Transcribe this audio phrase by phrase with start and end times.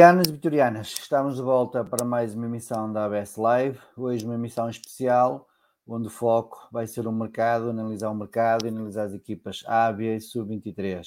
[0.00, 0.88] vitorianos e vitorianas.
[0.98, 3.78] Estamos de volta para mais uma emissão da ABS Live.
[3.94, 5.46] Hoje uma emissão especial,
[5.86, 9.92] onde o foco vai ser o mercado, analisar o mercado e analisar as equipas A,
[9.92, 11.06] B e Sub-23.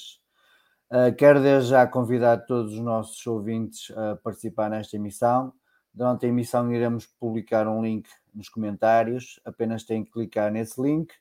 [0.92, 5.52] Uh, quero desde já convidar todos os nossos ouvintes a participar nesta emissão.
[5.92, 9.40] Durante a emissão iremos publicar um link nos comentários.
[9.44, 11.12] Apenas têm que clicar nesse link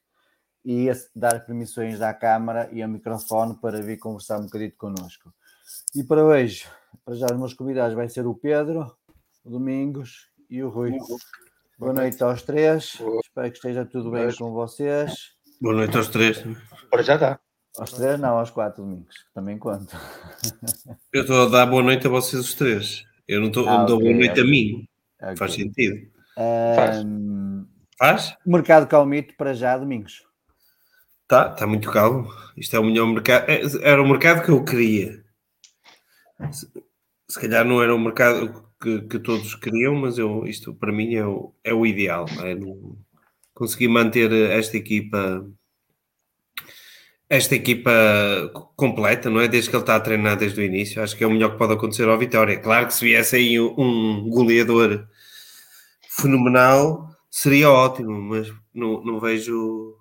[0.64, 5.34] e dar permissões à câmara e ao microfone para vir conversar um bocadinho connosco.
[5.96, 6.68] E para hoje
[7.06, 8.96] para já, os meus convidados vai ser o Pedro,
[9.44, 10.98] o Domingos e o Rui.
[11.78, 12.96] Boa noite aos três.
[12.98, 13.20] Boa.
[13.24, 15.14] Espero que esteja tudo bem com vocês.
[15.60, 16.44] Boa noite aos três.
[16.90, 17.40] Para já está.
[17.78, 19.98] Aos três, não, aos quatro domingos, também conto.
[21.12, 23.04] Eu estou a dar boa noite a vocês os três.
[23.28, 24.44] Eu não, estou, ah, não dou okay, boa noite okay.
[24.44, 24.88] a mim.
[25.22, 25.38] Okay.
[25.38, 25.96] Faz sentido.
[26.38, 27.66] Um,
[27.98, 28.28] Faz?
[28.28, 28.38] Faz?
[28.46, 30.24] Mercado calmito para já, domingos.
[31.24, 32.30] Está, está muito calmo.
[32.56, 33.50] Isto é o melhor mercado.
[33.50, 35.24] É, era o mercado que eu queria
[37.34, 41.16] se calhar não era o mercado que, que todos queriam, mas eu, isto para mim
[41.16, 42.28] é o, é o ideal.
[42.44, 42.56] É
[43.88, 45.44] manter esta equipa
[47.28, 47.92] esta equipa
[48.76, 49.48] completa, não é?
[49.48, 51.58] Desde que ele está a treinar desde o início, acho que é o melhor que
[51.58, 52.60] pode acontecer ao Vitória.
[52.60, 55.08] Claro que se viesse aí um goleador
[56.08, 59.98] fenomenal, seria ótimo, mas não, não vejo.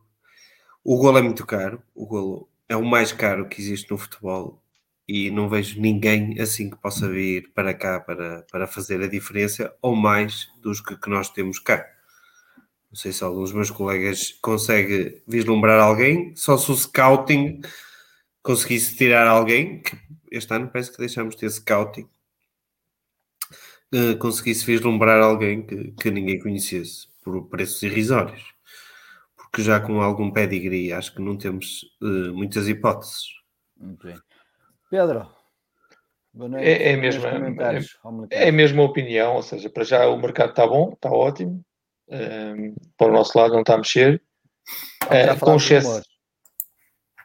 [0.85, 4.62] O golo é muito caro, o golo é o mais caro que existe no futebol
[5.07, 9.75] e não vejo ninguém assim que possa vir para cá para, para fazer a diferença
[9.83, 11.85] ou mais dos que, que nós temos cá.
[12.91, 17.61] Não sei se algum dos meus colegas consegue vislumbrar alguém, só se o scouting
[18.43, 19.97] conseguisse tirar alguém, que
[20.31, 22.09] este ano parece que deixamos de ter scouting,
[23.95, 28.53] uh, conseguisse vislumbrar alguém que, que ninguém conhecesse por preços irrisórios.
[29.37, 33.25] Porque já com algum pedigree acho que não temos uh, muitas hipóteses.
[33.77, 34.19] Muito bem.
[34.93, 35.27] Pedro,
[36.35, 37.79] noite, é, é, mesmo, é,
[38.31, 41.65] é, a mesma opinião, ou seja, para já o mercado está bom, está ótimo,
[42.11, 44.23] um, ehm, para o nosso lado não está a mexer.
[45.05, 46.03] Uh, com excesso.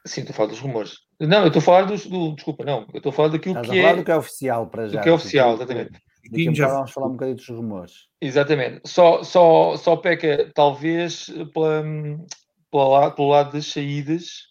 [0.06, 0.94] Sim, estou a falar dos rumores.
[1.20, 2.36] Não, eu estou a falar dos, do.
[2.36, 2.88] Desculpa, não.
[2.94, 3.98] Eu estou a falar daquilo Estás que a falar é.
[3.98, 5.00] do que é oficial para já.
[5.00, 5.92] Do que é oficial, exatamente.
[6.32, 7.94] Daqui já vamos falar um bocadinho dos rumores.
[8.22, 8.80] Exatamente.
[8.86, 14.47] Só, só, só peca, talvez, pela, pelo lado das saídas,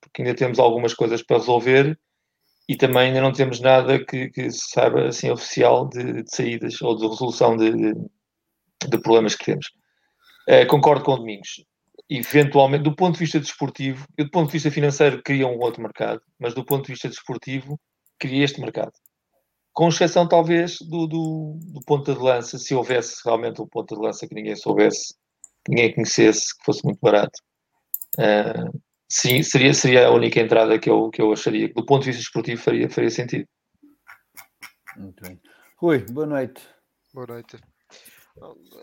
[0.00, 1.98] porque ainda temos algumas coisas para resolver
[2.68, 6.80] e também ainda não temos nada que, que se saiba assim oficial de, de saídas
[6.82, 7.94] ou de resolução de, de,
[8.88, 9.66] de problemas que temos.
[10.48, 11.64] Uh, concordo com o Domingos.
[12.08, 15.82] Eventualmente, do ponto de vista desportivo, eu do ponto de vista financeiro queria um outro
[15.82, 17.80] mercado, mas do ponto de vista desportivo
[18.18, 18.92] queria este mercado.
[19.72, 24.00] Com exceção, talvez, do, do, do ponto de lança, se houvesse realmente um ponto de
[24.00, 25.14] lança que ninguém soubesse,
[25.64, 27.38] que ninguém conhecesse, que fosse muito barato.
[28.18, 32.10] Uh, sim, seria, seria a única entrada que eu, que eu acharia, do ponto de
[32.10, 33.46] vista esportivo, faria, faria sentido.
[34.96, 35.40] Muito bem.
[35.78, 36.62] Rui, boa noite.
[37.12, 37.58] Boa noite.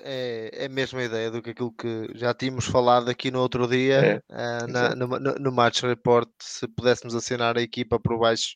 [0.02, 3.68] É, é a mesma ideia do que aquilo que já tínhamos falado aqui no outro
[3.68, 6.28] dia, é, uh, na, no, no, Match Report.
[6.42, 8.56] Se pudéssemos assinar a equipa por baixo,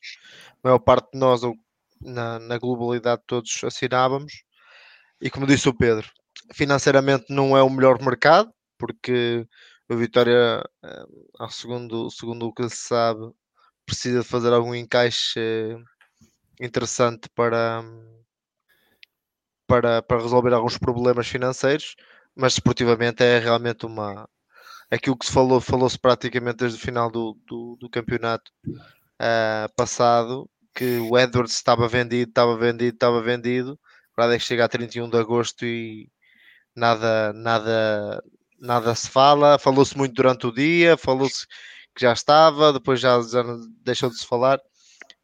[0.64, 1.54] a maior parte de nós, ou
[2.00, 4.42] na, na globalidade, todos assinávamos.
[5.20, 6.08] E como disse o Pedro,
[6.52, 9.46] financeiramente não é o melhor mercado, porque
[9.88, 11.04] o Vitória, eh,
[11.38, 13.32] ao segundo, segundo o que se sabe,
[13.86, 15.40] precisa de fazer algum encaixe
[16.60, 17.82] interessante para,
[19.66, 21.94] para, para resolver alguns problemas financeiros,
[22.36, 24.28] mas esportivamente é realmente uma.
[24.90, 30.48] Aquilo que se falou, falou-se praticamente desde o final do, do, do campeonato uh, passado,
[30.74, 33.78] que o Edwards estava vendido, estava vendido, estava vendido.
[34.16, 36.10] A verdade é que chega a 31 de agosto e
[36.74, 38.22] nada, nada,
[38.60, 41.46] nada se fala, falou-se muito durante o dia, falou-se
[41.94, 43.42] que já estava, depois já, já
[43.84, 44.60] deixou de se falar.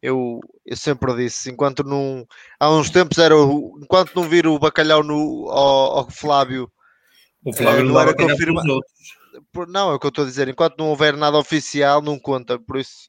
[0.02, 2.26] Eu, eu sempre disse, enquanto não.
[2.60, 6.70] Há uns tempos era o, enquanto não vir o bacalhau no, ao, ao Flávio.
[7.44, 8.80] O Flávio é, não, era confirmado.
[9.68, 10.48] Não, é o que eu estou a dizer.
[10.48, 12.58] Enquanto não houver nada oficial, não conta.
[12.58, 13.08] Por isso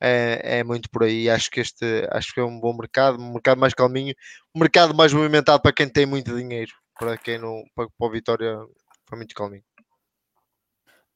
[0.00, 1.30] é, é muito por aí.
[1.30, 4.14] Acho que este acho que é um bom mercado, um mercado mais calminho,
[4.54, 6.72] um mercado mais movimentado para quem tem muito dinheiro.
[6.98, 8.58] Para quem não, para, para o Vitória
[9.06, 9.64] foi muito calminho.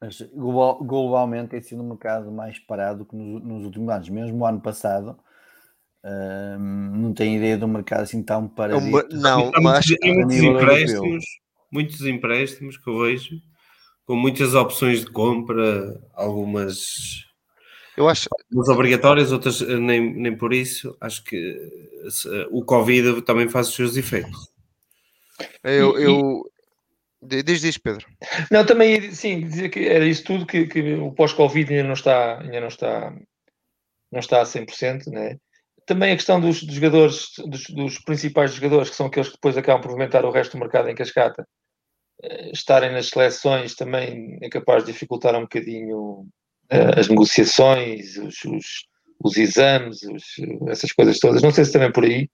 [0.01, 4.09] Mas global, globalmente tem sido um mercado mais parado que nos, nos últimos anos.
[4.09, 5.19] Mesmo o ano passado,
[6.59, 8.81] não tenho ideia de um mercado assim tão parado.
[9.11, 11.25] Não, mas muitos empréstimos,
[11.71, 13.41] muitos empréstimos que eu vejo,
[14.07, 17.27] com muitas opções de compra, algumas
[17.99, 18.29] eu acho...
[18.49, 20.97] Algumas obrigatórias, outras eh, nem, nem por isso.
[21.01, 24.49] Acho que eh, o Covid também faz os seus efeitos.
[25.65, 26.45] Eu, eu,
[27.21, 28.07] Diz, diz, Pedro.
[28.51, 32.41] Não, também, sim, dizer que era isso tudo, que, que o pós-Covid ainda não está,
[32.41, 33.13] ainda não está,
[34.13, 35.37] não está a 100%, né?
[35.85, 39.57] Também a questão dos, dos jogadores, dos, dos, principais jogadores, que são aqueles que depois
[39.57, 41.49] acabam por movimentar o resto do mercado em cascata,
[42.23, 46.27] eh, estarem nas seleções também é capaz de dificultar um bocadinho
[46.71, 48.87] uh, as negociações, os, os,
[49.25, 50.25] os exames, os,
[50.69, 51.43] essas coisas todas.
[51.43, 52.29] Não sei se também por aí,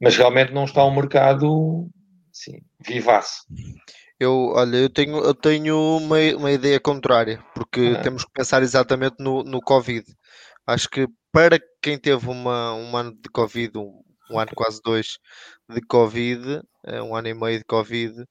[0.00, 1.88] mas realmente não está um mercado
[2.30, 3.44] assim, vivaço.
[4.18, 8.02] Eu, olha, eu tenho, eu tenho uma, uma ideia contrária, porque ah.
[8.02, 10.06] temos que pensar exatamente no, no Covid.
[10.66, 15.18] Acho que para quem teve uma, um ano de Covid, um, um ano quase dois
[15.68, 18.24] de Covid, eh, um ano e meio de Covid, um,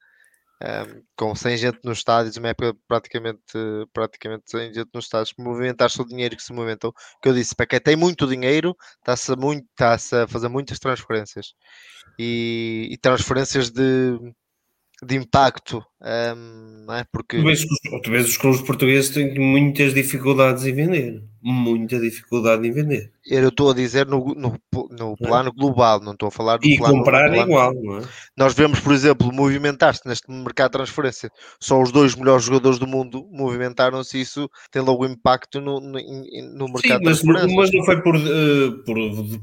[0.61, 3.39] ehm, com 100 gente nos estádios, uma época praticamente,
[3.93, 7.67] praticamente 100 gente nos estádios, movimentar-se o dinheiro que se movimentou, que eu disse, para
[7.67, 9.93] quem tem muito dinheiro, está-se a, muito, está
[10.23, 11.53] a fazer muitas transferências.
[12.19, 14.17] E, e transferências de
[15.05, 17.05] de impacto, um, é?
[17.11, 17.37] porque...
[17.37, 17.65] Tu vês,
[18.03, 23.11] tu vês os clubes portugueses têm muitas dificuldades em vender, muita dificuldade em vender.
[23.25, 24.59] Eu estou a dizer no, no,
[24.91, 25.27] no é?
[25.27, 26.95] plano global, não estou a falar do e plano...
[26.95, 28.01] E comprar é igual, não é?
[28.37, 32.87] Nós vemos, por exemplo, movimentar-se neste mercado de transferência, só os dois melhores jogadores do
[32.87, 37.55] mundo movimentaram-se isso tem logo impacto no, no, no mercado Sim, mas, de transferência.
[37.55, 38.97] mas não foi por, uh, por,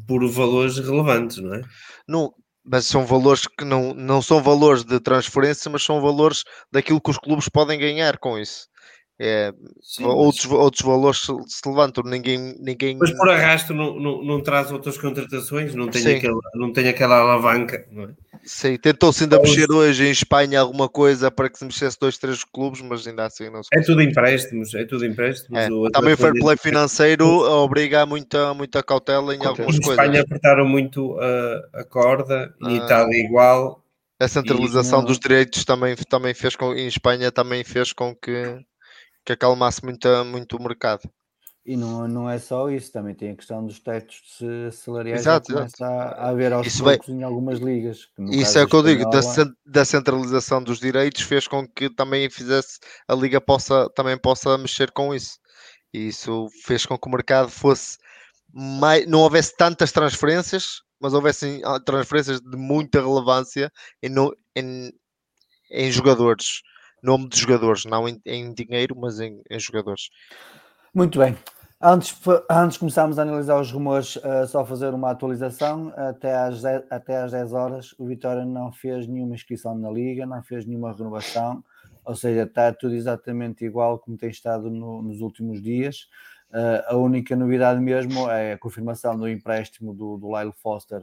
[0.07, 1.63] por valores relevantes, não é?
[2.09, 2.33] Não,
[2.65, 7.11] mas são valores que não, não são valores de transferência, mas são valores daquilo que
[7.11, 8.69] os clubes podem ganhar com isso.
[9.25, 10.59] É, Sim, outros, mas...
[10.59, 12.97] outros valores se, se, levantam, ninguém, ninguém.
[12.99, 17.19] Mas por arrasto não, não, não traz outras contratações, não tem, aquela, não tem aquela
[17.19, 18.09] alavanca, não é?
[18.43, 22.43] Sim, tentou-se ainda mexer hoje em Espanha alguma coisa para que se mexesse dois, três
[22.43, 25.57] clubes, mas ainda assim não se É tudo empréstimos, é tudo empréstimos.
[25.57, 25.69] É.
[25.93, 29.87] Também o fair play financeiro obriga a muita, muita cautela em algumas coisas.
[29.87, 32.85] Em Espanha apertaram muito a, a corda, em ah.
[32.85, 33.85] Itália igual.
[34.19, 35.07] A centralização e...
[35.07, 38.59] dos direitos também, também fez com, em Espanha também fez com que,
[39.25, 41.09] que acalmasse muito, muito o mercado.
[41.65, 44.41] E não, não é só isso, também tem a questão dos tetos
[44.73, 45.85] salariais exato, exato.
[45.85, 47.17] A, a haver aos isso poucos vai...
[47.17, 48.09] em algumas ligas.
[48.31, 49.21] Isso é o que eu digo, da,
[49.65, 54.91] da, centralização dos direitos fez com que também fizesse a liga possa, também possa mexer
[54.91, 55.39] com isso.
[55.95, 57.97] E isso fez com que o mercado fosse
[58.53, 63.71] mais, não houvesse tantas transferências, mas houvessem ah, transferências de muita relevância
[64.03, 64.13] em,
[64.57, 64.93] em,
[65.71, 66.63] em jogadores,
[67.03, 70.11] nome de jogadores, não em, em dinheiro, mas em, em jogadores.
[70.95, 71.37] Muito bem.
[71.85, 72.17] Antes,
[72.49, 75.93] antes começarmos a analisar os rumores, uh, só fazer uma atualização.
[75.97, 80.25] Até às, 10, até às 10 horas, o Vitória não fez nenhuma inscrição na Liga,
[80.25, 81.65] não fez nenhuma renovação,
[82.05, 86.07] ou seja, está tudo exatamente igual como tem estado no, nos últimos dias.
[86.51, 91.03] Uh, a única novidade mesmo é a confirmação do empréstimo do, do Lyle Foster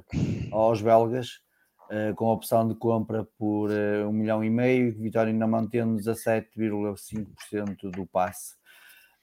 [0.49, 1.41] aos belgas,
[1.89, 3.69] uh, com a opção de compra por
[4.07, 8.59] um milhão e meio, Vitória ainda mantendo 17,5% do passe.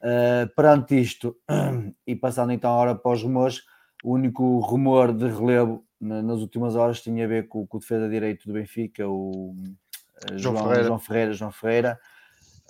[0.01, 1.37] Uh, perante isto,
[2.07, 3.63] e passando então a hora para os rumores,
[4.05, 8.09] o único rumor de relevo nas últimas horas tinha a ver com, com o defesa
[8.09, 10.85] direito do Benfica, o uh, João, João, Ferreira.
[10.85, 11.33] João Ferreira.
[11.33, 12.01] João Ferreira.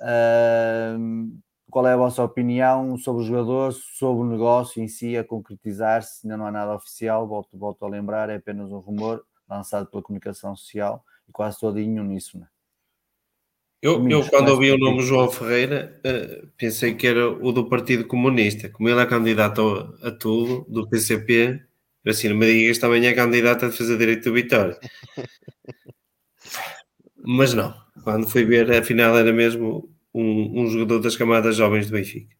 [0.00, 5.24] Uh, qual é a vossa opinião sobre o jogador, sobre o negócio em si a
[5.24, 6.24] concretizar-se?
[6.24, 10.02] Ainda não há nada oficial, volto, volto a lembrar, é apenas um rumor lançado pela
[10.02, 12.46] comunicação social e quase todinho uníssono.
[13.82, 18.06] Eu, eu quando ouvi o nome João Ferreira, uh, pensei que era o do Partido
[18.06, 18.68] Comunista.
[18.68, 21.62] Como ele é candidato a, a tudo, do PCP,
[22.06, 24.78] assim, não me digas também é candidato a defesa direito do Vitória.
[27.24, 31.92] Mas não, quando fui ver, afinal era mesmo um, um jogador das camadas jovens do
[31.92, 32.34] Benfica.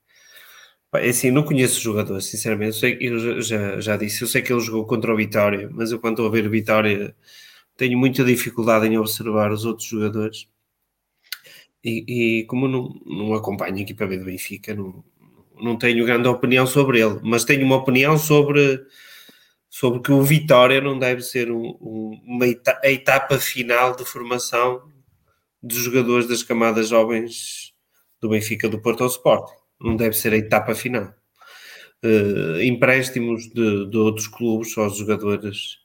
[0.95, 2.69] É assim, não conheço o jogador, sinceramente.
[2.69, 5.93] Eu, sei, eu já, já disse, eu sei que ele jogou contra o Vitória, mas
[5.93, 7.15] eu quando estou a ver o Vitória
[7.77, 10.49] tenho muita dificuldade em observar os outros jogadores
[11.87, 15.05] e, e como não, não acompanho a equipa B do Benfica, não,
[15.61, 18.85] não tenho grande opinião sobre ele, mas tenho uma opinião sobre,
[19.71, 24.05] sobre que o Vitória não deve ser um, um, uma etapa, a etapa final de
[24.05, 24.91] formação
[25.63, 27.73] dos jogadores das camadas jovens
[28.21, 29.51] do Benfica do Porto ao Sport.
[29.81, 31.15] Não deve ser a etapa final.
[32.05, 35.79] Uh, empréstimos de, de, outros clubes aos jogadores,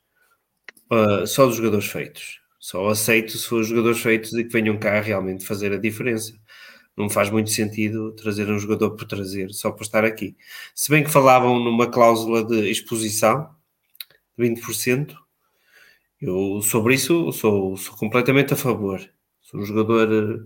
[0.92, 2.40] uh, só dos jogadores feitos.
[2.60, 6.34] Só aceito se for jogadores feitos e que venham cá realmente fazer a diferença.
[6.96, 10.36] Não faz muito sentido trazer um jogador por trazer, só por estar aqui.
[10.76, 13.50] Se bem que falavam numa cláusula de exposição
[14.38, 15.16] de 20%,
[16.22, 19.00] eu sobre isso sou, sou completamente a favor.
[19.42, 20.46] Se um jogador uh,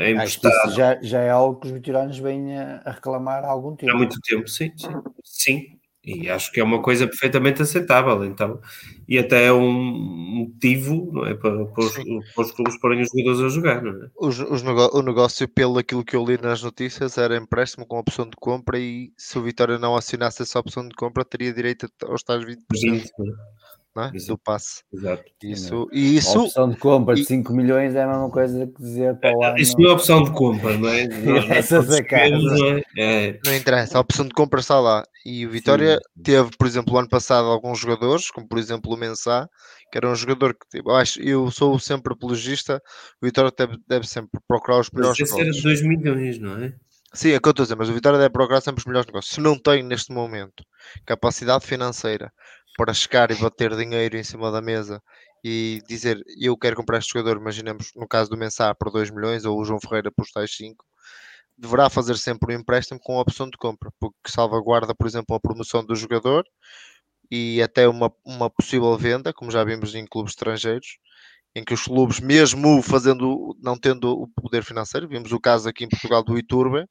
[0.00, 0.74] é emprestado.
[0.74, 3.92] Já, já é algo que os veteranos vêm a, reclamar há algum tempo.
[3.92, 4.92] Há muito tempo, sim, sim.
[5.24, 8.60] Sim, e acho que é uma coisa perfeitamente aceitável, então,
[9.08, 13.08] e até é um motivo não é, para, para, os, para os clubes porem os
[13.08, 13.82] jogadores a jogar.
[13.82, 14.08] Não é?
[14.20, 18.24] os, os o negócio, pelo aquilo que eu li nas notícias, era empréstimo com opção
[18.24, 22.22] de compra e se o Vitória não assinasse essa opção de compra, teria direito aos
[22.22, 22.56] tais 20%.
[22.72, 23.10] 20
[24.04, 24.10] é?
[24.10, 24.82] do passe.
[24.92, 25.24] Exato.
[25.42, 28.82] Isso, e isso, a opção de compra de 5 milhões é a mesma coisa que
[28.82, 29.58] dizer para o ano.
[29.58, 31.04] Isso não é opção de compra, não é?
[31.58, 32.82] Essa não, é?
[32.98, 33.40] é?
[33.44, 35.04] não interessa, a opção de compra está lá.
[35.24, 36.22] E o Vitória Sim.
[36.22, 39.48] teve, por exemplo, o ano passado alguns jogadores, como por exemplo o Mensah,
[39.90, 42.80] que era um jogador que tipo, eu acho, eu sou sempre apologista,
[43.22, 46.74] o Vitória deve, deve sempre procurar os melhores Mas era 2 milhões, não é?
[47.12, 48.86] Sim, é o que eu estou a dizer, mas o Vitória deve procurar sempre os
[48.86, 49.34] melhores negócios.
[49.34, 50.62] Se não tem neste momento
[51.06, 52.30] capacidade financeira
[52.76, 55.02] para chegar e bater dinheiro em cima da mesa
[55.44, 59.44] e dizer eu quero comprar este jogador, imaginemos no caso do Mensah por 2 milhões
[59.44, 60.84] ou o João Ferreira por tais 5,
[61.56, 65.40] deverá fazer sempre um empréstimo com a opção de compra, porque salvaguarda, por exemplo, a
[65.40, 66.44] promoção do jogador
[67.30, 70.98] e até uma, uma possível venda, como já vimos em clubes estrangeiros,
[71.54, 75.84] em que os clubes, mesmo fazendo, não tendo o poder financeiro, vimos o caso aqui
[75.84, 76.86] em Portugal do Iturbe,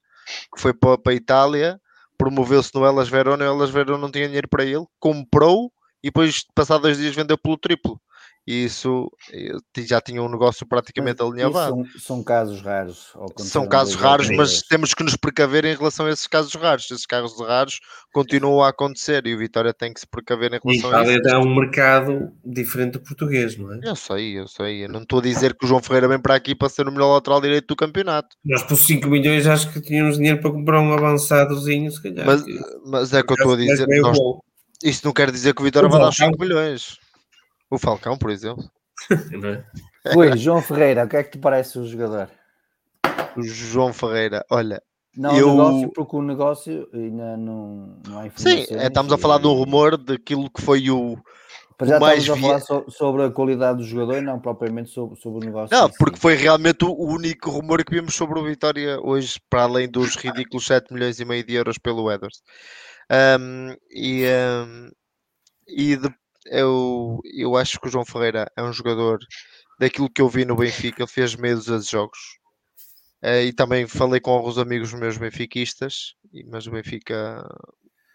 [0.54, 1.80] que foi para, para a Itália,
[2.16, 6.44] promoveu-se no Elas Verona, o Elas Verona não tinha dinheiro para ele, comprou e depois,
[6.54, 8.00] passado dois dias, vendeu pelo triplo.
[8.46, 9.10] E isso
[9.78, 11.74] já tinha um negócio praticamente alinhavado.
[11.74, 13.12] São, são, casos raros.
[13.38, 16.88] São casos raros, mas temos que nos precaver em relação a esses casos raros.
[16.88, 17.80] Esses casos raros
[18.12, 21.28] continuam a acontecer e o Vitória tem que se precaver em relação a isso.
[21.28, 23.80] é um mercado diferente do português, não é?
[23.82, 24.84] Eu sei, eu sei.
[24.84, 26.92] Eu não estou a dizer que o João Ferreira vem para aqui para ser o
[26.92, 28.36] melhor lateral direito do campeonato.
[28.44, 32.24] Nós por 5 milhões acho que tínhamos dinheiro para comprar um avançadozinho, se calhar.
[32.24, 32.44] Mas,
[32.86, 33.88] mas é que eu estou a dizer.
[34.00, 34.16] Nós,
[34.84, 37.04] isso não quer dizer que o Vitória vai dar 5 milhões.
[37.70, 38.64] O Falcão, por exemplo.
[40.16, 42.30] Oi, João Ferreira, o que é que te parece o jogador?
[43.36, 44.82] O João Ferreira, olha.
[45.16, 45.48] Não, eu...
[45.48, 48.64] o negócio, porque o negócio ainda não, não há informação.
[48.64, 51.16] Sim, é, estamos a falar de um rumor daquilo que foi o.
[51.78, 55.18] Mas já mais estamos a falar sobre a qualidade do jogador e não propriamente sobre,
[55.18, 55.76] sobre o negócio.
[55.76, 59.88] Não, porque foi realmente o único rumor que vimos sobre o Vitória hoje, para além
[59.88, 62.42] dos ridículos 7 milhões e meio de euros pelo Edwards.
[63.10, 64.90] Um, e, um,
[65.68, 66.08] e de,
[66.50, 69.18] eu, eu acho que o João Ferreira é um jogador
[69.78, 72.18] daquilo que eu vi no Benfica, ele fez meio dos jogos.
[73.22, 76.14] Uh, e também falei com alguns amigos meus benfiquistas,
[76.50, 77.42] mas o Benfica,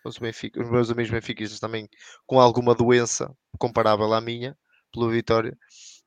[0.06, 1.90] mas o Benfica, os meus amigos benfiquistas também
[2.26, 4.58] com alguma doença comparável à minha,
[4.94, 5.58] pelo Vitória,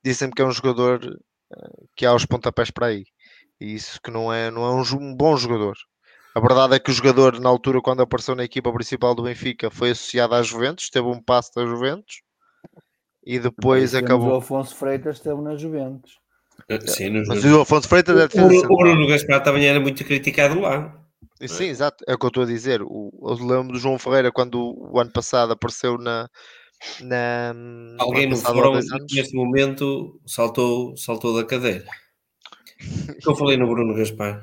[0.04, 3.04] dizem-me que é um jogador uh, que há os pontapés para aí.
[3.60, 5.76] E isso que não é, não é um, um bom jogador.
[6.34, 9.70] A verdade é que o jogador, na altura, quando apareceu na equipa principal do Benfica,
[9.70, 12.22] foi associado à Juventus, teve um passo da Juventus
[13.24, 14.30] e depois acabou.
[14.30, 16.18] O Afonso Freitas esteve na Juventus.
[16.68, 19.78] Eh, sim, no Mas o Afonso Freitas é o, o, o Bruno Gaspar também era
[19.78, 21.00] muito criticado lá.
[21.46, 22.82] Sim, exato, é o que eu estou a dizer.
[22.82, 26.28] O, eu lembro do João Ferreira quando o ano passado apareceu na.
[27.00, 27.54] na
[28.00, 28.80] Alguém no fórum
[29.12, 31.84] neste momento saltou, saltou da cadeira.
[33.24, 34.42] eu falei no Bruno Gaspar.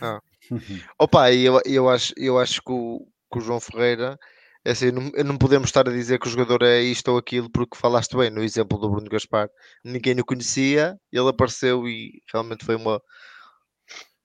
[0.00, 0.20] Ah.
[0.98, 4.18] Opa, eu, eu, acho, eu acho que o, que o João Ferreira
[4.66, 7.48] é assim, não, não podemos estar a dizer que o jogador é isto ou aquilo,
[7.48, 9.48] porque falaste bem no exemplo do Bruno Gaspar.
[9.84, 13.00] Ninguém o conhecia, ele apareceu e realmente foi uma,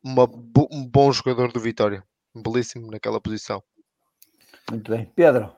[0.03, 0.23] uma,
[0.71, 2.03] um bom jogador do Vitória.
[2.35, 3.61] Belíssimo naquela posição.
[4.71, 5.11] Muito bem.
[5.15, 5.51] Pedro.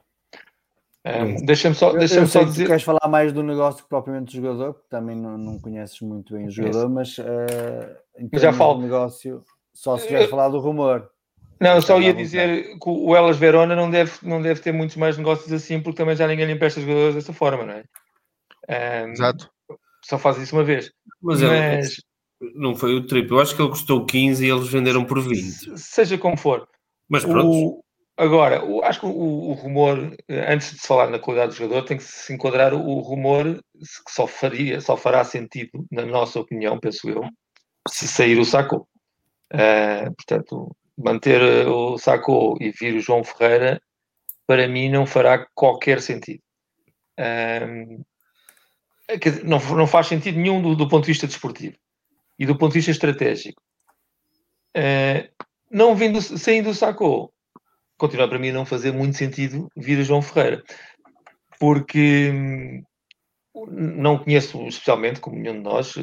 [1.05, 2.67] Um, deixa-me só, deixa só dizer.
[2.67, 6.33] queres falar mais do negócio que propriamente do jogador, porque também não, não conheces muito
[6.33, 8.81] bem o jogador, mas uh, já falo.
[8.81, 9.43] negócio,
[9.73, 11.09] só se queres falar do rumor.
[11.59, 14.97] Não, eu só ia dizer que o Elas Verona não deve, não deve ter muitos
[14.97, 19.05] mais negócios assim, porque também já ninguém lhe empresta jogadores dessa forma, não é?
[19.05, 19.49] Um, Exato.
[20.03, 20.91] Só faz isso uma vez.
[21.21, 21.95] Mas, Mas...
[22.55, 23.37] não foi o triplo.
[23.37, 25.77] Eu acho que ele custou 15 e eles venderam por 20.
[25.77, 26.67] Seja como for.
[27.07, 27.49] Mas pronto.
[27.49, 27.83] O...
[28.15, 31.83] Agora, o, acho que o, o, rumor, antes de se falar na qualidade do jogador,
[31.83, 36.79] tem que se enquadrar o, rumor que só faria, só fará sentido, na nossa opinião,
[36.79, 37.23] penso eu,
[37.89, 38.87] se sair o saco.
[39.53, 43.81] Uh, portanto, manter eh, o Sacco e vir o João Ferreira,
[44.47, 46.41] para mim não fará qualquer sentido.
[47.19, 48.03] Um,
[49.43, 51.75] não, não faz sentido nenhum do, do, ponto de vista desportivo
[52.39, 53.61] e do ponto de vista estratégico.
[54.75, 55.29] Uh,
[55.69, 57.31] não vindo, saindo do Sacco,
[57.97, 60.63] continua para mim não fazer muito sentido vir o João Ferreira,
[61.59, 62.83] porque hum,
[63.67, 65.95] não conheço especialmente, como nenhum de nós,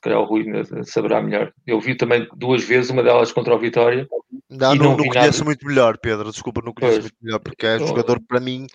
[0.00, 0.44] se calhar o Rui
[0.84, 1.52] saberá melhor.
[1.66, 4.08] Eu vi também duas vezes, uma delas contra o Vitória.
[4.48, 5.44] Não, não, não, não conheço nada.
[5.44, 7.04] muito melhor, Pedro, desculpa, não conheço pois.
[7.04, 8.66] muito melhor, porque é um jogador, para mim,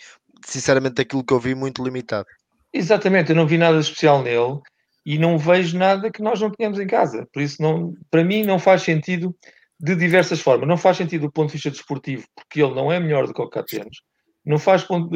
[0.46, 2.28] sinceramente, aquilo que eu vi, muito limitado.
[2.72, 4.60] Exatamente, eu não vi nada especial nele
[5.06, 7.28] e não vejo nada que nós não tenhamos em casa.
[7.34, 9.36] Por isso, não, para mim, não faz sentido
[9.80, 10.68] de diversas formas.
[10.68, 13.42] Não faz sentido do ponto de vista desportivo, porque ele não é melhor do que
[13.42, 13.98] o temos
[14.46, 15.10] não faz ponto,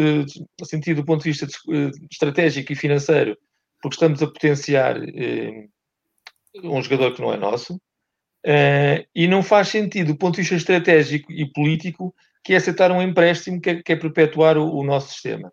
[0.64, 3.38] sentido do ponto de vista de, estratégico e financeiro,
[3.82, 5.68] porque estamos a potenciar eh,
[6.56, 10.56] um jogador que não é nosso, uh, e não faz sentido do ponto de vista
[10.56, 14.84] estratégico e político, que é aceitar um empréstimo que é, que é perpetuar o, o,
[14.84, 15.52] nosso sistema.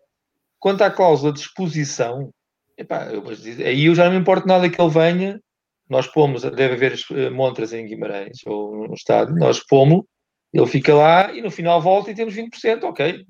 [0.59, 2.31] Quanto à cláusula de exposição,
[2.77, 3.23] epá, eu,
[3.65, 5.41] aí eu já não me importo nada que ele venha,
[5.89, 10.03] nós pomos, deve haver eh, montras em Guimarães ou no estádio, nós pomos,
[10.53, 13.25] ele fica lá e no final volta e temos 20%, ok,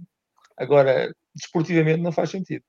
[0.57, 2.63] Agora, desportivamente não faz sentido.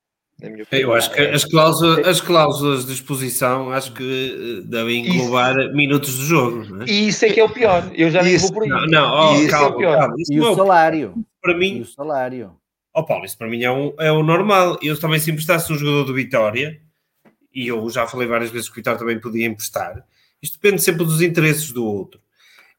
[0.71, 5.73] Eu acho que as cláusulas, as cláusulas de exposição acho que eh, devem englobar isso,
[5.75, 6.65] minutos de jogo.
[6.65, 6.85] Não é?
[6.87, 7.91] E isso é que é o pior.
[7.93, 8.69] Eu já nem vou por aí.
[8.69, 9.99] Não, não oh, calma, é o pior.
[9.99, 11.15] Calma, e o salário.
[11.43, 12.53] Para mim, e o salário.
[12.95, 14.79] Oh, Paulo, isso para mim é, um, é o normal.
[14.81, 16.81] Eu também, se emprestasse um jogador do Vitória,
[17.53, 20.05] e eu já falei várias vezes que o Vitória também podia emprestar,
[20.41, 22.21] isto depende sempre dos interesses do outro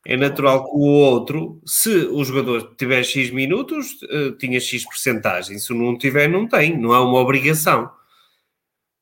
[0.06, 5.60] é natural que o outro, se o jogador tiver X minutos, uh, tinha X porcentagem.
[5.60, 6.78] Se não tiver, não tem.
[6.78, 7.92] Não é uma obrigação.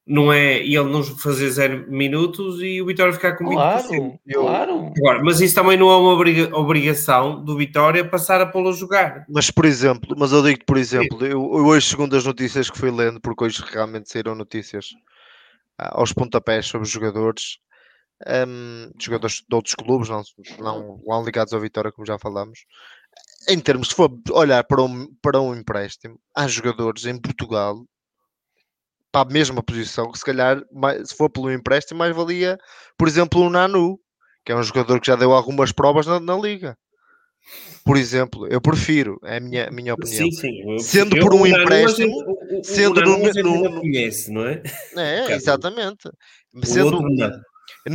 [0.06, 3.54] Não é ele não fazer zero minutos e o Vitória ficar com 20%.
[3.56, 4.94] Claro, claro.
[4.98, 8.74] Agora, mas isso também não é uma obriga obrigação do Vitória passar a pô-lo a
[8.74, 9.26] jogar.
[9.30, 12.78] Mas, por exemplo, mas eu digo por exemplo, eu, eu, hoje, segundo as notícias que
[12.78, 14.88] fui lendo, porque hoje realmente saíram notícias
[15.78, 17.60] ah, aos pontapés sobre os jogadores,
[18.26, 20.24] um, jogadores de outros clubes, não,
[20.60, 22.66] não, não ligados ao Vitória, como já falámos.
[23.50, 27.86] Em termos, se for olhar para um, para um empréstimo, há jogadores em Portugal
[29.12, 32.58] para a mesma posição que se calhar, mais, se for pelo empréstimo, mais valia,
[32.98, 34.00] por exemplo, o Nanu,
[34.46, 36.78] que é um jogador que já deu algumas provas na, na liga.
[37.86, 40.30] Por exemplo, eu prefiro, é a minha, a minha opinião.
[40.30, 40.80] Sim, sim.
[40.80, 44.62] Sendo por um empréstimo, o, o, sendo o no, no, conhece, não é?
[44.98, 46.10] É, exatamente.
[46.64, 47.42] Sendo, não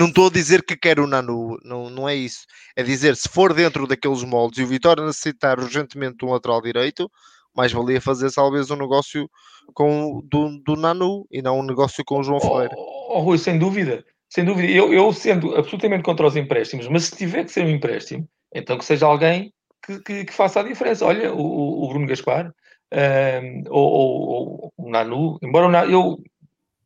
[0.06, 2.46] estou a dizer que quero o Nanu, não, não é isso.
[2.76, 7.10] É dizer, se for dentro daqueles moldes e o Vitória necessitar urgentemente um lateral direito,
[7.54, 9.28] mais valia fazer talvez um negócio
[9.74, 12.74] com, do, do Nanu e não um negócio com o João Ferreira.
[12.76, 14.72] Oh, oh, Rui, sem dúvida, sem dúvida.
[14.72, 18.78] Eu, eu sendo absolutamente contra os empréstimos, mas se tiver que ser um empréstimo, então
[18.78, 19.52] que seja alguém
[19.84, 21.04] que, que, que faça a diferença.
[21.04, 22.52] Olha, o, o Bruno Gaspar
[22.92, 26.18] um, ou, ou, ou, o Nanu, embora o Nanu, eu,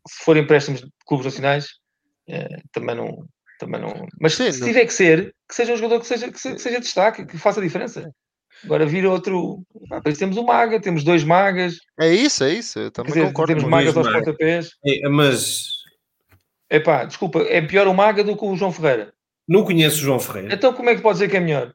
[0.09, 1.66] se for empréstimos de clubes nacionais,
[2.29, 3.27] é, também não.
[3.59, 4.07] Também não...
[4.21, 4.67] Mas Sim, se não...
[4.67, 7.39] tiver que ser, que seja um jogador que seja, que seja, que seja destaque, que
[7.39, 8.12] faça a diferença.
[8.65, 9.62] Agora vir outro.
[9.91, 11.79] Ah, temos um maga, temos dois magas.
[12.01, 12.79] É isso, é isso.
[12.79, 13.55] Eu também dizer, concordo.
[13.55, 14.71] Temos magas aos pontapés.
[14.85, 15.69] É, mas.
[16.71, 19.12] Epá, desculpa, é pior o maga do que o João Ferreira.
[19.49, 20.55] Não conheço o João Ferreira.
[20.55, 21.73] Então como é que pode dizer que é melhor?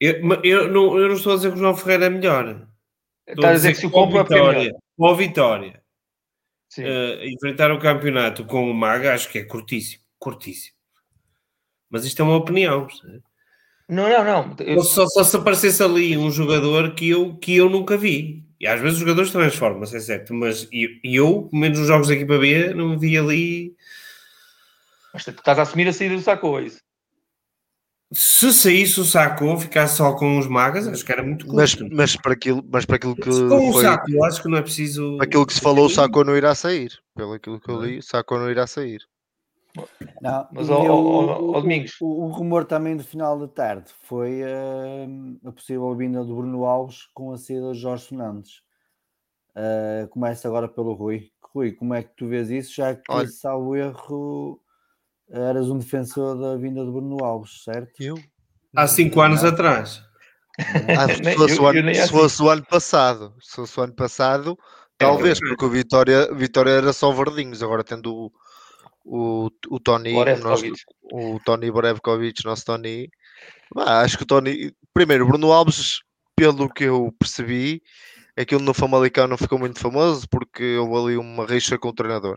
[0.00, 2.66] Eu, eu, não, eu não estou a dizer que o João Ferreira é melhor.
[3.28, 5.79] Está a dizer que se o compra é Com a vitória,
[6.78, 10.02] uh, enfrentar o campeonato com o Maga, acho que é curtíssimo.
[10.18, 10.76] Curtíssimo.
[11.90, 12.86] Mas isto é uma opinião.
[13.88, 14.56] Não, não, não.
[14.60, 14.82] Eu...
[14.82, 18.44] Só, só, se aparecesse ali um jogador que eu, que eu nunca vi.
[18.60, 20.32] E às vezes os jogadores transformam-se, é certo.
[20.32, 23.74] Mas eu, eu, menos nos jogos da equipa B, não vi ali.
[25.12, 26.80] Mas tu estás a assumir a saída do Sacou, é isso?
[28.12, 31.56] Se saísse o Sacou, ficasse só com os magas, acho que era muito curto.
[31.56, 33.30] Mas, mas, para, aquilo, mas para aquilo que.
[33.30, 35.18] Com foi, o Sacou, acho que não é preciso.
[35.20, 36.98] Aquilo que se falou, o Sacou não irá sair.
[37.14, 39.00] Pelo aquilo que eu li, o Sacou não irá sair.
[40.20, 41.96] Não, mas ao, ao, ao Domingos.
[42.00, 46.64] O, o, rumor também do final da tarde foi uh, a possível vinda do Bruno
[46.64, 48.62] Alves com a saída de Jorge Fernandes.
[49.50, 51.30] Uh, começa agora pelo Rui.
[51.54, 52.74] Rui, como é que tu vês isso?
[52.74, 53.28] Já que, Olha.
[53.28, 54.60] salvo erro,
[55.30, 58.00] eras um defensor da vinda do Bruno Alves, certo?
[58.00, 58.16] Eu?
[58.74, 60.02] Há cinco anos atrás.
[60.58, 63.94] Ah, se fosse, eu, o, ano, se fosse o ano passado, se fosse o ano
[63.94, 64.58] passado,
[64.98, 68.32] é talvez, porque o Vitória, Vitória era só verdinhos, agora tendo o,
[69.04, 70.64] o, o Tony, o, nosso,
[71.12, 73.08] o Tony Borevkovic, nosso Tony.
[73.76, 76.00] Ah, acho que o Tony, primeiro, Bruno Alves,
[76.36, 77.82] pelo que eu percebi,
[78.36, 82.36] aquilo no Famalicão não ficou muito famoso porque houve ali uma rixa com o treinador.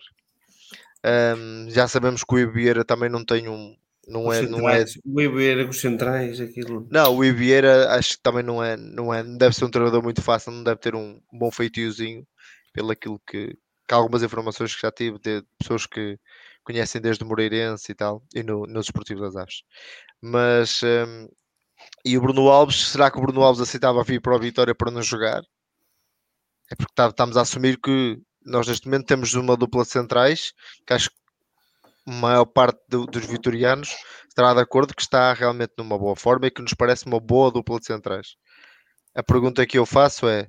[1.06, 3.76] Um, já sabemos que o Ibieira também não tem um.
[4.08, 4.84] Não é, não é...
[5.06, 6.88] O Ibieira com os centrais, aquilo.
[6.92, 9.24] Não, o Ibieira acho que também não é, não é.
[9.24, 12.26] Não deve ser um treinador muito fácil, não deve ter um bom feitiozinho,
[12.74, 16.18] pelo aquilo que, que algumas informações que já tive de pessoas que
[16.64, 19.64] conhecem desde o Moreirense e tal, e no, nos Esportivos das Aves.
[20.22, 21.28] Mas, um,
[22.06, 24.92] e o Bruno Alves, será que o Bruno Alves aceitava vir para a Vitória para
[24.92, 25.44] nos jogar?
[26.72, 30.54] É porque tá, estamos a assumir que nós neste momento temos uma dupla de centrais,
[30.86, 31.16] que acho que
[32.08, 33.96] a maior parte do, dos vitorianos
[34.28, 37.52] estará de acordo que está realmente numa boa forma e que nos parece uma boa
[37.52, 38.36] dupla de centrais.
[39.16, 40.48] A pergunta que eu faço é: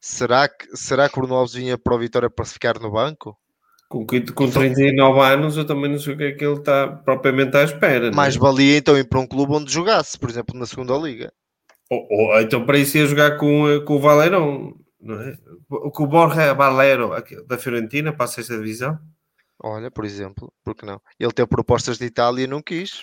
[0.00, 2.90] será que, será que o Bruno Alves vinha para a Vitória para se ficar no
[2.90, 3.36] banco?
[3.88, 7.56] Com, com 39 anos, eu também não sei o que é que ele está propriamente
[7.56, 8.08] à espera.
[8.08, 8.10] É?
[8.10, 8.40] Mais né?
[8.40, 11.32] valia então ir para um clube onde jogasse, por exemplo, na segunda Liga.
[11.90, 15.36] Ou, ou então para isso ia jogar com, eh, com o Valerão, não é?
[15.68, 17.10] Com o Borja Valero
[17.46, 18.98] da Fiorentina para a sexta divisão.
[19.60, 21.00] Olha, por exemplo, porque não?
[21.18, 23.02] Ele teve propostas de Itália e não quis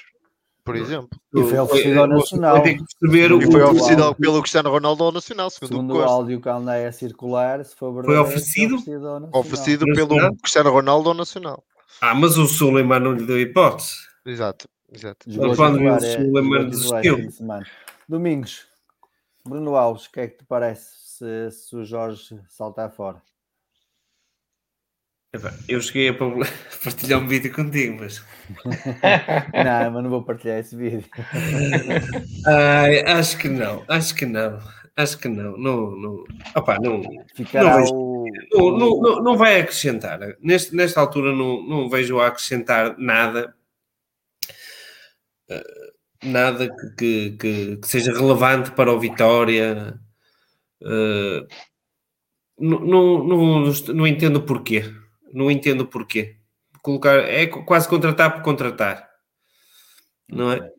[0.66, 1.22] por exemplo.
[1.34, 2.64] E foi oferecido ao Nacional.
[2.68, 6.88] E foi oferecido pelo Cristiano Ronaldo ao Nacional, segundo, segundo o, o áudio que anda
[6.88, 11.64] a circular, se for verdade, foi oferecido, oferecido, oferecido pelo Cristiano Ronaldo ao Nacional.
[12.02, 13.94] Ah, mas o Suleiman não lhe deu hipótese.
[14.26, 15.28] Exato, exato.
[15.56, 17.30] Quando o Suleiman desistiu.
[18.10, 18.66] Domingos,
[19.46, 23.22] Bruno Alves, o que é que te parece se, se o Jorge saltar fora?
[25.68, 26.14] Eu cheguei a
[26.84, 28.24] partilhar um vídeo contigo, mas.
[28.64, 31.06] não, mas não vou partilhar esse vídeo.
[32.46, 34.60] Ai, acho que não, acho que não,
[34.96, 35.58] acho que não.
[35.58, 36.24] Não, não,
[36.56, 37.02] opa, não,
[37.36, 38.26] Ficará não, o...
[38.54, 40.20] não, não, não, não, vai acrescentar.
[40.42, 43.54] Neste, nesta altura não, não vejo a acrescentar nada.
[45.50, 45.92] Eh,
[46.24, 50.00] nada que, que, que, seja relevante para o Vitória.
[50.82, 51.48] Uh,
[52.58, 54.84] não, não, não, entendo porquê
[55.36, 56.38] não entendo porquê.
[56.82, 59.10] Colocar, é quase contratar por contratar,
[60.30, 60.72] não é?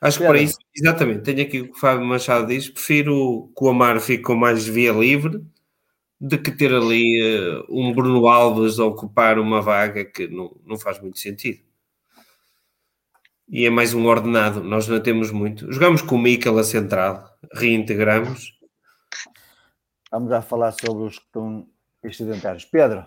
[0.00, 3.64] Acho que para isso, exatamente, tenho aqui o que o Fábio Machado diz, prefiro que
[3.64, 5.44] o Amaro fique com mais via livre
[6.18, 10.78] de que ter ali uh, um Bruno Alves a ocupar uma vaga que não, não
[10.78, 11.60] faz muito sentido.
[13.46, 15.70] E é mais um ordenado, nós não temos muito.
[15.70, 18.58] Jogamos com o Mikel a central, reintegramos.
[20.10, 21.66] Vamos já falar sobre os que estão
[22.02, 22.64] excedentários.
[22.64, 23.06] Pedro,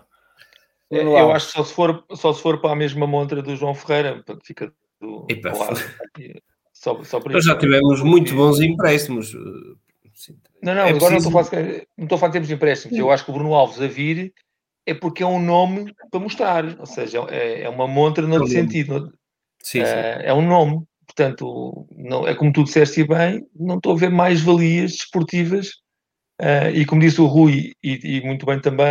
[0.90, 3.56] é, eu acho que só se, for, só se for para a mesma montra do
[3.56, 5.80] João Ferreira, fica do, Epa, do lado.
[6.72, 9.34] Só, só Nós já tivemos muito bons empréstimos.
[9.34, 11.30] Eh, não, não, é agora preciso...
[11.30, 12.98] não, estou a falar, não estou a falar de termos empréstimos.
[12.98, 14.34] Eu acho que o Bruno Alves a vir
[14.86, 18.46] é porque é um nome para mostrar, ou seja, é, é uma montra no é
[18.46, 19.12] sentido.
[19.60, 20.26] Sim, é, sim.
[20.26, 24.42] é um nome, portanto, não, é como tu disseste bem, não estou a ver mais
[24.42, 25.82] valias desportivas.
[26.40, 28.86] Uh, e como disse o Rui, e, e muito bem também,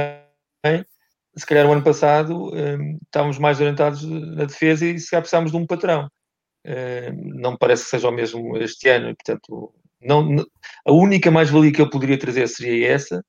[1.36, 5.52] se calhar o ano passado um, estávamos mais orientados na defesa e se calhar precisávamos
[5.52, 6.08] de um patrão.
[6.66, 10.46] Um, não me parece que seja o mesmo este ano, e, portanto, não,
[10.86, 13.24] a única mais-valia que eu poderia trazer seria essa,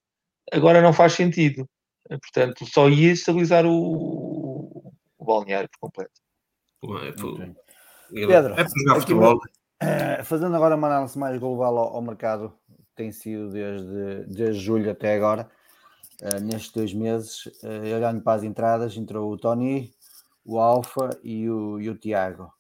[0.53, 1.68] agora não faz sentido.
[2.09, 6.12] Portanto, só ia estabilizar o, o balneário por completo.
[8.12, 8.55] É, Pedro,
[9.81, 12.53] é fazendo agora uma análise mais global ao, ao mercado,
[12.94, 15.48] tem sido desde, desde julho até agora,
[16.22, 19.92] uh, nestes dois meses, uh, olhando para as entradas, entrou o Tony,
[20.44, 22.52] o Alfa e o, e o Tiago.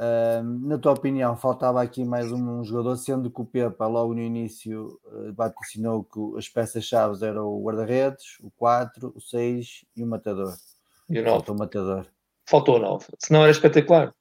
[0.00, 4.14] Uh, na tua opinião, faltava aqui mais um, um, jogador, sendo que o Pepa logo
[4.14, 10.02] no início uh, vaticinou que as peças-chave eram o guarda-redes, o 4, o 6 e
[10.02, 10.54] o matador.
[11.06, 11.30] E o 9.
[11.30, 12.06] Faltou o matador.
[12.46, 13.06] Faltou o 9.
[13.18, 14.14] Senão era espetacular.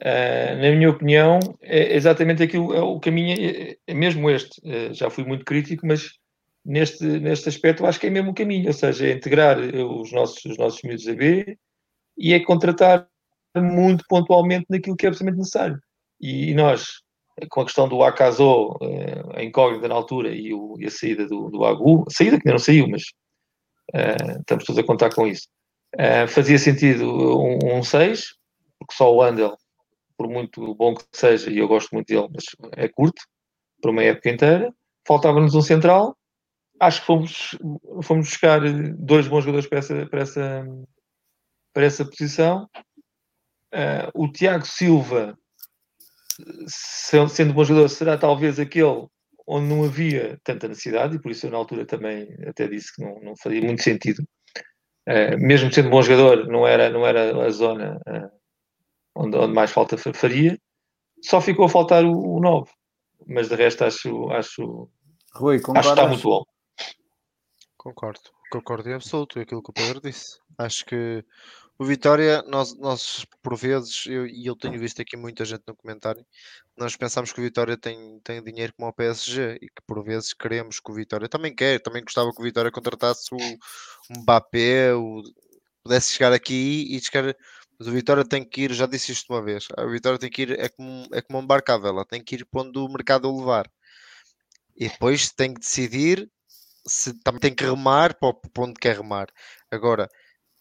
[0.00, 4.60] Uh, na minha opinião, é exatamente aquilo, é o caminho, é, é mesmo este.
[4.60, 6.10] Uh, já fui muito crítico, mas
[6.64, 10.44] neste, neste aspecto acho que é mesmo o caminho, ou seja, é integrar os nossos,
[10.44, 11.58] os nossos miúdos a B
[12.16, 13.06] e é contratar
[13.56, 15.78] muito pontualmente naquilo que é absolutamente necessário.
[16.20, 16.86] E, e nós,
[17.50, 21.26] com a questão do Akazo, eh, a incógnita na altura e, o, e, a saída
[21.26, 23.02] do, do Agu, a saída que ainda não saiu, mas
[23.94, 25.46] uh, estamos todos a contar com isso,
[25.96, 27.04] uh, fazia sentido
[27.64, 28.24] um 6, um
[28.80, 29.56] porque só o Andel,
[30.16, 32.44] por muito bom que seja, e eu gosto muito dele, mas
[32.76, 33.22] é curto,
[33.80, 34.72] por uma época inteira.
[35.06, 36.16] Faltava-nos um central.
[36.80, 37.58] Acho que fomos,
[38.02, 38.60] fomos buscar
[38.96, 40.66] dois bons jogadores para essa, para essa,
[41.72, 42.68] para essa posição
[43.74, 45.36] Uh, o Tiago Silva,
[46.68, 49.08] sendo bom jogador, será talvez aquele
[49.44, 53.02] onde não havia tanta necessidade, e por isso eu na altura também até disse que
[53.02, 54.22] não, não faria muito sentido.
[55.08, 58.30] Uh, mesmo sendo bom jogador, não era, não era a zona uh,
[59.14, 60.58] onde, onde, mais falta faria.
[61.22, 62.70] Só ficou a faltar o, o 9.
[63.26, 64.88] Mas de resto acho, acho,
[65.34, 66.44] Rui, acho que está muito bom.
[67.76, 70.38] Concordo, concordo em absoluto aquilo que o Pedro disse.
[70.58, 71.24] Acho que
[71.78, 75.74] o Vitória, nós, nós por vezes, eu, e eu tenho visto aqui muita gente no
[75.74, 76.24] comentário,
[76.76, 80.32] nós pensamos que o Vitória tem, tem dinheiro como o PSG e que por vezes
[80.32, 85.22] queremos que o Vitória também quer, também gostava que o Vitória contratasse o Mbappé, o,
[85.82, 87.34] pudesse chegar aqui e chegar.
[87.78, 90.42] Mas o Vitória tem que ir, já disse isto uma vez, a Vitória tem que
[90.42, 92.88] ir, é como, é como um barco à vela, tem que ir para onde o
[92.88, 93.70] mercado o levar.
[94.76, 96.28] E depois tem que decidir
[96.86, 99.28] se também tem que remar para onde quer remar.
[99.70, 100.08] Agora,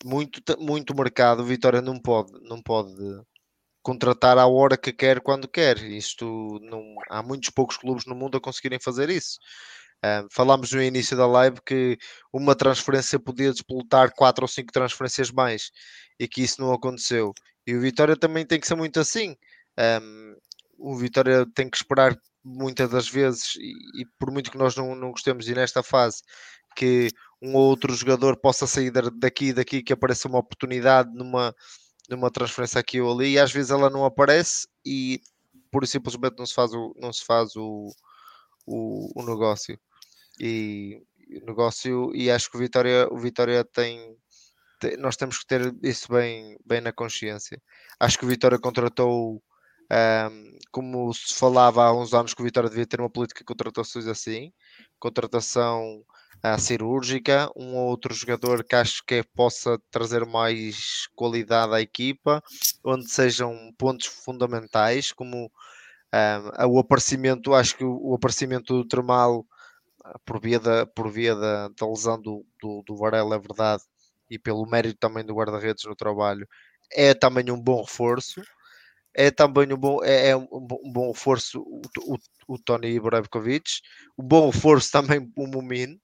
[0.05, 2.93] muito, muito mercado, o Vitória não pode, não pode
[3.83, 5.77] contratar à hora que quer, quando quer.
[5.83, 9.37] Isto não, há muitos poucos clubes no mundo a conseguirem fazer isso.
[10.03, 11.97] Uh, falámos no início da live que
[12.31, 15.71] uma transferência podia despolutar quatro ou cinco transferências mais
[16.19, 17.33] e que isso não aconteceu.
[17.65, 19.35] E o Vitória também tem que ser muito assim.
[20.01, 20.35] Um,
[20.77, 24.93] o Vitória tem que esperar muitas das vezes, e, e por muito que nós não,
[24.95, 26.21] não gostemos, e nesta fase,
[26.75, 27.09] que
[27.41, 31.55] um ou outro jogador possa sair daqui e daqui, que apareça uma oportunidade numa,
[32.09, 35.21] numa transferência aqui ou ali, e às vezes ela não aparece e
[35.81, 37.89] e simplesmente não se faz o, não se faz o,
[38.65, 39.79] o, o negócio.
[40.39, 41.01] E
[41.45, 44.15] negócio, e acho que o Vitória, o Vitória tem,
[44.79, 47.61] tem, nós temos que ter isso bem, bem na consciência.
[47.99, 49.41] Acho que o Vitória contratou
[49.91, 53.45] um, como se falava há uns anos que o Vitória devia ter uma política de
[53.45, 54.51] contratações assim,
[54.99, 56.03] contratação
[56.45, 62.41] uh, cirúrgica, um ou outro jogador que acho que possa trazer mais qualidade à equipa,
[62.83, 69.45] onde sejam pontos fundamentais, como uh, o aparecimento, acho que o, o aparecimento do Termal
[69.45, 69.52] ah,
[70.25, 73.83] por via da, por via da, da lesão do, do, do Varela, é verdade,
[74.29, 76.47] e pelo mérito também do guarda-redes no trabalho,
[76.91, 78.41] é também um bom reforço.
[79.15, 83.69] É também um bom, é, é um, um, bom reforço o, o, o Tony Ibrahimovic,
[84.17, 85.99] um bom reforço também o Mumin,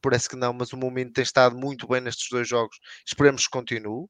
[0.00, 2.76] parece que não, mas o momento tem estado muito bem nestes dois jogos.
[3.06, 4.06] Esperemos que continue.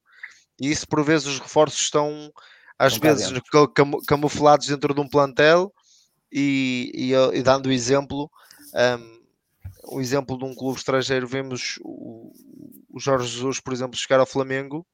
[0.59, 2.31] E isso, por vezes, os reforços estão,
[2.77, 3.67] às vezes, cam
[4.07, 5.71] camuflados dentro de um plantel.
[6.31, 8.29] E, e, e dando exemplo,
[8.73, 9.20] um,
[9.85, 12.31] o exemplo de um clube estrangeiro, vemos o,
[12.97, 14.85] Jorge Jesus, por exemplo, chegar ao Flamengo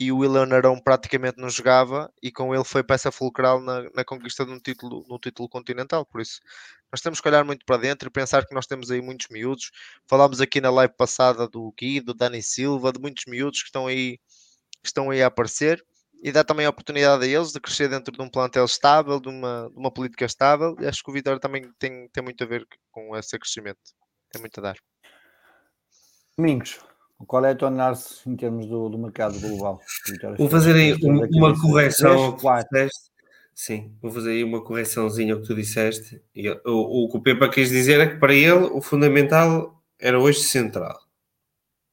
[0.00, 4.04] e o William Arão praticamente não jogava e com ele foi peça fulcral na, na
[4.04, 6.06] conquista de um título, no título continental.
[6.06, 6.40] Por isso,
[6.92, 9.70] nós temos que olhar muito para dentro e pensar que nós temos aí muitos miúdos.
[10.06, 13.86] Falámos aqui na live passada do Gui, do Dani Silva, de muitos miúdos que estão
[13.86, 14.18] aí,
[14.82, 15.84] que estão aí a aparecer
[16.22, 19.28] e dá também a oportunidade a eles de crescer dentro de um plantel estável, de
[19.28, 20.76] uma, de uma política estável.
[20.80, 23.80] E acho que o Vitória também tem, tem muito a ver com esse crescimento.
[24.30, 24.76] Tem muito a dar.
[26.36, 26.78] Domingos,
[27.26, 29.80] qual é a tua análise em termos do, do mercado global?
[30.36, 32.36] Vou fazer aí uma, uma correção.
[33.54, 36.22] Sim, vou fazer aí uma correçãozinha ao que tu disseste.
[36.32, 40.20] E, o, o que o Pepa quis dizer é que para ele o fundamental era
[40.20, 40.96] hoje central.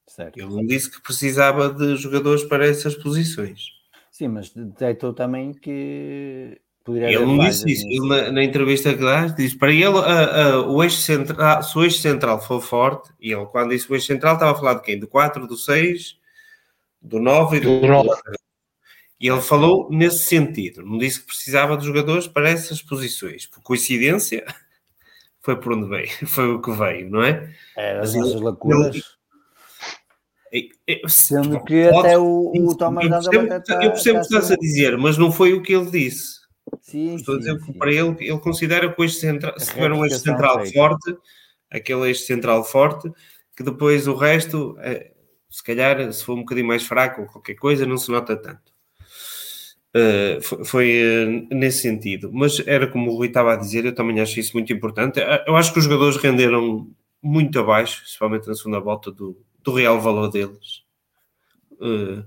[0.08, 0.38] Certo.
[0.38, 3.64] Ele não disse que precisava de jogadores para essas posições.
[4.12, 7.88] Sim, mas detectou também que Poderia ele não disse isso.
[7.88, 11.76] Ele, na, na, entrevista que dá, diz para ele uh, uh, o eixo central, se
[11.76, 14.76] o eixo central for forte, e ele quando disse o eixo central estava a falar
[14.76, 15.00] de quem?
[15.00, 16.16] Do 4, do 6,
[17.02, 18.10] do 9 e do, do 9.
[19.20, 23.48] E ele falou nesse sentido, não disse que precisava de jogadores para essas posições.
[23.48, 24.46] Por coincidência,
[25.42, 27.52] foi por onde veio, foi o que veio, não é?
[27.76, 29.16] É, as nossas lacunas.
[30.52, 30.70] Ele,
[31.08, 34.52] Sendo que pode, até o, o Thomas eu percebo, tá, eu percebo o que estás
[34.52, 36.45] a dizer, mas não foi o que ele disse.
[36.86, 37.72] Sim, Estou sim, a dizer sim.
[37.72, 40.74] que para ele, ele considera que o eixo central, se tiver um eixo central feita.
[40.74, 41.18] forte,
[41.68, 43.12] aquele eixo central forte,
[43.58, 45.12] que depois o resto, é,
[45.50, 48.72] se calhar, se for um bocadinho mais fraco ou qualquer coisa, não se nota tanto.
[49.96, 53.96] Uh, foi, foi uh, nesse sentido, mas era como o Rui estava a dizer, eu
[53.96, 55.20] também acho isso muito importante.
[55.48, 56.88] Eu acho que os jogadores renderam
[57.20, 60.84] muito abaixo, principalmente na segunda volta, do, do real valor deles.
[61.72, 62.24] Uh,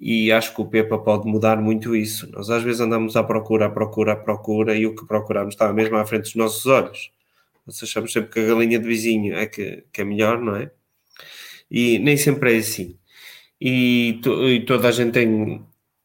[0.00, 2.30] e acho que o Pepa pode mudar muito isso.
[2.32, 5.70] Nós às vezes andamos à procura, à procura, à procura, e o que procuramos está
[5.74, 7.12] mesmo à frente dos nossos olhos.
[7.66, 10.70] Nós achamos sempre que a galinha de vizinho é que, que é melhor, não é?
[11.70, 12.98] E nem sempre é assim.
[13.60, 15.64] E, to, e toda a gente tem.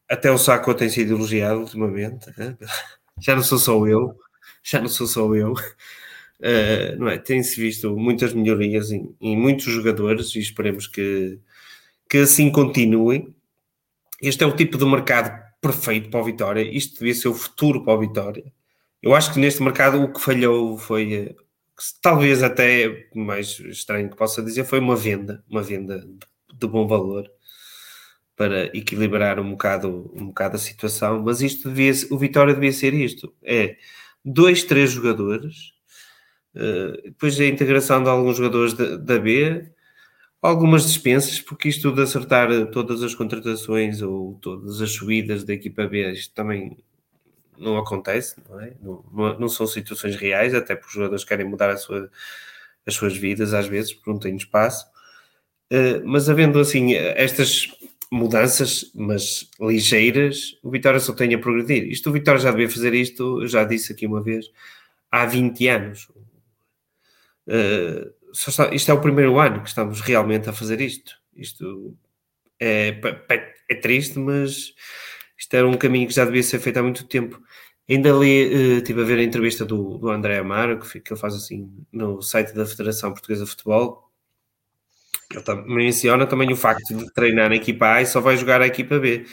[0.09, 2.27] Até o Saco tem sido elogiado ultimamente.
[2.37, 2.57] Né?
[3.21, 4.17] Já não sou só eu.
[4.63, 5.53] Já não sou só eu.
[5.53, 7.17] Uh, não é?
[7.17, 11.39] Tem-se visto muitas melhorias em, em muitos jogadores e esperemos que,
[12.09, 13.34] que assim continuem
[14.21, 16.61] este é o tipo de mercado perfeito para o Vitória.
[16.61, 18.51] Isto devia ser o futuro para o Vitória.
[19.01, 21.35] Eu acho que neste mercado o que falhou foi, eh,
[22.01, 26.03] talvez até mais estranho que possa dizer, foi uma venda, uma venda
[26.53, 27.29] de bom valor
[28.35, 31.21] para equilibrar um bocado, um bocado a situação.
[31.23, 33.77] Mas isto devia, o Vitória devia ser isto: é
[34.23, 35.71] dois, três jogadores,
[36.55, 39.71] uh, depois a integração de alguns jogadores da B,
[40.45, 45.85] algumas dispensas, porque isto de acertar todas as contratações ou todas as subidas da equipa
[45.87, 46.77] B, isto também
[47.57, 48.73] não acontece, não é?
[48.81, 52.09] Não, não são situações reais, até porque os jogadores querem mudar sua,
[52.85, 54.85] as suas vidas às vezes, porque não têm espaço.
[55.71, 57.67] Uh, mas havendo assim estas
[58.11, 61.89] mudanças, mas ligeiras, o Vitória só tem a progredir.
[61.91, 64.45] Isto o Vitória já devia fazer isto, eu já disse aqui uma vez,
[65.11, 66.07] há 20 anos.
[67.47, 71.15] Uh, está, isto é o primeiro ano que estamos realmente a fazer isto.
[71.35, 71.95] Isto
[72.59, 72.99] é,
[73.69, 74.73] é triste, mas
[75.37, 77.41] isto era um caminho que já devia ser feito há muito tempo.
[77.89, 81.35] Ainda uh, estive a ver a entrevista do, do André Amaro, que, que ele faz
[81.35, 84.11] assim no site da Federação Portuguesa de Futebol.
[85.31, 88.67] Ele menciona também o facto de treinar na equipa A e só vai jogar a
[88.67, 89.25] equipa B.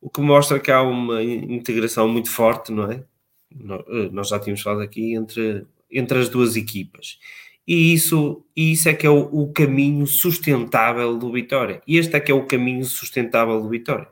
[0.00, 3.04] O que mostra que há uma integração muito forte, não é?
[3.52, 7.18] Eh, nós já tínhamos falado aqui entre, entre as duas equipas.
[7.66, 11.80] E isso, isso é que é o, o, caminho sustentável do Vitória.
[11.86, 14.08] E este é que é o caminho sustentável do Vitória.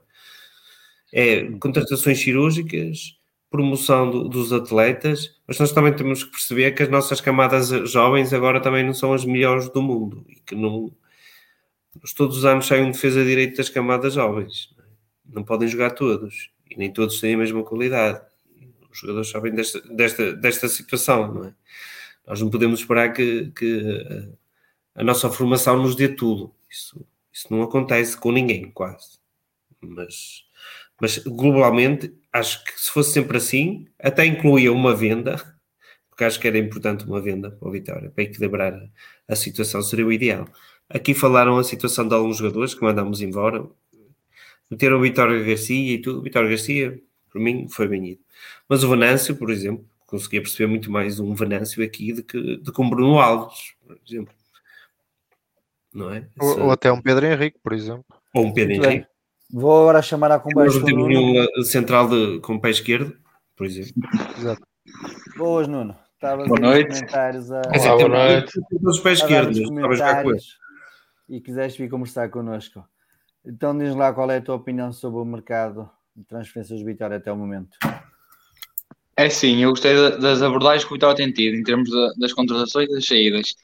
[1.13, 3.19] É contratações cirúrgicas,
[3.51, 8.33] promoção do, dos atletas, mas nós também temos que perceber que as nossas camadas jovens
[8.33, 10.93] agora também não são as melhores do mundo e que não
[12.15, 14.71] todos os anos saem um defesa de direito das camadas jovens.
[14.77, 14.89] Não, é?
[15.35, 18.21] não podem jogar todos e nem todos têm a mesma qualidade.
[18.91, 21.55] Os jogadores sabem desta, desta, desta situação, não é?
[22.31, 24.31] Nós não podemos esperar que, que
[24.95, 26.55] a, a nossa formação nos dê tudo.
[26.71, 29.19] Isso, isso não acontece com ninguém, quase.
[29.81, 30.45] Mas,
[31.01, 35.43] mas globalmente, acho que se fosse sempre assim, até incluía uma venda,
[36.09, 38.81] porque acho que era importante uma venda para o Vitória, para equilibrar
[39.27, 40.47] a situação, seria o ideal.
[40.89, 43.67] Aqui falaram a situação de alguns jogadores que mandamos embora,
[44.71, 46.21] meteram o Vitória Garcia e tudo.
[46.21, 48.21] O Vitória Garcia, por mim, foi bem ido.
[48.69, 52.73] Mas o Venâncio, por exemplo, conseguia perceber muito mais um Venâncio aqui do que, do
[52.73, 54.35] que um Bruno Alves, por exemplo.
[55.95, 56.27] Não é?
[56.39, 58.05] Ou, ou, até um Pedro Henrique, por exemplo.
[58.35, 59.07] Ou um Pedro muito Henrique.
[59.07, 59.61] Bem.
[59.61, 60.81] Vou agora chamar a conversa.
[60.81, 63.17] Nós temos um central de, com o pé esquerdo,
[63.57, 63.93] por exemplo.
[64.37, 64.63] Exato.
[65.37, 65.97] Boas, Nuno.
[66.15, 66.89] Estavas boa noite.
[66.89, 67.63] comentários a...
[67.63, 68.61] Olá, boa noite.
[68.83, 69.59] Os pés esquerdos,
[71.29, 72.85] e quiseste vir conversar connosco.
[73.45, 77.17] Então diz lá qual é a tua opinião sobre o mercado de transferências de Vitória
[77.17, 77.79] até o momento.
[79.21, 82.33] É sim, eu gostei das abordagens que o Vitória tem tido em termos de, das
[82.33, 83.55] contratações e das saídas,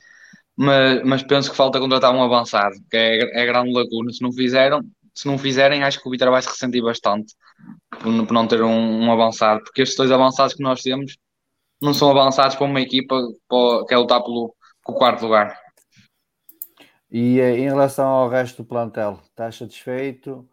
[0.54, 4.12] mas, mas, penso que falta contratar um avançado, que é, é grande lacuna.
[4.12, 4.82] Se não fizeram,
[5.14, 7.34] se não fizerem, acho que o Vitória vai se ressentir bastante
[7.88, 11.16] por, por não ter um, um, avançado, porque estes dois avançados que nós temos
[11.80, 13.18] não são avançados para uma equipa
[13.88, 14.54] que é lutar pelo,
[14.84, 15.58] pelo quarto lugar.
[17.10, 20.46] E eh, em relação ao resto do plantel, estás satisfeito?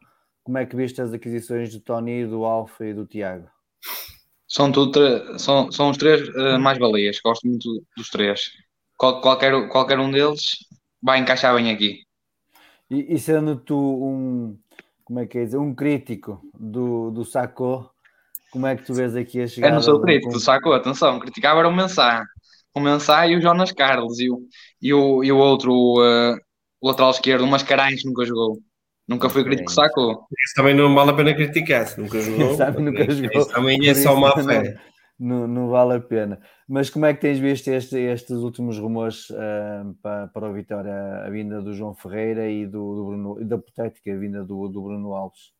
[0.43, 3.49] Como é que viste as aquisições do Tony, do Alfa e do Tiago?
[4.53, 8.51] São, tudo, são, são os três uh, mais balias, gosto muito dos três.
[8.95, 10.57] Qual, qualquer, qualquer um deles
[11.01, 12.03] vai encaixar bem aqui.
[12.87, 14.55] E, e, sendo tu um,
[15.03, 17.89] como é que é dizer, um crítico do, do Sacco,
[18.51, 19.69] como é que tu vês aqui a chegar?
[19.69, 22.23] Eu não sou crítico do Sacco, atenção, criticava era o Mensah.
[22.75, 24.47] O Mensah e o Jonas Carlos e o,
[24.79, 26.37] e o, e o outro, uh,
[26.79, 28.59] o lateral esquerdo, o Mascarenhas nunca jogou.
[29.07, 30.25] Nunca fui crítico que sacou.
[30.45, 32.55] Isso também não vale a pena criticar, se nunca jogou.
[32.57, 33.41] Sabe, nunca jogou.
[33.41, 34.77] Isso também é só má fé.
[35.19, 36.39] não, não vale a pena.
[36.67, 40.93] Mas como é que tens visto este, estes últimos rumores uh, para, para a vitória,
[41.25, 44.81] a vinda do João Ferreira e do, do Bruno, e da hipotética vinda do, do
[44.81, 45.51] Bruno Alves?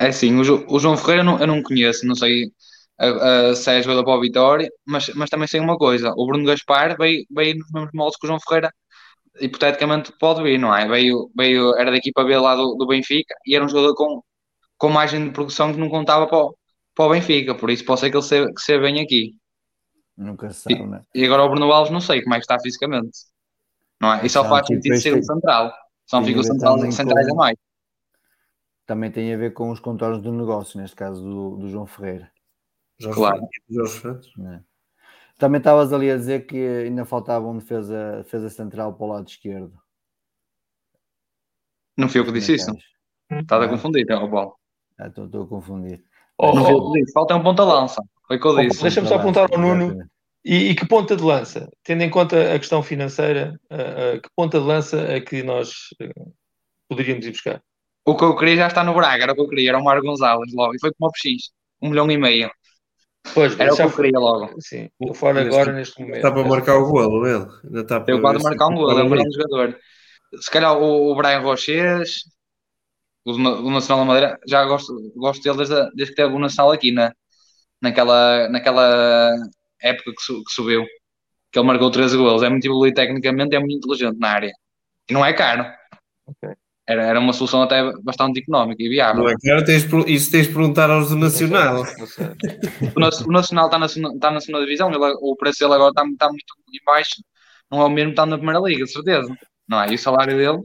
[0.00, 2.52] É sim, o, o João Ferreira eu não, eu não conheço, não sei
[2.98, 6.26] a, a, se é jogador para a Vitória, mas, mas também sei uma coisa: o
[6.26, 8.72] Bruno Gaspar veio, veio nos mesmos moldes que o João Ferreira,
[9.40, 10.86] hipoteticamente pode vir, não é?
[10.86, 14.22] Veio, veio, era da equipa B lá do, do Benfica e era um jogador com,
[14.76, 16.56] com margem de produção que não contava para o,
[16.94, 19.34] para o Benfica, por isso pode ser que ele se, que se bem aqui.
[20.16, 21.02] Nunca se sabe, né?
[21.14, 23.18] E agora o Bruno Alves não sei como é que está fisicamente.
[24.00, 24.26] Não é?
[24.26, 25.72] E só faz sentido ser o central.
[26.06, 27.56] Só fica o central centrais a mais.
[28.86, 32.30] Também tem a ver com os contornos do negócio, neste caso do, do João Ferreira.
[33.12, 33.42] claro.
[33.42, 34.60] É.
[35.38, 39.28] Também estavas ali a dizer que ainda faltava um defesa, defesa central para o lado
[39.28, 39.72] esquerdo.
[41.96, 42.72] Não fui eu que disse isso.
[43.30, 44.56] Estás a confundir, então, Paulo.
[44.98, 46.02] Estou a confundir.
[46.36, 47.12] Oh, não oh, disse.
[47.12, 48.02] Falta um ponta-lança.
[48.26, 48.82] Foi o que eu disse.
[48.82, 49.96] Deixa-me só apontar ao Nuno.
[50.44, 54.28] E, e, que ponta de lança, tendo em conta a questão financeira, uh, uh, que
[54.34, 56.32] ponta de lança é que nós uh,
[56.88, 57.62] poderíamos ir buscar?
[58.04, 59.84] O que eu queria já está no Braga, era o que eu queria, era o
[59.84, 61.50] Mário Gonzalez logo, e foi como o PX,
[61.82, 62.50] um milhão e meio.
[63.34, 64.60] Pois, era o que eu queria logo.
[64.60, 66.16] Sim, fora agora neste momento.
[66.16, 67.46] Está para marcar o golo, ele.
[67.64, 69.78] Ainda está para Eu quase marcar um golo, é um grande jogador.
[70.40, 72.24] Se calhar o, o Brian Roches,
[73.24, 76.72] o, o Nacional da Madeira, já gosto, gosto dele desde, desde que teve o Nacional
[76.72, 77.12] aqui na,
[77.80, 79.34] naquela, naquela
[79.80, 80.84] época que, su, que subiu.
[81.50, 82.42] Que ele marcou 13 gols.
[82.42, 84.52] É muito evoluído tecnicamente, é muito inteligente na área.
[85.08, 85.64] E não é caro.
[86.26, 86.54] Okay.
[86.88, 89.24] Era, era uma solução até bastante económica e viável.
[89.24, 91.82] Não é caro, tens, isso tens de perguntar aos do Nacional.
[92.96, 96.28] o, Nacional está na, está na segunda divisão, ele, o preço dele agora está, está
[96.28, 97.22] muito em baixo.
[97.70, 99.36] Não é o mesmo que está na primeira liga, de certeza.
[99.68, 99.90] Não é?
[99.90, 100.62] E o salário dele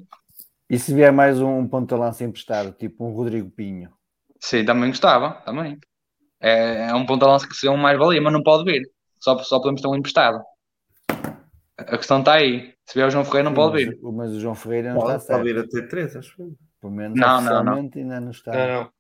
[0.74, 3.92] e se vier mais um ponto de lança emprestado, tipo um Rodrigo Pinho?
[4.40, 5.78] Sim, também gostava, também.
[6.42, 8.82] É, é um ponto de lança que seria um mais-valia, mas não pode vir.
[9.20, 10.42] Só, só podemos ter um emprestado.
[11.78, 12.74] A questão está aí.
[12.86, 14.00] Se vier o João Ferreira, não pode vir.
[14.02, 16.44] Mas o João Ferreira não pode, está pode vir a ter três, acho que.
[16.80, 17.90] Pelo menos não, não, não.
[17.96, 18.52] ainda não está.
[18.52, 18.92] Não, não.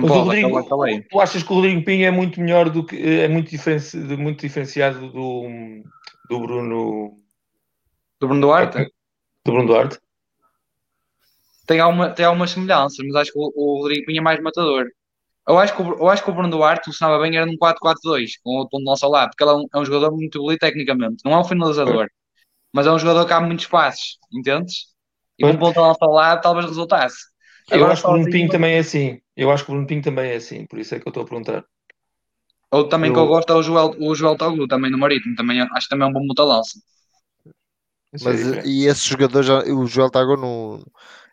[0.00, 3.26] Não pode, Rodrigo, tu achas que o Rodrigo Pinho é muito melhor do que é
[3.28, 5.48] muito, diferenci, muito diferenciado do,
[6.28, 7.16] do Bruno
[8.20, 8.92] do Bruno Duarte?
[9.44, 9.98] Do Bruno Duarte?
[11.70, 14.90] tem, alguma, tem algumas semelhanças, mas acho que o, o Rodrigo Pinha é mais matador.
[15.50, 18.34] Eu acho, que o, eu acho que o Bruno Duarte funcionava bem era num 4-4-2,
[18.44, 21.24] com o ponto nosso lado, porque ele é um, é um jogador muito bonito tecnicamente,
[21.24, 22.06] não é um finalizador,
[22.72, 24.86] mas é um jogador que abre muitos passos, entendes?
[25.36, 27.16] E com um ponto nosso ao lado talvez resultasse.
[27.68, 29.20] Eu acho que o Bruno Pinho também é assim.
[29.36, 31.24] Eu acho que o Bruno Pinho também é assim, por isso é que eu estou
[31.24, 31.64] a perguntar.
[32.70, 33.14] Outro também eu...
[33.14, 35.88] que eu gosto é o Joel, o Joel Toglu, também no Marítimo, também, acho que
[35.88, 36.78] também é um bom monta-lança.
[38.22, 40.80] Mas, e esse jogador, já, o Joel Tago não,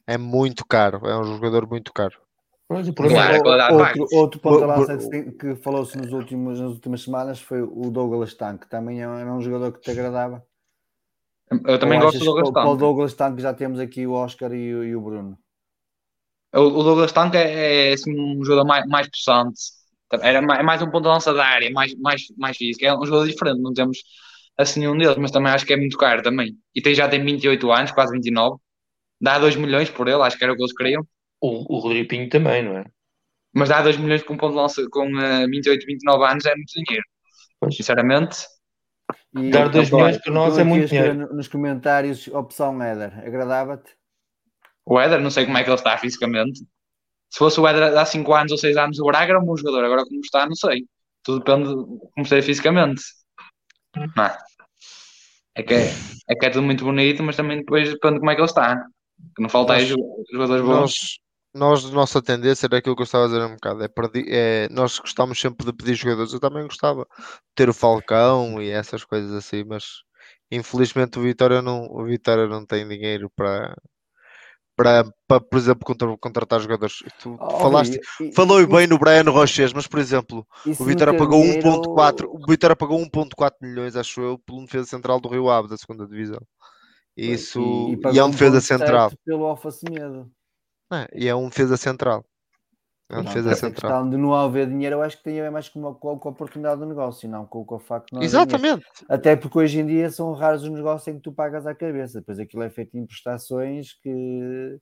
[0.07, 2.19] é muito caro, é um jogador muito caro.
[2.69, 4.97] Pois, claro, outro, outro ponto de lança
[5.39, 9.31] que falou-se nas últimas, nas últimas semanas foi o Douglas Tank, que também era é
[9.31, 10.45] um jogador que te agradava.
[11.65, 12.53] Eu também Ou gosto do Douglas Tank.
[12.53, 15.37] Para o Douglas Tank já temos aqui o Oscar e, e o Bruno.
[16.53, 19.61] O, o Douglas Tank é, é assim, um jogador mais, mais possante.
[20.21, 22.85] Era mais, é mais um ponto de lança da área, mais, mais, mais físico.
[22.85, 23.99] É um jogador diferente, não temos
[24.57, 26.57] assim nenhum deles, mas também acho que é muito caro também.
[26.75, 28.57] E tem, já tem 28 anos, quase 29
[29.19, 31.05] dá 2 milhões por ele, acho que era o que eles queriam.
[31.41, 32.85] O, o Rodrigo Pinho também, não é?
[33.53, 36.55] Mas dá 2 milhões com um ponto de lança com uh, 28, 29 anos é
[36.55, 37.05] muito dinheiro.
[37.59, 37.75] Pois.
[37.75, 38.37] Sinceramente.
[39.35, 41.33] E, Dar 2 milhões para nós é muito dinheiro.
[41.33, 43.95] Nos comentários, opção Éder, agradava-te?
[44.85, 46.59] O Éder, não sei como é que ele está fisicamente.
[47.29, 49.55] Se fosse o Éder há 5 anos ou 6 anos, o Braga era um bom
[49.55, 49.83] jogador.
[49.83, 50.85] Agora, como está, não sei.
[51.23, 53.01] Tudo depende de como está fisicamente.
[53.95, 54.37] Não é?
[55.55, 55.89] É que é,
[56.29, 58.47] é que é tudo muito bonito, mas também depois depende de como é que ele
[58.47, 58.85] está.
[59.35, 59.95] Que não falta nós, aí
[60.31, 60.79] jogadores bons.
[60.79, 61.19] Nós,
[61.57, 63.83] nós, nossa tendência era aquilo que eu estava a dizer um bocado.
[63.83, 66.33] É, perdi, é nós gostávamos sempre de pedir jogadores.
[66.33, 70.03] Eu também gostava de ter o Falcão e essas coisas assim, mas
[70.51, 73.75] infelizmente o Vitória não, o Vitória não tem dinheiro para,
[74.75, 76.99] para, para por exemplo, contra, contratar jogadores.
[77.19, 81.17] Tu oh, falaste, e, falou e, bem no Brian Roches, mas por exemplo, o Vitória
[81.17, 81.81] pagou dinheiro...
[81.81, 85.77] 1.4, o Vitória pagou 1.4 milhões, acho eu, pelo defesa central do Rio Ave da
[85.77, 86.39] segunda divisão.
[87.17, 89.11] Isso e, e é um defesa central.
[89.25, 89.71] Pelo Alfa
[90.91, 92.25] É, e é um defesa central.
[93.09, 93.91] É um não, defesa central.
[93.91, 96.29] questão de não haver dinheiro, eu acho que tem a ver mais com, com, com
[96.29, 98.61] a oportunidade do negócio, não com, com o facto de não Exatamente.
[98.61, 98.83] Dinheiro.
[99.07, 102.19] Até porque hoje em dia são raros os negócios em que tu pagas à cabeça,
[102.19, 104.77] depois aquilo é feito em prestações que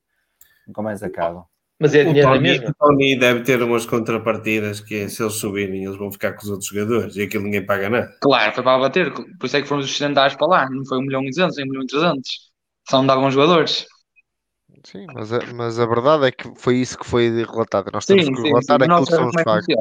[0.68, 1.46] nunca mais acabam.
[1.80, 2.70] Mas é dinheiro Tony, mesmo.
[2.70, 6.42] O Tony deve ter umas contrapartidas que é, se eles subirem, eles vão ficar com
[6.42, 8.18] os outros jogadores e aquilo ninguém paga nada.
[8.22, 10.98] Claro, foi para bater, por isso é que fomos os centais para lá, não foi
[10.98, 12.30] 1 milhão e 200, 1 milhão e 300.
[12.90, 13.86] Só não davam jogadores.
[14.86, 17.90] Sim, mas a, mas a verdade é que foi isso que foi relatado.
[17.92, 19.76] Nós temos sim, que sim, relatar sim, aquilo que são os factos.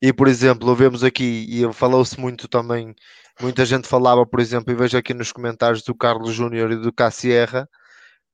[0.00, 2.94] E, por exemplo, vemos aqui, e falou-se muito também,
[3.40, 6.92] muita gente falava, por exemplo, e vejo aqui nos comentários do Carlos Júnior e do
[6.92, 7.68] Cassierra,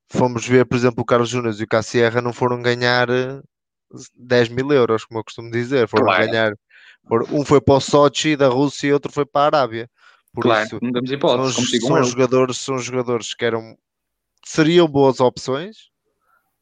[0.07, 3.07] fomos ver, por exemplo, o Carlos Júnior e o Cassierra não foram ganhar
[4.15, 6.25] 10 mil euros, como eu costumo dizer, foram claro.
[6.25, 6.53] ganhar,
[7.31, 9.89] um foi para o Sochi da Rússia e outro foi para a Arábia.
[10.31, 13.75] Por claro, isso, não damos hipótese, são, são jogadores, são jogadores que eram,
[14.45, 15.89] seriam boas opções,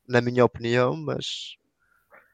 [0.08, 1.56] na minha opinião, mas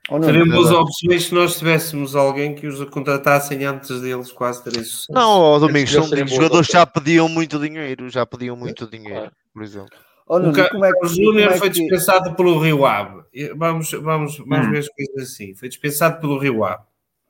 [0.09, 4.83] não, Seriam boas opções se nós tivéssemos alguém que os contratassem antes deles quase terem
[4.83, 5.11] sucesso.
[5.11, 9.31] Não, oh, Domingos, são jogadores já pediam muito dinheiro, já pediam muito dinheiro, claro.
[9.53, 9.97] por exemplo.
[10.27, 11.79] Oh, Nuno, o, é que, o Júnior é foi que...
[11.79, 13.23] dispensado pelo Rio Ave.
[13.55, 14.71] Vamos, vamos, vamos hum.
[14.71, 15.53] ver as coisas assim.
[15.53, 16.83] Foi dispensado pelo Rio Ave.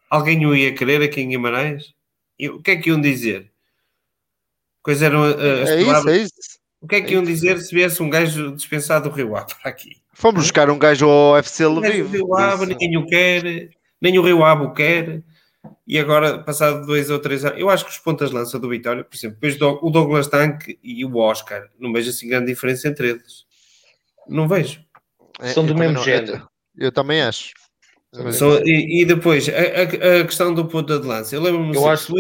[0.09, 1.93] Alguém o ia querer aqui em Guimarães?
[2.37, 3.51] E o que é que iam dizer?
[4.81, 6.15] Quais eram uh, as é palavras?
[6.15, 6.59] Isso, é isso.
[6.81, 9.69] O que é que iam dizer se viesse um gajo dispensado do Rio Ave para
[9.69, 9.97] aqui?
[10.19, 12.01] Fomos buscar um gajo ao UFC Lviv.
[12.01, 13.69] O Rio Ave ninguém o quer,
[14.01, 15.23] nem o Rio Ave o quer.
[15.87, 19.01] E agora, passado dois ou três anos, eu acho que os pontas lança do Vitória,
[19.01, 23.11] por exemplo, depois o Douglas Tanque e o Oscar, não vejo assim grande diferença entre
[23.11, 23.45] eles.
[24.27, 24.83] Não vejo.
[25.39, 26.49] É, São do mesmo género.
[26.75, 27.53] Eu, eu, também acho.
[28.11, 31.35] So, e, e, depois, a, a, questão do ponta de lança.
[31.35, 32.05] Eu lembro-me assim, acho...
[32.05, 32.11] se,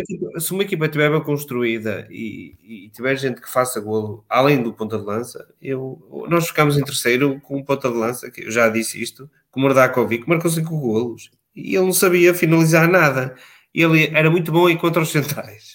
[0.51, 4.71] uma equipa, se estiver bem construída e, e, tiver gente que faça golo além do
[4.71, 8.51] ponta de lança, eu, nós ficamos em terceiro com um ponta de lança, que eu
[8.51, 13.35] já disse isto, com o Mordakovic, marcou cinco golos e ele não sabia finalizar nada.
[13.73, 15.68] Ele era muito bom aí contra os centrais.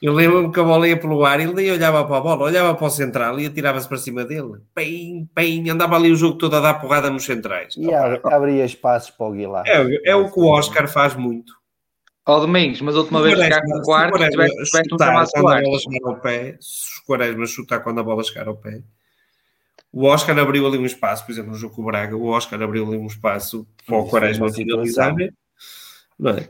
[0.00, 2.74] Eu lembro-me que a bola ia pelo ar, ele nem olhava para a bola, olhava
[2.74, 4.60] para o central e atirava-se para cima dele.
[4.74, 7.74] Pim, pim, andava ali o jogo todo a dar porrada nos centrais.
[7.76, 9.64] E abria espaços para o Guilar.
[9.66, 11.52] É, é o que o Oscar faz muito.
[12.28, 15.30] Ó oh, Domingos, mas a última vez que ficaste no quarto, tiveste, tiveste um chamado
[15.30, 15.68] quarto.
[16.04, 18.82] Ao pé, se os Quaresmas chutar quando a bola chegar ao pé.
[19.92, 22.60] O Oscar abriu ali um espaço, por exemplo, no jogo com o Braga, o Oscar
[22.60, 25.14] abriu ali um espaço para o Quaresma finalizar.
[26.18, 26.48] Não é?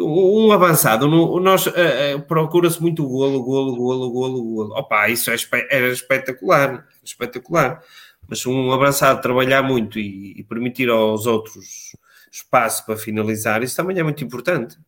[0.00, 4.74] Um avançado, nós uh, uh, procura-se muito o golo, golo, golo, golo, golo.
[4.74, 5.36] Opa, isso é,
[5.70, 7.82] era espetacular, espetacular.
[8.26, 11.94] Mas um avançado trabalhar muito e, e, permitir aos outros
[12.30, 14.78] espaço para finalizar, isso também é muito importante.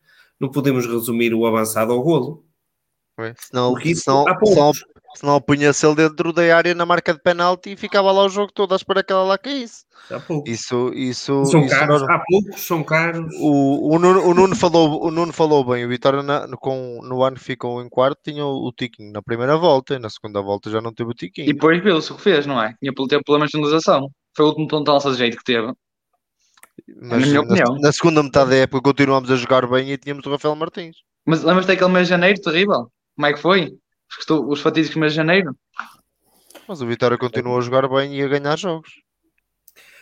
[0.41, 2.45] Não podemos resumir o avançado ao golo.
[3.19, 4.73] É, senão, senão, senão,
[5.15, 8.53] senão punha-se ele dentro da área na marca de penalti e ficava lá o jogo
[8.53, 9.85] todo à espera que ela lá caísse.
[10.45, 13.33] Isso, isso, são isso caros, há poucos são caros.
[13.41, 15.85] O, o, Nuno, o, Nuno falou, o Nuno falou bem.
[15.85, 19.23] O Vitória na, com, no ano que ficou em quarto tinha o, o tiquinho na
[19.23, 21.49] primeira volta e na segunda volta já não teve o tiquinho.
[21.49, 22.75] E depois viu-se o que fez, não é?
[22.81, 24.11] Tinha ter problemas de finalização.
[24.37, 25.73] Foi o último ponto de lança de jeito que teve.
[27.01, 27.79] Mas, na minha opinião.
[27.81, 30.97] Na segunda metade da época continuámos a jogar bem e tínhamos o Rafael Martins.
[31.25, 32.91] Mas lembras-te daquele mês de janeiro terrível?
[33.17, 33.73] Como é que foi?
[34.49, 35.55] Os fatídicos mês de janeiro?
[36.67, 38.91] Mas o Vitória continuou a jogar bem e a ganhar jogos.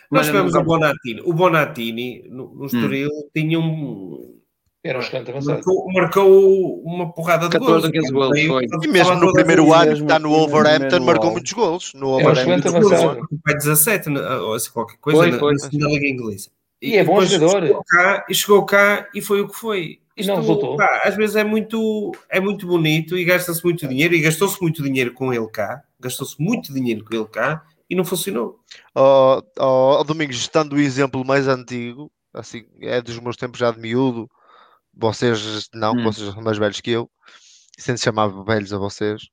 [0.09, 1.21] Nós tivemos o Bonatini.
[1.21, 3.29] O Bonatini, no, no Estoril, hum.
[3.35, 4.39] tinha um...
[4.83, 5.55] Era um excelente avançado.
[5.55, 7.89] Marcou, marcou uma porrada de gols.
[8.11, 8.35] gols
[8.83, 11.93] e mesmo no primeiro ano que está no Wolverhampton, marcou muitos gols.
[11.95, 12.81] No Wolverhampton.
[12.81, 16.49] Foi 17, ou assim, qualquer coisa, foi, foi, na, segunda Liga Inglesa.
[16.83, 17.61] E, é bom jogador.
[17.65, 19.99] Chegou cá, e chegou cá e foi o que foi.
[20.17, 20.75] Isto, não resultou.
[20.75, 24.83] Pá, às vezes é muito, é muito bonito e gasta-se muito dinheiro e gastou-se muito
[24.83, 25.81] dinheiro com ele cá.
[25.97, 28.59] Gastou-se muito dinheiro com ele cá e não funcionou.
[28.93, 33.71] Oh, oh, oh, Domingos, estando o exemplo mais antigo, assim, é dos meus tempos já
[33.71, 34.29] de miúdo,
[34.93, 36.03] vocês não, hum.
[36.03, 37.09] vocês são mais velhos que eu,
[37.77, 39.23] sendo chamado velhos a vocês.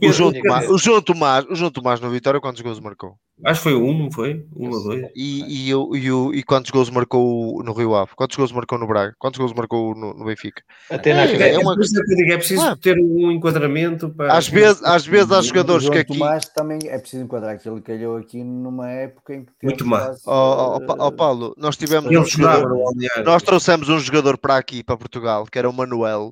[0.00, 3.18] O João, Tomás, o, João Tomás, o João Tomás no Vitória, quantos gols marcou?
[3.44, 4.46] Acho que foi um, não foi?
[4.54, 5.06] Um ou dois.
[5.16, 8.12] E, e, e, e, quantos gols marcou no Rio Ave?
[8.14, 9.14] Quantos gols marcou no Braga?
[9.18, 10.62] Quantos gols marcou no, no Benfica?
[10.88, 11.72] Até na é, é, uma...
[11.72, 12.76] é, preciso ah.
[12.80, 14.34] ter um enquadramento para.
[14.34, 16.18] Às vezes, às vezes há jogadores que aqui.
[16.18, 19.50] Tomás também é preciso enquadrar que ele calhou aqui numa época em que.
[19.64, 20.20] Muito mais.
[20.26, 22.10] Ó oh, oh, oh, Paulo, nós tivemos.
[22.10, 22.92] Um jogador,
[23.24, 26.30] nós trouxemos um jogador para aqui, para Portugal, que era o Manuel,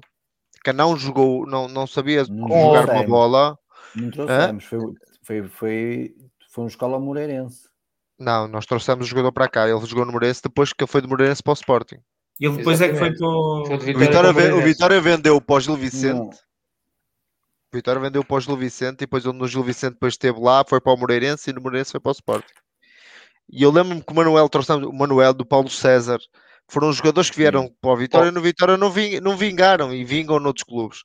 [0.64, 3.58] que não jogou, não, não sabia não jogar uma bola
[3.94, 4.80] não trouxemos, foi,
[5.22, 6.14] foi, foi,
[6.60, 7.68] foi uma escola moreirense.
[8.18, 9.68] Não, nós trouxemos o jogador para cá.
[9.68, 11.96] Ele jogou no Moreirense depois que foi de Moreirense para o Sporting.
[12.38, 13.06] E ele depois Exatamente.
[13.06, 13.78] é que foi para o...
[13.78, 16.16] Vitória, o Vitória, o Vitória vendeu para o Gil Vicente.
[16.16, 16.28] Não.
[16.28, 20.64] O Vitória vendeu para o Gil Vicente e depois no Gil Vicente depois esteve lá,
[20.68, 22.52] foi para o Moreirense e no Moreirense foi para o Sporting.
[23.50, 26.18] E eu lembro-me que o Manuel trouxemos, o Manuel do Paulo César,
[26.68, 29.94] foram os jogadores que vieram para o Vitória e no Vitória não, ving, não vingaram
[29.94, 31.02] e vingam noutros clubes.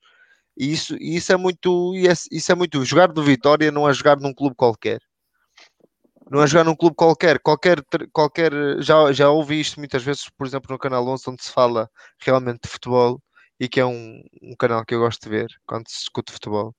[0.58, 1.94] E isso, isso é muito,
[2.32, 2.84] isso é muito.
[2.84, 5.02] Jogar do Vitória não é jogar num clube qualquer.
[6.30, 7.40] Não é jogar num clube qualquer.
[7.40, 11.52] Qualquer, qualquer já, já ouvi isto muitas vezes, por exemplo, no canal 11, onde se
[11.52, 13.22] fala realmente de futebol
[13.60, 16.76] e que é um, um canal que eu gosto de ver quando se discute futebol.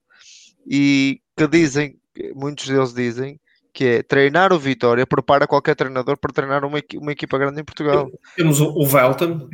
[0.67, 1.97] E que dizem,
[2.35, 3.41] muitos deles dizem,
[3.73, 7.65] que é treinar o Vitória prepara qualquer treinador para treinar uma, uma equipa grande em
[7.65, 8.11] Portugal.
[8.35, 9.49] Temos o, o Velton,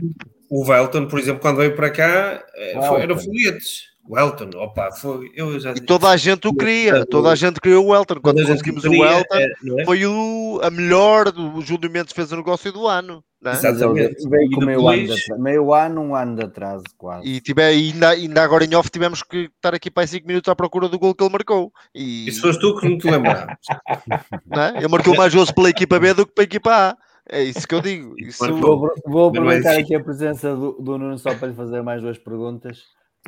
[0.48, 2.44] o Velton, por exemplo, quando veio para cá,
[2.88, 3.91] foi, era foguetes.
[4.08, 5.30] O Elton, opa, foi.
[5.34, 5.72] Eu já...
[5.72, 8.20] E toda a gente o queria, toda a gente queria o Elton.
[8.20, 9.84] Quando conseguimos o Elton, é, é?
[9.84, 11.28] foi o, a melhor.
[11.28, 13.22] O Júlio Mendes fez o negócio do ano.
[13.40, 13.52] Né?
[13.52, 14.28] Exatamente.
[14.28, 15.30] Veio com meio, depois...
[15.30, 17.26] ano meio ano, um ano de atraso, quase.
[17.26, 20.54] E tiver, ainda, ainda agora em off tivemos que estar aqui para 5 minutos à
[20.54, 21.72] procura do gol que ele marcou.
[21.94, 22.28] E...
[22.28, 23.56] Isso foste tu que não te lembravas.
[24.46, 24.74] Né?
[24.76, 26.96] Ele marcou mais gols pela equipa B do que para a equipa A.
[27.28, 28.14] É isso que eu digo.
[28.18, 28.44] Isso...
[28.56, 32.18] Vou, vou aproveitar aqui a presença do, do Nuno só para lhe fazer mais duas
[32.18, 32.78] perguntas.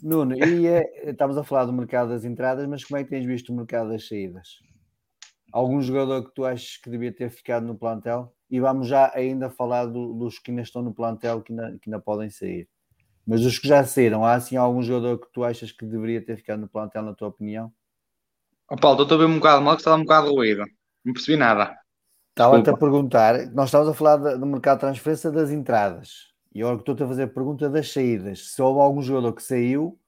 [0.02, 3.24] Nuno, e é, estamos a falar do mercado das entradas, mas como é que tens
[3.24, 4.58] visto o mercado das saídas?
[5.52, 8.34] Algum jogador que tu achas que devia ter ficado no plantel?
[8.50, 11.88] E vamos já ainda falar do, dos que ainda estão no plantel que ainda, que
[11.88, 12.68] ainda podem sair.
[13.26, 16.36] Mas os que já saíram, há assim algum jogador que tu achas que deveria ter
[16.36, 17.72] ficado no plantel, na tua opinião?
[18.70, 20.64] Oh, Paulo, estou a ver um bocado mal que está um bocado ruído.
[21.04, 21.74] Não percebi nada.
[22.30, 26.33] Estava-te a perguntar, nós estávamos a falar do mercado de transferência das entradas.
[26.54, 29.98] E agora estou-te a fazer a pergunta das saídas, se houve algum jogador que saiu,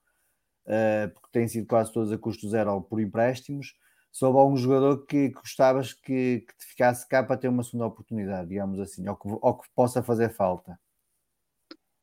[0.65, 3.75] uh, porque tem sido quase todos a custo zero ou por empréstimos,
[4.11, 7.85] se houve algum jogador que gostavas que, que te ficasse cá para ter uma segunda
[7.85, 10.79] oportunidade, digamos assim, ou que, ou que possa fazer falta.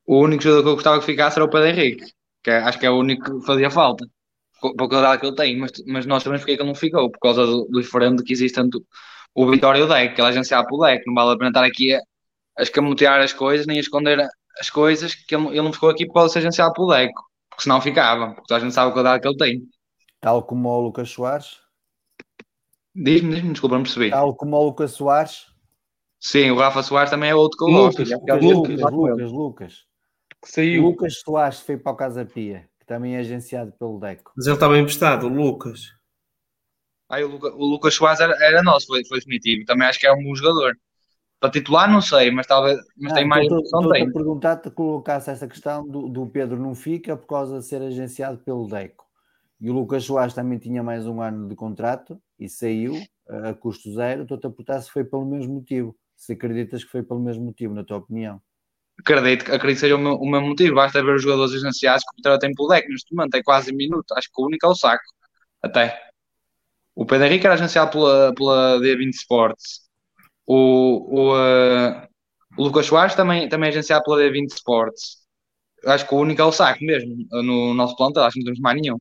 [0.07, 2.79] O único jogador que eu gostava que ficasse era o Pedro Henrique, que é, acho
[2.79, 4.07] que é o único que fazia falta,
[4.61, 6.75] para o qualidade que ele tem, mas, mas nós sabemos porque é que ele não
[6.75, 8.85] ficou, por causa do, do diferente que existe tanto
[9.35, 11.51] o Vitória e o Deck, que ele é agenciado pelo Deck, não vale a pena
[11.51, 12.01] estar aqui a,
[12.57, 14.27] a escamotear as coisas, nem a esconder
[14.59, 17.23] as coisas, que ele, ele não ficou aqui por causa de ser agenciado pelo Deco,
[17.51, 19.63] porque senão ficava, porque a gente sabe o cuidado que ele tem.
[20.21, 21.61] Tal como o Lucas Soares?
[22.95, 24.11] Diz-me, diz-me, desculpa, não percebi.
[24.11, 25.47] Tal como o Lucas Soares?
[26.21, 27.99] Sim, o Rafa Soares também é outro que eu gosto.
[27.99, 29.75] Lucas, Lucas, Lucas, Lucas, Lucas.
[30.43, 30.83] Que saiu.
[30.83, 34.33] Lucas Soares foi para o Casa Pia, que também é agenciado pelo Deco.
[34.37, 35.81] Mas ele estava emprestado, o Lucas.
[37.09, 39.67] Ah, o, Lucas, o Lucas Soares era, era nosso, foi, foi definitivo.
[39.67, 40.75] Também acho que é um bom jogador.
[41.45, 43.81] Para titular, não sei, mas talvez mas ah, tem mais opção.
[43.81, 47.83] Estou a perguntar-te, colocasse essa questão do, do, Pedro não fica por causa de ser
[47.83, 49.05] agenciado pelo Deco.
[49.61, 52.95] E o Lucas Soares também tinha mais um ano de contrato e saiu
[53.29, 54.23] a custo zero.
[54.23, 55.95] Estou-te a perguntar se foi pelo mesmo motivo.
[56.17, 58.41] Se acreditas que foi pelo mesmo motivo, na tua opinião.
[58.99, 60.77] Acredito, acredito que seja o, meu, o mesmo motivo.
[60.77, 63.35] Basta ver os jogadores agenciados que o Vitória tem pelo Deco neste momento.
[63.35, 64.15] É quase minuto.
[64.15, 65.05] Acho que o único é o saco.
[65.61, 66.09] Até.
[66.95, 69.84] O Pedro Henrique era agenciado pela, pela D20 Sports.
[70.47, 72.07] O, o, uh,
[72.59, 75.25] o Lucas Soares também, também é agenciado pela D20 Sports.
[75.87, 78.61] Acho que o único é o saco mesmo no nosso plantel, acho que não temos
[78.61, 78.97] mais nenhum.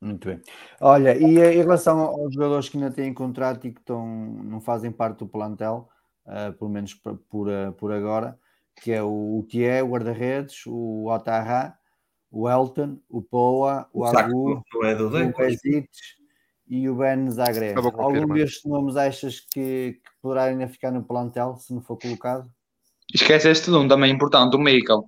[0.00, 0.40] Muito bem.
[0.80, 4.90] Olha, e em relação aos jogadores que ainda têm contrato e que estão, não fazem
[4.90, 5.88] parte do plantel,
[6.26, 8.36] uh, pelo menos por, por, uh, por, agora,
[8.74, 11.78] que é o Thier, o guarda-redes, o Otarra,
[12.30, 16.21] o Elton, o Poa, o, o Agu, é o Pesites
[16.68, 17.78] e o Ben Zagreb.
[17.78, 22.50] Algum destes nomes achas que, que poderá ainda ficar no plantel se não for colocado?
[23.12, 25.04] Esqueceste de um também importante, o Michael.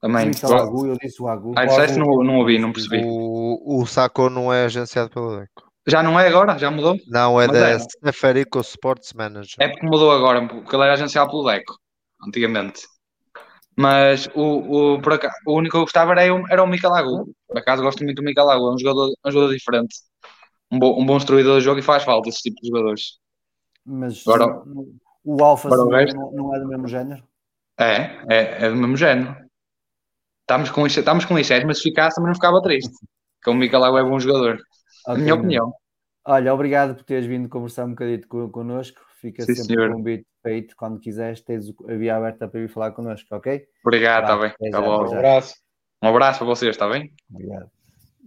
[0.00, 0.30] Também.
[0.30, 1.52] o Agu, eu disse o Agu.
[1.56, 3.02] Ah, disseste, não, não ouvi, não percebi.
[3.04, 5.70] O, o Saco não é agenciado pelo Deco.
[5.86, 6.58] Já não é agora?
[6.58, 6.96] Já mudou?
[7.08, 9.56] Não, é da Seferico Sports Manager.
[9.58, 11.78] É porque mudou agora, porque ele era agenciado pelo Deco,
[12.26, 12.82] antigamente.
[13.76, 17.34] Mas o, o, por acaso, o único que eu gostava era, era o Michael Agu.
[17.46, 19.94] Por acaso gosto muito do Michael Agu, é um jogador, um jogador diferente
[20.70, 23.18] um bom, um bom instruidor de jogo e faz falta esse tipo de jogadores.
[23.84, 24.62] Mas Agora,
[25.24, 27.22] o Alfa não, não, é do mesmo género?
[27.78, 29.34] É, é, é do mesmo género.
[30.42, 32.94] Estamos com, estamos com lixeiros, mas se ficasse também não ficava triste.
[33.42, 34.58] Que o Miguel é bom jogador.
[35.06, 35.72] Okay, na minha opinião.
[36.24, 39.00] Olha, obrigado por teres vindo conversar um bocadinho connosco.
[39.20, 39.90] Fica Sim, sempre senhor.
[39.90, 40.76] um convite feito.
[40.76, 43.62] Quando quiseres, tens a via aberta para vir falar connosco, ok?
[43.84, 44.70] Obrigado, está bem.
[44.70, 45.08] Tá bom.
[45.08, 45.54] Um abraço.
[46.02, 47.12] Um abraço para vocês, está bem?
[47.30, 47.70] Obrigado.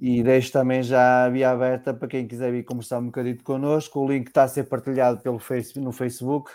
[0.06, 4.02] E deixo também já a via aberta para quem quiser vir conversar um bocadinho connosco.
[4.02, 6.52] O link está a ser partilhado pelo face, no Facebook,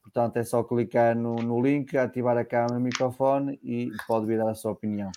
[0.00, 4.26] portanto é só clicar no, no link, ativar a câmera e o microfone e pode
[4.26, 5.10] vir dar a sua opinião.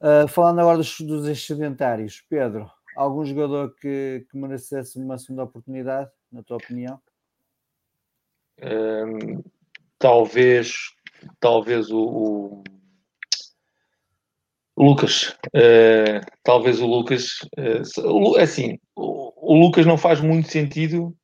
[0.00, 6.10] Uh, falando agora dos, dos excedentários, Pedro, algum jogador que, que merecesse uma segunda oportunidade,
[6.32, 7.00] na tua opinião?
[8.60, 9.40] Um,
[10.00, 10.92] talvez,
[11.38, 12.64] talvez o, o
[14.76, 21.14] Lucas, uh, talvez o Lucas, uh, assim, o, o, Lucas não faz muito sentido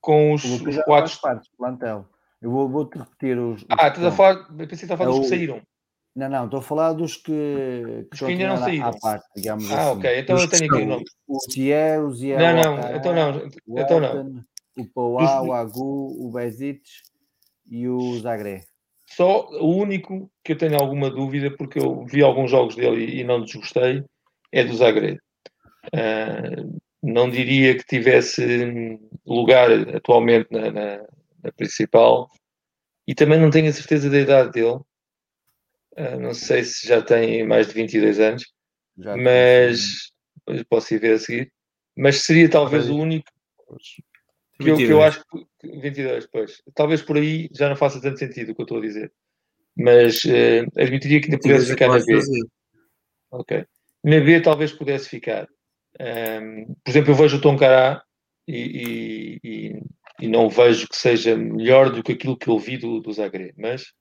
[0.00, 1.20] com os, os quatro.
[1.20, 2.06] partes do plantel.
[2.42, 3.64] Eu vou, vou te repetir os.
[3.68, 5.62] ah, estás a falar, pensei que estás a falar é dos que saíram.
[6.16, 8.88] Não, não, estou a falar dos que, que, que ainda não saíram.
[8.88, 9.98] À parte, digamos ah, assim.
[9.98, 11.04] ok, então eu tenho aqui o nome.
[11.28, 12.38] O Zier, o Zier.
[12.38, 13.48] Não, não, então não.
[13.66, 14.44] O então não.
[14.76, 16.82] O Pauá, o Agu, o Bezic
[17.70, 18.64] e o Zagreb.
[19.10, 23.24] Só o único que eu tenho alguma dúvida, porque eu vi alguns jogos dele e
[23.24, 24.04] não desgostei,
[24.52, 25.18] é do Zagreb.
[25.86, 30.96] Uh, não diria que tivesse lugar atualmente na, na,
[31.42, 32.30] na, principal
[33.06, 34.78] e também não tenho a certeza da idade dele.
[35.96, 38.44] Uh, não sei se já tem mais de 22 anos,
[38.98, 40.12] já mas
[40.68, 41.52] posso ir ver a seguir.
[41.96, 43.30] Mas seria talvez o único
[44.60, 46.62] que eu, que eu, acho que 22, pois.
[46.74, 49.12] Talvez por aí já não faça tanto sentido o que eu estou a dizer.
[49.76, 52.20] Mas uh, admitiria que ainda pudesse ficar na B.
[53.30, 53.64] Ok.
[54.04, 55.46] Na B talvez pudesse ficar.
[56.00, 58.02] Um, por exemplo, eu vejo o Tom Cará
[58.46, 59.82] e, e,
[60.20, 63.52] e, não vejo que seja melhor do que aquilo que eu vi do, do Zagreb,
[63.56, 63.92] mas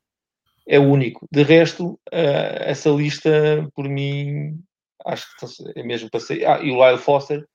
[0.68, 1.28] é o único.
[1.32, 4.60] De resto, uh, essa lista, por mim,
[5.06, 6.46] acho que é mesmo para sair.
[6.46, 7.46] Ah, e o Lyle Foster,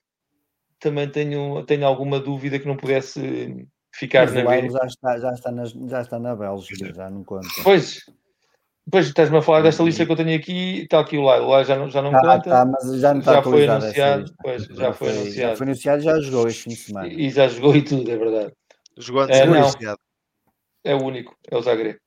[0.80, 4.70] também tenho, tenho alguma dúvida que não pudesse ficar Mas na B.
[4.70, 7.48] Já está, já, está na, já está na Bélgica, já não conta.
[7.62, 8.00] Pois,
[8.84, 11.54] depois estás-me a falar desta lista que eu tenho aqui, está aqui o Lyle, o
[11.54, 12.50] Lyle já não, já não ah, conta.
[12.50, 15.34] Tá, mas já não está já foi anunciado, pois, já, já, foi, anunciado.
[15.34, 17.08] Já foi anunciado e já jogou este fim de semana.
[17.08, 18.52] E, e já jogou e tudo, é verdade.
[18.98, 19.96] Jogou antes é, não,
[20.84, 21.98] É o único, é o Zagreb.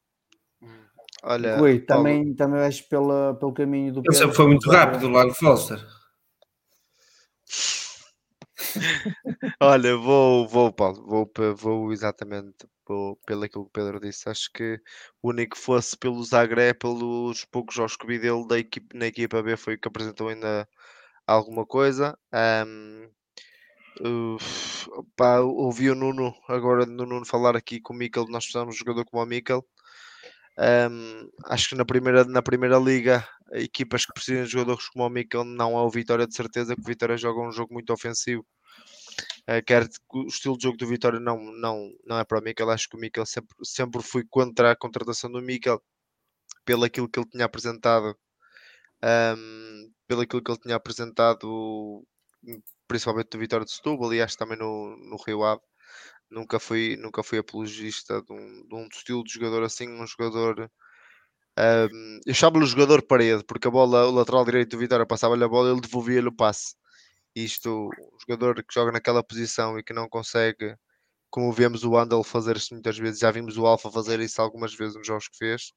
[1.23, 5.09] Olha, Ui, também, também vais pela, pelo caminho do Ele sempre foi muito rápido, o
[5.09, 5.79] Lyle Foster.
[9.61, 14.29] Olha, vou, vou, Paulo, vou, vou exatamente pelo aquilo que o Pedro disse.
[14.29, 14.79] Acho que
[15.21, 19.07] o único que fosse pelo Zagreb, pelos poucos jogos que vi dele da equipe, na
[19.07, 20.67] equipa B, foi que apresentou ainda
[21.27, 22.17] alguma coisa.
[22.33, 23.09] Um,
[24.01, 28.25] uh, pá, ouvi o Nuno agora no Nuno falar aqui com o Mikel.
[28.29, 29.65] Nós precisamos de um jogador como o Mikel.
[30.57, 35.09] Um, acho que na primeira, na primeira liga, equipas que precisam de jogadores como o
[35.09, 38.45] Mikel não é o Vitória de certeza, que o Vitória joga um jogo muito ofensivo.
[39.49, 42.69] Uh, quer o estilo de jogo do Vitória não, não, não é para o Mikel.
[42.69, 45.81] Acho que o Mikel sempre, sempre fui contra a contratação do Mikel
[46.65, 48.17] pelo aquilo que ele tinha apresentado,
[49.03, 52.03] um, pelo aquilo que ele tinha apresentado,
[52.87, 55.61] principalmente do Vitória de Setúbal e acho também no, no Rio Ave
[56.29, 60.69] nunca fui, nunca fui apologista de um, de um estilo de jogador assim, um jogador.
[61.57, 65.43] Um, eu chamo-lhe o jogador parede, porque a bola, o lateral direito do Vitória passava-lhe
[65.43, 66.75] a bola e ele devolvia-lhe o passe.
[67.35, 70.75] Isto, um jogador que joga naquela posição e que não consegue,
[71.29, 74.73] como vemos o Andal fazer isso muitas vezes, já vimos o Alfa fazer isso algumas
[74.73, 75.73] vezes nos jogos que fez,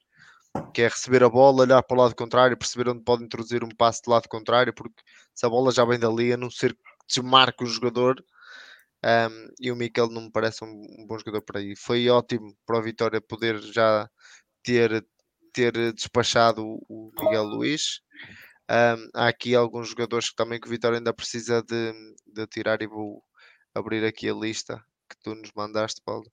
[0.73, 3.69] que é receber a bola, olhar para o lado contrário, perceber onde pode introduzir um
[3.69, 5.03] passe do lado contrário, porque
[5.35, 8.23] se a bola já vem dali, a não ser que desmarque o jogador,
[9.05, 11.77] um, e o Mikel não me parece um, bom jogador para aí.
[11.77, 14.09] Foi ótimo para o Vitória poder já
[14.63, 15.07] ter,
[15.53, 18.01] ter despachado o Miguel Luís.
[18.71, 21.93] Um, há aqui alguns jogadores que também que o Vitória ainda precisa de,
[22.27, 23.25] de tirar e vou
[23.75, 26.31] abrir aqui a lista que tu nos mandaste, Paulo.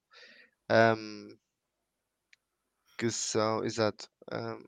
[0.69, 1.37] Um,
[2.97, 4.09] que são, exato.
[4.31, 4.65] Um,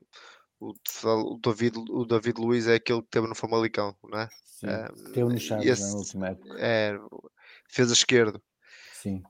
[0.60, 4.28] o, David, o David Luiz é aquele que teve no Famalicão, não é?
[4.44, 6.56] Sim, um, teve no Chaves esse, na última época.
[6.58, 6.98] É,
[7.68, 8.42] defesa esquerdo.
[8.92, 9.22] Sim.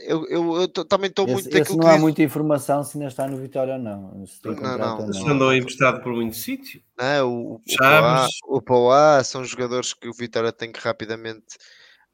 [0.00, 3.26] Eu, eu, eu também estou muito esse, esse não há muita informação se ainda está
[3.26, 4.26] no Vitória ou não.
[4.26, 5.06] Se tem não, não.
[5.06, 5.28] não.
[5.28, 6.82] andou emprestado por muito sítio.
[6.98, 8.30] Não, o, Chaves.
[8.44, 11.56] o Pauá são jogadores que o Vitória tem que rapidamente,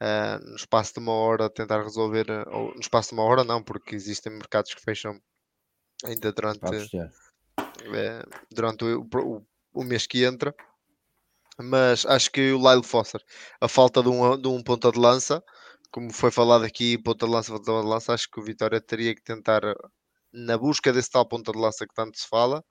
[0.00, 2.26] uh, no espaço de uma hora, tentar resolver.
[2.48, 5.18] Ou, no espaço de uma hora, não, porque existem mercados que fecham
[6.04, 6.60] ainda durante,
[7.94, 10.54] é, durante o, o, o mês que entra
[11.62, 13.20] mas acho que o Lyle Foster,
[13.60, 15.42] a falta de um, de um ponta de lança,
[15.90, 19.14] como foi falado aqui, ponta de lança, ponta de lança, acho que o Vitória teria
[19.14, 19.62] que tentar,
[20.32, 22.64] na busca desse tal ponta de lança que tanto se fala,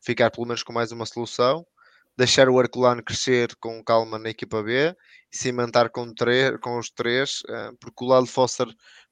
[0.00, 1.66] ficar pelo menos com mais uma solução,
[2.16, 4.94] deixar o Herculano crescer com calma na equipa B
[5.32, 6.12] e cimentar com,
[6.62, 8.66] com os três, eh, porque o Lyle Foster,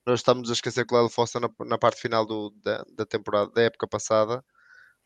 [0.06, 3.06] nós estamos a esquecer que o Lyle Foster na, na parte final do, da, da
[3.06, 4.44] temporada, da época passada,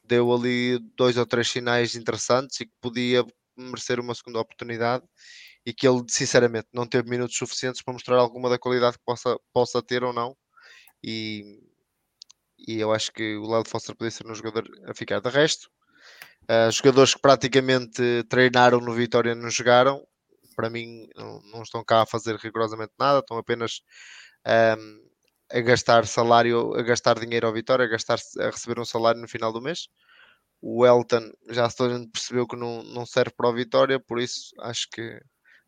[0.04, 3.24] deu ali dois ou três sinais interessantes e que podia
[3.56, 5.04] merecer uma segunda oportunidade
[5.64, 9.38] e que ele, sinceramente, não teve minutos suficientes para mostrar alguma da qualidade que possa,
[9.52, 10.36] possa ter ou não.
[11.02, 11.60] E,
[12.58, 15.20] e eu acho que o Lado Foster poderia ser um jogador a ficar.
[15.20, 15.70] De resto,
[16.50, 20.04] uh, jogadores que praticamente treinaram no Vitória não jogaram,
[20.56, 23.82] para mim, não, não estão cá a fazer rigorosamente nada, estão apenas
[24.46, 25.00] um, ehm,
[25.52, 29.28] a gastar salário, a gastar dinheiro ao Vitória, a, gastar, a receber um salário no
[29.28, 29.88] final do mês
[30.62, 34.88] o Elton já gente percebeu que não, não serve para a vitória, por isso acho
[34.90, 35.20] que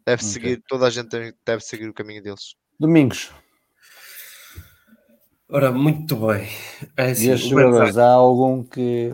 [0.07, 0.33] deve okay.
[0.33, 2.55] seguir, toda a gente deve seguir o caminho deles.
[2.79, 3.31] Domingos.
[5.49, 6.49] Ora, muito bem.
[6.97, 9.13] É assim, e jogadores, há algum que,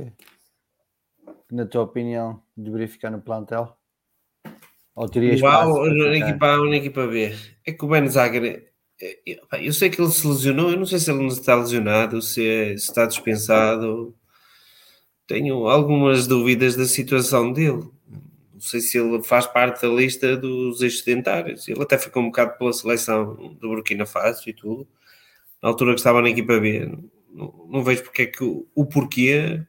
[1.48, 3.76] que, na tua opinião, deveria ficar no plantel?
[4.94, 7.34] Ou teria Uau, na equipa A ou na equipa B?
[7.66, 8.72] É que o Ben Zager,
[9.60, 12.68] eu sei que ele se lesionou, eu não sei se ele está lesionado, se, é,
[12.76, 14.14] se está dispensado
[15.30, 17.88] tenho algumas dúvidas da situação dele.
[18.60, 21.66] Não sei se ele faz parte da lista dos excedentários.
[21.66, 24.86] Ele até foi convocado pela seleção do Burkina Faso e tudo.
[25.62, 26.86] Na altura que estava na equipa B,
[27.32, 29.62] não, não vejo porque é que o, o porquê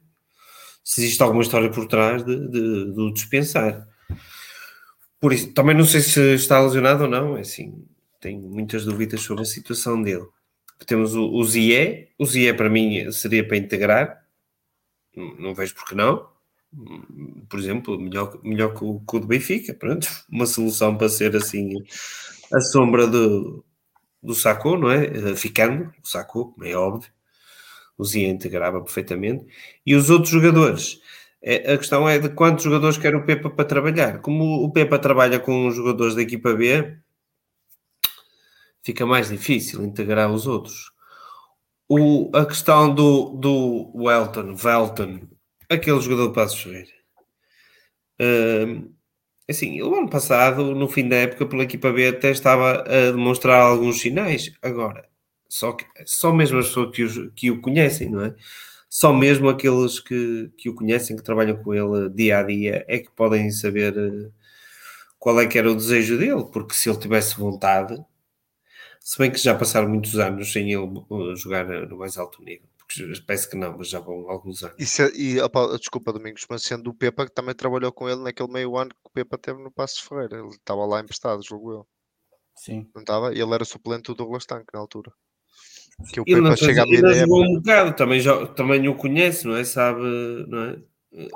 [0.84, 3.88] se existe alguma história por trás de, de, de dispensar.
[5.18, 7.86] Por isso, também não sei se está lesionado ou não, é assim,
[8.20, 10.26] tenho muitas dúvidas sobre a situação dele.
[10.86, 14.22] Temos o, o Zie, o Zie para mim seria para integrar,
[15.16, 16.30] não, não vejo porque não.
[17.48, 21.36] Por exemplo, melhor, melhor que o, que o do Benfica, pronto, uma solução para ser
[21.36, 21.74] assim
[22.52, 23.64] a sombra do,
[24.22, 25.34] do Sacou, não é?
[25.36, 27.10] Ficando, o Sacou, como é óbvio,
[27.96, 29.46] o Zia integrava perfeitamente.
[29.84, 31.00] E os outros jogadores,
[31.42, 34.20] é, a questão é de quantos jogadores quer o Pepa para trabalhar.
[34.20, 36.98] Como o Pepa trabalha com os jogadores da equipa B,
[38.82, 40.92] fica mais difícil integrar os outros.
[41.88, 45.20] O, a questão do, do Welton, Welton,
[45.72, 46.90] aquele jogador de Passos Ferreira.
[48.20, 48.92] Uh,
[49.48, 53.60] assim, o ano passado, no fim da época, pela equipa B, até estava a demonstrar
[53.60, 54.52] alguns sinais.
[54.62, 55.08] Agora,
[55.48, 58.34] só, que, só mesmo as pessoas que, que o conhecem, não é?
[58.92, 62.98] só mesmo aqueles que, que o conhecem, que trabalham com ele dia a dia, é
[62.98, 64.30] que podem saber eh,
[65.18, 67.98] qual é que era o desejo dele, porque se ele tivesse vontade,
[69.00, 72.68] se bem que já passaram muitos anos sem ele eh, jogar no mais alto nível,
[73.26, 74.76] parece que não, mas já vão alguns anos.
[74.78, 78.22] E, se, e opa, desculpa, Domingos, mas sendo o Pepa que também trabalhou com ele
[78.22, 81.72] naquele meio ano que o Pepa teve no Passo Ferreira, ele estava lá emprestado, julgo
[81.72, 81.86] eu.
[82.56, 82.88] Sim.
[82.94, 83.32] Não estava?
[83.32, 85.12] Ele era suplente do Douglas Tanque na altura.
[86.12, 89.64] Que o Pepa chega meia jogou um bocado, também, já, também o conhece, não é?
[89.64, 90.00] Sabe,
[90.48, 90.78] não é?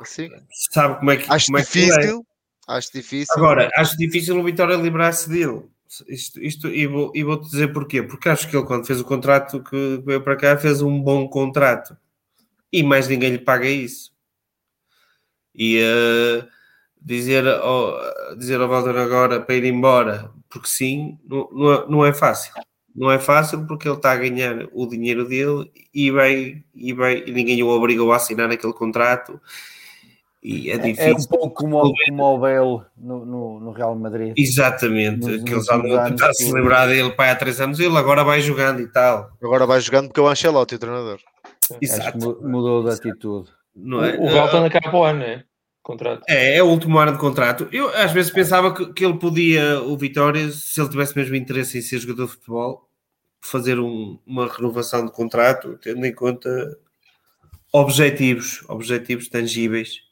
[0.05, 0.31] Sim.
[0.73, 2.27] Sabe como é que, acho como é difícil,
[2.69, 2.75] é.
[2.75, 3.35] acho difícil.
[3.37, 5.69] Agora, acho difícil o Vitória livrar-se dele.
[6.09, 8.03] Isto, isto, e, vou, vou-te dizer porquê.
[8.03, 11.29] Porque acho que ele, quando fez o contrato que veio para cá, fez um bom
[11.29, 11.97] contrato.
[12.73, 14.13] E mais ninguém lhe paga isso.
[15.55, 16.47] E uh,
[17.01, 22.07] dizer, ao, dizer ao Valdir agora para ir embora, porque sim, não, não, é, não
[22.07, 22.53] é fácil
[22.97, 27.31] não é fácil porque ele está a ganhar o dinheiro dele e vai e e
[27.33, 29.39] ninguém o obrigou a assinar aquele contrato
[30.47, 31.11] e é difícil.
[31.11, 34.33] É um pouco como, como o Bale no, no, no, Real Madrid.
[34.37, 37.97] Exatamente, nos, que eles andam a tentar se lembrar dele pai, há três anos, ele
[37.97, 39.33] agora vai jogando e tal.
[39.43, 41.19] Agora vai jogando porque é o Ancelotti, o treinador.
[41.83, 42.39] Exato.
[42.45, 43.51] mudou de atitude.
[43.75, 44.17] Não é?
[44.21, 45.45] O Velton acaba para o ano, é?
[45.83, 46.23] Contrato.
[46.29, 47.69] É, é o último ano de contrato.
[47.73, 51.79] Eu às vezes pensava que, que ele podia, o Vitória, se ele tivesse mesmo interesse
[51.79, 52.89] em ser jogador de futebol,
[53.41, 56.49] fazer um, uma renovação de contrato, tendo em conta
[57.73, 60.06] objetivos, objetivos tangíveis,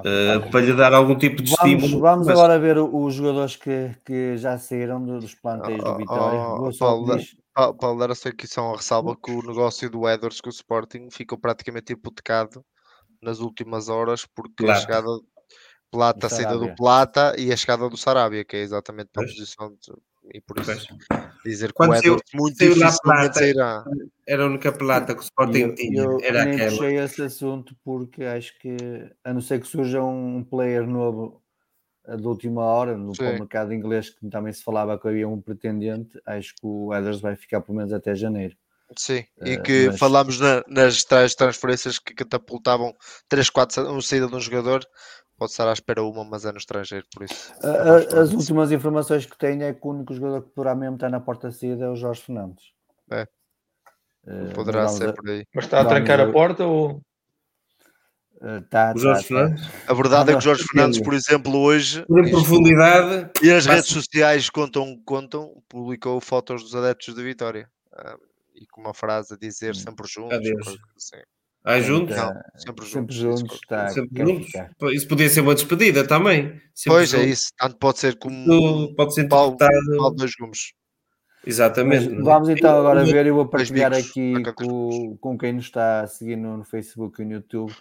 [0.00, 2.00] uh, para lhe dar algum tipo de vamos, estímulo.
[2.00, 2.38] Vamos mas...
[2.38, 6.38] agora ver os jogadores que, que já saíram dos plantéis do Vitória.
[6.38, 7.18] Oh, oh, Paulo,
[7.54, 10.52] Paulo, Paulo, era só aqui só uma ressalva que o negócio do Edwards com o
[10.52, 12.64] Sporting ficou praticamente hipotecado
[13.22, 14.78] nas últimas horas porque Plata.
[14.78, 15.20] a chegada
[15.90, 19.26] Plata, a saída do Plata e a chegada do Sarabia, que é exatamente para a
[19.26, 19.92] posição de
[20.32, 20.72] e por isso
[21.44, 23.84] dizer que Quando o Edwards muito dificilmente sairá.
[24.26, 26.02] Era a única plata que o Sporting tinha.
[26.02, 26.70] Eu, era nem aquela.
[26.70, 28.76] puxei esse assunto porque acho que,
[29.22, 31.42] a não ser que surja um player novo
[32.06, 36.20] eh, de última hora, no mercado inglês, que também se falava que havia um pretendente,
[36.26, 38.56] acho que o Edwards vai ficar pelo menos até janeiro.
[38.96, 39.98] Sim, e eh, que mas...
[39.98, 42.94] falámos na, nas transferências que catapultavam
[43.28, 44.86] 3, 4, uma saída de um jogador,
[45.36, 47.52] pode estar à espera uma, mas é no estrangeiro, por isso.
[47.62, 51.10] É as últimas informações que tenho é que o único jogador que poderá mesmo estar
[51.10, 52.72] na porta de saída é o Jorge Fernandes.
[53.10, 53.28] É.
[54.26, 55.46] Uh, Poderá ser por aí.
[55.54, 57.02] Mas está a trancar a porta ou.
[58.36, 59.66] Uh, tá, o Jorge tá, Fernandes?
[59.66, 59.92] Tá.
[59.92, 62.04] A verdade é que Jorge Fernandes, por exemplo, hoje.
[62.06, 63.30] Por profundidade.
[63.42, 67.68] E as redes sociais contam, contam, publicou fotos dos adeptos de Vitória.
[67.92, 68.18] Uh,
[68.54, 69.74] e com uma frase a dizer hum.
[69.74, 70.38] sempre juntos.
[70.96, 71.22] Assim.
[71.64, 72.14] Ah, juntos?
[72.56, 73.16] Sempre, sempre juntos.
[73.16, 74.52] juntos está, sempre juntos.
[74.92, 76.60] Isso podia ser uma despedida também.
[76.74, 77.26] Sempre pois é juntos.
[77.26, 77.52] é isso.
[77.58, 78.94] Tanto pode ser como.
[78.94, 80.74] Pode ser dois gumes.
[81.46, 82.10] Exatamente.
[82.10, 83.26] Mas vamos então agora ver.
[83.26, 87.24] Eu vou partilhar aqui com, com quem nos está a seguir no, no Facebook e
[87.24, 87.72] no YouTube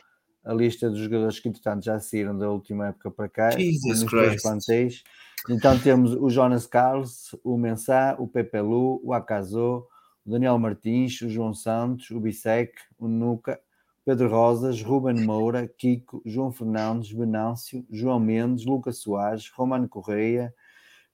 [0.45, 3.51] a lista dos jogadores que, entretanto, já saíram da última época para cá.
[3.51, 5.03] Jesus Christ.
[5.49, 9.85] Então temos o Jonas Carlos, o Mensah, o Pepe Lu, o Acaso,
[10.25, 13.59] o Daniel Martins, o João Santos, o Bissec, o Nuca,
[14.05, 20.53] Pedro Rosas, Ruben Moura, Kiko, João Fernandes, Benâncio, João Mendes, Lucas Soares, Romano Correia,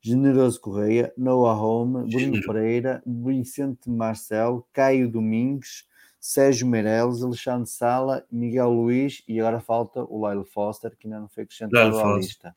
[0.02, 5.84] Generoso Correia, Noah Home, Bruno Pereira, Vicente Marcel, Caio Domingues,
[6.20, 11.30] Sérgio Meirelles, Alexandre Sala, Miguel Luiz e agora falta o Lyle Foster, que ainda não
[11.30, 12.56] foi acrescentado à lista.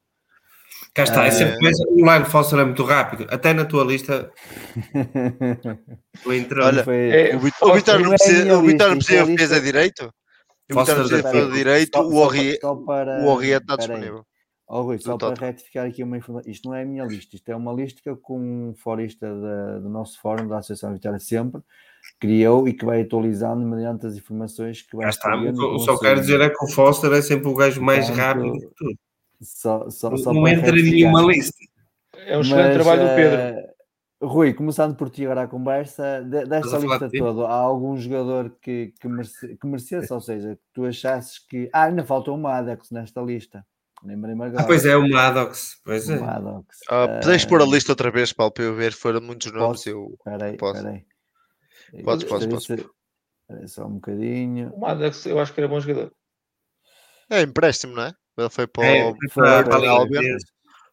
[0.94, 4.30] Cá está, é sempre coisa, o Lyle Foster é muito rápido, até na tua lista.
[6.26, 7.10] Olha, foi...
[7.10, 10.12] é, o Vitor não precisa, o Vitor não precisa defesa direito?
[10.72, 14.26] O Vitor não precisa defesa direito, o Orria está disponível.
[14.66, 17.46] Oh, Rui, só para retificar aqui uma informação, isto não é a minha lista, isto
[17.50, 21.60] é uma lista que um forista da- do nosso fórum da Associação Vitória sempre
[22.18, 25.36] criou e que vai atualizando mediante as informações que vai Já está.
[25.36, 28.66] O só quero dizer é que o Foster é sempre o gajo mais rápido de
[28.74, 28.98] tudo.
[29.42, 31.58] Só, só, só Não entra em nenhuma lista.
[32.26, 33.71] É um excelente Mas, trabalho do Pedro.
[34.22, 38.56] Rui, começando por ti agora a conversa, de- desta lista de toda, há algum jogador
[38.62, 41.68] que, que, merece, que merecesse, ou seja, que tu achasses que.
[41.72, 43.66] Ah, ainda falta o Maddox nesta lista.
[44.04, 44.62] Lembrei-me agora.
[44.62, 45.80] Ah, pois é, o Maddox.
[45.84, 46.18] Pois O é.
[46.20, 46.78] Maddox.
[46.88, 48.92] Ah, podes Eh, pôr a lista outra vez, Paulo, para eu ver?
[48.92, 49.66] Foram muitos nomes.
[49.78, 49.88] Posso?
[49.88, 50.16] Eu...
[50.24, 50.82] Peraí, Posso.
[50.82, 51.04] peraí.
[52.04, 52.86] Podes, podes, podes.
[53.48, 54.72] Peraí só um bocadinho.
[54.74, 56.12] O Maddox, eu acho que era bom jogador.
[57.30, 58.12] É empréstimo, não é?
[58.38, 60.20] Ele foi para É, o foi Foi, para- foi, para a Liga Albion.
[60.22, 60.46] Inglesa.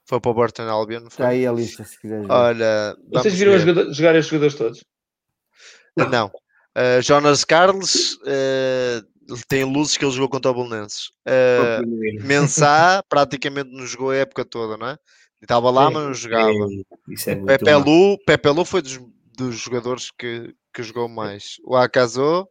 [0.10, 1.24] Foi para o Burton Albion, não foi?
[1.24, 2.26] Está aí a lista, se quiseres.
[2.28, 3.60] Olha, Vocês viram ver.
[3.60, 4.84] jogador- jogar estes jogadores todos?
[6.10, 6.28] Não.
[6.76, 10.68] Uh, Jonas Carlos uh, tem luzes que ele jogou contra o o
[11.28, 12.24] Uh.
[12.26, 14.98] Mensah praticamente não jogou a época toda, não é?
[15.42, 15.94] Estava lá, Sim.
[15.94, 16.50] mas não jogava.
[16.52, 17.74] É, Isso é Pepe.
[17.76, 19.00] Lu, Pepe Lu foi dos,
[19.38, 21.58] dos jogadores que, que jogou mais.
[21.64, 22.48] O Acaso, uh,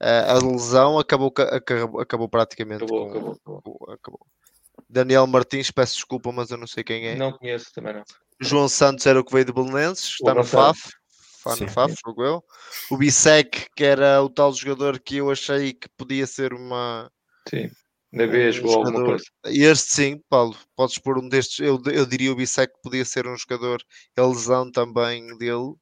[0.00, 3.62] a lesão acabou, ca- acabou, acabou praticamente Acabou, com- acabou, acabou.
[3.78, 4.26] com- acabou.
[4.88, 7.16] Daniel Martins, peço desculpa, mas eu não sei quem é.
[7.16, 8.04] Não conheço também, não.
[8.40, 10.44] João Santos era o que veio de Belenenses, está no.
[10.44, 10.90] FAF.
[11.36, 11.68] Está no Sim.
[11.68, 12.44] FAF, jogo eu.
[12.90, 17.10] O Bissek, que era o tal jogador que eu achei que podia ser uma.
[17.48, 17.70] Sim.
[18.12, 19.24] Na B um jogou alguma coisa.
[19.44, 21.58] Este sim, Paulo, podes pôr um destes.
[21.58, 23.82] Eu, eu diria o Bissek que podia ser um jogador.
[24.16, 25.74] A lesão também dele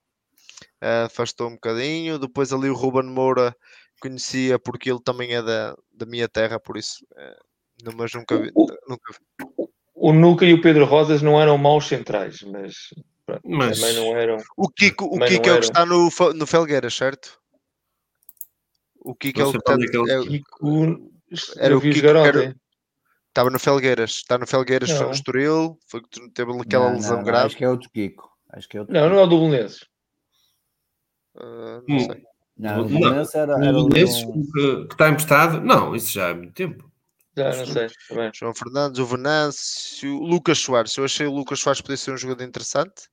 [0.80, 2.18] ah, afastou um bocadinho.
[2.18, 3.54] Depois ali o Ruben Moura
[4.00, 7.06] conhecia porque ele também é da, da minha terra, por isso.
[7.16, 7.38] eh,
[7.84, 8.50] não- mas nunca vi.
[8.54, 9.68] O- Nunca vi.
[9.94, 12.74] O Nuca e o Pedro Rosas não eram maus centrais, mas,
[13.24, 14.36] pronto, Mas- também não eram.
[14.56, 17.38] O Kiko, o Kiko não é o que está no, no Felgueiras, certo?
[19.00, 19.72] O Kiko é Não o que está.
[19.74, 21.10] é que ele- é o- Kiko,
[21.56, 22.54] Era o Kiko.
[23.28, 25.10] Estava no Felgueiras, está no Felgueiras, foi no Não.
[25.12, 27.46] Estoril, foi que tu- teve aquela Não, lesão não, não, grave.
[27.46, 28.30] Acho que é outro Kiko.
[28.50, 29.84] Acho que é outro Não, não é o do Belenenses.
[31.36, 32.00] Ah, não Hum.
[32.00, 32.22] sei.
[32.56, 35.60] Não, o Não, Belenenses era, era Um o desses João- que, que está emprestado?
[35.60, 36.88] Não, isso já há muito tempo.
[37.36, 37.88] Já não sei.
[38.08, 38.30] Também.
[38.34, 40.96] João Fernandes, o Venâncio, o Lucas Soares.
[40.96, 43.08] Eu achei o Lucas Soares poder ser um jogador interessante.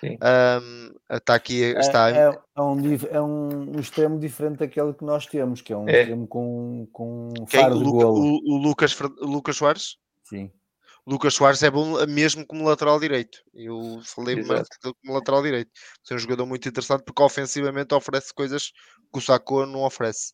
[0.00, 0.18] Sim.
[0.20, 4.92] Ahm, está aqui, É, está é, é um, dif- é um, um extremo diferente daquele
[4.92, 6.00] que nós temos, que é um É.
[6.00, 7.60] extremo com, com quem?
[7.60, 8.20] faro o, de Luca- golo.
[8.20, 9.96] o- o Lucas, o Lucas Soares.
[10.24, 10.50] Sim.
[11.06, 13.38] O Lucas Soares é bom mesmo como lateral direito.
[13.54, 15.70] Eu falei mais como lateral direito.
[16.10, 18.72] É um jogador muito interessante porque ofensivamente oferece coisas
[19.12, 20.32] que o Sacco não oferece.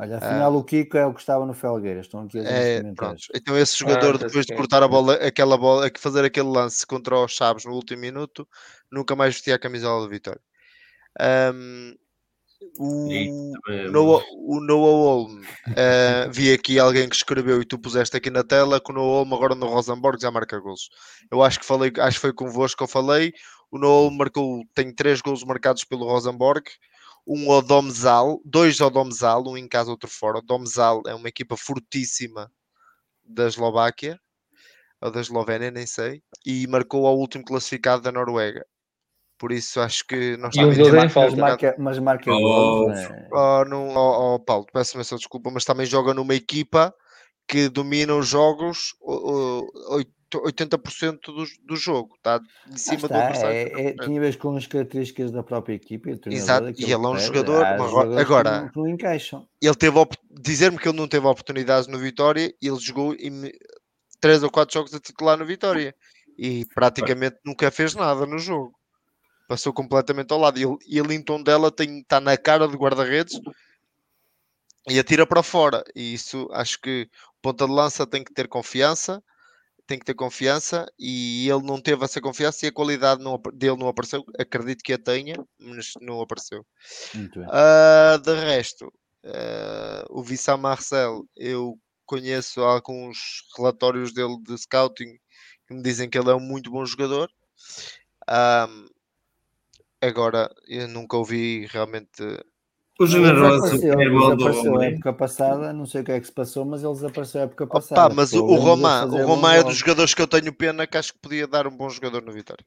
[0.00, 2.06] Olha, afinal o Kiko é o que estava no Felgueiras.
[2.06, 3.20] Estão aqui a É, pronto.
[3.34, 6.86] Então esse jogador, já sei depois de cortar a bola, aquela bola, fazer aquele lance
[6.86, 8.48] contra os Chaves no último minuto,
[8.90, 10.40] nunca mais vestia a camisola de Vitória.
[11.20, 11.92] Ahm,
[12.78, 15.42] o, E Noah, o Noah Olm,
[15.76, 19.20] eh, vi aqui alguém que escreveu e tu puseste aqui na tela que o Noah
[19.20, 20.88] Olm agora no Rosenborg já marca gols.
[21.30, 23.34] Eu acho que falei, acho que foi convosco que eu falei.
[23.70, 26.64] O Noah Olm marcou, tem três gols marcados pelo Rosenborg,
[27.32, 30.38] um ao Domzal, dois ao Domzal, um em casa, outro fora.
[30.38, 32.50] O Domzal é uma equipa fortíssima
[33.22, 34.18] da Eslováquia,
[35.00, 38.66] ou da Eslovénia, nem sei, e marcou ao último classificado da Noruega.
[39.38, 41.30] Por isso acho que nós E temos- falta.
[41.30, 43.28] Mas marca, mas marca Oh, golos, né?
[43.32, 46.92] Oh, não, oh, oh, Paulo, peço imensa desculpa, mas também joga numa equipa
[47.48, 50.02] que domina os jogos oh, oh,
[50.38, 53.56] 80% do, do jogo, está em Ah, cima do está, adversário.
[53.56, 56.10] é, é, tinha a ver com as características da própria equipa.
[56.10, 59.48] E, Exato, e ele é um jogador, que agora- não- que não encaixam.
[59.60, 59.96] Ele teve
[60.30, 63.50] dizer-me que ele não teve oportunidades no Vitória e ele jogou em
[64.20, 65.94] três ou quatro jogos a titular no Vitória
[66.38, 68.72] e praticamente nunca fez nada no jogo.
[69.48, 70.58] Passou completamente ao lado.
[70.58, 73.40] E ele- E a Linton dela tem, está na cara de guarda-redes
[74.88, 75.82] e atira para fora.
[75.94, 77.08] E isso acho que
[77.38, 79.22] o ponta de lança tem que ter confiança,
[79.90, 83.76] tem que ter confiança e ele não teve essa confiança e a qualidade não dele
[83.76, 84.24] não apareceu.
[84.38, 86.64] Acredito que a tenha, mas não apareceu.
[87.50, 88.92] Ah, de resto,
[89.24, 91.76] ah, o Vissam Marcel, eu
[92.06, 95.18] conheço alguns relatórios dele de scouting
[95.66, 97.28] que me dizem que ele é um muito bom jogador.
[100.00, 102.22] Agora, eu nunca ouvi realmente.
[103.00, 104.92] O generoso Desapareceu, é irmão do Romain.
[104.92, 107.64] época passada, não sei o que é que se passou, mas ele desapareceu a época
[107.64, 108.14] Opa, passada.
[108.14, 110.20] mas porque o, o lembro dele Roma, fazer o bons Roma é dos jogadores que
[110.20, 112.62] eu tenho pena que acho que podia dar um bom jogador no Vitória.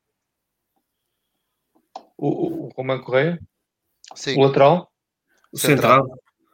[2.18, 3.40] O, o, Correia?
[4.16, 4.92] Sim, O lateral?
[5.52, 6.04] O central.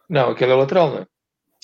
[0.10, 1.08] Não, aquele é o lateral, não é?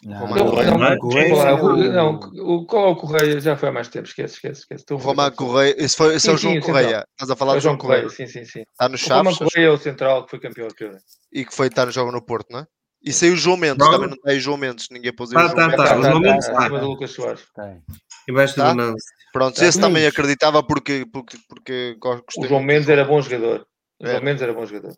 [0.06, 0.98] Não, Roman Não, Correia, não, não é?
[1.00, 2.20] Correia é é o- o- não,
[2.60, 3.40] o- qual é o Correia?
[3.42, 4.82] Já foi há mais tempo, esquece, esquece, esquece.
[4.84, 5.32] Estou o é.
[5.32, 6.88] Correia, esse, foi, esse é o Sim, João sim, o Correia.
[6.90, 7.06] central.
[7.12, 8.04] Estás a falar É do o João João Correia.
[8.04, 8.64] Correia, sim, sim, sim.
[8.72, 10.92] Está no O Roman Chaves, Correia é o central que foi campeão europeu.
[11.34, 12.66] e que foi estar no jogo no Porto, não é?
[13.04, 13.92] E saiu o João Mendes, Pronto.
[13.94, 15.78] também não está aí João Mendes, ninguém pôs aí Tá, o João tá, Mendes.
[15.78, 15.86] tá.
[15.90, 16.68] Tá, os tá, momentos tá, tá.
[16.82, 17.42] Lucas Soares.
[17.56, 17.84] Tem.
[18.30, 18.70] Embaixo Tá?
[18.72, 19.06] do Nancy.
[19.34, 19.66] Pronto, Tá.
[19.66, 21.98] esse também acreditava porque, porque, porque
[22.38, 23.66] O João muito Mendes era bom jogador.
[24.02, 24.12] O É.
[24.12, 24.96] João Mendes era bom jogador.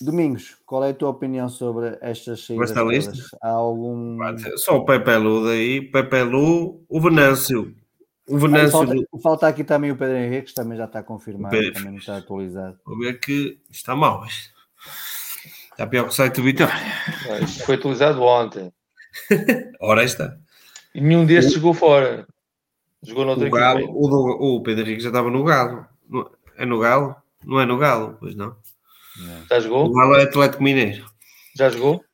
[0.00, 3.12] Domingos, qual é a tua opinião sobre estas saídas Esta lista?
[3.42, 4.18] Há algum...
[4.56, 7.74] Só o Pepe Lu daí, Pepe Lu, o Venâncio.
[8.28, 11.54] O Venâncio, falta, do- falta aqui também o Pedro Henrique, que também já está confirmado,
[11.56, 11.74] Pedro.
[11.74, 12.78] também não está atualizado.
[12.84, 14.24] vou ver que está mal.
[15.70, 16.74] Está pior que o site do Vitória.
[17.30, 18.72] Ah, Isto foi utilizado ontem.
[19.80, 20.36] Ora está.
[20.94, 22.26] E nenhum destes jogou fora.
[23.02, 23.92] Jogou O, Galo, equipa.
[23.94, 25.84] o, do- o Pedro Henrique já estava no Galo.
[26.56, 27.14] É no Galo?
[27.44, 28.56] Não é no Galo, pois não.
[29.48, 29.92] Já O jogou?
[29.92, 31.04] Galo é Atlético Mineiro.
[31.56, 32.04] Já jogou?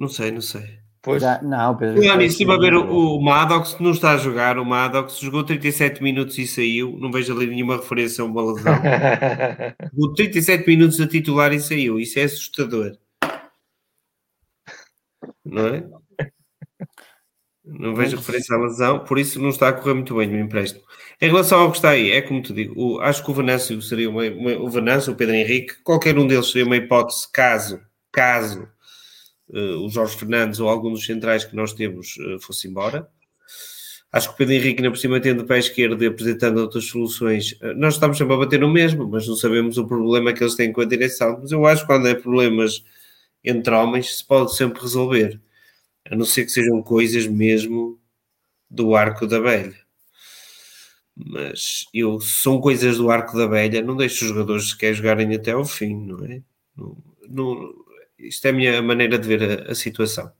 [0.00, 0.84] Não sei, não sei.
[1.02, 1.20] Pois.
[1.20, 4.12] Já, não, o Pedro Não, nisso, estive a ver não o, o Maddox, não está
[4.12, 4.58] a jogar.
[4.58, 6.96] O Maddox jogou 37 minutos e saiu.
[6.98, 8.72] Não vejo ali nenhuma referência a uma lesão.
[9.92, 12.00] Jogou 37 minutos a titular e saiu.
[12.00, 12.96] Isso é assustador.
[15.44, 15.84] Não é?
[17.66, 20.84] Não vejo referência à lesão, por isso não está a correr muito bem o empréstimo.
[21.20, 23.80] Em relação ao que está aí, é como te digo, o- acho que o Venâncio
[23.80, 27.80] seria uma, uma- o Venâncio, o Pedro Henrique, qualquer um deles seria uma hipótese caso,
[28.12, 28.68] caso
[29.54, 33.08] eh, o Jorge Fernandes ou algum dos centrais que nós temos eh, fosse embora.
[34.12, 36.84] Acho que o Pedro Henrique, ainda por cima, tendo o pé esquerdo e apresentando outras
[36.86, 40.42] soluções, eh, nós estamos sempre a bater no mesmo, mas não sabemos o problema que
[40.42, 41.38] eles têm com a direção.
[41.42, 42.84] Mas eu acho que quando é problemas
[43.42, 45.40] entre homens, se pode sempre resolver,
[46.10, 48.00] a não ser que sejam coisas mesmo
[48.70, 49.76] do arco da velha.
[51.16, 55.52] Mas eu, são coisas do arco da velha, não deixo os jogadores sequer jogarem até
[55.52, 56.42] ao fim, não é?
[56.76, 56.96] Não-
[57.28, 57.74] não-
[58.18, 60.32] isto é a minha maneira de ver a, a situação.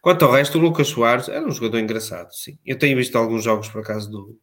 [0.00, 2.58] Quanto ao resto, o Lucas Soares era um jogador engraçado, sim.
[2.64, 4.40] Eu tenho visto alguns jogos, por acaso, do,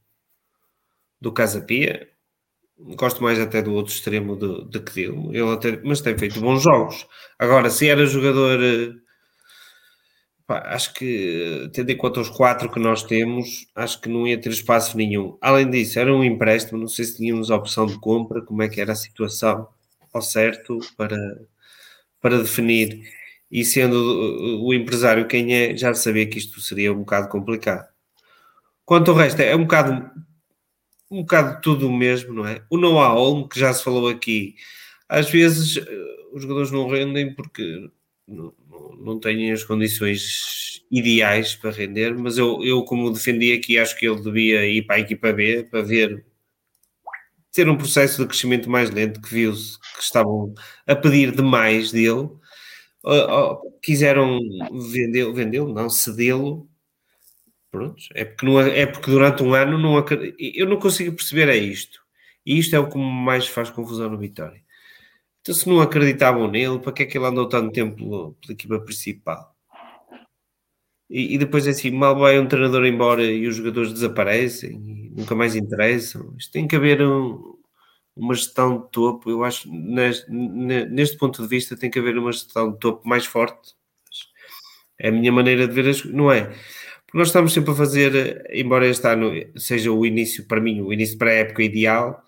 [1.22, 2.08] do Casa Pia.
[2.98, 5.30] Gosto mais até do outro extremo de, de que dele.
[5.38, 7.08] Ele até, mas tem feito bons jogos.
[7.40, 8.60] Agora, se era jogador...
[10.54, 14.50] acho que, tendo em conta os quatro que nós temos, acho que não ia ter
[14.50, 15.38] espaço nenhum.
[15.42, 18.70] Além disso, era um empréstimo, não sei se tínhamos a opção de compra, como é
[18.70, 19.68] que era a situação
[20.14, 21.18] ao certo para,
[22.22, 23.02] para definir.
[23.52, 27.88] E sendo o, o empresário quem é, já sabia que isto seria um bocado complicado.
[28.86, 30.12] Quanto ao resto, é um bocado
[31.14, 32.64] um bocado tudo o mesmo, não é?
[32.70, 34.56] O Noah Olmo, que já se falou aqui,
[35.08, 37.88] às vezes eh, os jogadores não rendem porque
[39.00, 44.08] não, não- as condições ideais para render, mas eu, eu, como defendi aqui, acho que
[44.08, 46.26] ele devia ir para a equipa B para ver
[47.52, 50.54] ter um processo de crescimento mais lento, que viu-se que estavam
[50.88, 52.30] a pedir demais dele.
[53.06, 54.40] Uh, uh, quiseram
[54.92, 56.70] vendê-lo, vendê-lo, não, cedê-lo.
[57.72, 59.98] Pronto, é porque, não, é porque durante um ano não
[60.40, 62.00] eu não consigo perceber é isto.
[62.46, 64.63] E isto é o que mais faz confusão no Vitória.
[65.44, 68.80] Então, se não acreditavam nele, para que é que ele andou tanto tempo pela, equipa
[68.80, 69.54] principal?
[71.10, 75.36] E, e depois, assim, mal vai um treinador embora e os jogadores desaparecem e nunca
[75.36, 76.34] mais interessam.
[76.38, 77.56] Isto tem que haver um-
[78.16, 79.30] uma gestão de topo.
[79.30, 83.26] Eu acho, neste, neste ponto de vista, tem que haver uma gestão de topo mais
[83.26, 83.74] forte.
[85.00, 86.46] É a minha maneira de ver as coisas, não é?
[87.06, 90.94] Porque nós estamos sempre a fazer, embora este ano seja o início, para mim, o
[90.94, 92.24] início para a época ideal,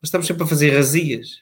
[0.00, 1.40] mas estamos sempre a fazer razias.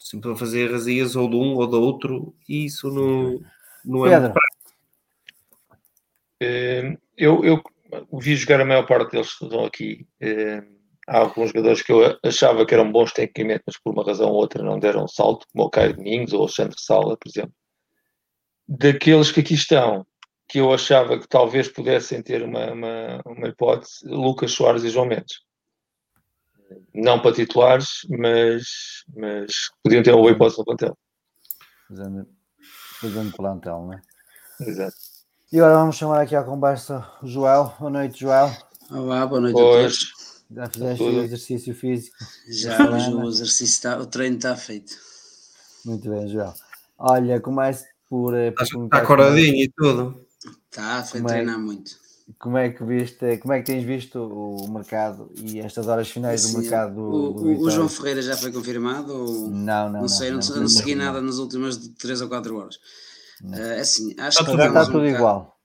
[0.00, 3.38] Sempre a fazer razias ou de um ou do outro, e isso não,
[3.84, 4.40] não é Pedro,
[6.40, 7.62] Eh, Eu, eu
[8.18, 10.06] vi jogar a maior parte deles que estão aqui.
[10.20, 10.62] Eh,
[11.06, 14.36] Há alguns jogadores que eu achava que eram bons tecnicamente, mas por uma razão ou
[14.36, 17.52] outra não deram um salto, como o Caio Domingos ou o Alexandre Sala, por exemplo.
[18.68, 20.06] Daqueles que aqui estão,
[20.48, 25.06] que eu achava que talvez pudessem ter uma, uma, uma hipótese, Lucas Soares e João
[25.06, 25.40] Mendes.
[26.94, 28.62] Não para titulares, mas,
[29.16, 29.52] mas
[29.82, 30.96] podiam ter uma boa hipótese no plantel.
[31.88, 32.28] fazendo,
[33.00, 34.00] fazendo plantel, não é?
[34.60, 34.96] Exato.
[35.52, 37.74] E agora vamos chamar aqui à conversa o Joel.
[37.78, 38.56] Boa noite, Joel.
[38.90, 39.76] Olá, boa noite Pois.
[39.76, 40.20] a todos.
[40.52, 41.18] Já fizeste Tudo.
[41.18, 42.16] o exercício físico?
[42.48, 44.92] Já hoje o exercício está, o treino está feito.
[45.84, 46.52] Muito bem, Joel.
[46.98, 50.26] Olha, começo por, eh, por Está, está coradinho e tudo.
[50.70, 51.34] Está, foi Como é?
[51.34, 51.92] treinar muito.
[52.38, 56.42] Como é que viste, como é que tens visto o mercado e estas horas finais
[56.42, 57.70] do Assim, mercado do, o, do o- o?
[57.70, 59.12] João Ferreira já foi confirmado?
[59.14, 59.50] Ou...
[59.50, 61.04] Não, não, Não, sei, não, não, não, não, segui não.
[61.06, 62.78] nada nas últimas 3 ou 4 horas.
[63.52, 65.60] Eh, assim, acho Está que tudo- está estamos, tudo num ca- igual.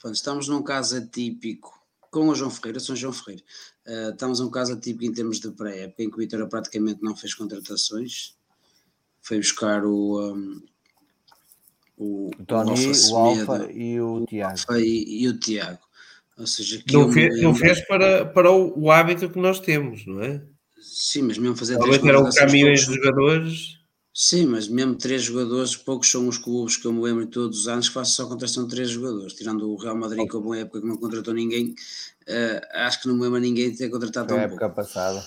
[0.00, 1.76] pronto, estamos num caso atípico
[2.10, 3.42] com o João Ferreira, sou João Ferreira.
[3.86, 7.14] Eh, estamos num caso atípico em termos de pré-época, em que o Vitória praticamente não
[7.16, 8.34] fez contratações.
[9.20, 10.62] Foi buscar o, um,
[11.98, 13.16] o, O Tony, Alfa o Semedo,
[13.52, 14.58] Alfa e o Tiago.
[14.58, 15.78] Foi- e o Tiago.
[16.38, 19.38] Ou seja, que Não, eu me fez, não fez para, para o, o hábito que
[19.38, 20.40] nós temos, não é?
[20.80, 23.78] Sim, mas mesmo fazer três Talvez eram contratações caminhões de jogadores.
[24.14, 27.60] Sim, mas mesmo três jogadores, poucos são os clubes que eu me lembro de todos
[27.60, 30.40] os anos que fazem só contratação de três jogadores, tirando o Real Madrid com a
[30.40, 33.88] boa época que não contratou ninguém, uh, acho que não me lembro ninguém de ter
[33.88, 35.24] contratado tão época passada.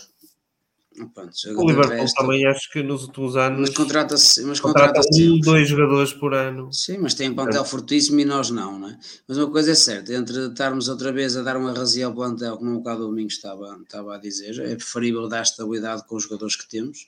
[1.13, 5.69] Pronto, o Liverpool também acho que nos últimos anos mas contrata-se mas contrata um, dois
[5.69, 6.72] jogadores por ano.
[6.73, 7.65] Sim, mas tem um plantel é.
[7.65, 8.99] fortíssimo e nós não, não é?
[9.26, 12.57] Mas uma coisa é certa, entre estarmos outra vez a dar uma razia ao plantel,
[12.57, 16.23] como o bocado o domingo estava, estava a dizer, é preferível dar estabilidade com os
[16.23, 17.07] jogadores que temos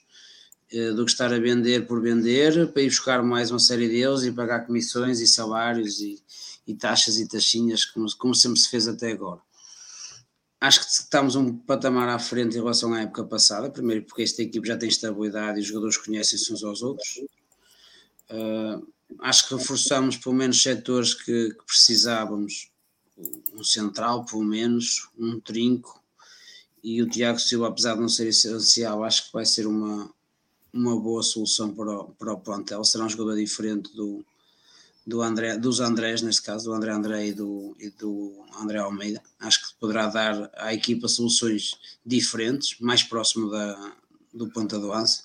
[0.72, 4.22] eh, do que estar a vender por vender para ir buscar mais uma série deles
[4.22, 6.18] e pagar comissões e salários e,
[6.66, 9.40] e taxas e taxinhas como, como sempre se fez até agora
[10.64, 14.42] acho que estamos um patamar à frente em relação à época passada, primeiro porque esta
[14.42, 17.20] equipe já tem estabilidade e os jogadores conhecem-se uns aos outros.
[18.30, 18.86] Uh,
[19.20, 22.70] acho que reforçamos pelo menos setores que, que, precisávamos,
[23.52, 26.02] um central pelo menos, um trinco,
[26.82, 30.10] e o Tiago Silva, apesar de não ser essencial, acho que vai ser uma,
[30.72, 34.24] uma boa solução para o, para o plantel, será um jogador diferente do,
[35.06, 39.22] do André, dos Andrés, neste caso, do André André e do, e do André Almeida.
[39.38, 41.72] Acho que poderá dar à equipa soluções
[42.04, 43.96] diferentes, mais próximo da,
[44.32, 45.22] do ponta do lance.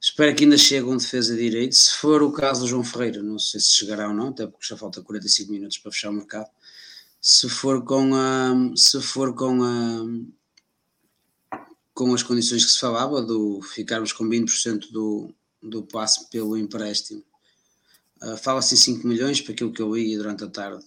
[0.00, 1.74] Espero que ainda chegue um defesa direito.
[1.74, 4.66] Se for o caso do João Ferreira, não sei se chegará ou não, até porque
[4.66, 6.50] já falta 45 minutos para fechar o mercado.
[7.20, 11.58] Se for com a, se for com a,
[11.94, 15.32] com as condições que se falava, do ficarmos com 20% do,
[15.62, 17.22] do passe pelo empréstimo
[18.22, 20.84] Uh, Fala-se em 5 milhões, para aquilo que eu li durante a tarde,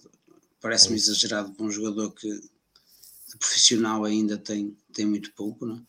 [0.60, 5.80] parece-me exagerado para um jogador que de profissional ainda tem, tem muito pouco, não é?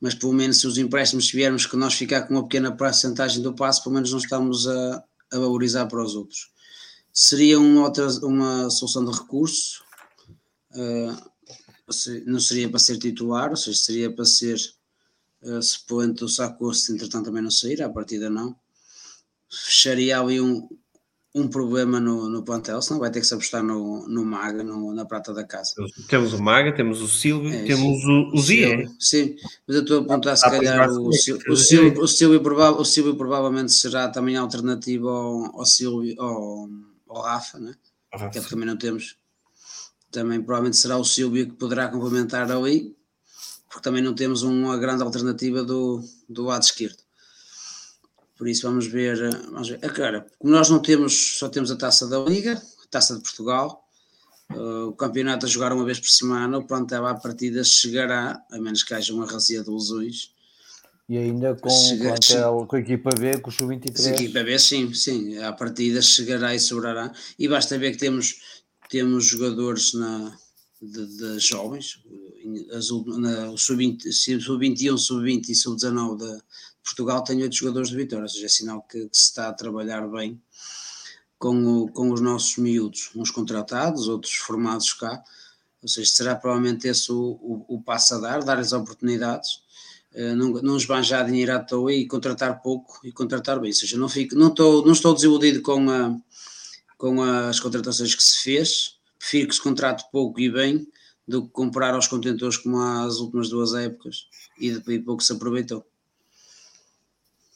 [0.00, 3.54] mas pelo menos se os empréstimos viermos que nós ficar com uma pequena porcentagem do
[3.54, 6.50] passo, pelo menos não estamos a, a valorizar para os outros.
[7.12, 9.84] Seria uma, outra, uma solução de recurso,
[10.72, 11.32] uh,
[12.26, 14.58] não seria para ser titular, ou seja, seria para ser
[15.42, 18.56] uh, suplente do Saco, se entretanto também não sair, à partida não
[19.52, 20.68] fecharia ali um,
[21.34, 24.92] um problema no, no plantel, senão vai ter que se apostar no, no Maga, no,
[24.92, 25.72] na prata da casa.
[26.08, 28.88] Temos o Maga, temos o Silvio, é, temos o, o Zie.
[28.98, 29.34] Sim,
[29.66, 32.42] mas eu estou a apontar se calhar o, o, Silvio, o, Silvio, o, Silvio
[32.78, 36.68] o Silvio provavelmente será também alternativa ao, ao Silvio, ao,
[37.08, 37.74] ao Rafa, né?
[38.12, 38.28] Rafa.
[38.28, 39.16] que é também não temos.
[40.10, 42.94] Também provavelmente será o Silvio que poderá complementar ali,
[43.70, 47.01] porque também não temos uma grande alternativa do, do lado esquerdo.
[48.42, 49.16] Por isso vamos ver,
[49.52, 49.78] vamos ver.
[49.82, 53.84] Agora, como nós não temos, só temos a taça da Liga, a taça de Portugal,
[54.52, 58.58] uh, o campeonato a jogar uma vez por semana, o plantel à partida chegará, a
[58.58, 60.32] menos que haja uma razia de lesões.
[61.08, 64.06] E ainda com, Chega, plantel, com a equipa B, com o Sub-23.
[64.06, 67.12] A equipa B, sim, sim, à partida chegará e sobrará.
[67.38, 68.40] E basta ver que temos,
[68.90, 70.36] temos jogadores na,
[70.82, 72.00] de, de jovens,
[73.06, 74.10] na, o Sub-21,
[74.40, 76.42] Sub-20 Sub e Sub-19
[76.82, 79.52] Portugal tem oito jogadores de vitória, ou seja, é sinal que, que, se está a
[79.52, 80.40] trabalhar bem
[81.38, 85.22] com, o, com os nossos miúdos, uns contratados, outros formados cá,
[85.82, 89.62] ou seja, será provavelmente esse o, o, o passo a dar, dar-lhes oportunidades,
[90.14, 93.96] uh, não, não esbanjar dinheiro à toa e contratar pouco e contratar bem, ou seja,
[93.96, 96.16] não, fico, não, estou, não estou desiludido com, a,
[96.96, 100.86] com as contratações que se fez, prefiro que se contrate pouco e bem
[101.26, 104.26] do que comprar aos contentores como as últimas duas épocas
[104.58, 105.86] e depois pouco se aproveitou.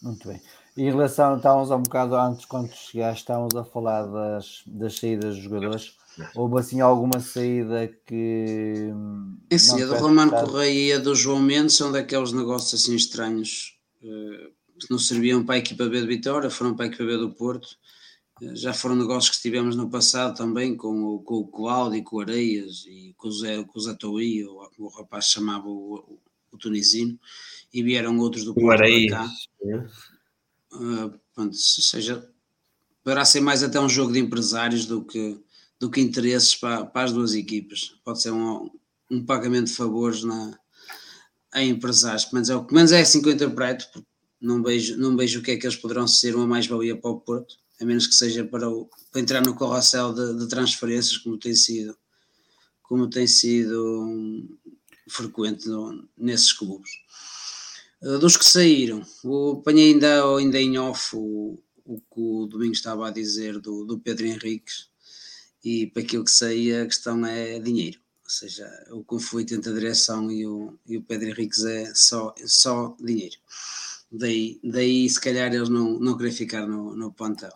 [0.07, 0.41] Muito bem.
[0.77, 4.99] E em relação, estávamos há um bocado antes, quando chegaste, estávamos a falar das, das
[4.99, 5.97] saídas dos jogadores.
[6.35, 8.91] Houve assim alguma saída que.
[9.51, 10.45] É sim, a do Romano estar...
[10.45, 15.45] Correia e a do João Mendes são daqueles negócios assim estranhos uh, que não serviam
[15.45, 17.69] para a equipa B de Vitória, foram para a equipa B do Porto.
[18.41, 22.17] Uh, já foram negócios que tivemos no passado também com o, com o Cláudio, com
[22.17, 26.19] o Areias e com o Zé, com o Zé ou como o rapaz chamava o,
[26.57, 27.19] o, o tunisino
[27.73, 29.31] e vieram outros do Porto para cá.
[30.73, 32.29] Uh, pronto, seja,
[33.05, 35.39] poderá ser mais até um jogo de empresários do que,
[35.79, 37.95] do que interesses para, para as duas equipas.
[38.05, 38.71] Pode ser um,
[39.11, 40.59] um pagamento de favores na,
[41.53, 44.09] a empresários, mas é, menos é assim que eu interpreto, porque
[44.41, 47.21] não vejo, não vejo o que é que eles poderão ser uma mais-valia para o
[47.21, 51.39] Porto, a menos que seja para, o, para entrar no corracel de, de transferências, como
[51.39, 51.97] tem sido,
[52.83, 54.59] como tem sido
[55.09, 56.91] frequente no, nesses clubes.
[58.03, 62.79] Eh, dos que saíram, o, apanhei ainda, ainda em off o, o que o Domingos
[62.79, 64.89] estava a dizer do, do Pedro Henriques
[65.65, 69.75] e para aquilo que saía a questão é dinheiro, ou seja, o conflito entre a
[69.75, 73.37] direção e o, e o Pedro Henriques é só, só dinheiro.
[74.11, 77.53] Daí, daí se calhar eles não, não querem ficar no, no plantel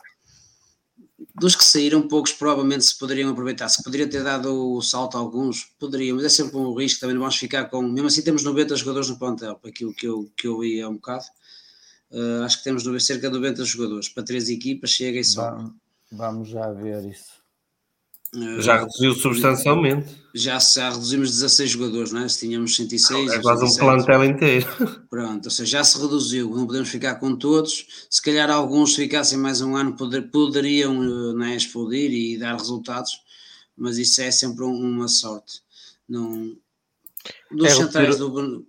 [1.35, 3.69] dos que saíram, poucos provavelmente se poderiam aproveitar.
[3.69, 7.01] Se poderia ter dado o salto a alguns, poderiam, mas é sempre um risco.
[7.01, 7.83] Também não vamos ficar com.
[7.83, 11.25] Mesmo assim, temos 90 jogadores no plantel, aquilo que eu, que eu ia um bocado.
[12.11, 14.09] Uh, acho que temos cerca de 90 jogadores.
[14.09, 15.51] Para três equipas chega e só.
[15.51, 15.75] Vamos,
[16.11, 17.40] vamos já ver isso.
[18.61, 20.21] Já reduziu substancialmente.
[20.33, 22.29] Já, já reduzimos 16 jogadores, não é?
[22.29, 23.33] Se tínhamos 106.
[23.33, 24.67] É quase um plantel inteiro.
[25.11, 26.49] Pronto, ou seja, já se reduziu.
[26.51, 28.07] Não podemos ficar com todos.
[28.09, 33.21] Se calhar alguns ficassem mais um ano poder, poderiam não é, explodir e dar resultados,
[33.77, 35.61] mas isso é sempre uma sorte.
[36.09, 36.57] Não,
[37.51, 38.65] dos é centrais do.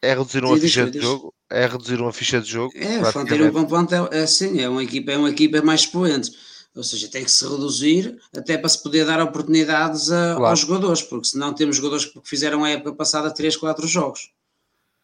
[0.00, 2.72] É reduzir uma ficha de jogo é reduzir uma ficha de jogo.
[2.76, 6.32] É, o um plantel, é assim, é uma equipa, é uma equipa mais expoente.
[6.74, 10.46] Ou seja, tem que se reduzir até para se poder dar oportunidades a, claro.
[10.46, 14.32] aos jogadores, porque senão temos jogadores que fizeram a época passada 3, 4 jogos.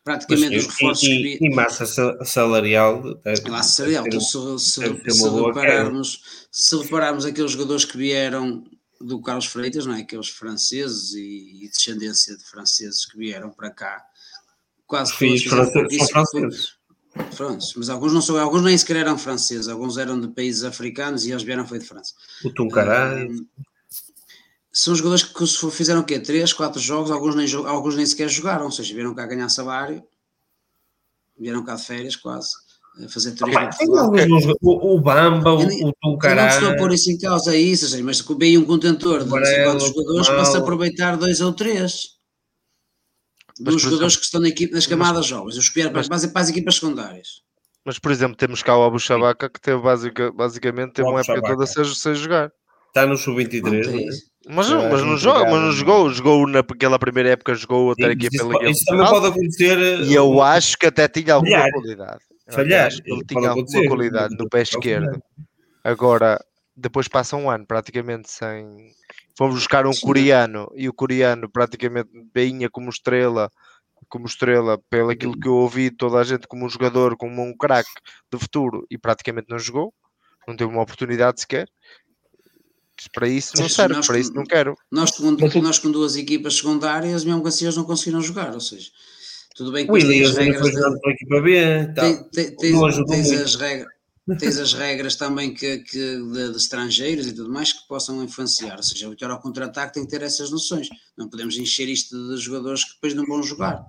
[0.02, 1.46] Praticamente os reforços e, que...
[1.46, 1.86] e massa
[2.24, 3.02] salarial.
[3.48, 4.06] Massa salarial.
[4.06, 4.80] Então, se, se,
[5.10, 8.64] se, repararmos, se repararmos aqueles jogadores que vieram
[9.00, 10.00] do Carlos Freitas, não é?
[10.00, 14.04] aqueles franceses e, e descendência de franceses que vieram para cá,
[14.86, 15.44] quase todos
[15.96, 16.79] são franceses.
[17.32, 21.26] Franceses, mas alguns não são, alguns nem sequer eram franceses, alguns eram de países africanos
[21.26, 22.14] e eles vieram foi de França.
[22.44, 23.16] O Tuncará.
[23.16, 23.46] Um,
[24.72, 26.20] são jogadores que fizeram o quê?
[26.20, 30.02] 3, 4 jogos, alguns nem, alguns nem sequer jogaram, ou seja, vieram cá ganhar salário,
[31.36, 32.50] vieram cá de férias quase,
[33.04, 33.58] a fazer turismo.
[34.62, 36.42] o, o Bamba, o, o Tuncará.
[36.42, 40.28] não estou a pôr isso em causa, isso, mas veio um contentor de 50 jogadores
[40.28, 42.19] para se aproveitar dois ou três
[43.60, 46.48] dos jogadores que estão na equipe, nas camadas jovens, os que para, mas, para as
[46.48, 47.42] equipas secundárias.
[47.84, 51.42] Mas, por exemplo, temos cá o Abu Shabaka que teve basic, basicamente teve uma época
[51.42, 52.52] toda sem, sem jogar.
[52.88, 54.04] Está no sub-23, não, é?
[54.48, 58.36] Mas, não, mas não joga, mas não jogou, jogou naquela primeira época, jogou outra equipa
[58.38, 58.70] pela equipa.
[58.70, 60.00] Isso também pode acontecer.
[60.00, 61.72] E eu acho que até tinha alguma falhar.
[61.72, 62.20] qualidade.
[62.48, 62.92] Falhar.
[63.04, 65.22] Ele tinha alguma qualidade no pé esquerdo.
[65.84, 66.42] Agora,
[66.74, 68.92] depois passa um ano praticamente sem,
[69.36, 70.06] Fomos buscar um Sim.
[70.06, 73.50] coreano e o coreano praticamente beinha como estrela,
[74.08, 77.56] como estrela, pelo aquilo que eu ouvi, toda a gente como um jogador, como um
[77.56, 77.90] craque
[78.32, 79.94] de futuro e praticamente não jogou,
[80.46, 81.68] não teve uma oportunidade sequer.
[83.14, 84.76] Para isso não serve, nós, para isso não quero.
[84.90, 85.30] Nós com,
[85.62, 88.90] nós com duas equipas secundárias, mesmo assim eles não conseguiram jogar, ou seja,
[89.56, 90.60] tudo bem que o Elias regras.
[90.60, 92.24] Foi para a equipa B, tá.
[92.58, 93.99] tens as regras
[94.36, 98.76] tens as regras também que, que de, de, estrangeiros e tudo mais que possam influenciar.
[98.76, 100.88] Ou seja, o Vitória ao contra-ataque tem que ter essas noções.
[101.16, 103.84] Não podemos encher isto de jogadores que depois não vão jogar.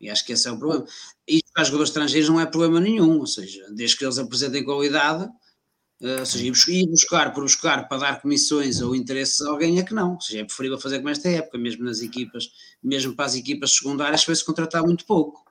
[0.00, 0.86] E acho que esse é o problema.
[1.26, 5.24] E para jogadores estrangeiros não é problema nenhum, ou seja, desde que eles apresentem qualidade,
[5.24, 9.82] uh, ou seja, ir buscar por buscar para dar comissões ou interesses a alguém é
[9.82, 10.14] que não.
[10.14, 12.50] Ou seja, é preferível fazer como esta época, mesmo nas equipas,
[12.82, 15.43] mesmo para as equipas secundárias, foi-se contratar muito pouco.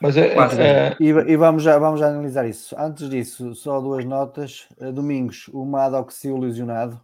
[0.00, 0.96] Mas é, é...
[1.00, 2.74] E, e, vamos, já, vamos já analisar isso.
[2.78, 4.68] Antes disso, só duas notas.
[4.80, 7.00] Eh, domingos, o Madoxil lesionado.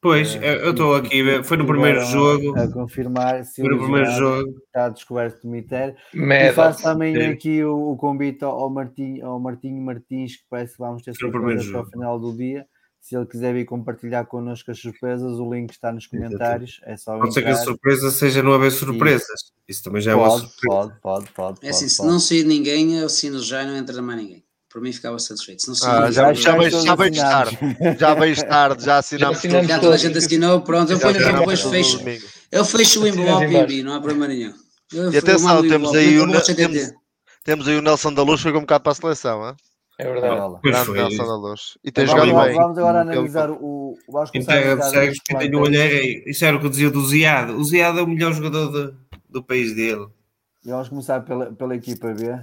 [0.00, 2.58] Pois, eh, eu estou aqui, foi no primeiro jogo.
[2.58, 4.50] A confirmar se foi no primeiro jogo.
[4.66, 5.96] está descoberto do Miter.
[6.12, 7.22] E faço também sim.
[7.22, 11.68] aqui o, o, convite ao Martinho, ao Martinho Martins, que parece que vamos ter surpresa
[11.70, 12.66] até ao final do dia.
[13.04, 16.80] Se ele quiser vir compartilhar connosco as surpresas, o link está nos comentários.
[16.84, 19.52] É só pode ser que a surpresa seja não haver surpresas.
[19.68, 19.72] E...
[19.72, 20.58] Isso também já é pode, uma surpresa.
[20.66, 21.58] Pode, pode, pode.
[21.66, 24.42] É assim, se não sair ninguém, eu assino já e não entra mais ninguém.
[24.70, 25.60] Por mim ficava satisfeito.
[25.60, 27.58] Se não ah, já, já, veio, já veio tarde.
[28.00, 29.42] Já veio tarde, já assinamos.
[29.42, 30.90] Já, já toda a gente assinou, pronto.
[30.90, 32.00] Eu, ponho, depois fecho,
[32.50, 34.54] eu fecho o envelope e não há problema nenhum.
[34.90, 36.92] Eu, e atenção, temos aí, o, temos,
[37.44, 39.46] temos aí o Nelson da Luz, foi um bocado para a seleção.
[39.46, 39.54] Hein?
[39.98, 40.58] É verdade.
[40.62, 41.78] Grande Nelson da Luz.
[41.84, 42.54] E tem jogado bem.
[42.54, 43.96] Vamos agora analisar o.
[44.08, 46.28] Vamos quem pega de cegos, quem tem o olho é.
[46.28, 47.52] Isso era o que eu dizia do Ziad.
[47.52, 48.96] O Ziad é o melhor jogador do,
[49.28, 50.06] do país dele.
[50.64, 52.40] E vamos começar pela, pela equipa B.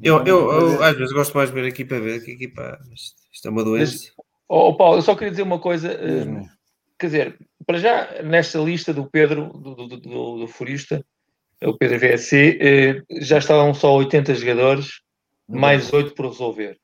[0.00, 2.78] Eu, eu, eu, às vezes gosto mais de ver a equipa B que a equipa.
[3.32, 4.10] Isto é uma doença.
[4.48, 5.92] Oh, Paulo, eu só queria dizer uma coisa.
[5.92, 6.48] Uh,
[6.98, 11.04] quer dizer, para já, nesta lista do Pedro, do, do, do, do Furista,
[11.62, 15.05] o Pedro VSC, uh, já estavam só 80 jogadores
[15.48, 16.78] mais 8 por resolver.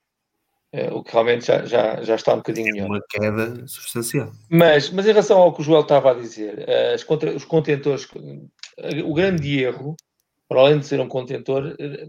[0.74, 2.88] É, o que realmente já, já, já está um bocadinho é melhor.
[2.88, 4.32] Uma queda substancial.
[4.48, 8.08] Mas, mas em relação ao que o Joel estava a dizer, as contra, os contentores,
[8.78, 9.94] eh, o grande erro,
[10.48, 12.08] para além de ser um contentor, eh,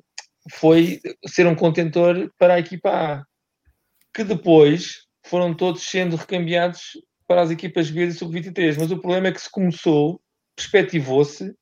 [0.49, 3.25] foi ser um contentor para a equipa A,
[4.13, 6.91] que depois foram todos sendo recambiados
[7.27, 8.77] para as equipas B e sub-23.
[8.79, 10.21] Mas o problema é que se começou,
[10.55, 11.53] perspectivou-se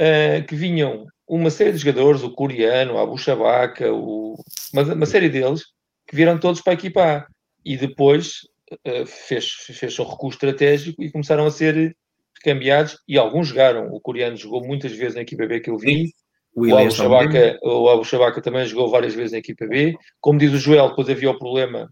[0.00, 4.34] uh, que vinham uma série de jogadores, o coreano, a Buchabaca, o...
[4.72, 5.64] uma, uma série deles,
[6.06, 7.26] que vieram todos para a equipa A.
[7.64, 8.40] E depois
[8.72, 11.96] uh, fez, fez um recurso estratégico e começaram a ser
[12.42, 13.88] cambiados e alguns jogaram.
[13.92, 16.12] O coreano jogou muitas vezes na equipa B que eu vi.
[16.54, 19.94] O, o Abu Shabaka, o Abu Shabaka também jogou várias vezes na equipa B.
[20.20, 21.88] Como diz o Joel, depois havia o problema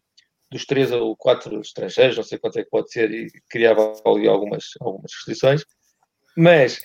[0.50, 4.26] dos três ou quatro estrangeiros, não sei quanto é que pode ser, e criava ali
[4.26, 5.62] algumas, algumas restrições.
[6.36, 6.80] Mas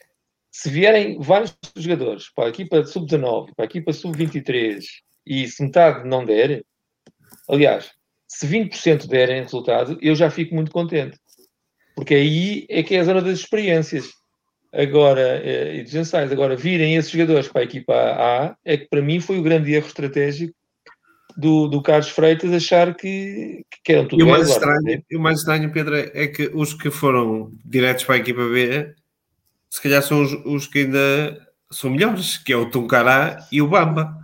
[0.53, 4.83] se vierem vários jogadores para a equipa sub-19, para a equipa sub-23,
[5.25, 6.63] e se metade não der,
[7.49, 7.89] aliás,
[8.27, 11.17] se 20% derem resultado, eu já fico muito contente.
[11.95, 14.11] Porque aí é que é a zona das experiências.
[14.71, 18.87] Agora, eh, e dos ensaios, agora virem esses jogadores para a equipa A, é que
[18.87, 20.53] para mim foi o grande erro estratégico
[21.35, 25.17] do, do Carlos Freitas achar que, que eram tudo e o mais, agora, estranho, e
[25.17, 28.93] o mais estranho, Pedro, é que os que foram diretos para a equipa B,
[29.73, 33.67] se calhar são os, os que ainda são melhores, que é o Tuncará e o
[33.67, 34.15] Bamba.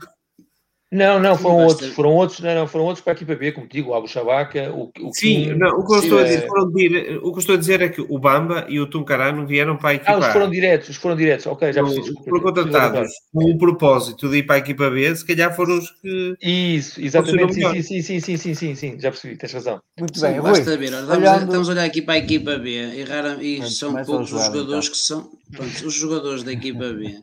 [0.91, 3.67] Não, não, foram outros, foram outros, não, não, foram outros para a equipa B, como
[3.67, 6.21] digo, o Abu Shabaca, o, o Sim, Kim, não, o, que eu sim, estou a
[6.21, 8.79] é- dizer, foram dire- o que eu estou a dizer é que o Bamba e
[8.79, 11.71] o Tuncará não vieram para a equipa Ah, os foram diretos, os foram diretos, ok,
[11.71, 12.01] já percebi.
[12.01, 15.55] Os desculpa, foram contratados com o propósito de ir para a equipa B, se calhar
[15.55, 16.35] foram os que.
[16.41, 19.79] Isso, exatamente, sim, sim, sim, sim, sim, sim, sim, já percebi, tens razão.
[19.99, 20.51] Muito Sim, bem, Rui.
[20.51, 23.37] basta ver, estamos, a, olhando- estamos a olhar aqui para a equipa B e, rara,
[23.43, 24.91] e são poucos os jogadores então.
[24.91, 25.31] que são.
[25.51, 27.21] Pronto, os jogadores da equipa B.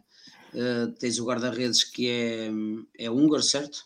[0.57, 2.51] eh, tens o guarda-redes que é,
[2.99, 3.85] é húngaro, certo?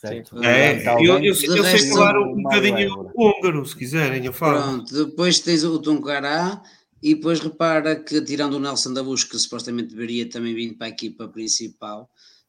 [0.00, 0.42] Certo.
[0.42, 4.32] É, Mentalmente, eu, eu, eu sei falar um, o Mário bocadinho húngaro, se quiserem, eu
[4.32, 4.62] falo.
[4.62, 6.62] Pronto, depois tens o Tuncará
[7.02, 10.86] e depois repara que tirando o Nelson da Busca, que supostamente deveria também vir para
[10.86, 12.08] a equipa principal,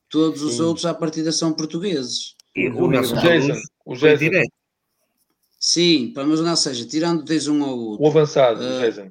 [0.09, 0.61] todos os Sim.
[0.63, 2.35] outros à partida são portugueses.
[2.55, 3.95] E o o Nelson O Jason, o.
[5.59, 8.05] Sim, pá, mas ou seja, tirando tens um ou outro.
[8.05, 9.09] o avançado, o Ah, Jason.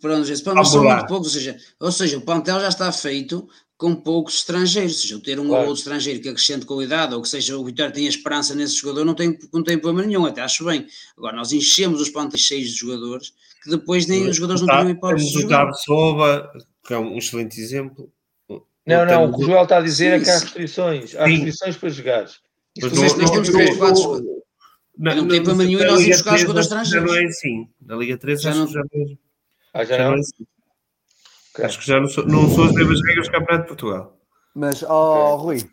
[0.00, 0.96] Pronto, gente, mas são lá.
[0.96, 4.98] muito poucos, ou seja, ou seja, o plantel já está feito com poucos estrangeiros, ou
[5.00, 5.62] seja, eu ter um Claro.
[5.62, 9.04] ou outro estrangeiro que acrescente qualidade, ou que seja, o Vitória tenha esperança nesse jogador,
[9.04, 10.86] não tem, não tem problema nenhum, até acho bem.
[11.16, 13.32] Agora, nós enchemos os plantéis cheios de jogadores,
[13.62, 15.72] que depois nem os jogadores não tinham hipótese de Temos o jogar.
[15.74, 16.52] Soba,
[16.86, 18.12] que é um excelente exemplo.
[18.86, 21.24] Não, não, o que o Joel está a dizer é Sim, que há restrições, há
[21.24, 21.30] Sim.
[21.32, 22.32] restrições para jogares.
[22.80, 24.42] Mas Mas nós temos três, quatro
[24.98, 26.96] na- não na- tem problema nenhum em na nós irmos buscar 3 jogadores acho que
[26.96, 27.36] Já não é estrangeiros.
[27.36, 27.68] assim.
[27.86, 29.16] Na Liga 3 Já não- já não é
[29.78, 30.20] Ah, já já não é não?
[30.20, 30.46] assim.
[31.54, 31.64] Ok.
[31.64, 34.18] Acho que já não, sou- não são as mesmas regras do Campeonato de Portugal.
[34.54, 35.44] Mas, ó Ok.
[35.44, 35.70] Rui,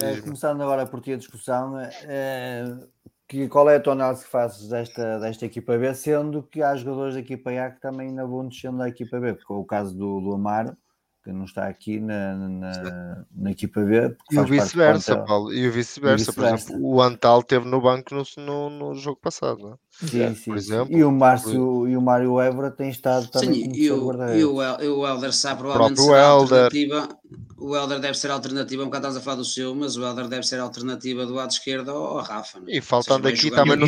[0.00, 2.64] eh, começando agora por ti a discussão, eh,
[3.28, 6.74] que, qual é a tua análise que fazes desta, desta equipa B, sendo que há
[6.74, 9.64] jogadores da equipa A que também ainda vão descendo da equipa B, porque é o
[9.64, 10.76] caso do, do Amaro,
[11.24, 14.10] que não está aqui na, na, na equipa B.
[14.10, 15.16] porque E o vice-versa.
[15.24, 15.52] Paulo.
[15.52, 16.32] E o vice-versa.
[16.32, 16.70] Por vice-versa.
[16.72, 19.76] exemplo, o Antal teve no banco no, no, no jogo passado, não é?
[19.90, 23.72] Sim, sim, por exemplo, E o Márcio e o Mário Évora têm estado também Sim,
[23.74, 24.40] e o, guarda-redes.
[24.42, 26.64] e o, El- e o Helder Sá provavelmente próprio será Helder.
[26.64, 27.18] alternativa.
[27.58, 30.02] O Helder deve ser a alternativa, um bocado estás a falar do seu, mas o
[30.04, 32.58] Helder deve ser a alternativa do lado esquerdo ao, ao Rafa.
[32.58, 32.76] não é?
[32.76, 33.86] E faltando aqui também não,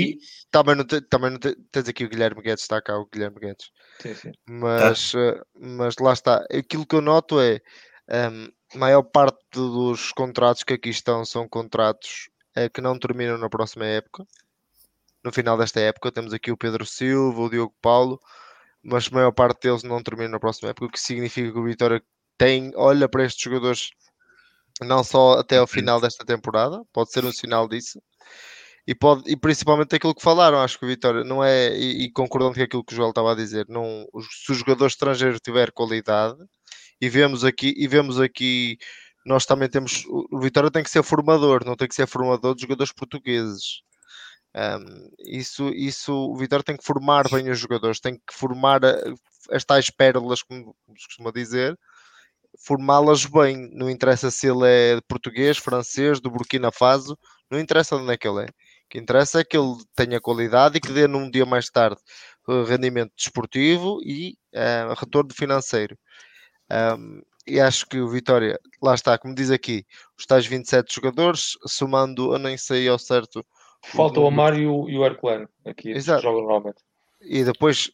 [0.51, 3.71] também não, também não te- tens aqui o Guilherme Guedes, está cá o Guilherme Guedes.
[4.01, 4.33] Sim, sim.
[4.49, 6.45] Mas, eh, mas lá está.
[6.51, 7.61] Aquilo que eu noto é
[8.31, 13.39] hum, a maior parte dos contratos que aqui estão são contratos eh, que não terminam
[13.39, 14.27] na próxima época.
[15.23, 18.21] No final desta época temos aqui o Pedro Silva, o Diogo Paulo,
[18.83, 21.65] mas a maior parte deles não terminam na próxima época, o que significa que o
[21.65, 22.03] Vitória
[22.37, 23.91] tem, olha para estes jogadores
[24.83, 28.03] não só até ao final desta temporada, pode ser um sinal disso,
[28.87, 32.13] e, pode, e principalmente aquilo que falaram, acho que o Vitória não é, e, e
[32.13, 34.07] concordando com aquilo que o Joel estava a dizer, não,
[34.45, 36.37] se o jogador estrangeiro tiver qualidade,
[37.01, 38.79] e vemos aqui, e vemos aqui,
[39.27, 42.63] nós também temos, o Vitória tem que ser formador, não tem que ser formador de
[42.63, 43.83] jogadores portugueses.
[44.57, 48.81] Um, isso, isso, o Vitória tem que formar bem os jogadores, tem que formar
[49.51, 51.77] as tais pérolas, como como se costuma dizer,
[52.65, 53.69] formá-las bem.
[53.73, 57.19] Não interessa se ele é português, francês, do Burkina Faso,
[57.51, 58.49] não interessa de onde é que ele é.
[58.85, 62.01] O que interessa é que ele tenha qualidade e que dê num dia mais tarde
[62.49, 65.97] eh, rendimento desportivo e eh, retorno financeiro.
[66.71, 69.85] Um, e acho que o Vitória, lá está, como diz aqui,
[70.19, 73.45] os tais 27 jogadores, somando, eu nem sei ao certo,
[73.87, 76.23] Falta o Amar e o, e o Herculano aqui, Exato.
[76.23, 76.79] jogam normalmente.
[77.21, 77.91] e depois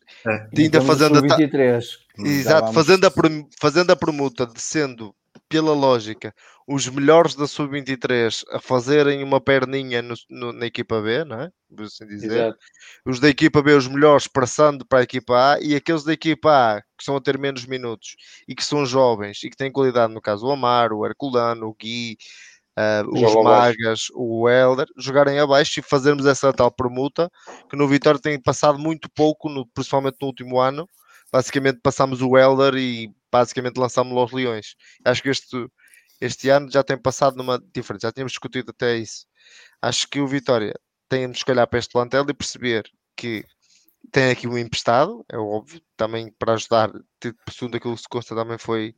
[0.53, 1.85] E ainda temos o fazendo a ta- sub-23,
[2.15, 3.13] que já Exato, fazendo a,
[3.61, 5.13] fazendo a permuta, descendo
[5.49, 6.35] pela lógica,
[6.67, 11.51] os melhores da sub-23 a fazerem uma perninha no- no- na equipa B, não é?
[11.75, 12.33] Por assim dizer.
[12.47, 12.59] Exato.
[13.07, 16.77] Os da equipa B, os melhores, passando para a equipa A, e aqueles da equipa
[16.77, 18.17] A que estão a ter menos minutos
[18.49, 21.75] e que são jovens e que têm qualidade, no caso o Amar, o Herculano, o
[21.75, 22.17] Gui,
[22.77, 23.21] ah, os.
[23.45, 27.31] Magas, o Helder, jogarem abaixo e fazermos essa tal permuta
[27.69, 30.89] que no Vitória tem passado muito pouco, no- principalmente no último ano.
[31.33, 34.75] Basicamente passamos o Helder e basicamente lançámos aos Leões.
[35.05, 35.67] Acho que este,
[36.21, 39.27] este ano já tem passado numa diferença, já tínhamos discutido até isso.
[39.81, 40.75] Acho que o Vitória
[41.09, 42.85] tem que olhar para este plantel e perceber
[43.17, 43.45] que
[44.13, 46.91] tem aqui um emprestado, é óbvio, também para ajudar,
[47.51, 48.95] segundo aquilo que se consta, também foi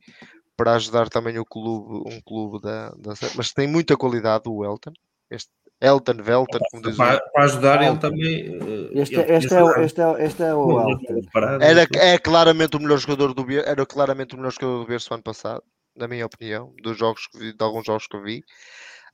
[0.55, 4.93] para ajudar também o clube, um clube da, da mas tem muita qualidade o Elton,
[5.29, 5.51] este
[5.83, 8.55] Elton, Velton, como diz Para, para ajudar ele também.
[8.55, 12.17] eh, Este, ele este, podia é, o- este, é, este é o parado, Era, é
[12.17, 15.61] claramente o melhor jogador do Berço, era claramente o melhor jogador do Berço ano passado,
[15.95, 18.43] na minha opinião, dos jogos que vi, de alguns jogos que vi.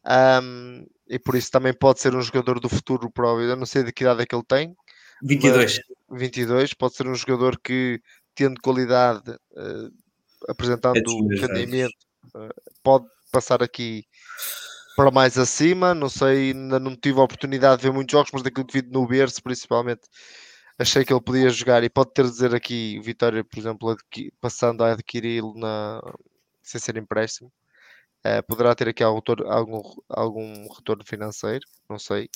[0.06, 3.66] Um, e por isso também pode ser um jogador do futuro para o Eu não
[3.66, 4.76] sei de que idade é que ele tem.
[5.24, 5.80] 22.
[6.12, 8.00] 22, pode ser um jogador que,
[8.36, 9.92] tendo qualidade, uh,
[10.48, 11.94] apresentando é rendimento,
[12.36, 14.06] uh, pode passar aqui
[15.00, 15.94] para mais acima.
[15.94, 18.88] Não sei, ainda não tive a oportunidade de ver muitos jogos, mas daquilo que vi
[18.90, 20.02] no berço, principalmente,
[20.78, 23.96] achei que ele podia jogar e pode ter de dizer aqui o Vitória, por exemplo,
[24.42, 26.02] passando a adquiri-lo na...
[26.62, 27.50] sem ser empréstimo.
[28.28, 32.30] Uh, poderá ter aqui algum, algum, algum retorno financeiro, não sei.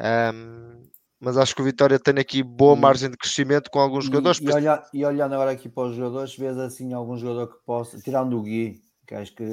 [0.00, 0.88] Um,
[1.18, 4.40] mas acho que o Vitória tem aqui boa margem de crescimento com alguns e, jogadores.
[4.40, 7.98] E, olha, e, olhando agora aqui para os jogadores, vês assim algum jogador que possa,
[7.98, 9.44] tirando o Gui, que acho que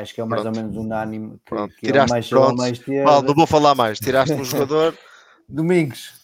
[0.00, 0.56] acho que é mais pronto.
[0.56, 1.30] ou menos unânime.
[1.38, 2.56] Que, pronto, que tiraste, é mais, pronto.
[2.56, 3.04] mais ter...
[3.04, 4.96] Mal, não vou falar mais, tiraste um jogador.
[5.48, 6.14] Domingos,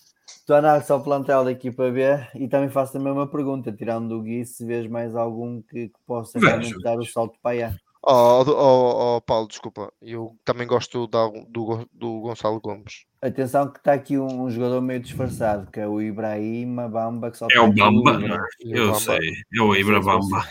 [0.47, 2.03] tu analisas ao plantel da equipa B
[2.35, 5.99] e também faço a mesma pergunta, tirando o Gui, se vês mais algum que, que
[6.07, 7.75] possa realmente dar o salto para aí.
[8.03, 13.05] Oh, oh, oh, Paulo, desculpa, eu também gosto do, do, do Gonçalo Gomes.
[13.21, 17.31] Atenção que está aqui um, um, jogador meio disfarçado, que é o Ibrahima Bamba.
[17.31, 18.35] Que só é o Bamba, o
[18.65, 19.01] eu Bamba.
[19.01, 19.19] sei,
[19.53, 20.47] é o Ibra Bamba.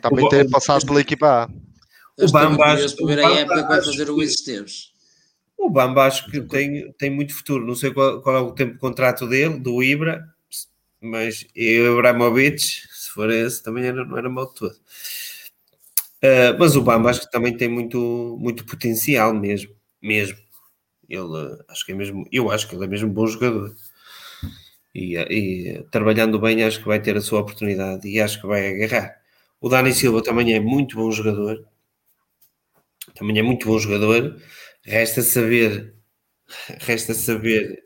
[0.00, 1.67] Também tem passado pela equipa A.
[2.18, 4.92] O Bamba, acho, que ver a época que vai fazer o Luís Esteves.
[5.56, 7.64] O Bamba acho que tem, tem muito futuro.
[7.64, 10.24] Não sei qual, qual, é o tempo de contrato dele, do Ibra,
[11.00, 14.74] mas o Ibrahimovic, se for esse, também era, não era mal de todo.
[16.18, 19.72] Uh, mas o Bamba acho que também tem muito, muito potencial mesmo,
[20.02, 20.36] mesmo.
[21.08, 23.72] Ele acho que é mesmo, eu acho que ele é mesmo um bom jogador.
[24.94, 28.74] E, e, trabalhando bem acho que vai ter a sua oportunidade e acho que vai
[28.74, 29.16] agarrar.
[29.60, 31.64] O Dani Silva também é muito bom jogador.
[33.14, 34.36] Também é muito bom jogador.
[34.84, 35.94] Resta saber,
[36.80, 37.82] resta saber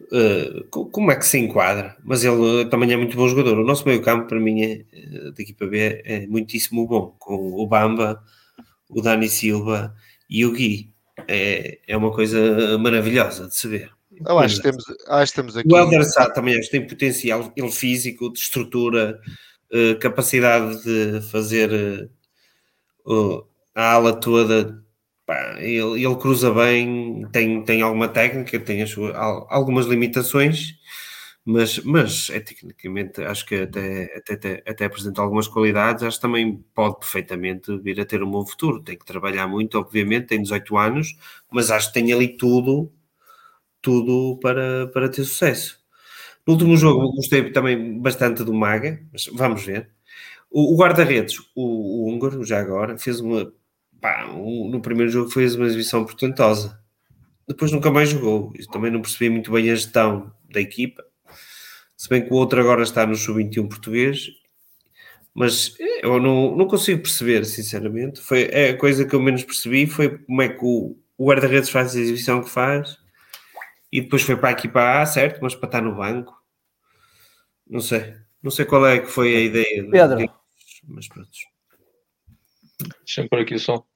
[0.00, 3.58] uh, como é que se enquadra, mas ele também é muito bom jogador.
[3.58, 7.34] O nosso meio campo, para mim, é, eh, da equipa B, é muitíssimo bom, com
[7.34, 8.22] o Bamba,
[8.88, 9.94] o Dani Silva
[10.28, 10.92] e o Gui.
[11.28, 13.90] É, é uma coisa maravilhosa de se ver.
[14.26, 15.72] Eu acho que temos, acho que temos aqui.
[15.72, 19.20] O Helder Sá também acho que tem potencial, ele físico, de estrutura,
[19.72, 22.10] uh, capacidade de fazer
[23.06, 24.82] uh, a ala toda
[25.26, 30.74] Pá, ele, ele, cruza bem, tem, tem alguma técnica, tem suas, algumas limitações,
[31.44, 36.22] mas, mas é, tecnicamente acho que até, até, até, até apresenta algumas qualidades, acho que
[36.22, 38.82] também pode perfeitamente vir a ter um bom futuro.
[38.82, 41.16] Tem que trabalhar muito, obviamente, tem 18 anos,
[41.52, 42.92] mas acho que tem ali tudo,
[43.82, 45.80] tudo para, para ter sucesso.
[46.46, 49.90] No último jogo gostei também bastante do Maga, mas vamos ver.
[50.50, 53.52] O, guarda-redes, o húngaro, já agora, fez uma
[54.02, 56.78] pá, no primeiro jogo foi uma exibição portentosa.
[57.46, 58.52] Depois nunca mais jogou.
[58.58, 61.04] Eu também não percebi muito bem a gestão da equipa.
[61.96, 64.28] Se bem que o outro agora está no sub-21 português.
[65.32, 68.20] Mas eu não, não consigo perceber, sinceramente.
[68.20, 71.70] Foi, é a coisa que eu menos percebi foi como é que o, o guarda-redes
[71.70, 72.98] faz a exibição que faz
[73.90, 75.38] e depois foi para a equipa A, certo?
[75.40, 76.34] Mas para estar no banco.
[77.66, 78.14] Não sei.
[78.42, 79.88] Não sei qual é que foi a ideia.
[79.90, 80.34] Pedro.
[80.88, 81.30] Mas pronto.
[83.04, 83.91] Deixa-me por aqui o som.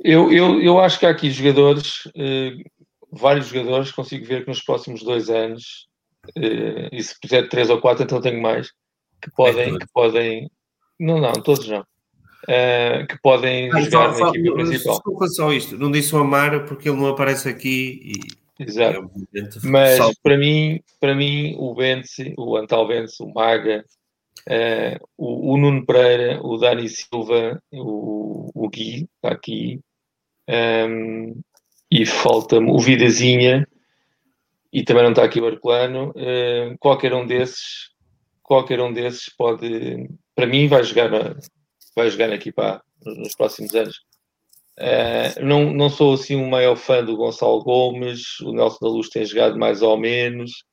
[0.00, 2.52] Eu, eu, eu acho que há aqui jogadores, eh,
[3.10, 5.88] vários jogadores, consigo ver que nos próximos dois anos,
[6.36, 8.70] eh, e se puser três ou quatro, então tenho mais,
[9.22, 10.50] que podem, é que podem,
[11.00, 11.84] não, não, todos não,
[12.48, 14.94] eh, que podem ah, jogar só, na equipa principal.
[14.94, 18.46] Desculpa só isto, não disse o Amaro porque ele não aparece aqui e.
[18.58, 19.10] Exato.
[19.64, 23.84] Mas para mim, para mim, o Bence, o Antal Bence, o Maga,
[24.48, 29.80] Uh, o, o, Nuno Pereira, o Dani Silva, o, o Gui, está aqui,
[30.48, 31.34] um, ehm,
[31.90, 33.66] e falta-me o Vidazinha,
[34.72, 36.10] e também não está aqui o Arcolano.
[36.10, 37.90] Uh, qualquer um desses,
[38.42, 41.10] qualquer um desses pode, para mim, vai jogar,
[41.96, 43.96] vai jogar na equipa nos próximos anos.
[44.78, 49.08] Uh, não, não sou assim um maior fã do Gonçalo Gomes, o Nelson da Luz
[49.08, 50.64] tem jogado mais ou menos,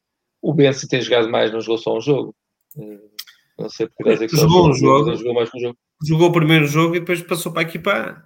[0.42, 2.36] o Benci tem jogado mais, não jogou só um jogo.
[2.76, 3.13] Uh,
[3.58, 5.78] não sei porque é que jogou um jogo, jogou mais um jogo.
[6.06, 8.24] Jogou o primeiro jogo e depois passou para a equipa.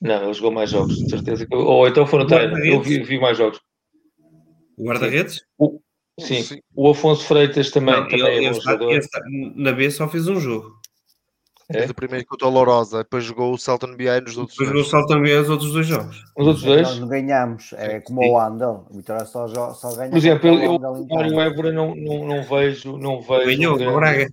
[0.00, 1.46] Não, ele jogou mais jogos, de certeza.
[1.46, 1.54] Que...
[1.54, 2.58] Ou então foram treino.
[2.58, 3.60] Eu vi, vi, mais jogos.
[4.76, 5.40] O guarda-redes?
[6.20, 6.42] Sim.
[6.42, 6.60] sim.
[6.74, 9.00] o Afonso Freitas também, não, também ele, é bom jogador.
[9.56, 10.82] na B só fez um jogo.
[11.70, 11.86] É?
[11.86, 14.84] o primeiro contra o Lourosa, depois jogou o Celton BI nos outros depois jogou o
[14.84, 16.24] Celton BI nos outros dois jogos.
[16.36, 16.98] Os outros dois?
[16.98, 18.30] Nós ganhamos, é como Sim.
[18.30, 20.10] o Andel, o Vitória só, só ganha.
[20.10, 22.98] Por exemplo, eu, o Mário Évora não, não, não vejo.
[22.98, 24.28] Não vejo Ganhou, um Braga.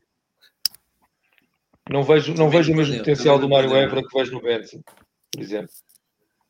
[1.90, 4.82] Não vejo, não vejo o mesmo potencial do Mário Évora que vejo no Benson,
[5.32, 5.72] por exemplo.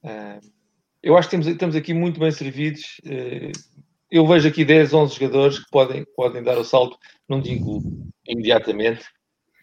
[0.03, 0.39] Uh,
[1.01, 2.99] eu acho que temos, estamos aqui muito bem servidos.
[3.05, 3.51] Uh,
[4.11, 6.97] eu vejo aqui 10, 11 jogadores que podem, podem dar o salto,
[7.27, 7.81] não digo
[8.27, 9.05] imediatamente,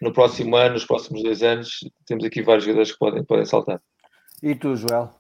[0.01, 3.81] no próximo ano, nos próximos dois anos, temos aqui vários jogadores que podem, podem saltar.
[4.43, 5.11] E tu, Joel?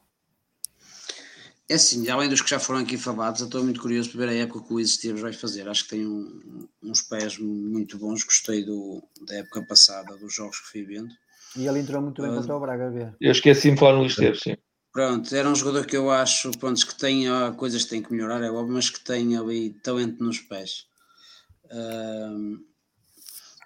[1.69, 4.29] É assim, além dos que já foram aqui falados, eu estou muito curioso para ver
[4.29, 5.69] a época que o Luís Esteves vai fazer.
[5.69, 8.23] Acho que tem um, uns pés muito bons.
[8.23, 11.13] Gostei do, da época passada, dos jogos que fui vendo.
[11.57, 13.17] E ele entrou muito bem uh, contra o Braga, ver.
[13.21, 14.57] Eu esqueci de falar no Luís Esteves, sim.
[14.93, 17.27] Pronto, era um jogador que eu acho pronto, que tem
[17.57, 20.87] coisas que tem que melhorar, é óbvio, mas que tem ali talento nos pés.
[21.67, 22.59] Uh,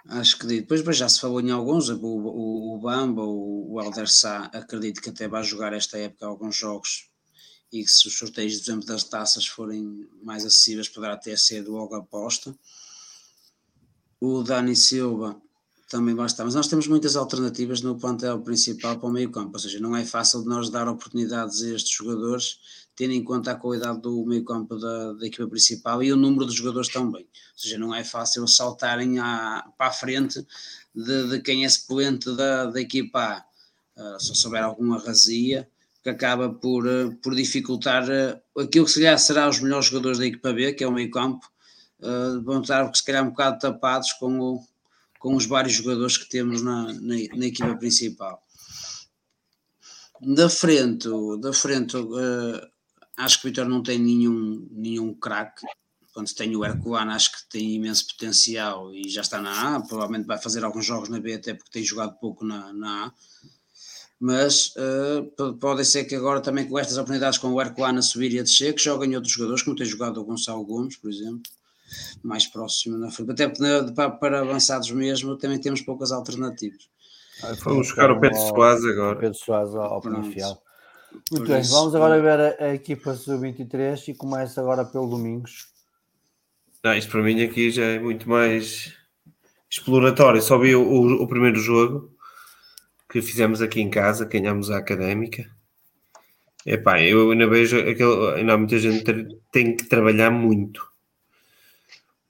[0.08, 4.10] acho que depois, já se falou em alguns, o, o, o Bamba, o, o Elder
[4.10, 7.09] Sá, acredito que até vai jogar esta época alguns jogos
[7.72, 11.66] e que se os sorteios, por exemplo, das taças forem mais acessíveis, poderá até ser
[11.66, 12.54] logo aposta.
[14.20, 15.40] O Dani Silva
[15.90, 19.58] também basta, mas nós temos muitas alternativas no plantel principal para o meio campo, ou
[19.58, 22.60] seja, não é fácil de nós dar oportunidades a estes jogadores,
[22.94, 26.46] tendo em conta a qualidade do meio campo da, da equipa principal e o número
[26.46, 30.46] de jogadores também, ou seja, não é fácil saltarem à, para a frente
[30.94, 33.44] de, de quem é suplente da, da equipa
[33.96, 35.68] A, uh, se souber alguma razia,
[36.02, 40.18] que acaba por, eh, por dificultar uh, aquilo que se calhar será os melhores jogadores
[40.18, 41.46] da equipa B, que é o meio campo,
[42.00, 44.64] uh, vão estar se calhar um bocado tapados com, o,
[45.18, 48.42] com os vários jogadores que temos na, na, na equipa principal.
[50.22, 51.08] Da frente,
[51.40, 52.70] da frente uh,
[53.16, 55.66] acho que o Vitor não tem nenhum, nenhum craque.
[56.12, 59.80] Quando tem o Herculano, acho que tem imenso potencial e já está na A.
[59.80, 63.12] Provavelmente vai fazer alguns jogos na B, até porque tem jogado pouco na, na A
[64.20, 68.34] mas uh, pode ser que agora também com estas oportunidades com o Herculano a subir
[68.34, 71.40] e a descer, que joguem outros jogadores, como tem jogado o Gonçalo Gomes, por exemplo,
[72.22, 73.30] mais próximo na frente.
[73.30, 76.90] Até para, para avançados mesmo, também temos poucas alternativas.
[77.42, 79.18] Ah, vamos buscar o Pedro Soares agora.
[79.18, 80.62] Pedro Soares ao Penafiel.
[81.32, 85.68] Muito bem, vamos agora ver a, a equipa sub-23 e começa agora pelo Domingos.
[86.84, 88.92] Não, isto para mim aqui já é muito mais
[89.70, 90.42] exploratório.
[90.42, 92.14] Só vi o, o, o primeiro jogo
[93.10, 95.50] que fizemos aqui em casa, ganhamos a académica.
[96.64, 100.88] Epá, eu ainda vejo aquele, ainda há muita gente que tem que trabalhar muito.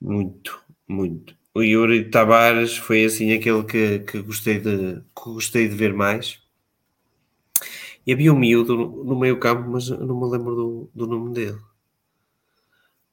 [0.01, 1.35] Muito, muito.
[1.53, 6.39] O Yuri Tavares foi assim aquele que, que, gostei, de, que gostei de ver mais.
[8.07, 11.33] E havia um miúdo no, no meio campo, mas não me lembro do, do nome
[11.33, 11.59] dele.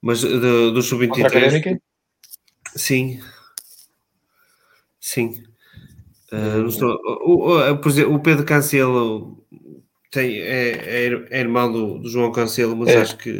[0.00, 1.78] Mas do, do sub-23.
[2.74, 3.20] Sim.
[5.00, 5.47] Sim.
[6.32, 9.46] Uh, estou, o, o, por exemplo, o Pedro Cancelo
[10.10, 13.00] tem, é, é, é irmão do, do, João Cancelo, mas é.
[13.00, 13.38] acho que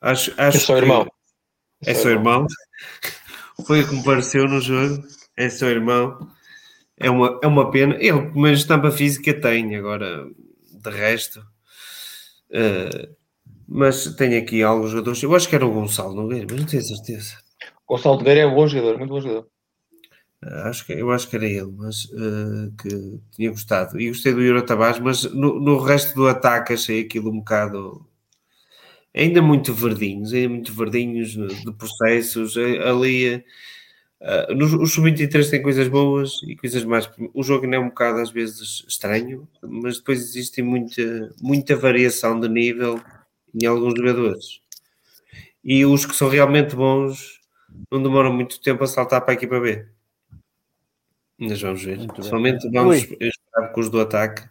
[0.00, 1.06] acho, acho é seu irmão.
[1.84, 2.46] É, seu irmão.
[3.66, 5.02] Foi o que me pareceu no jogo.
[5.36, 6.28] É seu irmão.
[6.98, 7.96] É uma, é uma pena.
[7.98, 10.26] Ele, mas estampa física tem, agora
[10.72, 11.40] de resto.
[12.50, 13.14] Uh,
[13.66, 15.22] mas tem aqui alguns jogadores.
[15.22, 17.38] Eu acho que era o Gonçalo Nogueira, mas não tenho certeza.
[17.86, 19.48] Gonçalo Nogueira é um bom jogador, muito bom jogador.
[20.64, 23.98] Acho que, eu acho que era ele, mas uh, que tinha gostado.
[23.98, 28.06] E gostei do Euro Tavares, mas no, no, resto do ataque achei aquilo um bocado
[29.14, 32.56] ainda muito verdinhos, ainda muito verdinhos de processos.
[32.58, 33.36] Eh, ali
[34.20, 37.08] uh, no, o Sub-23 tem coisas boas e coisas mais.
[37.32, 42.38] O jogo ainda é um bocado às vezes estranho, mas depois existe muita, muita variação
[42.38, 43.00] de nível
[43.54, 44.60] em alguns jogadores.
[45.64, 47.40] E os que são realmente bons
[47.90, 49.93] não demoram muito tempo a saltar para a equipa B.
[51.40, 51.98] Ainda vamos ver.
[51.98, 52.72] Muito Somente bem.
[52.72, 53.18] vamos Ui.
[53.20, 54.48] esperar com os do ataque.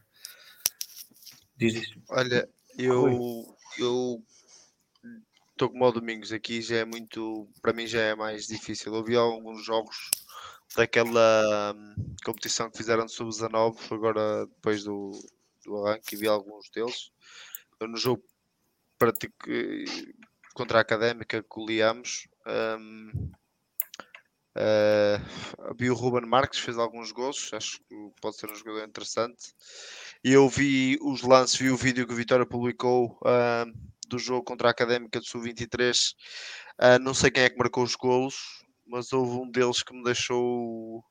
[1.56, 2.02] Diz isso.
[2.10, 4.24] Olha, eu, eu
[5.52, 8.94] estou como o Domingos aqui, já é muito, para mim já é mais difícil.
[8.94, 10.10] Eu vi alguns jogos
[10.76, 15.12] daquela hum, competição que fizeram de sub-19, agora depois do,
[15.66, 17.12] do arranque, e vi alguns deles.
[17.80, 18.24] Eu no jogo
[18.98, 19.36] pratico,
[20.54, 22.28] contra a Académica que goleamos,
[22.80, 23.32] um,
[24.56, 29.54] Uh, vi o Ruben Marques, fez alguns gols, acho que pode ser um jogador interessante.
[30.24, 33.72] E eu vi os lances, vi o vídeo que o Vitória publicou uh,
[34.08, 36.14] do jogo contra a Académica do Sul-23.
[36.80, 40.04] Uh, não sei quem é que marcou os golos, mas houve um deles que me
[40.04, 41.04] deixou.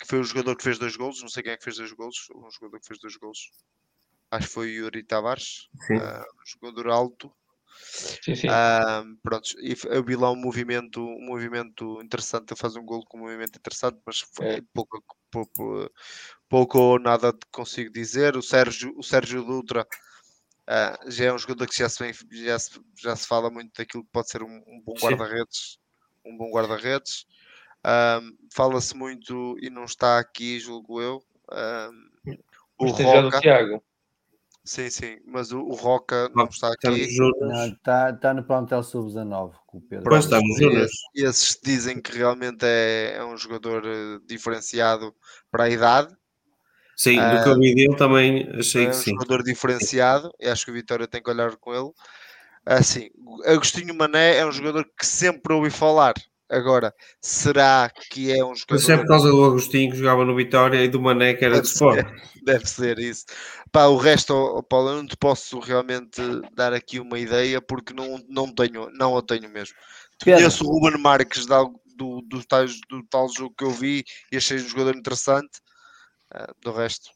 [0.00, 1.20] que foi o jogador que fez dois golos.
[1.20, 2.16] Não sei quem é que fez dois golos.
[2.34, 3.50] Um jogador que fez dois golos.
[4.30, 7.32] Acho que foi o Yuri Tavares, um jogador alto.
[7.70, 8.48] Sim, sim.
[9.22, 13.18] pronto, e eu vi lá um movimento, um movimento interessante, ele faz um gol com
[13.18, 14.60] um movimento interessante, mas é.
[14.74, 15.90] pouco, pouco,
[16.48, 18.36] pouco ou nada consigo dizer.
[18.36, 19.86] O Sérgio, o Sérgio Dutra
[20.68, 24.04] uh, já é um jogador que já se, já se, já se fala muito daquilo
[24.04, 25.78] que pode ser um, um bom guarda-redes,
[26.24, 27.26] um bom guarda-redes.
[28.52, 31.22] Fala-se muito e não está aqui, julgo eu.
[32.78, 33.82] o Roca, Tiago.
[34.70, 37.18] Sim, sim, mas o, o Roca não está aqui.
[37.18, 40.08] Não, está, está no plantel sub-19 com o Pedro.
[40.08, 45.12] Pois estamos esses, esses dizem que realmente é, é um jogador eh, diferenciado
[45.50, 46.14] para a idade.
[46.96, 49.10] Sim, do que eu vi dele também achei é que sim.
[49.10, 51.90] um jogador diferenciado e acho que o Vitória tem que olhar com ele.
[52.64, 53.10] Assim,
[53.46, 56.14] Agostinho Mané é um jogador que sempre ouvi falar.
[56.50, 58.74] Agora, será que é um jogador.
[58.74, 61.54] Mas é por causa do Agostinho que jogava no Vitória e do Mané que era
[61.54, 62.00] Deve de Sport.
[62.08, 63.24] ser, deve ser isso.
[63.70, 66.20] Pá, o resto, oh, Paulo, eu não te posso realmente
[66.54, 69.76] dar aqui uma ideia porque não, não tenho, não a tenho mesmo.
[70.22, 70.40] Pedro.
[70.40, 74.04] Conheço o Ruben Marques de algo- do, do, tais- do tal jogo que eu vi
[74.32, 75.60] e achei um jogador interessante.
[76.32, 77.10] Ah, do resto,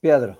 [0.00, 0.36] Pedro,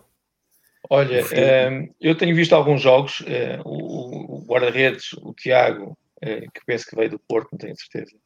[0.90, 6.86] Olha, eh, eu tenho visto alguns jogos, eh, o, o guarda-redes, o Tiago, que penso
[6.86, 8.16] que veio do Porto, não tenho certeza,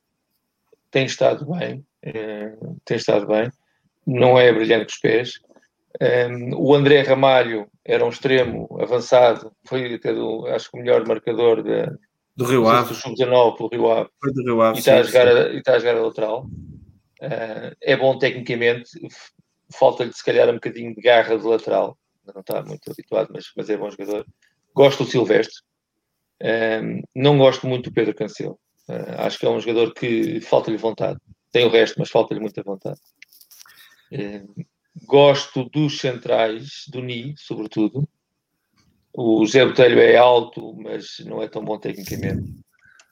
[0.91, 2.55] tem estado bem, eh,
[2.85, 3.51] tem estado bem,
[4.07, 5.41] não é brilhante com os pés.
[6.01, 11.07] Eh, o André Ramalho era um extremo avançado, foi até do, acho que o melhor
[11.07, 11.93] marcador da,
[12.37, 12.95] Do Rio do Ave.
[12.95, 14.77] Sub-19 pelo Rio Ave Foi do Rio Ave.
[14.77, 16.47] e está a sim, jogar a, e está a jogar a lateral.
[17.21, 18.91] Eh, é bom tecnicamente,
[19.73, 21.99] falta-lhe se calhar um bocadinho de garra de lateral,
[22.35, 24.27] não está muito habituado, mas, mas é bom jogador.
[24.75, 25.63] Gosto do Silvestre,
[27.15, 28.59] Não gosto muito do Pedro Cancelo.
[28.89, 31.21] Eh, acho que é um jogador que falta-lhe vontade.
[31.53, 32.99] Tem o resto, mas falta-lhe muita vontade.
[34.11, 34.45] Eh,
[35.05, 38.09] gosto dos centrais, do Ni, sobretudo.
[39.13, 42.55] O Zé Botelho é alto, mas não é tão bom tecnicamente.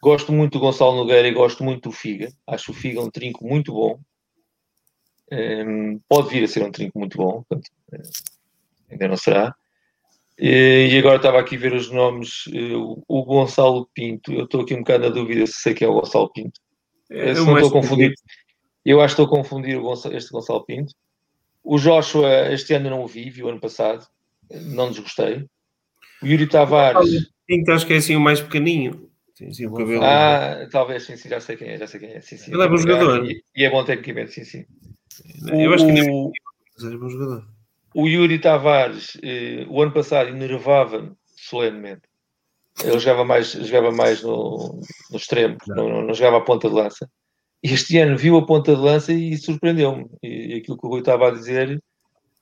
[0.01, 2.33] Gosto muito do Gonçalo Nogueira e gosto muito do Figa.
[2.47, 3.99] Acho o Figa um trinco muito bom.
[5.31, 8.03] Ehm, pode vir a ser um trinco muito bom, portanto, eh,
[8.91, 9.55] ainda não será.
[10.39, 12.45] E agora estava aqui a ver os nomes.
[12.53, 15.87] eh, o- O Gonçalo Pinto, eu estou aqui um bocado na dúvida se sei quem
[15.87, 16.61] é o Gonçalo Pinto.
[17.11, 18.13] É se o não estou a confundir,
[18.85, 20.93] eu acho que estou a confundir o este Gonçalo Pinto.
[21.65, 24.07] O Joshua, este ano não o vi, vi o ano passado,
[24.51, 25.47] não desgostei.
[26.23, 29.11] O Yuri Tavares, Pinto acho que é assim o mais pequeninho.
[29.37, 30.03] Tem assim o cabelo.
[30.05, 32.21] ah, talvez sim, sim, já sei quem é, já sei quem é.
[32.21, 33.27] Sim, sim, Ele é bom jogador.
[33.27, 34.65] E, e é bom tecnicamente, sim, sim.
[35.49, 36.33] Eu acho que nem o,
[36.83, 37.47] é bom jogador.
[38.03, 42.03] O Yuri Tavares, eh, o ano passado, enervava-me solenemente.
[42.85, 46.75] Ele jogava mais, jogava mais no, no extremo, não, não, não jogava a ponta de
[46.75, 47.09] lança.
[47.63, 50.07] E Este ano viu a ponta de lança e surpreendeu-me.
[50.23, 51.83] E, e aquilo que o Rui estava a dizer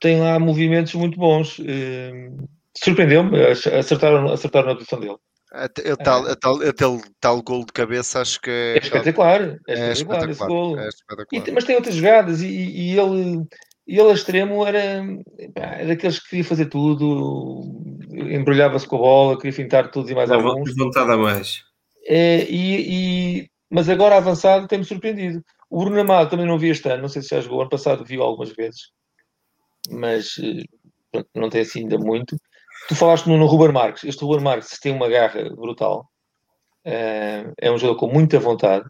[0.01, 1.61] tem lá movimentos muito bons.
[1.65, 2.31] Eh,
[2.77, 5.17] surpreendeu-me, acertaram, acertaram na posição dele.
[5.53, 9.41] até, a tal, a tal, aquele tal gol de cabeça acho que É é, espetacular,
[9.41, 10.49] é é espetacular, esse espetacular.
[10.49, 10.79] gol.
[10.81, 11.45] É E espetacular.
[11.45, 13.47] tem- mas tem outras jogadas e, e- e ele,
[13.87, 15.05] e ele a extremo era,
[15.57, 17.63] era daqueles que queria fazer tudo,
[18.11, 20.75] embrulhava-se com a bola, queria fintar tudo e mais Dá alguns.
[20.77, 21.63] vontade a mais.
[22.07, 25.43] É, e, e- mas agora avançado tem-me surpreendido.
[25.71, 28.05] O Bruno Amado também não vi este ano, não sei se já jogou, ano passado
[28.05, 28.91] viu algumas vezes,
[29.91, 32.37] mas eh, não tem assim ainda muito.
[32.89, 36.09] Tu falaste no, no Ruben Marques, este Ruben Marques tem uma garra brutal,
[36.87, 38.85] Eh, é um jogador com muita vontade,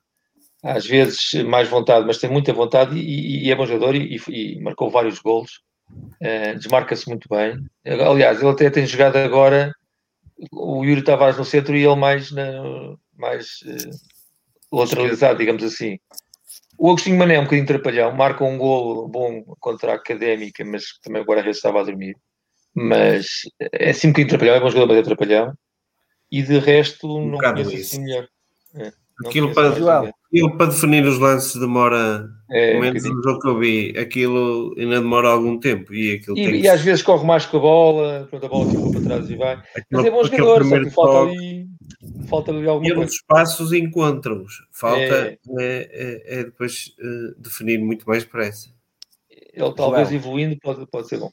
[0.65, 4.61] às vezes mais vontade, mas tem muita vontade e, e- é bom jogador e, e
[4.61, 5.63] marcou vários golos,
[6.21, 7.59] Eh, desmarca-se muito bem.
[7.85, 9.73] Aliás, ele até tem jogado agora
[10.53, 12.45] o Yuri Tavares no centro e ele mais, na,
[13.17, 13.91] mais eh,
[14.73, 15.99] lateralizado, digamos assim.
[16.79, 20.85] O Agostinho Mané é um bocadinho trapalhão, marca um golo bom contra a Académica, mas
[21.03, 22.17] também o guarda-redes estava a dormir.
[22.75, 23.27] Mas
[23.73, 25.53] é assim um bocadinho trapalhão, é bom jogador, mas é trapalhão.
[26.31, 28.29] E de resto, não bocado conheço assim melhor.
[28.75, 28.93] É, não
[29.25, 33.59] Aquilo para, aquilo para definir os lances demora, É, pelo menos no jogo que eu
[33.59, 35.95] vi, aquilo ainda demora algum tempo.
[35.95, 38.49] E aquilo tem E, que e às vezes corre mais com a bola, pronto, a
[38.49, 39.57] bola ficou para trás e vai.
[39.57, 41.67] Mas aquele- é bom jogador, só que falta ali,
[42.29, 43.07] falta ali E alguma coisa.
[43.11, 44.67] dos passos encontra-os.
[44.73, 45.39] Falta É.
[45.61, 48.71] é, é- é depois eh, definir muito mais depressa.
[49.31, 50.21] Ele talvez João.
[50.21, 51.31] evoluindo pode, pode ser bom.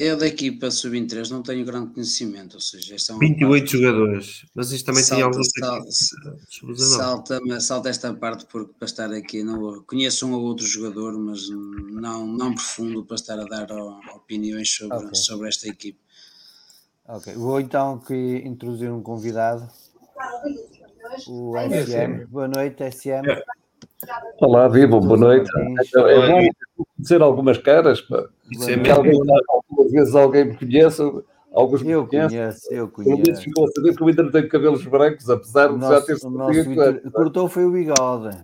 [0.00, 4.46] Eu da equipa sub-23 não tenho grande conhecimento, ou seja, é uma 28 parte- jogadores,
[4.54, 5.92] mas isto também tem Salta, alguns sal- aqui,
[6.48, 6.76] sub-19.
[6.96, 11.50] Salta, salta esta parte porque para estar aqui não conheço um ou outro jogador, mas
[11.50, 13.70] não, não profundo para estar a dar
[14.16, 15.14] opiniões sobre, Ok.
[15.14, 15.98] sobre esta equipe.
[17.06, 17.34] ok.
[17.34, 18.14] Vou então que
[18.44, 19.68] introduzir um convidado.
[21.28, 22.24] O SM.
[22.28, 23.20] Boa noite, SM.
[24.40, 25.50] Olá, vivo, boa noite.
[25.52, 25.94] Martins.
[25.94, 28.24] É bom dizer algumas caras, pá.
[28.50, 28.94] Isso é mesmo.
[29.48, 31.02] algumas vezes alguém me conhece,
[31.52, 32.38] alguns me Eu conhecem.
[32.38, 33.42] conheço, eu conheço.
[33.42, 36.28] ficou a saber que eu ainda não tenho cabelos brancos, apesar de já ter nosso,
[36.28, 36.94] o nosso 71 anos.
[37.02, 38.36] Vitor cortou foi o bigode.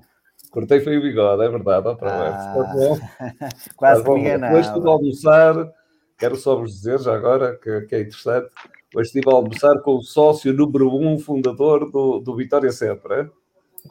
[0.51, 1.89] Cortei foi o bigode, é verdade.
[1.89, 2.99] Ó, para Ah, Está bom.
[3.77, 4.47] quase Está que me bom.
[4.47, 4.91] Hoje estive a enganava.
[4.91, 5.73] almoçar,
[6.19, 8.49] quero só vos dizer já agora, que, que é interessante,
[8.95, 13.29] hoje estive a almoçar com o sócio número um, fundador do, do Vitória Sempre, é?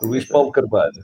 [0.02, 1.04] Luís Paulo Carvalho.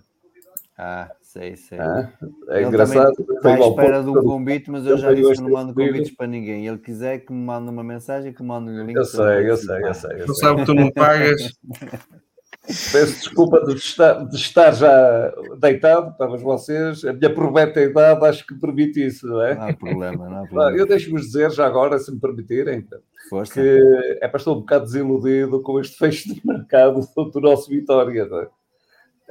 [0.83, 1.77] Ah, sei, sei.
[1.79, 2.11] Ah,
[2.49, 3.11] É Ele engraçado.
[3.11, 6.15] Está à espera de um convite, mas eu ele já disse que não mando convites
[6.15, 6.65] para ninguém.
[6.65, 8.95] Ele quiser que me mande uma mensagem, que mande o link.
[8.95, 10.21] Eu sei, eu sei, eu sei.
[10.21, 10.35] Eu sei.
[10.37, 11.39] sabe que tu não pagas.
[12.65, 17.05] Peço desculpa de estar, de estar já deitado, estavas vocês.
[17.05, 19.53] A minha prometa idade acho que permite isso, não é?
[19.55, 20.77] Não há problema, não há problema.
[20.77, 22.87] Eu deixo-vos dizer já agora, se me permitirem,
[23.29, 23.53] Força.
[23.53, 28.25] que é para estar um bocado desiludido com este fecho de mercado do nosso Vitória.
[28.25, 28.47] Não é?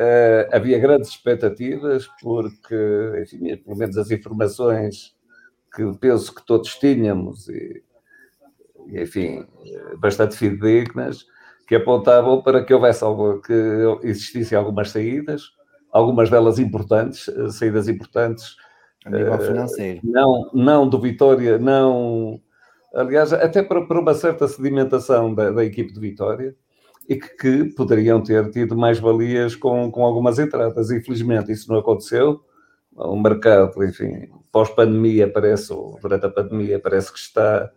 [0.00, 2.74] Uh, havia grandes expectativas, porque,
[3.22, 5.14] enfim, pelo menos as informações
[5.76, 7.82] que penso que todos tínhamos, e,
[8.86, 9.46] e enfim,
[9.98, 11.26] bastante fidedignas,
[11.68, 13.52] que apontavam para que houvesse algo, que
[14.02, 15.42] existissem algumas saídas,
[15.92, 18.56] algumas delas importantes, eh, saídas importantes.
[19.04, 20.00] A nível financeiro.
[20.02, 22.40] Não, não do Vitória, não.
[22.94, 26.56] Aliás, até para, para uma certa sedimentação da, da equipe de Vitória
[27.10, 30.92] e que, que, poderiam ter tido mais valias com, com algumas entradas.
[30.92, 32.40] Infelizmente, isso não aconteceu.
[32.94, 37.68] O mercado, enfim, pós-pandemia, parece, ou durante a pandemia, parece que está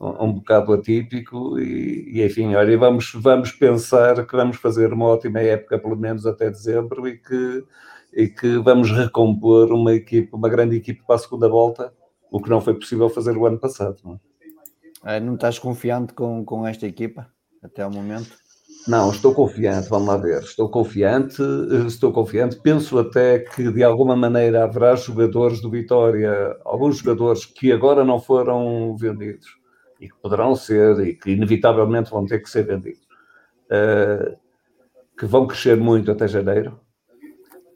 [0.00, 5.40] um bocado atípico e, e, enfim, olha, vamos, vamos pensar que vamos fazer uma ótima
[5.40, 7.64] época, pelo menos até dezembro, e que,
[8.12, 11.92] e que vamos recompor uma equipe, uma grande equipe para a segunda volta,
[12.30, 13.96] o que não foi possível fazer o ano passado.
[14.04, 14.20] Não,
[15.04, 15.18] é?
[15.18, 17.28] não estás confiante com, com esta equipa
[17.60, 18.46] até o momento?
[18.88, 20.40] Não, estou confiante, vamos lá ver.
[20.40, 21.42] Estou confiante,
[21.86, 22.58] estou confiante.
[22.58, 28.18] Penso até que de alguma maneira haverá jogadores do Vitória, alguns jogadores que agora não
[28.18, 29.46] foram vendidos
[30.00, 33.02] e que poderão ser e que inevitavelmente vão ter que ser vendidos,
[33.70, 34.34] uh,
[35.18, 36.80] que vão crescer muito até janeiro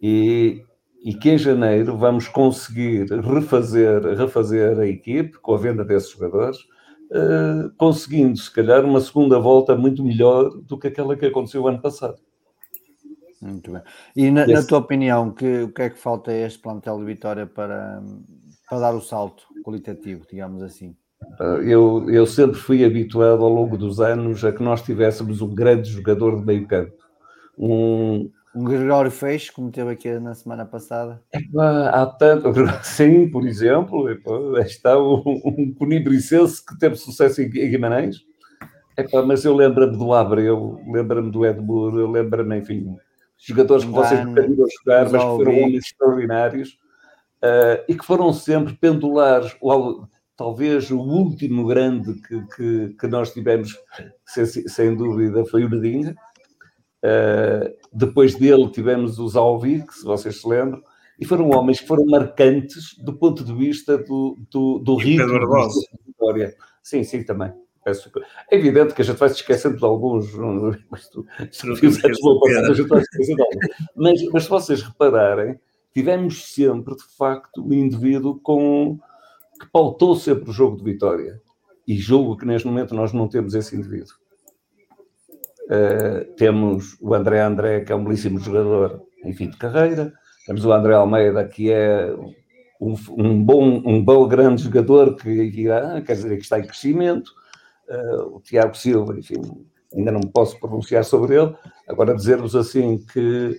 [0.01, 0.65] e,
[1.05, 6.57] e que em janeiro vamos conseguir refazer, refazer a equipe com a venda desses jogadores,
[7.13, 11.69] uh, conseguindo se calhar uma segunda volta muito melhor do que aquela que aconteceu o
[11.69, 12.17] ano passado.
[13.41, 13.83] Muito bem.
[14.15, 17.05] E na, na tua opinião, que, o que é que falta a este plantel de
[17.05, 18.01] Vitória para,
[18.69, 20.95] para dar o salto qualitativo, digamos assim?
[21.65, 25.89] Eu, eu sempre fui habituado ao longo dos anos a que nós tivéssemos um grande
[25.89, 26.93] jogador de meio campo.
[27.59, 31.23] Um, um Gregório Feixe, como teve aqui na semana passada.
[31.91, 32.53] há tanto,
[32.85, 34.09] sim, por exemplo,
[34.61, 38.25] está um, um conibricense que teve sucesso em Guimarães.
[39.27, 42.95] mas eu lembro-me do Abreu, lembro-me do Edmur, lembro-me, enfim,
[43.39, 46.79] jogadores que vocês nunca viram jogar, mas que foram homens extraordinários
[47.43, 49.57] uh, e que foram sempre pendulares
[50.37, 53.77] talvez o último grande que, que, que nós tivemos,
[54.27, 56.15] sem, sem, dúvida, foi o Medinha.
[57.03, 60.83] Uh, depois dele tivemos os Alvi, se vocês se lembram,
[61.19, 65.69] e foram homens que foram marcantes do ponto de vista do, do, do ritmo da
[66.07, 66.57] vitória.
[66.83, 67.53] Sim, sim, também.
[68.51, 70.33] É evidente que a gente vai se esquecendo de alguns,
[70.89, 71.27] mas, tu.
[73.97, 75.59] Mas, mas se vocês repararem,
[75.93, 79.01] tivemos sempre, de facto, um indivíduo com,
[79.61, 81.41] que pautou sempre o jogo de vitória.
[81.87, 84.15] E julgo que neste momento nós não temos esse indivíduo.
[85.73, 90.13] Uh, temos o André André, que é um belíssimo jogador em fim de carreira.
[90.47, 92.15] Temos o André Almeida, que é
[92.79, 97.31] um, um bom, um bom grande jogador que irá, quer dizer, que está em crescimento.
[97.89, 99.41] Uh, o Tiago Silva, enfim,
[99.97, 101.55] ainda não posso pronunciar sobre ele.
[101.89, 103.59] Agora, dizer-vos assim que,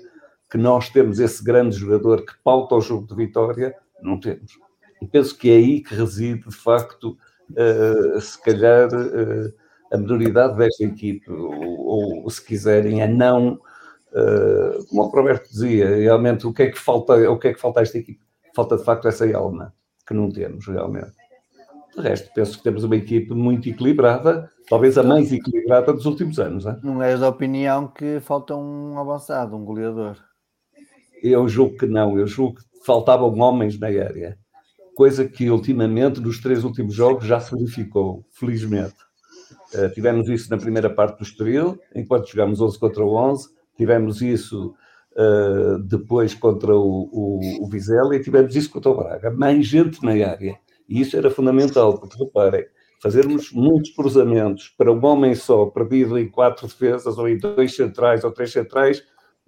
[0.52, 4.60] que nós temos esse grande jogador que pauta o jogo de vitória, não temos.
[5.02, 7.18] E penso que é aí que reside, de facto,
[7.52, 9.63] uh, se calhar, uh,
[9.94, 15.88] a minoridade desta equipe, ou, ou, se quiserem, a não, uh, como o Roberto dizia,
[15.96, 18.20] realmente o que é que falta, o que é que falta a esta equipe?
[18.56, 19.74] Falta, de facto, essa alma,
[20.08, 21.12] que não temos, realmente.
[21.96, 26.40] De resto, penso que temos uma equipe muito equilibrada, talvez a mais equilibrada dos últimos
[26.40, 26.66] anos.
[26.66, 26.78] Hein?
[26.84, 30.18] Não és da opinião que falta um avançado, um goleador?
[31.22, 34.38] Eu julgo que não, eu julgo que faltavam homens na área
[34.94, 38.96] coisa que ultimamente, nos três últimos jogos, já se verificou, felizmente.
[39.74, 44.76] Uh, tivemos isso na primeira parte do Estoril, enquanto jogámos 11 contra 11, tivemos isso
[45.14, 49.32] uh, depois contra o, o, o Vizela e tivemos isso contra o Braga.
[49.32, 50.58] Mais gente na área.
[50.88, 52.66] E isso era fundamental, porque reparem,
[53.02, 58.24] fazermos muitos cruzamentos para um homem só, perdido em quatro defesas, ou em dois centrais,
[58.24, 59.04] ou três centrais,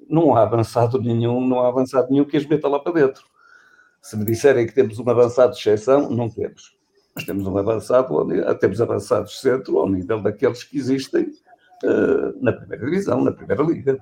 [0.10, 3.24] não há avançado nenhum, não há avançado nenhum que as meta lá para dentro.
[4.02, 6.76] Se me disserem que temos um avançado de exceção, não temos.
[7.16, 8.14] Mas temos um avançado,
[8.60, 11.32] temos avançados centro ao nível daqueles que existem
[11.84, 13.98] uh, na primeira divisão, na primeira liga.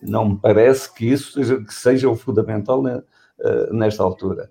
[0.00, 4.50] Não me parece que isso seja, que seja o fundamental uh, nesta altura.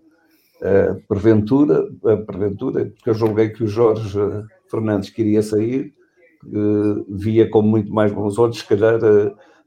[0.61, 1.89] Uh, porventura,
[2.25, 4.19] porventura, porque eu julguei que o Jorge
[4.69, 5.93] Fernandes queria sair,
[7.07, 8.99] via com muito mais bons olhos, se calhar,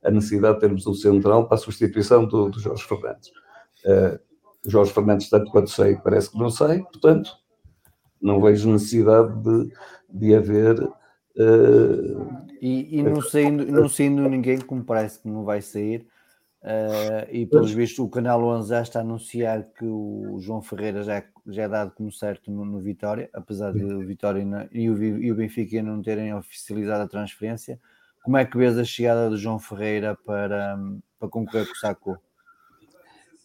[0.03, 3.31] a necessidade de termos um central para a substituição do, do Jorge Fernandes.
[4.67, 7.31] Jorge Fernandes, tanto quanto sei, parece que não sei, portanto,
[8.25, 9.73] não vejo necessidade de,
[10.11, 10.89] de haver
[11.37, 16.07] Uh, e, e não, saindo, não saindo ninguém, como parece que não vai sair,
[16.63, 21.03] uh, e pelos vistos o Canal 11 já está a anunciar que o João Ferreira
[21.03, 25.03] já, já é dado como certo no, no Vitória, apesar de o Vitória e, o,
[25.03, 27.81] e o Benfica não terem oficializado a transferência.
[28.23, 30.79] Como é que vês a chegada do João Ferreira para,
[31.19, 32.19] para concorrer com o Saco?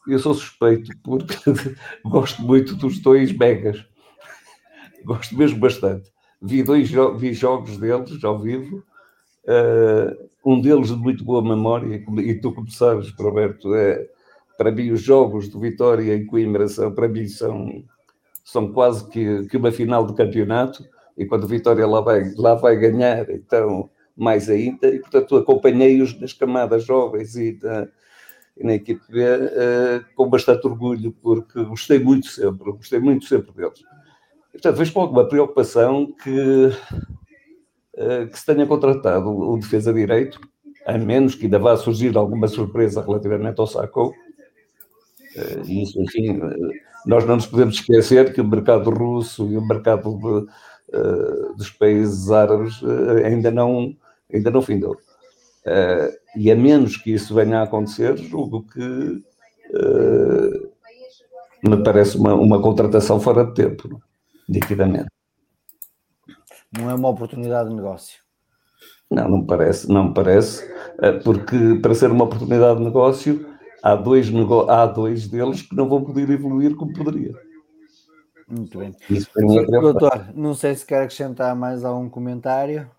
[0.08, 1.36] Eu sou suspeito porque
[2.06, 3.84] gosto muito dos dois megas.
[5.04, 6.12] Gosto mesmo bastante.
[6.42, 8.84] Vi dois jo vi jogos deles ao vivo.
[9.46, 14.08] Uh, um deles de muito boa memória, e tu, como sabes, Roberto, é,
[14.58, 17.84] para mim os jogos do Vitória em Coimbra são, para mim são,
[18.44, 20.86] são quase que, que uma final de campeonato,
[21.18, 26.20] e quando o Vitória lá vai, lá vai ganhar, então mais ainda, e portanto acompanhei-os
[26.20, 27.88] nas camadas jovens e na,
[28.58, 33.52] e na equipe B uh, com bastante orgulho, porque gostei muito sempre, gostei muito sempre
[33.54, 33.84] deles.
[34.52, 36.72] Portanto, vejo com alguma preocupação que,
[37.96, 40.40] eh, que se tenha contratado o defesa direito,
[40.86, 44.14] a menos que ainda vá surgir alguma surpresa relativamente ao Sacco.
[45.36, 46.72] Eh, isso, enfim, eh,
[47.06, 50.48] nós não nos podemos esquecer que o mercado russo e o mercado de,
[51.56, 52.82] dos países árabes
[53.24, 53.96] ainda não,
[54.34, 54.98] ainda não findou.
[56.36, 59.24] E a menos que isso venha a acontecer, julgo que
[61.64, 64.02] me parece uma, uma contratação fora de tempo
[64.50, 65.08] nitidamente.
[66.76, 68.20] Não é uma oportunidade de negócio.
[69.10, 70.70] Não, não parece, não me parece,
[71.02, 73.46] eh, porque para ser uma oportunidade de negócio,
[73.82, 74.70] há dois, nego...
[74.70, 77.34] há dois deles que não vão poder evoluir como poderia.
[78.48, 78.96] Muito bem.
[79.10, 79.30] Isso
[79.82, 82.90] Doutor, não sei se quer acrescentar mais algum comentário.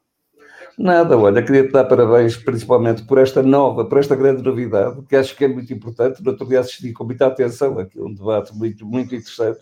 [0.79, 5.17] Nada, olha, queria te dar parabéns principalmente por esta nova, por esta grande novidade, que
[5.17, 6.23] acho que é muito importante.
[6.23, 9.61] No outro dia assisti com muita atenção aqui um debate muito, muito interessante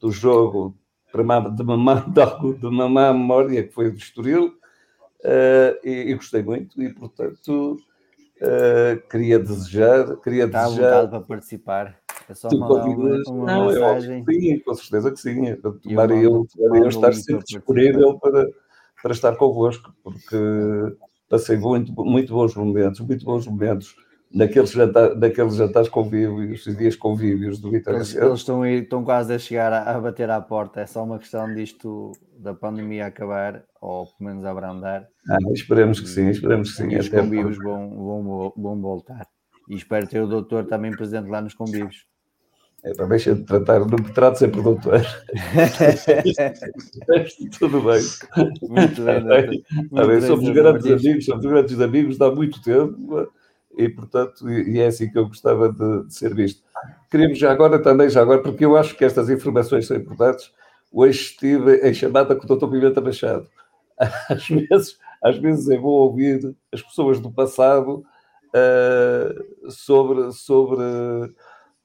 [0.00, 0.76] do jogo
[1.16, 4.54] de mamar, de, mamar memória, que foi o de Estoril,
[5.24, 7.76] uh, e, e, gostei muito, e portanto
[8.42, 10.16] uh, queria desejar.
[10.16, 11.96] Queria Está desejar, para participar.
[12.28, 14.24] É só mandar uma, uma não, mensagem.
[14.26, 15.54] Eu, sim, com certeza que sim.
[15.56, 18.48] Tomara eu, eu, eu estar sempre disponível para,
[19.02, 20.36] para estar convosco, porque
[21.28, 23.94] passei muito, muito bons momentos, muito bons momentos
[24.32, 29.32] naqueles, jantar, naqueles jantares convívios, dias convívios do Vitória eles, eles estão, aí, estão quase
[29.32, 33.64] a chegar a, a, bater à porta, é só uma questão disto da pandemia acabar,
[33.80, 35.08] ou pelo menos abrandar.
[35.28, 36.90] Ah, esperemos que sim, esperemos que sim.
[36.90, 39.26] E os convívios vão, vão, vão voltar.
[39.68, 42.06] E espero ter o doutor também presente lá nos convívios.
[42.84, 45.00] É, para deixa de tratar, não me trato sempre doutor.
[47.58, 48.00] Tudo bem.
[48.62, 49.24] Muito bem.
[49.90, 53.28] Muito bem, somos grandes amigos, somos grandes amigos há muito tempo
[53.76, 56.62] e, portanto, e é assim que eu gostava de, de, ser visto.
[57.10, 60.50] Queríamos já agora também, já agora, porque eu acho que estas informações são importantes.
[60.90, 62.68] Hoje estive em chamada com o Dr.
[62.68, 63.46] Pimenta Machado.
[64.28, 68.04] Às vezes, às vezes é bom ouvir as pessoas do passado
[68.48, 70.82] uh, sobre, sobre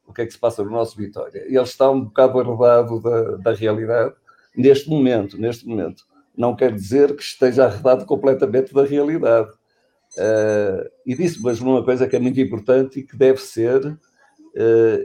[0.05, 1.43] o que é que se passa no nosso Vitória.
[1.45, 4.13] Ele está um bocado arredado da, da realidade
[4.55, 6.03] neste momento, neste momento.
[6.35, 9.49] Não quer dizer que esteja arredado completamente da realidade
[10.17, 13.97] Uh, e disse mas uma coisa que é muito importante e que deve ser uh,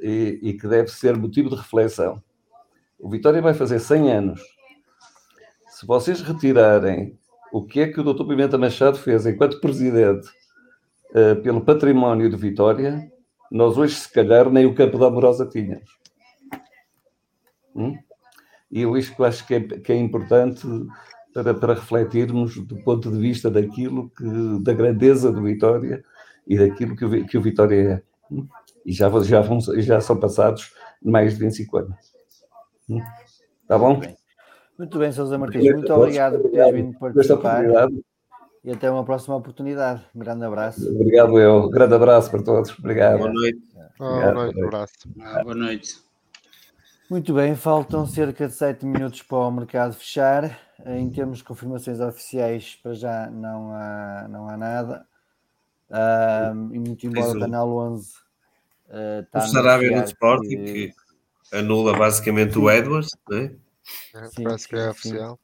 [0.02, 2.22] e, e, que deve ser motivo de reflexão.
[2.98, 4.40] O Vitória vai fazer 100 anos.
[5.68, 7.16] Se vocês retirarem
[7.52, 8.26] o que é que o Dr.
[8.26, 10.28] Pimenta Machado fez enquanto presidente
[11.10, 13.08] uh, pelo património de Vitória,
[13.50, 15.88] nós hoje, se calhar, nem o Campo da Amorosa tínhamos.
[17.74, 17.96] Hum?
[18.70, 20.66] E eu acho que é, que é importante
[21.42, 24.24] para, para refletirmos do ponto de vista daquilo que,
[24.62, 26.02] da grandeza do Vitória
[26.46, 28.02] e daquilo que o, que o Vitória é.
[28.84, 30.72] E já, já, vão, já são passados
[31.02, 31.96] mais de 25 anos.
[33.62, 33.90] Está bom?
[33.90, 34.16] Muito bem,
[34.78, 35.72] muito bem Sousa Martins.
[35.72, 37.64] Muito obrigado por ter vindo participar.
[38.64, 40.04] E até uma próxima oportunidade.
[40.14, 40.88] Um grande abraço.
[40.88, 41.64] Obrigado, eu.
[41.64, 42.76] Um grande abraço para todos.
[42.78, 43.18] Obrigado.
[43.18, 43.60] Boa noite.
[43.98, 44.60] Boa noite.
[44.60, 44.94] Um abraço.
[45.20, 46.05] Ah, boa noite.
[47.08, 50.58] Muito bem, faltam cerca de 7 minutos para o mercado fechar.
[50.84, 55.06] Em termos de confirmações oficiais, para já não há, não há nada.
[55.88, 58.12] Um, e muito embora o Canal 11
[58.88, 59.38] uh, está.
[59.38, 60.88] O Sarabia no Sporting, que...
[60.88, 60.94] que...
[61.56, 63.44] anula basicamente o Edwards, não é?
[64.14, 65.38] é sim, Parece que é oficial.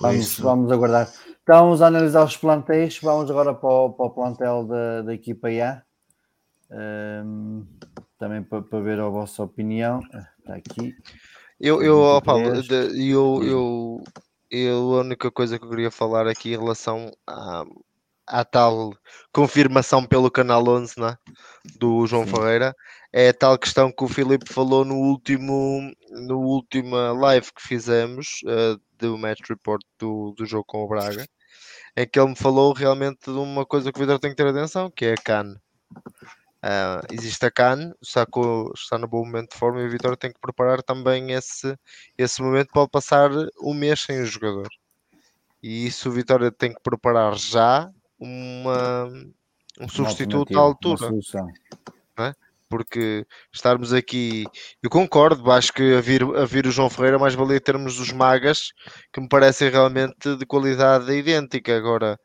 [0.00, 1.08] Vamos, vamos aguardar.
[1.42, 2.98] Então, vamos analisar os plantéis.
[3.00, 5.82] Vamos agora para o, para o plantel da, da equipa A.
[6.68, 7.64] Um,
[8.18, 10.00] também para, para, ver a vossa opinião.
[10.38, 10.94] Está aqui.
[11.58, 12.46] Eu, eu, oh, Paulo,
[12.94, 14.02] eu, eu,
[14.50, 17.64] eu, a única coisa que eu queria falar aqui em relação à,
[18.26, 18.92] à tal
[19.32, 21.16] confirmação pelo Canal 11 né,
[21.78, 22.34] do João Sim.
[22.34, 22.74] Ferreira
[23.12, 28.40] é a tal questão que o Filipe falou no último no última live que fizemos
[28.44, 31.26] uh, do match report do, do jogo com o Braga,
[31.96, 34.46] em que ele me falou realmente de uma coisa que o Vitor tem que ter
[34.46, 35.54] atenção, que é a CAN.
[36.66, 40.16] Uh, existe a CAN, está, com, está no bom momento de forma e o Vitória
[40.16, 41.78] tem que preparar também esse,
[42.18, 42.70] esse momento.
[42.72, 43.30] Pode passar
[43.62, 44.66] um mês sem o jogador,
[45.62, 47.88] e isso o Vitória tem que preparar já
[48.18, 49.04] uma,
[49.80, 51.08] um substituto à altura.
[52.18, 52.32] É?
[52.68, 54.44] Porque estarmos aqui,
[54.82, 58.10] eu concordo, acho que a vir, a vir o João Ferreira mais valia termos os
[58.10, 58.72] magas
[59.12, 61.76] que me parecem realmente de qualidade idêntica.
[61.76, 62.18] Agora,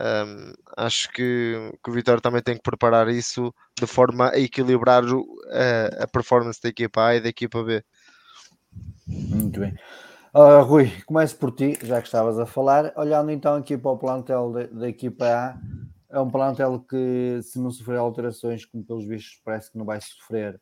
[0.00, 5.04] um, acho que, que, o Vitória também tem que preparar isso de forma a equilibrar
[5.04, 7.84] o, a, a, performance da equipa A e da equipa B.
[9.06, 9.74] Muito bem.
[10.34, 12.92] Uh, Rui, começo por ti, já que estavas a falar.
[12.96, 15.58] Olhando então aqui para o plantel da, equipa A,
[16.08, 20.00] é um plantel que, se não sofrer alterações, como pelos vistos parece que não vai
[20.00, 20.58] sofrer,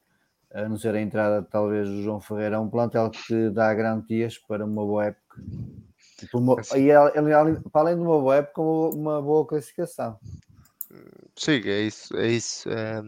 [0.52, 4.36] a não ser a entrada talvez do João Ferreira, é um plantel que dá garantias
[4.36, 5.40] para uma boa época
[6.32, 6.90] Uma, e
[7.70, 10.18] para além de uma boa época, uma boa classificação.
[11.36, 12.16] Sim, é isso.
[12.16, 12.68] É isso.
[12.68, 13.02] É...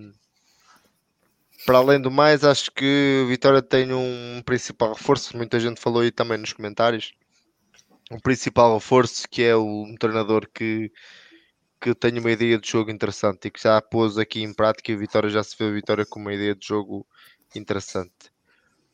[1.66, 5.36] Para além do mais, acho que o Vitória tem um principal reforço.
[5.36, 7.12] Muita gente falou aí também nos comentários.
[8.10, 10.90] Um principal reforço que é um treinador que,
[11.80, 14.90] que tem uma ideia de jogo interessante e que já pôs aqui em prática.
[14.90, 17.06] E o Vitória já se vê a Vitória com uma ideia de jogo
[17.54, 18.32] interessante.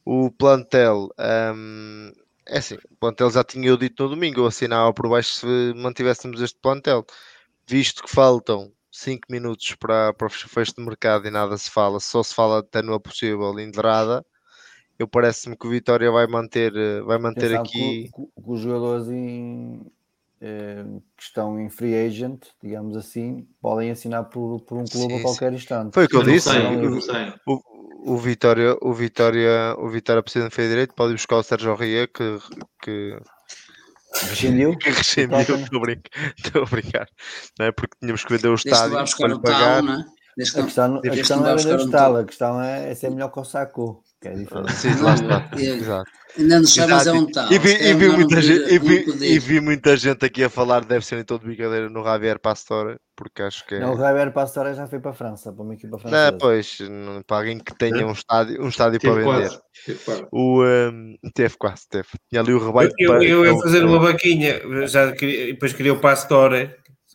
[0.05, 1.09] O plantel,
[1.55, 2.13] hum,
[2.49, 5.75] é assim, o plantel já tinha eu dito no domingo, eu assinava por baixo se
[5.77, 7.05] mantivéssemos este plantel,
[7.69, 12.01] visto que faltam 5 minutos para, para o fecho de mercado e nada se fala,
[12.01, 14.25] só se fala até no possível Indrada.
[14.99, 16.73] Eu parece-me que o Vitória vai manter,
[17.05, 18.11] vai manter aqui.
[18.13, 19.98] Que os jogadores em, eh,
[20.41, 25.23] que estão em free agent, digamos assim, podem assinar por, por um clube sim, a
[25.23, 25.57] qualquer sim.
[25.57, 25.95] instante.
[25.95, 26.51] Foi o que eu, eu disse.
[26.51, 26.99] Sei, eu
[27.47, 31.75] o, o Vitória, o Vitória, o Vitória precisa de feio direito, pode buscar o Sérgio
[31.75, 32.39] Ria que,
[32.83, 33.19] que
[34.23, 34.77] rescindiu.
[34.79, 35.57] Que rescindiu,
[36.37, 37.09] estou a brincar.
[37.59, 37.73] Não é?
[37.73, 39.83] Porque tínhamos que vender o estádio para lhe pagar.
[40.41, 43.41] A questão, a questão não é vender o a questão é, é ser melhor que
[43.41, 44.05] o Saco.
[44.21, 44.73] Que é diferente.
[44.73, 45.51] Sim, lá está.
[45.57, 46.11] Exato.
[46.37, 47.53] Ainda nos chamas a um tal.
[47.53, 50.85] E vi, e, vi muita gente, e, vi, e vi muita gente aqui a falar,
[50.85, 53.81] deve ser em todo brincadeira, no Javier Pastore, porque acho que é...
[53.81, 56.31] Não, o Javier Pastore já foi para a França, para uma equipa francesa.
[56.31, 56.79] Não, pois,
[57.27, 59.61] para alguém que tenha um estádio, um estádio para vender.
[60.33, 62.09] O, um, teve quase, teve.
[62.29, 62.91] Tinha ali o rebanho.
[62.99, 66.71] Eu, eu, eu ia fazer uma vaquinha, já queria, depois queria o Pastore.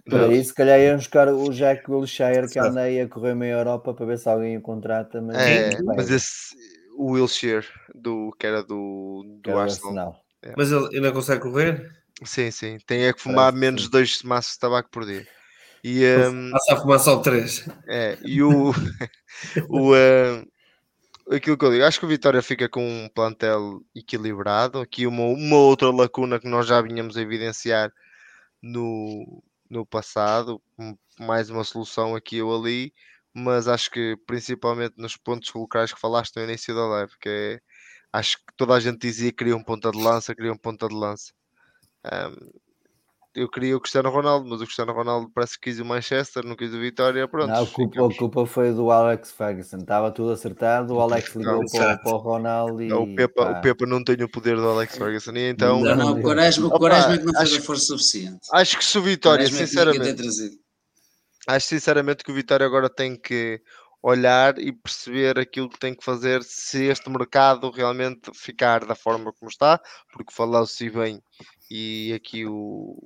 [0.10, 3.54] Para isso, se calhar iam buscar o Jack Wilshere que anda aí a correr meia
[3.54, 5.22] Europa para ver se alguém o contrata.
[5.22, 6.56] Mas, é, mas esse,
[6.98, 7.66] o Wilshere,
[7.96, 9.90] do, que era do, do era Arsenal.
[9.90, 10.24] Arsenal.
[10.42, 10.54] É.
[10.58, 11.90] Mas ele ainda consegue correr?
[12.24, 12.78] Sim, sim.
[12.86, 15.26] Tem é que fumar Parece menos de dois maços de tabaco por dia.
[15.84, 17.68] E, um, Passa a fumar só três.
[17.88, 18.72] É, e o,
[19.70, 20.46] o um,
[21.36, 24.80] aquilo que eu digo, acho que o Vitória fica com um plantel equilibrado.
[24.80, 27.92] Aqui uma, uma outra lacuna que nós já vinhamos a evidenciar
[28.62, 29.44] no,
[29.74, 30.62] no passado,
[31.20, 32.94] mais uma solução aqui ou ali
[33.34, 37.62] mas acho que principalmente nos pontos locais que falaste no início da live, que é,
[38.12, 40.88] acho que toda a gente dizia que queria um ponta de lança, queria um ponta
[40.88, 41.34] de lança.
[42.06, 42.52] Um,
[43.36, 46.56] eu queria o Cristiano Ronaldo, mas o Cristiano Ronaldo parece que quis o Manchester, não
[46.56, 47.50] quis o Vitória, pronto.
[47.50, 51.62] Não, a, culpa, a culpa foi do Alex Ferguson, estava tudo acertado, o Alex ligou
[51.62, 52.88] não, para, para, o Ronaldo e...
[52.88, 55.82] Não, o, Pepa, o Pepa não tem o poder do Alex Ferguson, e então...
[55.82, 58.40] Não, não, o Quaresma, o Quaresma é que não fez a força suficiente.
[58.52, 60.62] Acho que se o Vitória, sinceramente
[61.48, 63.62] acho sinceramente que o Vitória agora tem que
[64.02, 69.32] olhar e perceber aquilo que tem que fazer se este mercado realmente ficar da forma
[69.34, 69.80] como está,
[70.12, 71.22] porque falou-se bem
[71.72, 72.98] e aqui o,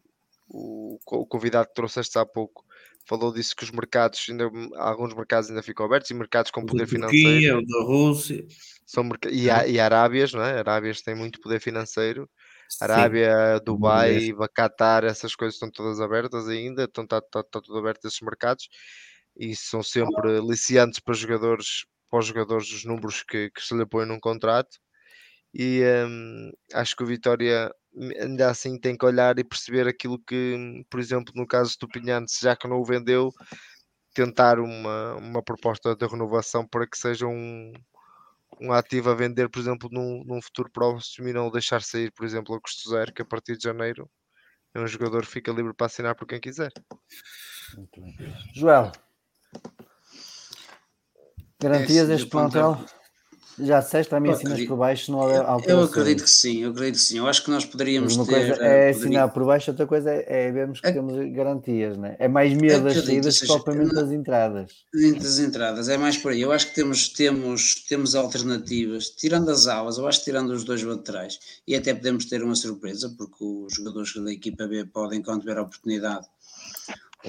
[0.49, 2.65] o, o convidado que trouxeste há pouco
[3.05, 6.87] falou disso que os mercados, ainda, alguns mercados ainda ficam abertos e mercados com poder
[6.87, 7.59] financeiro.
[7.59, 8.45] O da Rússia.
[8.85, 10.59] São, e, e Arábias, não é?
[10.59, 12.29] Arábias têm muito poder financeiro
[12.81, 13.63] Arábia, Sim.
[13.63, 18.21] Dubai, Qatar, essas coisas estão todas abertas ainda, estão está, está, está tudo aberto esses
[18.21, 18.67] mercados
[19.35, 23.85] e são sempre aliciantes para jogadores, para os jogadores dos números que, que se lhe
[23.85, 24.77] põem num contrato.
[25.53, 27.71] E um, acho que o Vitória
[28.19, 32.33] ainda assim tem que olhar e perceber aquilo que, por exemplo, no caso do Pinhante,
[32.39, 33.31] já que não o vendeu,
[34.13, 37.73] tentar uma, uma proposta de renovação para que seja um,
[38.59, 42.25] um ativo a vender, por exemplo, num, num futuro próximo e não deixar sair, por
[42.25, 44.09] exemplo, o custo zero, que a partir de janeiro
[44.73, 46.71] é um jogador que fica livre para assinar por quem quiser.
[48.53, 48.91] Joel,
[51.59, 52.85] garantias é, este plantel?
[53.59, 55.67] Já disseste, também ensinas por baixo, não há alterações.
[55.67, 57.17] Eu acredito que sim, eu acredito que sim.
[57.17, 58.47] Eu acho que nós poderíamos uma ter...
[58.47, 62.15] Coisa é ensinar por baixo, outra coisa é, é vermos que temos garantias, né?
[62.19, 64.71] É mais medo das saídas que propriamente das entradas.
[64.93, 66.41] Das entradas, é mais por aí.
[66.41, 70.63] Eu acho que temos, temos, temos alternativas, tirando as aulas, eu acho que tirando os
[70.63, 75.21] dois laterais, e até podemos ter uma surpresa, porque os jogadores da equipa B podem,
[75.21, 76.27] quando tiver a oportunidade,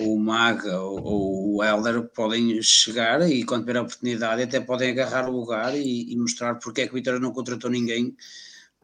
[0.01, 4.61] ou o Maga ou, ou, o Elder podem chegar e quando tiver a oportunidade até
[4.61, 8.17] podem agarrar o lugar e, e, mostrar porque é que o Vitória não contratou ninguém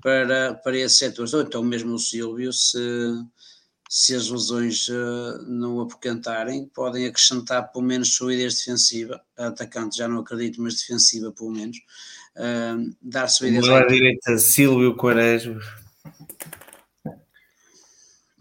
[0.03, 1.27] para, para esse setor.
[1.33, 2.79] Ou então mesmo o Silvio, se,
[3.89, 10.21] se as lesões uh, não apoquentarem, podem acrescentar pelo menos solidez defensiva, atacante já não
[10.21, 11.79] acredito, mas defensiva pelo menos,
[12.37, 13.69] uh, dar solidez.
[13.69, 15.61] à direita, Silvio Quaresma.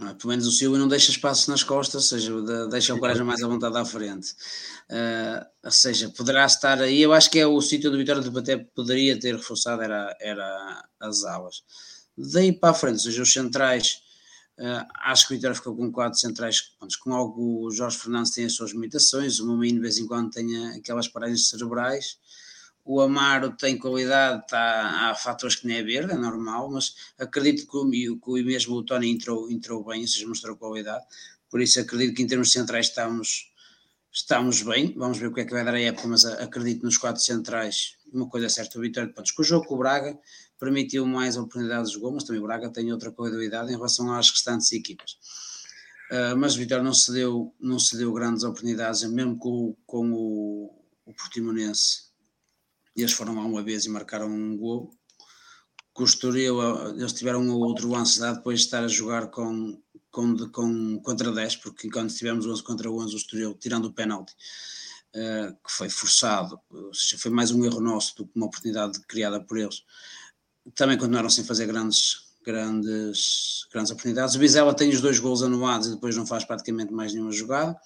[0.09, 0.13] É?
[0.13, 3.41] Pelo menos o Silvio não deixa espaço nas costas, ou seja, deixa o Coragem mais
[3.41, 4.31] à vontade à frente.
[4.89, 7.01] Uh, ou seja, poderá estar aí.
[7.01, 10.85] Eu acho que é o sítio do Vitória de Baté poderia ter reforçado era, era
[10.99, 11.63] as alas.
[12.17, 14.01] Daí para a frente, ou seja, os centrais.
[14.59, 16.61] Uh, acho que o Vitória ficou com quatro centrais
[17.01, 20.29] com algo o Jorge Fernandes tem as suas limitações, o Momino de vez em quando
[20.29, 22.19] tem aquelas paragens cerebrais,
[22.85, 27.65] o Amaro tem qualidade, tá, há fatores que nem é verde, é normal, mas acredito
[27.65, 27.89] que o,
[28.19, 31.05] que mesmo o Tony entrou, entrou bem, ou seja, mostrou qualidade,
[31.49, 33.51] por isso acredito que em termos centrais estamos,
[34.11, 36.97] estamos bem, vamos ver o que é que vai dar a época, mas acredito nos
[36.97, 39.77] quatro centrais, uma coisa é certa, o Vitória de Pontos, que o jogo com o
[39.77, 40.19] Braga
[40.59, 44.29] permitiu mais oportunidades de gol, mas também o Braga tem outra qualidade em relação às
[44.29, 45.17] restantes equipas.
[46.11, 50.11] Uh, mas o Vitória não se deu, não se deu grandes oportunidades, mesmo com, com
[50.11, 52.02] o, o Portimonense
[53.01, 54.91] eles foram lá uma vez e marcaram um gol.
[55.93, 59.79] Com eles tiveram um ou outro ansiedade depois de estar a jogar com,
[60.09, 64.33] com, com, contra 10, porque enquanto tivemos 11 contra 11, o Estoril, tirando o penalti,
[65.15, 68.99] uh, que foi forçado, ou seja, foi mais um erro nosso do que uma oportunidade
[69.01, 69.83] criada por eles.
[70.73, 74.33] Também continuaram sem fazer grandes, grandes, grandes oportunidades.
[74.33, 77.79] O Vizela tem os dois gols anulados e depois não faz praticamente mais nenhuma jogada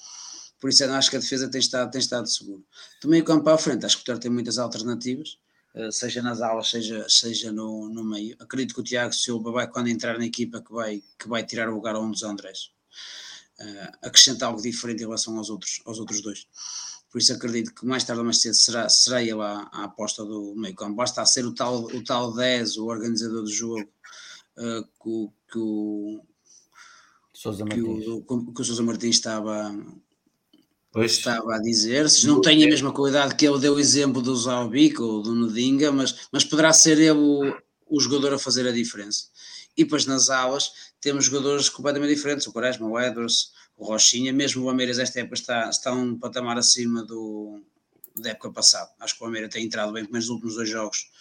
[0.59, 2.65] por isso acho que a defesa tem estado, tem estado seguro.
[3.01, 5.37] Do meio campo para a frente, acho que o Vitória tem muitas alternativas,
[5.77, 8.35] eh, seja nas aulas, seja, seja no, no meio.
[8.39, 11.69] Acredito que o Tiago Silva vai, quando entrar na equipa, que vai, que vai tirar
[11.69, 12.71] o lugar a um dos Andrés.
[13.59, 16.47] Uh, acrescentar algo diferente em relação aos outros, aos outros dois.
[17.11, 20.25] Por isso acredito que mais tarde ou mais cedo será, será ele a, a aposta
[20.25, 20.95] do meio campo.
[20.95, 23.89] Basta ser o tal, o tal 10, o organizador do jogo,
[24.57, 26.23] uh, que, que, o,
[27.43, 27.81] que,
[28.33, 29.71] o, que o Sousa Martins estava,
[30.97, 31.11] Pois.
[31.11, 34.35] Estava a dizer, se não tem a mesma qualidade que ele deu o exemplo do
[34.35, 37.55] Zalbico ou do Nudinga, mas, mas poderá ser ele o,
[37.87, 39.25] o jogador a fazer a diferença.
[39.77, 44.65] E depois nas aulas temos jogadores completamente diferentes, o Quaresma, o Edwards, o Rochinha, mesmo
[44.65, 47.61] o Ameiras esta época está, está um patamar acima do,
[48.15, 48.89] da época passada.
[48.99, 51.11] Acho que o Ameiras tem entrado bem, pelo menos nos últimos dois jogos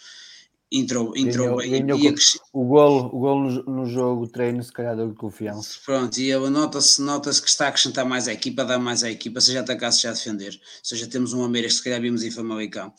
[0.71, 1.85] entrou, entrou ganhou, bem.
[1.85, 2.15] Ganhou
[2.53, 5.79] o golo, o golo no, no jogo treino se calhar deu confiança.
[5.85, 9.39] Pronto, e nota-se nota que está a acrescentar mais à equipa, dá mais à equipa,
[9.41, 10.53] seja atacar, seja defender.
[10.53, 12.93] Ou seja, temos um Ameiras que se calhar vimos em Famalicão.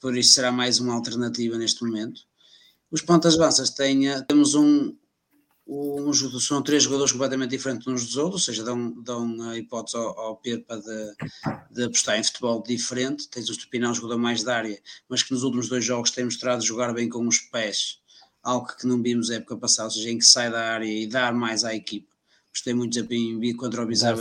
[0.00, 2.22] Por isso será mais uma alternativa neste momento.
[2.90, 4.94] Os pontas avanças têm, temos um,
[5.66, 9.96] um, são três jogadores completamente diferentes uns dos outros, ou seja, dão, dão a hipótese
[9.96, 11.14] ao, ao Pepa de,
[11.70, 13.28] de apostar em futebol diferente.
[13.28, 16.64] Tens o Stupinão, jogador mais da área, mas que nos últimos dois jogos tem mostrado
[16.64, 17.98] jogar bem com os pés,
[18.42, 21.06] algo que não vimos na época passada, ou seja, em que sai da área e
[21.06, 22.10] dar mais à equipa.
[22.52, 23.02] Gostei muito de
[23.38, 24.20] vir contra o Bizarro.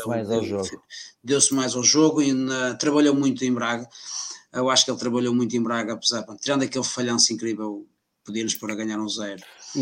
[1.22, 3.90] Deu-se mais ao jogo e na, trabalhou muito em Braga.
[4.54, 7.86] Eu acho que ele trabalhou muito em Braga, apesar, tirando aquele falhanço incrível,
[8.26, 9.42] podia-nos pôr a ganhar um zero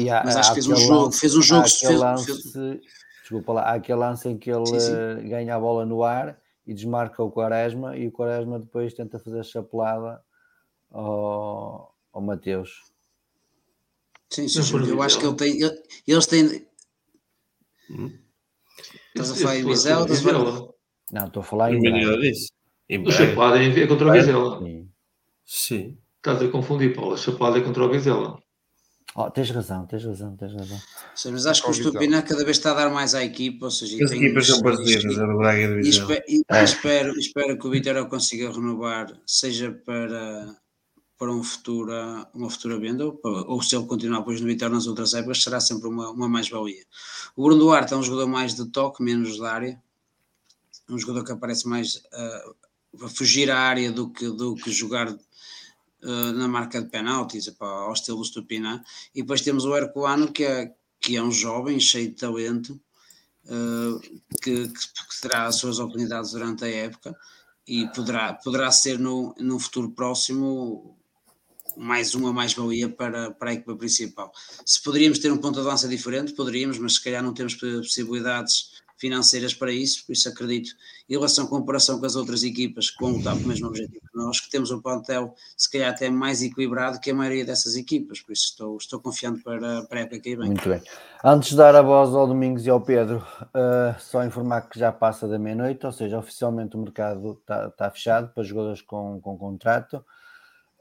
[0.10, 1.68] há, mas acho que fez um jogo, lance, fez um jogo.
[1.68, 2.80] Fez, lance, fez...
[3.22, 4.92] Desculpa lá, há aquele lance em que ele sim, sim.
[4.92, 9.20] Eh, ganha a bola no ar e desmarca o Quaresma e o Quaresma depois tenta
[9.20, 10.20] fazer a chapelada
[10.90, 12.84] ao, ao Mateus.
[14.32, 15.60] Sim, sim, sim eu acho que ele tem.
[16.08, 16.68] Eles têm.
[17.92, 18.18] Hum?
[19.10, 20.08] Estás a falar em Vizela?
[21.12, 22.18] Não, estou a falar em Vizela.
[23.06, 24.60] O chapelada é contra o Vizela.
[25.46, 25.98] Sim.
[26.20, 27.14] Estás a confundir, Paulo.
[27.14, 28.38] A chapelada é contra o Vizela.
[29.16, 30.80] Oh, tens razão, tens razão, tens razão.
[31.16, 33.72] Sim, mas acho que o Stupina cada vez está a dar mais à equipa, ou
[33.72, 36.64] seja, as equipas são parecidas, a do Braga e do e, espero, e é.
[36.64, 40.56] espero, espero que o Vitória consiga renovar, seja para,
[41.18, 41.92] para um futuro,
[42.36, 45.60] uma futura venda, ou, ou se ele continuar depois no Vitória nas outras épocas, será
[45.60, 46.84] sempre uma, uma mais-valia.
[47.36, 49.82] O Bruno Duarte é um jogador mais de toque, menos da área,
[50.88, 55.18] um jogador que aparece mais uh, a fugir à área do que, do que jogar
[56.04, 58.84] uh, na marca de penaltis, ao estilo Stupina.
[59.14, 62.80] E depois temos o Herculano, que é, que é um jovem cheio de talento,
[63.46, 64.00] uh,
[64.42, 67.16] que, que, que, terá as suas oportunidades durante a época
[67.68, 70.98] e poderá, poderá ser no, no futuro próximo
[71.78, 74.32] mais uma mais-valia para, para a equipa principal.
[74.66, 78.82] Se poderíamos ter um ponto de lança diferente, poderíamos, mas se calhar não temos possibilidades
[78.98, 80.76] financeiras para isso, por isso acredito,
[81.10, 84.40] em relação à comparação com as outras equipas com o tal mesmo objetivo que nós,
[84.40, 88.32] que temos um plantel se calhar até mais equilibrado que a maioria dessas equipas, por
[88.32, 90.48] isso estou, estou confiante para, para a época que vem.
[90.48, 90.82] Muito bem.
[91.24, 94.92] Antes de dar a voz ao Domingos e ao Pedro, uh, só informar que já
[94.92, 99.38] passa da meia-noite, ou seja, oficialmente o mercado está, está fechado para jogadores com, com
[99.38, 100.04] contrato.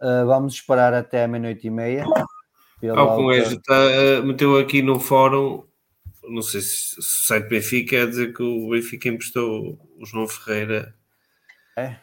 [0.00, 2.05] Uh, vamos esperar até a meia-noite e meia.
[2.96, 5.67] Algum está, uh, meteu aqui no fórum
[6.30, 10.94] não sei se, o site Benfica quer dizer que o Benfica emprestou o João Ferreira
[11.76, 11.96] é?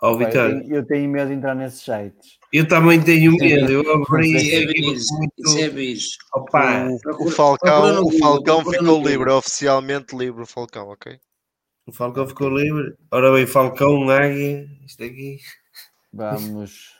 [0.00, 0.62] ao Vitória.
[0.66, 2.38] Eu, eu, tenho medo de entrar nesses sites.
[2.52, 3.70] Eu também tenho medo.
[3.70, 4.34] Eu abri.
[4.36, 6.18] Isso é bicho.
[6.34, 10.42] Opa, o, o Falcão, o Falcão ficou livre, oficialmente livre.
[10.42, 11.18] O Falcão, ok?
[11.86, 12.94] O Falcão ficou livre.
[13.10, 15.38] Ora bem, Falcão, Águia, isto aqui.
[16.12, 16.98] Vamos.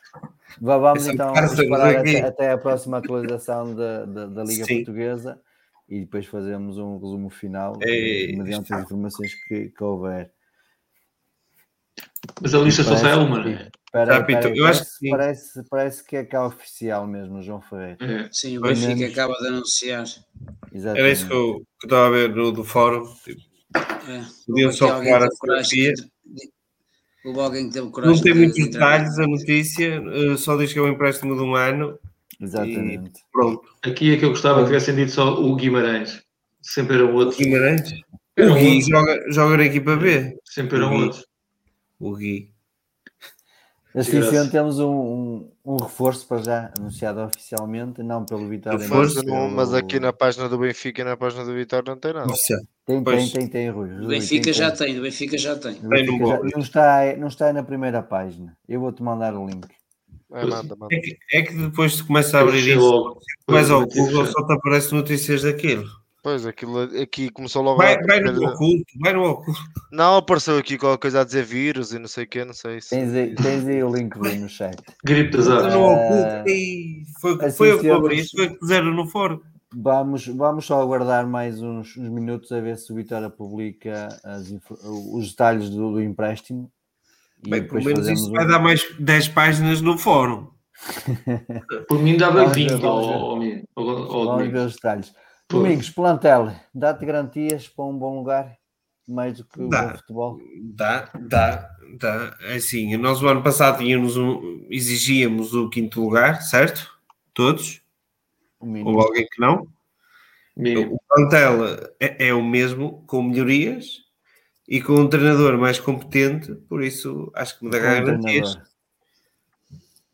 [0.60, 4.76] Vamos então esperar até, até, a próxima atualização da, da, da Liga Sim.
[4.76, 5.40] Portuguesa
[5.90, 10.30] e depois fazemos um resumo final é, mediante as informações que, que houver.
[12.40, 13.68] Mas a lista só sai uma, não é?
[13.90, 15.10] Para, eu parece, acho que sim.
[15.10, 17.96] Parece, parece que é cá oficial mesmo, João Ferreira.
[18.00, 18.28] É.
[18.30, 19.12] Sim, o Benfica menos...
[19.12, 20.04] acaba de anunciar.
[20.72, 21.00] Exatamente.
[21.00, 23.04] Era isso que eu, que estava a ver no, do fórum.
[23.24, 23.40] Tipo,
[23.74, 24.24] é.
[24.46, 25.92] Podiam só falar a fotografia.
[27.24, 28.14] O alguém que teve coragem.
[28.14, 31.54] Não tem muitos detalhes a notícia, eh, só diz que é um empréstimo de um
[31.56, 31.98] ano
[32.40, 33.20] Exatamente.
[33.20, 33.68] E pronto.
[33.82, 36.22] Aqui é que eu gostava que tivessem dito só o Guimarães.
[36.62, 37.36] Sempre era outro.
[37.36, 37.92] O Guimarães?
[38.38, 40.38] o Gui joga, joga na equipa B.
[40.44, 41.26] Sempre eram outros.
[41.98, 42.50] O Gui.
[43.92, 48.78] Assim sendo, temos um, um, um, reforço para já anunciado oficialmente, não pelo Vitória.
[48.78, 52.12] Reforço, não, mas aqui na página do Benfica e na página do Vitória não tem
[52.12, 52.32] nada.
[52.86, 53.90] Tem, tem, tem, tem, Rui.
[54.00, 55.74] O Benfica tem, já tem, o Benfica já tem.
[55.74, 58.56] Benfica já, não, está, não está na primeira página.
[58.68, 59.66] Eu vou-te mandar o link.
[60.32, 60.76] É, manda.
[60.90, 64.52] É, que, é que depois tu começa a abrir isso, mas ao Google só te
[64.52, 65.84] aparece notícias daquilo.
[66.22, 68.02] Pois, aquilo aqui começou logo vai, a...
[68.06, 69.58] vai no oculto, vai no oculto.
[69.90, 72.80] Não, apareceu aqui qualquer coisa a dizer vírus e não sei o que, não sei
[72.80, 72.90] se...
[72.90, 74.76] Tens aí, tens aí o link no chat.
[75.02, 75.72] Gripe das aves.
[75.72, 79.40] No oculto, e foi, assim, foi o que abri, foi que puseram no fórum.
[79.74, 84.52] Vamos, vamos só aguardar mais uns, uns minutos a ver se o Vitória publica as,
[84.82, 86.70] os detalhes do, do empréstimo
[87.46, 90.48] Bem, pelo menos isso vai dar mais 10 páginas no fórum.
[91.88, 92.70] Por mim dava 20
[93.74, 95.14] Vamos ver os detalhes.
[95.48, 98.56] Domingos, plantel, dá-te garantias para um bom lugar,
[99.08, 100.38] mais do que dá, o futebol?
[100.62, 101.68] Dá, dá,
[101.98, 102.36] dá.
[102.42, 106.88] É assim, nós o ano passado tínhamos um, exigíamos o quinto lugar, certo?
[107.34, 107.82] Todos?
[108.60, 109.66] Ou alguém que não?
[110.56, 110.94] Mínimo.
[110.94, 114.04] O plantel é, é o mesmo, com melhorias,
[114.70, 118.56] e com um treinador mais competente, por isso acho que me dá garantias.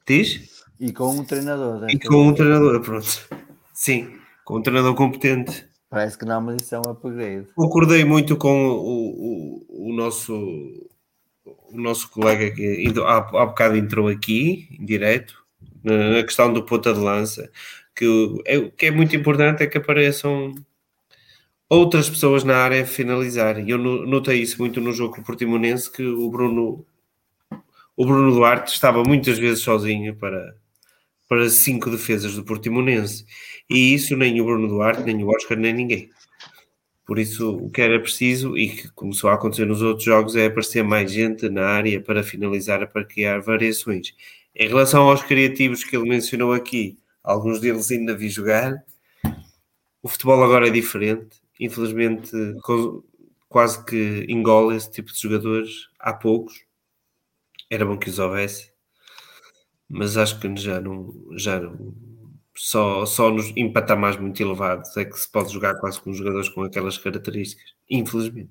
[0.09, 0.65] Diz?
[0.81, 1.87] E com um treinador.
[1.91, 3.29] E com um treinador, pronto.
[3.75, 5.69] Sim, com um treinador competente.
[5.91, 7.49] Parece que não, mas isso é um upgrade.
[7.55, 10.33] Concordei muito com o, o, o nosso
[11.45, 15.45] o nosso colega que há, há bocado entrou aqui, em direto,
[15.85, 17.51] na questão do ponta de lança,
[17.95, 18.07] que
[18.47, 20.55] é, o que é muito importante é que apareçam
[21.69, 23.59] outras pessoas na área finalizar.
[23.69, 26.85] Eu notei isso muito no jogo Portimonense, que o Bruno,
[27.97, 30.57] o Bruno Duarte estava muitas vezes sozinho para,
[31.29, 33.25] para cinco defesas do Portimonense.
[33.69, 36.11] E isso nem o Bruno Duarte, nem o Oscar, nem ninguém.
[37.05, 40.47] Por isso, o que era preciso e que começou a acontecer nos outros jogos é
[40.47, 44.13] aparecer mais gente na área para finalizar, para criar variações.
[44.55, 48.83] Em relação aos criativos que ele mencionou aqui, alguns deles ainda vi jogar.
[50.03, 52.31] O futebol agora é diferente infelizmente
[53.49, 55.89] quase que engole esse tipo de jogadores.
[55.99, 56.65] Há poucos,
[57.71, 58.73] era bom que os houvesse,
[59.89, 61.95] mas acho que já não, já não,
[62.55, 66.49] só, só nos, em patamares muito elevados é que se pode jogar quase com jogadores
[66.49, 68.51] com aquelas características, infelizmente.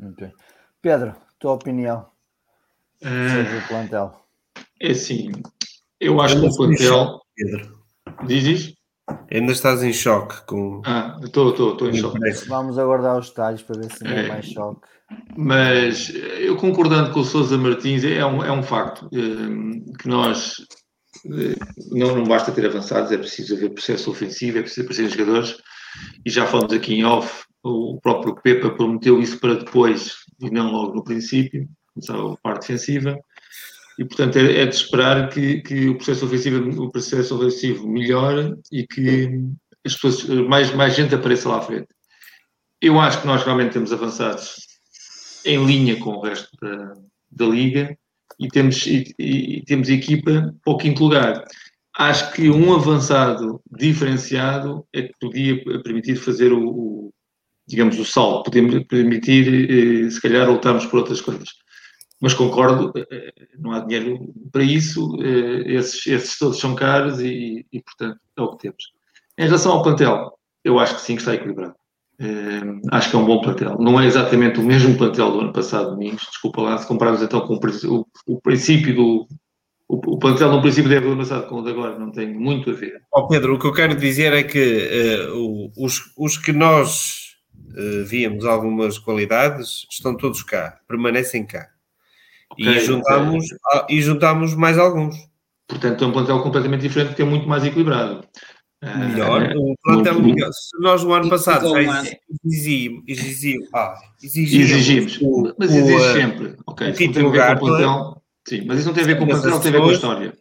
[0.00, 0.32] Okay.
[0.80, 2.06] Pedro, tua opinião
[3.00, 4.24] sobre o plantel?
[4.80, 5.30] É assim,
[6.00, 7.20] eu acho que o plantel.
[7.34, 7.82] Pedro.
[8.26, 8.81] Diz isso?
[9.30, 10.80] Ainda estás em choque com.
[10.84, 12.18] Ah, estou, estou, estou em choque.
[12.48, 14.80] Vamos aguardar os detalhes para ver se não é, mais choque.
[15.36, 20.54] Mas eu concordando com o Sousa Martins, é um, é um facto eh, que nós
[21.26, 21.56] eh,
[21.90, 25.56] não, não basta ter avançados, é preciso haver processo ofensivo, é preciso aparecer jogadores,
[26.24, 30.70] e já falamos aqui em off, o próprio Pepa prometeu isso para depois e não
[30.70, 33.18] logo no princípio, começar a parte defensiva.
[33.98, 38.54] E, portanto, é, é de esperar que, que, o, processo ofensivo, o processo ofensivo melhore
[38.70, 39.28] e que
[39.84, 41.88] as pessoas, mais, mais gente apareça lá à frente.
[42.80, 44.56] Eu acho que nós realmente temos avançados
[45.44, 46.94] em linha com o resto da,
[47.30, 47.96] da Liga
[48.38, 51.44] e temos, e, e temos equipa para o quinto lugar.
[51.96, 57.14] Acho que um avançado diferenciado é que podia permitir fazer o, o
[57.66, 61.48] digamos, o salto, podia permitir, eh, se calhar, lutarmos por outras coisas.
[62.22, 67.66] Mas concordo, eh, não há dinheiro para isso, eh, esses, esses todos são caros e,
[67.72, 68.92] e, portanto, é o que temos.
[69.36, 70.32] Em relação ao plantel,
[70.62, 71.74] eu acho que sim, que está equilibrado.
[72.20, 73.76] Uh, acho que é um bom plantel.
[73.80, 77.40] Não é exatamente o mesmo plantel do ano passado, Domingos, desculpa lá, se compararmos então
[77.40, 79.26] com o, o, princípio do.
[79.88, 82.72] O, plantel no princípio do ano passado com o de agora não tem muito a
[82.72, 83.02] ver.
[83.12, 84.88] Oh Pedro, o que eu quero dizer é que
[85.34, 87.34] uh, os, os que nós
[87.76, 91.71] uh, víamos algumas qualidades estão todos cá, permanecem cá.
[92.52, 93.96] Okay, e, juntamos, okay.
[93.96, 95.16] e juntamos mais alguns.
[95.66, 98.24] Portanto, é um plantel completamente diferente porque é muito mais equilibrado.
[98.82, 100.50] Melhor, uh, o plantel melhor.
[100.52, 102.02] Se nós no ano passado já
[102.44, 106.56] exigimos, exigimos, ah, exigimos, exigimos o, mas exige o, sempre.
[106.66, 109.24] Ok, o quinto lugar, com o plantel, sim, mas isso não tem a ver com
[109.24, 110.38] o plantel, tem a ver com a história.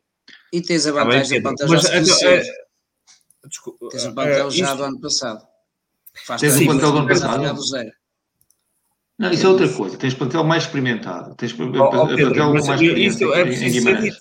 [0.52, 2.44] E tens a vantagem do plantel já se é,
[3.48, 5.48] Desculpa, Tens um plantel é, já do ano passado.
[6.26, 7.92] Faz tens um plantel do ano passado.
[9.22, 9.98] Não, isso é outra coisa.
[9.98, 11.36] Tens plantel mais experimentado.
[11.36, 13.00] Tens oh, oh, plantel mais experimentado.
[13.00, 14.18] Isto é preciso ser dito.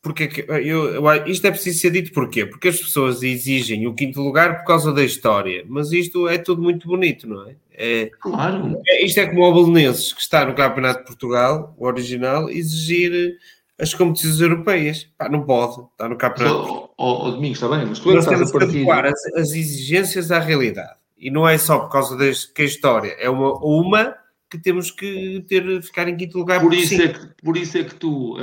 [0.00, 2.46] Porque eu, eu, isto é preciso ser dito porquê?
[2.46, 6.62] Porque as pessoas exigem o quinto lugar por causa da história, mas isto é tudo
[6.62, 7.56] muito bonito, não é?
[7.74, 8.80] é claro.
[8.86, 13.36] É, isto é como o Belenenses, que está no Campeonato de Portugal, o original, exigir
[13.78, 15.06] as competições europeias.
[15.18, 16.90] Pá, não pode, está no Campeonato.
[16.96, 20.30] Ó, oh, Domingos, está bem, mas tu é Nós temos que adequar as, as exigências
[20.30, 20.96] à realidade.
[21.18, 24.14] E não é só por causa da que a história é uma, uma
[24.50, 26.60] que temos que ter, ficar em quinto lugar.
[26.60, 28.36] Por isso, é que, por isso é que tu,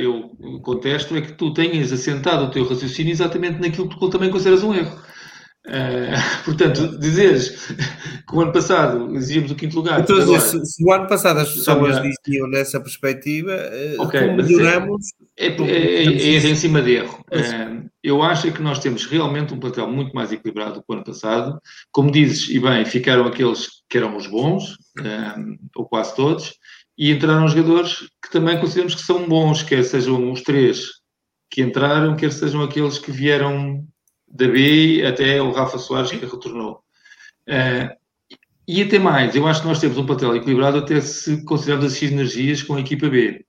[0.00, 4.30] eu contesto, é que tu tenhas assentado o teu raciocínio exatamente naquilo que tu também
[4.30, 4.96] consideras um erro.
[5.66, 6.14] Uh,
[6.44, 7.74] portanto, dizeres
[8.28, 10.00] que o ano passado exigimos o quinto lugar.
[10.00, 15.06] Então, agora, se, se, o ano passado as pessoas diziam nessa perspectiva, eh, okay, melhoramos.
[15.36, 17.24] É, é, é, é, erro em cima de erro.
[17.32, 20.94] Uh, eu acho que nós temos realmente um plantel muito mais equilibrado do que o
[20.94, 21.60] ano passado.
[21.90, 26.54] Como dizes, e bem, ficaram aqueles que eram os bons, um, ou quase todos,
[26.96, 30.86] e entraram jogadores que também consideramos que são bons, quer sejam os três
[31.50, 33.84] que entraram, quer sejam aqueles que vieram
[34.28, 36.84] da B até o Rafa Soares que retornou.
[37.48, 37.92] Uh,
[38.68, 41.98] e até mais, eu acho que nós temos um plantel equilibrado até se considerarmos as
[41.98, 43.44] sinergias com a equipa B.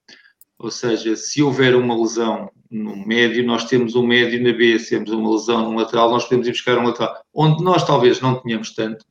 [0.58, 5.10] Ou seja, se houver uma lesão no médio, nós temos um médio na B, temos
[5.10, 7.22] uma lesão no lateral, nós podemos ir buscar um lateral.
[7.32, 9.04] Onde nós talvez não tenhamos tanto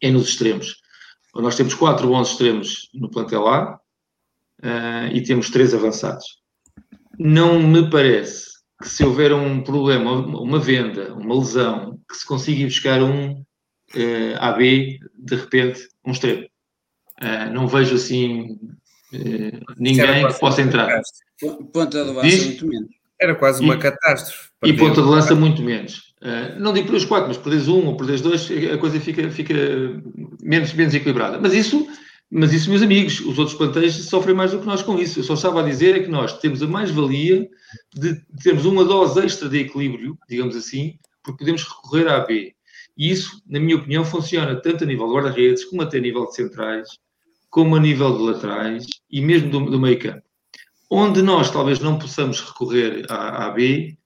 [0.00, 0.76] é nos extremos.
[1.34, 3.74] Nós temos quatro bons extremos no plantel A
[4.62, 6.42] uh, e temos três avançados.
[7.18, 12.60] Não me parece que se houver um problema, uma venda, uma lesão, que se consiga
[12.60, 16.46] ir buscar um uh, ah, AB, de repente, um extremo.
[17.20, 18.58] Uh, não vejo assim
[19.78, 21.00] ninguém que possa entrar.
[21.72, 22.88] Ponta de lança muito menos.
[23.20, 24.48] Era quase uma e, catástrofe.
[24.64, 26.14] E ponta de lança muito menos.
[26.20, 29.30] Uh, não digo por os quatro, mas perdes um ou perdes dois, a coisa fica,
[29.30, 29.54] fica
[30.42, 31.38] menos, menos equilibrada.
[31.38, 31.86] Mas isso
[32.36, 35.20] mas isso, meus amigos, os outros plantéis sofrem mais do que nós com isso.
[35.20, 37.48] Eu só estava a dizer é que nós temos a mais-valia
[37.94, 42.52] de termos uma dose extra de equilíbrio, digamos assim, porque podemos recorrer à B.
[42.96, 46.26] E isso, na minha opinião, funciona tanto a nível de guarda-redes, como até a nível
[46.26, 46.88] de centrais,
[47.50, 48.84] como a nível de laterais
[49.14, 50.22] e mesmo do, do meio campo.
[50.90, 53.96] Onde nós talvez não possamos recorrer à, à B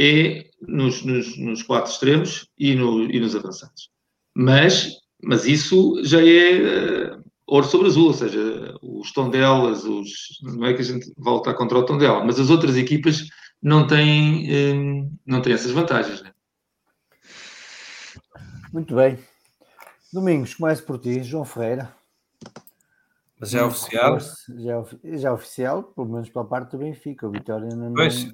[0.00, 3.90] é nos, nos, nos, quatro extremos e, no, e nos avançados.
[4.32, 10.10] Mas, mas isso já é ouro sobre azul, ou seja, os Tondelas, os,
[10.42, 13.26] não é que a gente volta contra o Tondela, mas as outras equipas
[13.60, 16.22] não têm, hum, não têm essas vantagens.
[16.22, 16.30] Né?
[18.72, 19.18] Muito bem.
[20.12, 21.92] Domingos, começo por ti, João Ferreira.
[23.42, 24.18] Mas já é oficial?
[24.20, 27.26] Já, é já é oficial, pelo menos pela parte do Benfica.
[27.26, 27.92] O Vitória não.
[27.92, 28.32] Pois,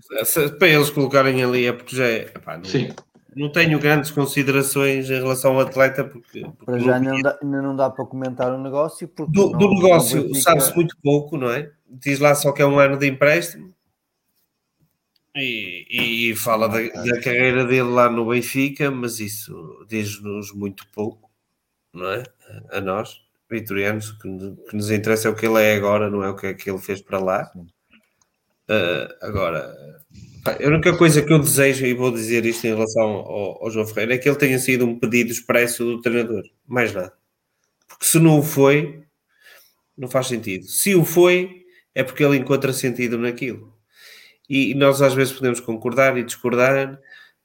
[0.58, 2.20] para eles colocarem ali é porque já é.
[2.24, 2.64] Epá, não...
[2.64, 2.90] Sim
[3.36, 6.40] não tenho grandes considerações em relação ao atleta, porque.
[6.40, 9.08] porque para já ainda não, dá, ainda não dá para comentar o negócio.
[9.16, 11.70] Do, não, do, negócio sabe-se muito pouco, não é?
[11.88, 13.72] Diz lá só que é um ano de empréstimo
[15.36, 21.30] e, e fala da, da, carreira dele lá no Benfica, mas isso diz-nos muito pouco,
[21.92, 22.24] não é?
[22.72, 24.28] A nós, vitorianos, que,
[24.68, 26.70] que, nos interessa é o que ele é agora, não é o que, é que
[26.70, 27.50] ele fez para lá.
[28.68, 29.74] Uh, agora
[30.62, 33.86] a única coisa que eu desejo, e vou dizer isto em relação ao, ao, João
[33.86, 36.42] Ferreira, é que ele tenha sido um pedido expresso do treinador.
[36.66, 37.12] Mais nada.
[37.86, 39.02] Porque se não o foi,
[39.96, 40.64] não faz sentido.
[40.66, 41.64] Se o foi,
[41.94, 43.72] é porque ele encontra sentido naquilo.
[44.48, 46.98] E nós às vezes podemos concordar e discordar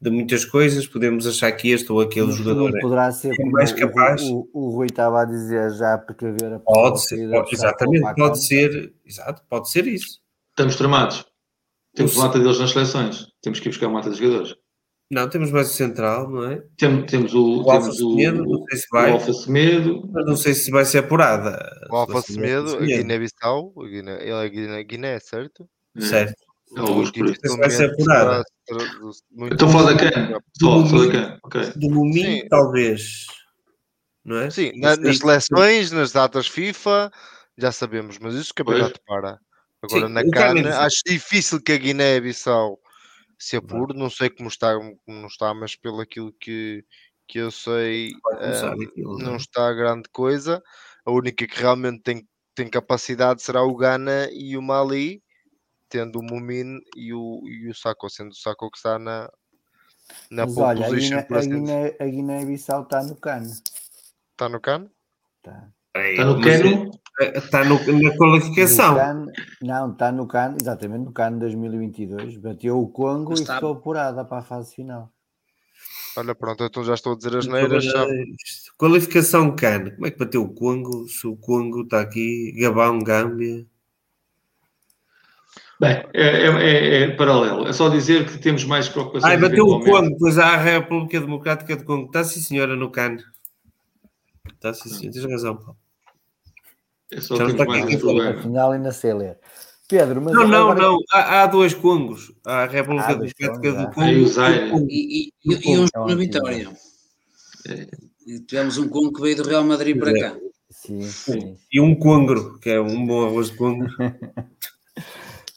[0.03, 3.45] de muitas coisas, podemos achar que este ou aquele no jogador é poderá ser é
[3.45, 4.21] mais capaz.
[4.23, 8.15] O, o, o, Rui estava a dizer já porque ver a pode ser, pode, exatamente,
[8.15, 10.19] pode ser, exato, pode ser isso.
[10.49, 11.25] Estamos tramados.
[11.95, 13.27] Temos uma mata deles nas seleções.
[13.41, 14.55] Temos que ir buscar uma mata de jogadores.
[15.09, 16.63] Não, temos mais o central, não é?
[16.77, 19.11] Tem, temos o, O temos Alfa Semedo, não sei se vai.
[19.11, 20.09] o Alfa Semedo.
[20.11, 21.88] Mas não sei se vai ser apurada.
[21.89, 22.88] O Alfa Se Semedo, a Semedo.
[22.88, 25.69] Guiné-Bissau, Guiné, ele é Guiné, Guiné, certo?
[25.97, 26.52] Certo.
[26.77, 27.11] Alguns.
[27.15, 28.43] Isso vai ser apurada.
[29.31, 30.39] Muito Estou a falar da CAN.
[30.59, 31.39] Só, só da CAN.
[31.43, 31.71] Ok.
[31.75, 32.47] Do Mumin, Sim.
[32.49, 33.25] talvez.
[34.25, 34.49] Não é?
[34.49, 37.11] Sim, na- nas seleções, nas datas FIFA,
[37.57, 39.39] já sabemos, mas isso o campeonato para.
[39.81, 42.79] Agora Sim, na CAN, é- acho difícil que a Guiné-Bissau
[43.37, 46.85] se apure, não sei como está, como está, mas pelo aquilo que,
[47.27, 50.61] que eu sei, Vai começar eh, aquilo, não está grande coisa.
[51.05, 52.25] A única que realmente tem,
[52.55, 55.21] tem capacidade será o Ghana e o Mali,
[55.93, 59.29] tendo o Mumin e o, e o Sako, sendo o Sako que está na,
[60.31, 61.95] na Mas pole olha, a position, a assim dizer.
[61.99, 63.45] Guiné- Guiné-Bissau está no cano.
[64.31, 64.87] Está no CAN?
[65.43, 65.69] Tá.
[65.95, 66.91] Está no Cano.
[67.21, 68.95] é- Está no, na qualificação.
[68.95, 69.27] CAN,
[69.61, 72.37] não, está no CAN, exatamente, no CAN 2022.
[72.37, 75.13] Bateu o Congo Mas e está- ficou apurada para a fase final.
[76.17, 77.83] Olha, pronto, então já estou a dizer as neiras.
[77.83, 78.07] Já...
[78.77, 79.91] Qualificação CAN.
[79.91, 81.07] Como é que bateu o Congo?
[81.07, 83.63] Se o Congo está aqui, Gabão, Gâmbia.
[85.84, 87.68] Bem, é, é, é- é paralelo.
[87.68, 89.31] É só dizer que temos mais preocupações.
[89.31, 89.80] Ai, bateu o.
[89.84, 92.05] Congo, pois há a República Democrática do Congo.
[92.07, 93.18] Está sim, senhora, no CAN.
[94.53, 95.11] Está sim, senhora.
[95.11, 95.77] Tens razão, Paulo.
[97.11, 98.39] É só Já temos está mais um problema.
[98.39, 99.38] Afinal, ainda sei ler.
[99.89, 100.99] Pedro, mas Não, não, agora- não.
[101.11, 102.34] Há, há dois Congos.
[102.45, 103.91] Há a República Há Democrática do.
[103.91, 104.88] Congo.
[104.89, 106.69] E, e, e, e É vitória.
[108.26, 110.35] E tivemos um Congo que veio do Real Madrid para cá.
[110.72, 111.57] Sim, sim.
[111.72, 113.85] E um Congro, que é um bom arroz de Congo.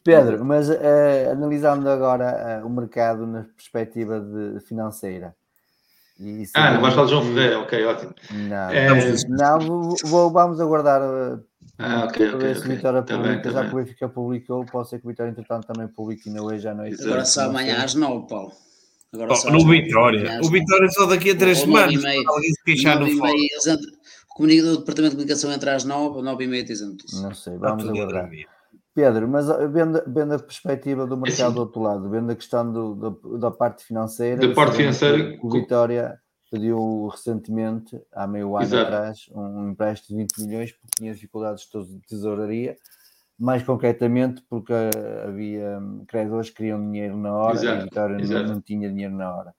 [0.07, 5.35] Pedro, mas eh, analisando agora eh, o mercado na perspectiva de, financeira.
[6.19, 7.59] e Ah, não vais falar de João Ferreira.
[7.61, 8.15] Ok, ótimo.
[8.33, 8.89] Não, É,
[9.28, 11.39] não vou, vou- vamos aguardar eh,
[11.78, 12.49] Ah, ok, para ok.
[12.49, 12.69] ver se.
[12.69, 15.66] Vitória Tá publica, tá já que o Benfica publicou, pode ser que o Vitória entretanto
[15.66, 16.95] também publique ainda hoje à noite.
[16.95, 17.09] Exato.
[17.09, 18.53] Agora só amanhã às nove, Paulo.
[19.12, 19.66] Agora Oh, no.
[19.69, 20.41] Vitória.
[20.43, 22.03] O Vitória só daqui a três semanas.
[22.05, 23.33] Alguém se queixar no e fórum.
[24.31, 27.20] O comunicador do Departamento de Comunicação entra às nove, nove e meia a notícia.
[27.23, 28.23] Não sei, vamos aguardar.
[28.24, 28.47] dormir.
[28.97, 31.55] Pedro, mas eh, vendo, vendo a perspectiva do mercado assim.
[31.55, 35.51] do outro lado, vendo a questão do, do- da parte financeira, Da parte financeira, o
[35.51, 36.18] Vitória
[36.51, 38.85] pediu recentemente, há meio ano Exato.
[38.86, 42.74] atrás, um empréstimo de 20 milhões porque tinha dificuldades de tesouraria,
[43.39, 47.85] mais concretamente porque eh, havia hum, credores que queriam dinheiro na hora e a Exato,
[47.85, 48.48] Vitória não, exato.
[48.55, 49.55] não tinha dinheiro na hora.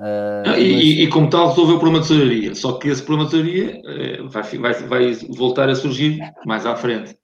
[0.00, 2.54] Ah, Ah, mas- E, e- como tal resolveu o problema de tesouraria.
[2.56, 6.74] Só que esse problema de tesouraria eh, vai, vai, vai voltar a surgir mais à
[6.74, 7.16] frente.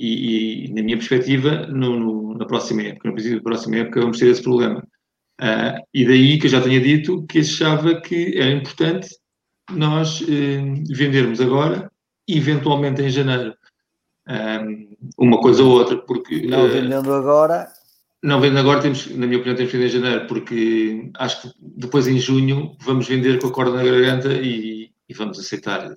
[0.00, 4.00] E, e, na minha perspectiva, no- no- na próxima época, no princípio da próxima época,
[4.00, 4.82] vamos ter esse problema.
[5.38, 9.08] Ah, e daí que eu já tinha dito que achava que era importante
[9.70, 11.90] nós eh, vendermos agora,
[12.26, 13.54] eventualmente em janeiro,
[14.26, 14.64] ah,
[15.18, 17.68] uma coisa ou outra, porque não eh, vendendo agora,
[18.22, 21.54] não vendo agora, temos, na minha opinião, temos que vender em janeiro, porque acho que
[21.60, 25.94] depois em junho vamos vender com a corda na garganta e, e vamos aceitar.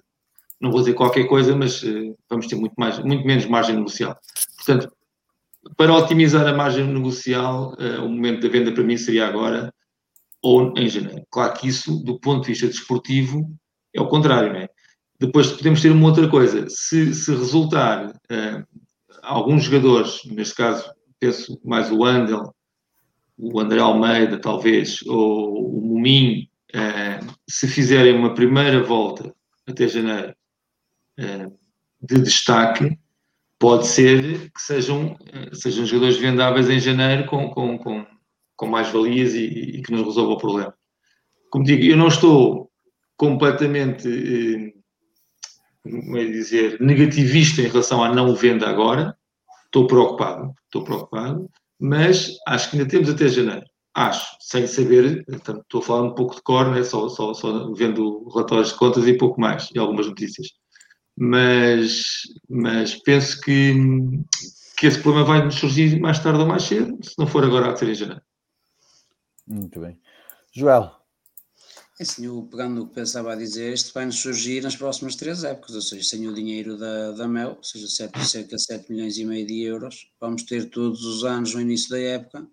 [0.63, 4.17] Não vou dizer qualquer coisa, mas eh, vamos ter muito, mais, muito menos margem negocial.
[4.55, 4.89] Portanto,
[5.75, 9.73] para otimizar a margem negocial, eh, o momento da venda para mim seria agora
[10.41, 11.21] ou em janeiro.
[11.29, 13.45] Claro que isso, do ponto de vista desportivo,
[13.93, 14.69] é o contrário, não é?
[15.19, 16.65] Depois podemos ter uma outra coisa.
[16.69, 18.63] Se, se resultar eh,
[19.21, 22.55] alguns jogadores, neste caso, penso mais o Andel,
[23.37, 27.19] o André Almeida, talvez, ou o Muminho, eh,
[27.49, 29.35] se fizerem uma primeira volta
[29.67, 30.33] até janeiro
[31.17, 32.97] de destaque,
[33.63, 38.05] pode ser que sejam, eh, sejam jogadores vendáveis em janeiro com, com, com,
[38.57, 40.73] com mais valias e, e que nos resolva o problema.
[41.49, 42.69] Como digo, eu não estou
[43.15, 44.73] completamente, eh,
[45.81, 49.15] como é dizer, negativista em relação à não venda agora.
[49.65, 51.49] Estou preocupado, estou preocupado,
[51.79, 53.65] mas acho que ainda temos até janeiro.
[53.95, 56.83] Acho, sem saber, estou a falar um pouco de cor, né?
[56.83, 60.47] só, só, só vendo relatórios de contas e pouco mais, e algumas notícias.
[61.17, 62.03] Mas,
[62.49, 63.73] mas penso que,
[64.77, 67.69] que esse problema vai nos surgir mais tarde ou mais cedo, se não for agora,
[67.69, 68.21] há de ser em janeiro.
[69.47, 69.99] muito bem.
[70.53, 70.91] Joel,
[71.99, 75.15] É assim, eu pegando o que pensava a dizer, isto vai nos surgir nas próximas
[75.15, 78.63] três épocas, ou seja, sem o dinheiro da, da Mel, ou seja, sete- cerca de
[78.63, 82.47] 7 milhões e meio de euros, vamos ter todos os anos no início da época.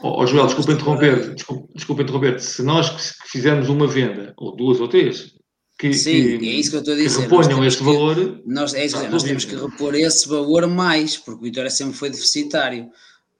[0.00, 4.54] Ó ó, Joel, desculpa interromper, desculpa, desculpa interromper se nós que fizermos uma venda, ou
[4.54, 5.34] duas ou três,
[5.88, 7.20] que, Sim, que, é isso que eu estou a dizer.
[7.22, 10.66] Reponham este que- valor, Nós, é isso, que dizer, nós temos que repor esse valor
[10.68, 12.88] mais, porque o Vitória sempre foi deficitário.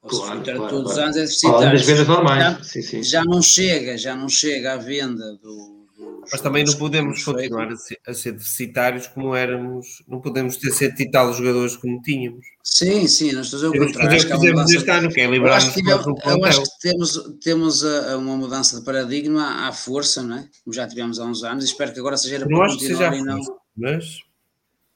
[0.02, 1.05] Ou seja, Claro, o Vitória claro, todos os claro.
[1.10, 1.85] anos é além das deficitário.
[1.86, 2.43] vendas normais.
[2.43, 3.02] Já- sim, sim.
[3.05, 5.82] já não chega, já não chega à venda do-
[6.31, 10.94] Mas também não podemos continuar a ser, a ser, deficitários como éramos, não podemos ter
[10.99, 12.47] e tal jogadores como tínhamos.
[12.62, 14.16] Sim, sim, nós estamos a contrário.
[14.16, 18.19] Acho que fizemos este ano, que é liberar-nos Eu acho que temos, temos a, a
[18.19, 20.49] uma mudança de paradigma à força, não é?
[20.65, 22.86] Como já tivemos há uns anos, e espero que agora seja para não acho que
[22.86, 23.40] seja e não...
[23.77, 24.20] Mas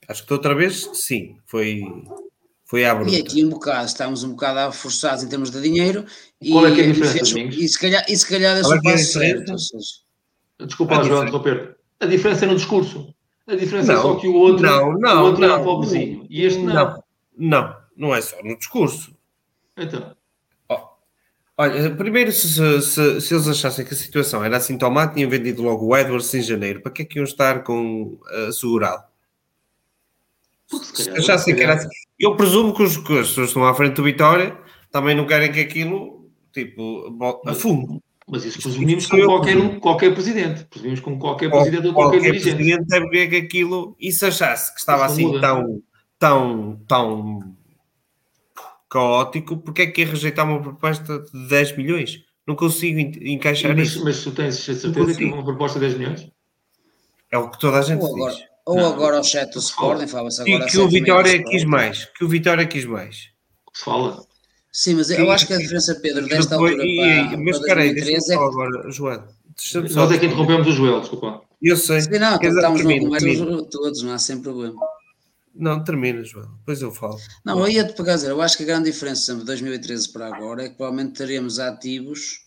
[0.08, 1.82] acho que outra vez, sim, foi,
[2.64, 3.10] foi à bruta.
[3.10, 6.04] E aqui um bocado, estamos um bocado forçados em termos de dinheiro.
[6.50, 8.60] Qual e, é que é a diferença, fez, e se calhar, e se calhar é,
[8.60, 9.56] é passo certo.
[10.60, 11.76] Desculpa, João, interromper.
[12.00, 13.14] A diferença é no discurso.
[13.46, 16.26] A diferença não, é só que o outro, não, não, o outro não, é pobrezinho.
[16.28, 16.74] E este não.
[16.74, 17.04] não.
[17.38, 19.14] Não, não é só no discurso.
[19.76, 20.16] Então.
[20.68, 20.78] Oh,
[21.58, 22.48] olha, primeiro, se,
[22.82, 26.32] se, se, eles achassem que a situação era assim má, tinham vendido logo o Edwards
[26.34, 26.80] em janeiro.
[26.80, 29.04] Para que é que iam estar com uh, segurado?
[30.66, 31.88] Se achassem que era assim.
[32.18, 34.58] Eu presumo que os, que estão à frente do Vitória
[34.90, 37.14] também não querem que aquilo, tipo,
[37.46, 38.02] a fundo.
[38.28, 40.64] Mas isso presumimos com qualquer, qualquer presidente.
[40.64, 42.56] Presumimos com qualquer presidente ou qualquer, qualquer dirigente.
[42.56, 45.40] presidente deve ver que aquilo, e se achasse que estava assim muda.
[45.40, 45.82] tão,
[46.18, 47.56] tão, tão
[48.90, 52.24] caótico, porque é que ia rejeitar uma proposta de 10 milhões?
[52.46, 54.04] Não consigo encaixar mas, isso.
[54.04, 56.32] Mas tu tens certeza que uma proposta de 10 milhões?
[57.30, 58.44] É o que toda a gente ou agora, diz.
[58.64, 58.86] Ou não.
[58.92, 60.64] agora o chat do Sporting, fala-se agora.
[60.64, 62.04] E que o Vitória quis mais.
[62.06, 63.30] Que o Vitória quis mais.
[63.72, 64.24] Se fala.
[64.76, 67.94] Sim, mas eu acho que a diferença, Pedro, desta depois, altura e, para, mas aí,
[67.94, 68.46] deixa-me é...
[68.46, 69.24] agora, João.
[69.94, 71.42] Nós é que interrompemos o Joel, desculpa.
[71.62, 72.02] Eu sei.
[72.02, 74.78] Sim, não, Quer estamos no conversa todos, não há sem problema.
[75.54, 76.50] Não, termina, João.
[76.58, 77.18] Depois eu falo.
[77.42, 80.64] Não, eu ia-te pegar dizer, eu acho que a grande diferença de 2013 para agora
[80.66, 82.44] é que provavelmente teremos ativos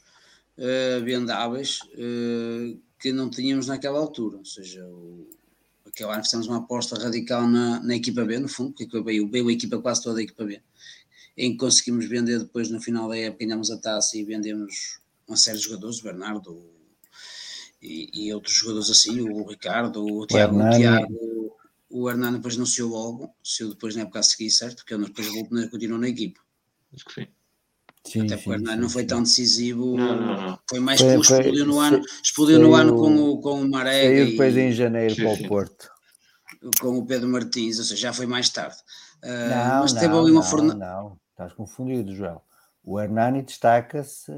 [0.60, 4.38] uh, vendáveis uh, que não tínhamos naquela altura.
[4.38, 5.28] Ou seja, o,
[5.88, 9.48] aquele ano fizemos uma aposta radical na, na equipa B, no fundo, porque veio, veio
[9.48, 10.62] a equipa quase toda a equipa B
[11.40, 15.38] em que conseguimos vender depois no final da época, ganhamos a taça e vendemos uma
[15.38, 16.70] série de jogadores, o Bernardo
[17.82, 21.58] e, e outros jogadores assim, o Ricardo, o, Tiago, o, Tiago,
[21.90, 24.78] o Hernani depois não saiu logo, saiu depois na época a seguir, certo?
[24.78, 25.30] Porque ele depois
[25.70, 26.42] continuou na equipa.
[26.94, 27.28] Acho que sim.
[28.06, 30.60] Sim, Até porque o Hernani não foi tão decisivo, não, não, não.
[30.70, 34.04] foi mais foi, explodiu no ano, explodiu no ano com o, com o Maré.
[34.04, 35.90] Saiu depois e, em janeiro sim, para o Porto.
[36.82, 38.76] Com o Pedro Martins, ou seja, já foi mais tarde.
[39.24, 41.19] Uh, não, mas teve ali uma forna...
[41.40, 42.42] estás confundido, Joel.
[42.84, 44.32] O Hernani destaca-se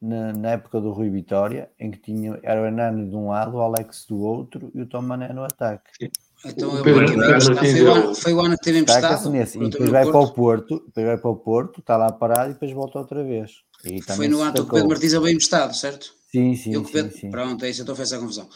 [0.00, 3.56] na, na, época do Rui Vitória, em que tinha, era o Hernani de um lado,
[3.56, 6.10] o Alex do outro e o Tom Mané no ataque.
[6.44, 9.30] Então o Pedro, Pedro, foi, o ano, foi o ano que teve emprestado.
[9.30, 9.58] Nesse.
[9.58, 10.12] E depois vai Porto.
[10.12, 13.24] para o Porto, depois vai para o Porto, está lá parado e depois volta outra
[13.24, 13.52] vez.
[13.84, 16.14] E foi no ano que o Pedro Martins é bem emprestado, certo?
[16.30, 17.30] Sim, sim, sim, Pedro, sim.
[17.30, 18.48] Pronto, é isso, eu estou a fazer essa confusão.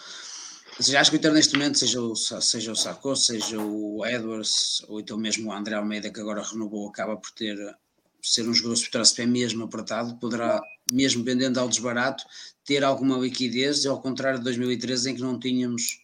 [0.80, 4.02] Ou seja, acho que o Inter neste momento, seja o, seja o Sarko, seja o
[4.06, 7.54] Edwards, ou então mesmo o André Almeida, que agora renovou, acaba por ter
[8.22, 10.58] ser um jogador se pé mesmo apertado, poderá,
[10.90, 12.24] mesmo vendendo ao desbarato,
[12.64, 16.00] ter alguma liquidez, ao contrário de 2013, em que não tínhamos,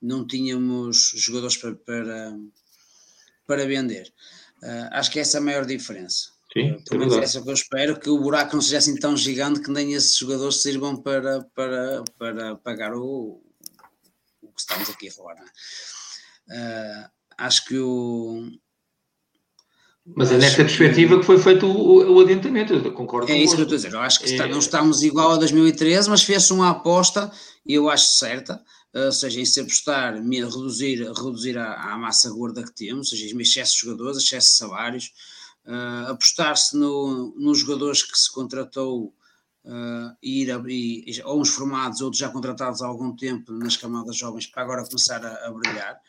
[0.00, 2.38] não tínhamos jogadores para, para,
[3.46, 4.10] para vender.
[4.62, 6.30] Uh, acho que essa é a maior diferença.
[6.50, 9.14] Sim, pelo menos é essa que eu espero, que o buraco não seja assim tão
[9.18, 13.42] gigante que nem esses jogadores sirvam para, para, para pagar o,
[14.54, 15.34] que estamos aqui a falar.
[15.34, 18.48] Uh, acho que o.
[20.16, 23.62] Mas é nesta perspectiva que foi feito o, o adiantamento, eu concordo É isso que
[23.62, 23.92] eu estou a dizer.
[23.94, 24.48] Eu acho que está, é...
[24.48, 27.32] não estamos igual a 2013, mas fez-se uma aposta,
[27.66, 28.62] e eu acho certa,
[28.94, 33.34] ou seja, em se apostar, reduzir, reduzir a, a, massa gorda que temos, ou seja,
[33.40, 35.10] excesso de jogadores, excesso de salários,
[35.66, 39.14] uh, apostar-se no, nos jogadores que se contratou
[39.64, 44.16] uh, ir a, e, ou uns formados, outros já contratados há algum tempo nas camadas
[44.16, 46.00] jovens para agora começar a, a brilhar.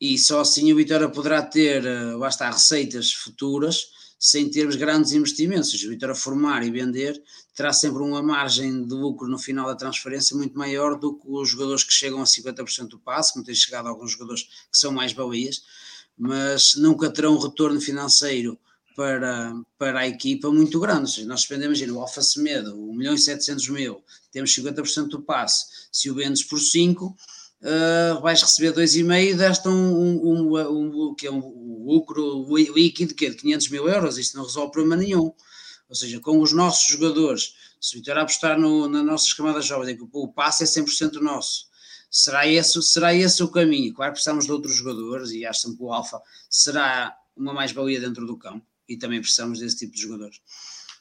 [0.00, 3.86] E só assim o Vitória poderá ter, uh, lá está, receitas futuras
[4.18, 5.74] sem termos grandes investimentos.
[5.84, 7.22] O Vitória formar e vender,
[7.54, 11.48] terá sempre uma margem de lucro no final da transferência muito maior do que os
[11.50, 15.12] jogadores que chegam a 50% do passe, como tem chegado alguns jogadores que são mais
[15.12, 15.62] balias,
[16.16, 18.58] mas nunca terão um retorno financeiro
[18.94, 21.24] para, para a equipa muito grande.
[21.24, 25.66] Nós dependemos, imagina, o Alfa Semedo, 1 milhão e 700 mil, temos 50% do passe.
[25.90, 27.16] Se o vendes por 5, uh,
[27.62, 33.14] eh, vais receber 2,5 e deste um, um, um, um, que é um lucro líquido
[33.14, 34.18] que é de 500 mil euros.
[34.18, 35.32] Isto não resolve problema nenhum.
[35.88, 39.90] Ou seja, com os nossos jogadores, se o Vitória apostar no, nas nossas camadas jovens,
[39.90, 41.66] é que o passe é 100% nosso.
[42.10, 43.92] Será esse, será esse o caminho?
[43.92, 48.24] Claro que precisamos de outros jogadores e acho que o Alfa será uma mais-valia dentro
[48.24, 50.40] do campo e também precisamos desse tipo de jogadores.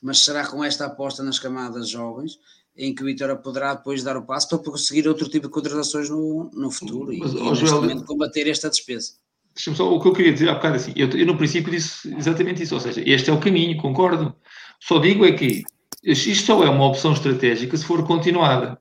[0.02, 2.40] Mas será com esta aposta nas camadas jovens
[2.76, 6.10] em que o Vitória poderá depois dar o passo para conseguir outro tipo de contratações
[6.10, 9.14] no, no futuro Mas, e, oh, Joel, combater esta despesa.
[9.56, 12.64] Só, o que eu queria dizer há bocado assim, eu, eu no princípio disse exatamente
[12.64, 14.36] isso, ou seja, este é o caminho, concordo.
[14.80, 15.64] Só digo é que
[16.04, 18.80] isto só é uma opção estratégica se for continuada.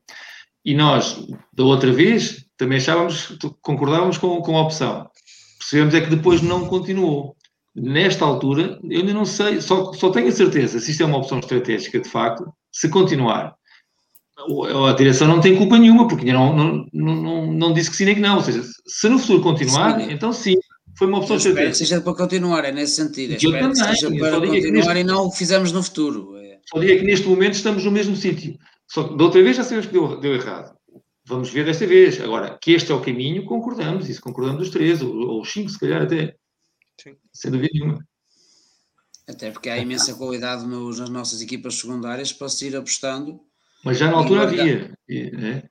[0.64, 1.18] E nós,
[1.52, 5.10] da outra vez, também achávamos, concordávamos com, com a opção.
[5.58, 7.36] Percebemos é que depois não continuou.
[7.74, 11.16] Nesta altura, eu ainda não sei, só, só tenho a certeza se isto é uma
[11.16, 13.54] opção estratégica de facto, se continuar.
[14.88, 18.14] A direção não tem culpa nenhuma, porque não, não, não, não disse que sim nem
[18.14, 18.36] que não.
[18.36, 20.10] Ou seja, se no futuro continuar, sim.
[20.10, 20.54] então sim,
[20.98, 21.70] foi uma opção estratégica.
[21.70, 23.32] que seja para continuar, é nesse sentido.
[23.32, 25.00] Eu espero também, que seja para continuar neste...
[25.00, 26.36] e não o fizemos no futuro.
[26.36, 26.58] É.
[26.64, 28.56] Só digo que neste momento estamos no mesmo sítio.
[28.86, 30.74] Só que da outra vez já sabemos que deu, deu errado.
[31.26, 32.20] Vamos ver desta vez.
[32.20, 34.08] Agora, que este é o caminho, concordamos.
[34.08, 36.34] Isso concordamos os três, ou, ou os cinco, se calhar até.
[37.02, 37.16] Sim.
[37.32, 38.06] Sem dúvida nenhuma.
[39.26, 43.40] Até porque há imensa qualidade nos, nas nossas equipas secundárias para se ir apostando.
[43.84, 44.96] Mas já na altura havia.
[45.08, 45.62] E, né?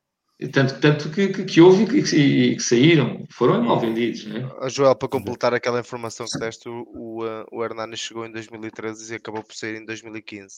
[0.52, 4.26] tanto, tanto que, que, que houve e que, e que, saíram, foram mal vendidos.
[4.26, 4.50] Né?
[4.70, 7.20] Joel, para completar aquela informação que deste, o, o,
[7.52, 10.56] o Hernani chegou em 2013 e acabou por sair em 2015.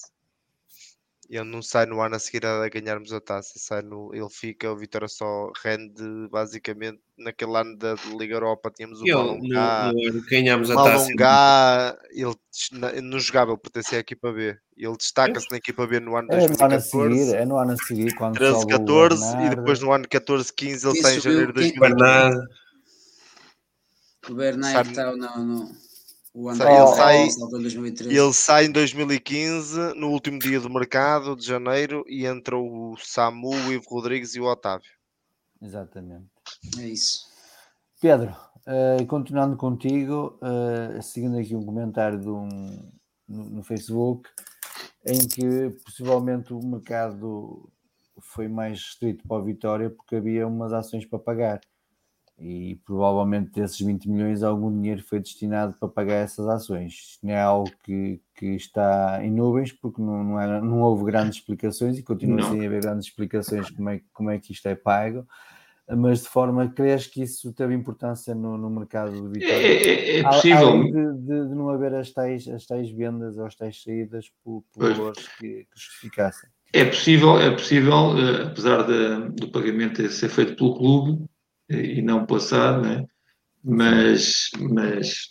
[1.33, 4.71] Ele não sai no ano a seguir a ganharmos a taça, sai no, ele fica,
[4.71, 9.91] o Vitória só rende basicamente naquele ano da Liga Europa, tínhamos o Malongá,
[10.29, 11.05] ganhamos a taça.
[11.05, 16.15] Malongá, ele não jogava, ele pertencia à equipa B, ele destaca-se na equipa B no
[16.15, 16.95] ano é 2014.
[16.95, 20.07] No ano seguir, é no ano a seguir, quando 13, 14 e depois no ano
[20.07, 22.47] 14, 15 ele sai em janeiro de 2015.
[24.29, 25.82] O Bernard está no, no
[26.33, 27.27] o André ele, sai,
[28.01, 33.51] ele sai em 2015, no último dia do mercado de janeiro, e entra o Samu,
[33.51, 34.89] o Ivo Rodrigues e o Otávio.
[35.61, 36.25] Exatamente.
[36.79, 37.27] É isso.
[38.01, 38.35] Pedro,
[38.67, 42.91] uh, continuando contigo, uh, seguindo aqui um comentário de um,
[43.27, 44.27] no, no, Facebook,
[45.05, 47.71] em que possivelmente o mercado
[48.19, 51.61] foi mais restrito para a Vitória porque havia umas ações para pagar
[52.37, 57.19] e provavelmente desses 20 milhões algum dinheiro foi destinado para pagar essas ações.
[57.21, 61.37] Não é algo que, que está em nuvens, porque não, não, era, não houve grandes
[61.37, 62.51] explicações e continua não.
[62.51, 65.27] sem haver grandes explicações como é, como é que isto é pago.
[65.87, 69.67] Mas de forma, crees que isso teve importância no, no mercado de Vitória?
[69.67, 70.69] É, é, é possível.
[70.69, 74.31] Além de, de, de, não haver as tais, as tais vendas ou as tais saídas
[74.43, 76.49] por, por valores que, que justificassem.
[76.71, 81.25] É possível, é possível, eh, apesar de, do pagamento ser feito pelo clube,
[81.69, 83.05] e não passar, né?
[83.63, 85.29] mas, mas,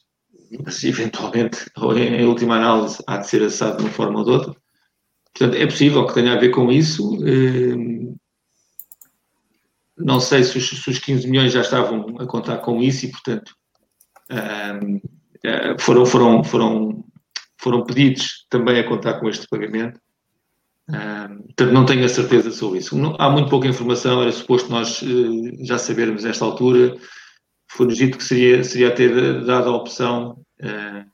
[0.65, 4.31] mas eventualmente, ou em, última análise, há de ser assado de uma forma ou de
[4.31, 4.57] outra.
[5.35, 7.19] Portanto, é possível que tenha a ver com isso.
[7.27, 8.13] Eh,
[9.97, 13.11] não sei se os, se os 15 milhões já estavam a contar com isso e,
[13.11, 13.55] portanto,
[14.31, 17.05] eh, foram, foram, foram,
[17.59, 20.01] foram pedidos também a contar com este pagamento.
[20.93, 22.97] Portanto, não tenho a certeza sobre isso.
[22.97, 26.97] Não, há muito pouca informação, era suposto nós uh, já sabermos nesta altura.
[27.71, 31.05] Foi-nos dito que seria, seria ter dado a opção, uh,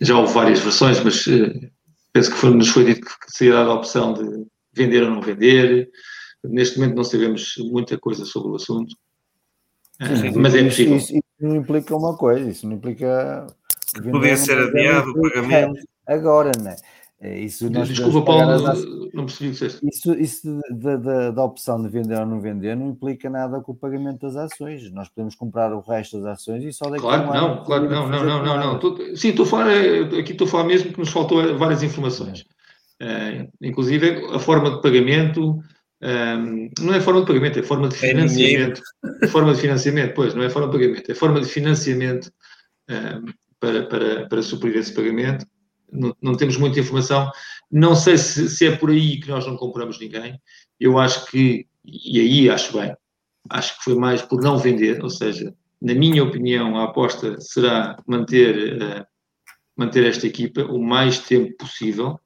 [0.00, 1.70] já houve várias versões, mas uh,
[2.12, 5.20] penso que foi, nos foi dito que seria dada a opção de vender ou não
[5.20, 5.88] vender.
[6.44, 8.94] Neste momento não sabemos muita coisa sobre o assunto,
[10.00, 10.96] sim, mas é possível.
[10.96, 13.46] Isso, isso, não implica uma coisa, isso não implica.
[14.10, 15.80] Podia ser adiado o pagamento.
[16.06, 16.76] Agora, não é?
[17.22, 21.90] É, isso Desculpa, Paulo, não percebi o que Isso, isso da, da, da, opção de
[21.90, 24.90] vender ou não vender não implica nada com o pagamento das ações.
[24.90, 27.88] Nós podemos comprar o resto das ações e só daqui claro, a um não, Claro
[27.88, 28.78] que não, não, não, não, não.
[28.78, 31.82] Tô, sim, estou a falar, é, aqui estou a falar mesmo que nos faltou várias
[31.82, 32.46] informações.
[32.98, 33.42] É.
[33.42, 35.62] Uh, inclusive a forma de pagamento,
[36.02, 38.80] um, não é forma de pagamento, é forma de é financiamento.
[39.22, 42.32] É forma de financiamento, pois, não é forma de pagamento, é forma de financiamento
[42.88, 43.26] um,
[43.58, 45.44] para, para, para suprir esse pagamento
[45.92, 47.30] não, não, temos muita informação.
[47.70, 50.40] Não sei se, se, é por aí que nós não compramos ninguém.
[50.78, 52.94] Eu acho que, e aí acho bem,
[53.48, 57.96] acho que foi mais por não vender, ou seja, na minha opinião, a aposta será
[58.06, 59.06] manter, uh,
[59.76, 62.18] manter esta equipa o mais tempo possível.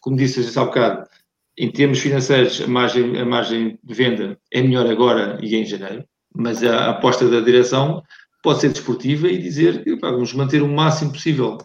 [0.00, 1.08] Como disse há bocado,
[1.56, 6.04] em termos financeiros, a margem, a margem de venda é melhor agora e em janeiro,
[6.34, 8.02] mas a aposta da direção
[8.42, 11.58] pode ser desportiva e dizer que vamos manter o máximo possível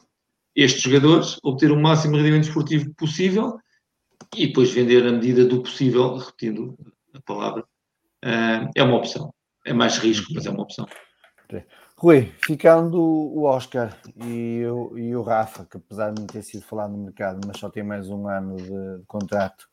[0.55, 3.57] estes jogadores, obter o máximo rendimento esportivo possível
[4.35, 6.77] e depois vender na medida do possível, repetindo
[7.13, 9.33] a palavra, uh, é uma opção.
[9.65, 10.87] É mais risco, mas é uma opção.
[11.97, 16.63] Rui, ficando o Oscar e o, e o Rafa, que apesar de não ter sido
[16.63, 19.65] falado no mercado, mas só tem mais um ano de, de contrato,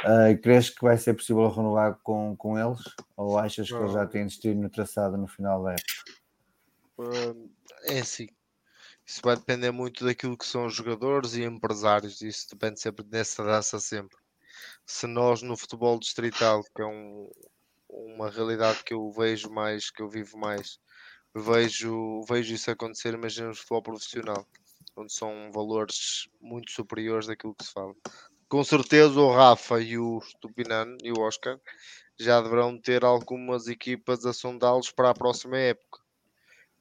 [0.00, 2.80] uh, crees que vai ser possível renovar com, com eles?
[3.16, 7.36] Ou achas que eles já têm destino traçado no final da época?
[7.84, 8.28] É assim,
[9.06, 13.44] isso vai depender muito daquilo que são os jogadores e empresários, isso depende sempre dessa
[13.44, 14.16] dança sempre.
[14.86, 17.30] Se nós no futebol distrital, que é um,
[17.88, 20.78] uma realidade que eu vejo mais, que eu vivo mais,
[21.34, 24.46] vejo, vejo isso acontecer, imagina no futebol profissional,
[24.96, 27.94] onde são valores muito superiores daquilo que se fala.
[28.48, 31.60] com certeza o Rafa e o Stupinan e o Oscar
[32.18, 36.05] já deverão ter algumas equipas a sondá-los para a próxima época.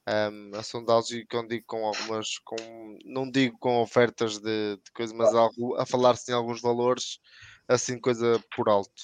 [0.08, 5.14] Um, a e quando digo com algumas, com, não digo com ofertas de, de coisa,
[5.16, 7.20] mas algo, a falar-se em alguns valores,
[7.68, 9.02] assim coisa por alto.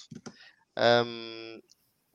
[0.77, 1.59] Um,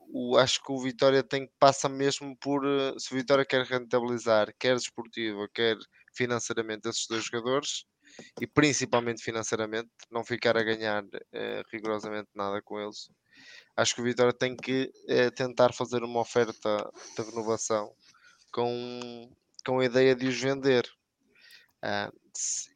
[0.09, 4.53] o, acho que o Vitória tem passa mesmo por eh, se o Vitória quer rentabilizar,
[4.57, 5.77] quer desportiva, quer
[6.15, 7.85] financeiramente esses dois jogadores
[8.41, 13.09] e principalmente financeiramente, não ficar a ganhar eh, rigorosamente nada com eles.
[13.75, 17.93] Acho que o Vitória tem que eh, tentar fazer uma oferta de renovação
[18.57, 19.29] com,
[19.63, 20.83] com a ideia de os vender.
[21.77, 22.11] Uh,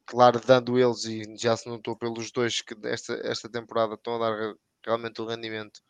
[0.06, 4.30] claro, dando eles, e já se notou pelos dois que esta, esta temporada estão a
[4.30, 5.82] dar realmente um rendimento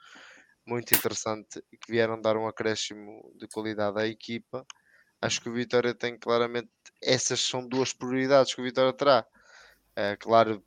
[0.65, 4.65] muito interessante e que vieram dar um acréscimo de qualidade à equipa.
[5.21, 6.71] Acho que o Vitória tem claramente
[7.03, 9.27] essas são duas prioridades que o Vitória terá.
[9.93, 10.63] É, claro,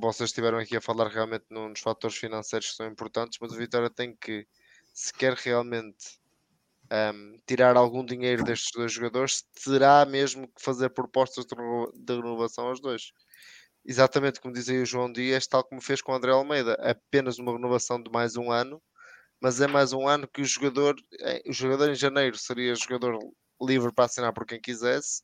[0.00, 3.90] vocês estiveram aqui a falar realmente nos fatores financeiros que são importantes, mas o Vitória
[3.90, 4.46] tem que,
[4.94, 6.21] se quer realmente
[6.92, 12.80] um, tirar algum dinheiro destes dois jogadores, terá mesmo que fazer propostas de renovação aos
[12.80, 13.12] dois.
[13.84, 17.52] Exatamente como dizia o João Dias, tal como fez com o André Almeida, apenas uma
[17.52, 18.82] renovação de mais um ano
[19.40, 23.18] mas é mais um ano que o jogador, eh, o jogador em janeiro seria jogador
[23.60, 25.22] livre para assinar por quem quisesse,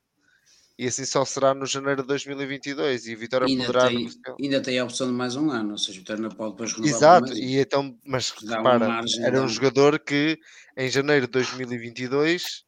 [0.79, 4.09] e assim só será no janeiro de 2022 e a Vitória ainda poderá tem,
[4.41, 6.73] ainda tem a opção de mais um ano, ou seja, a Vitória não pode depois
[6.73, 10.39] renovar Exato, e então, mas repara, era um jogador que
[10.77, 12.65] em janeiro de 2022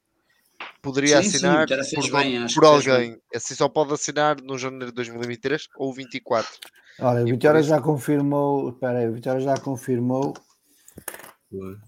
[0.82, 4.92] poderia sim, assinar sim, por, bem, por alguém, assim só pode assinar no janeiro de
[4.96, 6.50] 2023 ou 24.
[6.98, 10.34] Olha, a Vitória já confirmou, espera aí, a Vitória já confirmou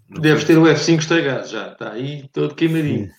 [0.08, 3.10] Deves ter o F5 estragado já, está aí todo queimadinho.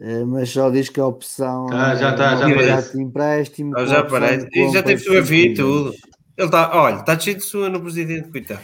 [0.00, 3.00] É, mas só diz que a opção ah, já está, já aparece.
[3.00, 3.78] empréstimo.
[3.78, 4.48] Ah, já aparece.
[4.52, 5.94] E já teve fotografia e tudo.
[6.36, 8.60] Ele está, olha, está cheio de sua no presidente, coitado.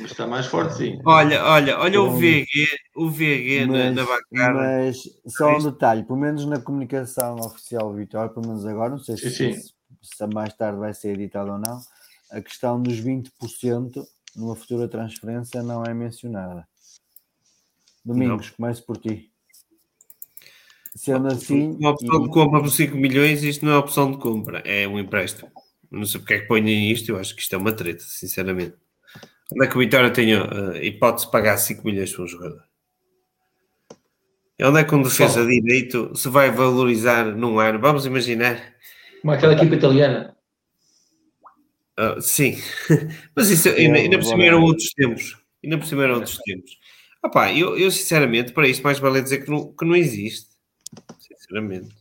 [0.00, 1.00] Mas está mais forte, sim.
[1.04, 2.46] Olha, olha, olha o VG,
[2.94, 4.52] o VG mas, na, na bancada.
[4.52, 9.16] Mas só um detalhe, pelo menos na comunicação oficial Vitória, pelo menos agora, não sei
[9.16, 9.60] se, sim, sim.
[9.60, 9.72] se,
[10.02, 11.80] se mais tarde vai ser editado ou não
[12.30, 16.66] a questão dos 20% numa futura transferência não é mencionada.
[18.06, 19.32] Domingos, comece por ti.
[20.94, 21.72] Sendo assim.
[21.72, 24.96] Uma opção de compra por 5 milhões, isto não é opção de compra, é um
[24.96, 25.50] empréstimo.
[25.90, 28.76] Não sei porque é que põem isto, eu acho que isto é uma treta, sinceramente.
[29.52, 32.62] Onde é que o Vitória tem a hipótese de pagar 5 milhões por um jogador?
[34.62, 37.80] Onde é que um defesa de direito se vai valorizar num ano?
[37.80, 38.74] Vamos imaginar.
[39.20, 40.36] Como aquela equipa italiana.
[41.98, 42.56] Uh, sim,
[43.34, 45.36] mas isso ainda, ainda por cima eram outros tempos.
[45.64, 46.78] Ainda por cima eram outros tempos.
[47.26, 50.46] Opa, eu, eu sinceramente, para isso, mais vale dizer que não, que não existe.
[51.18, 51.92] Sinceramente,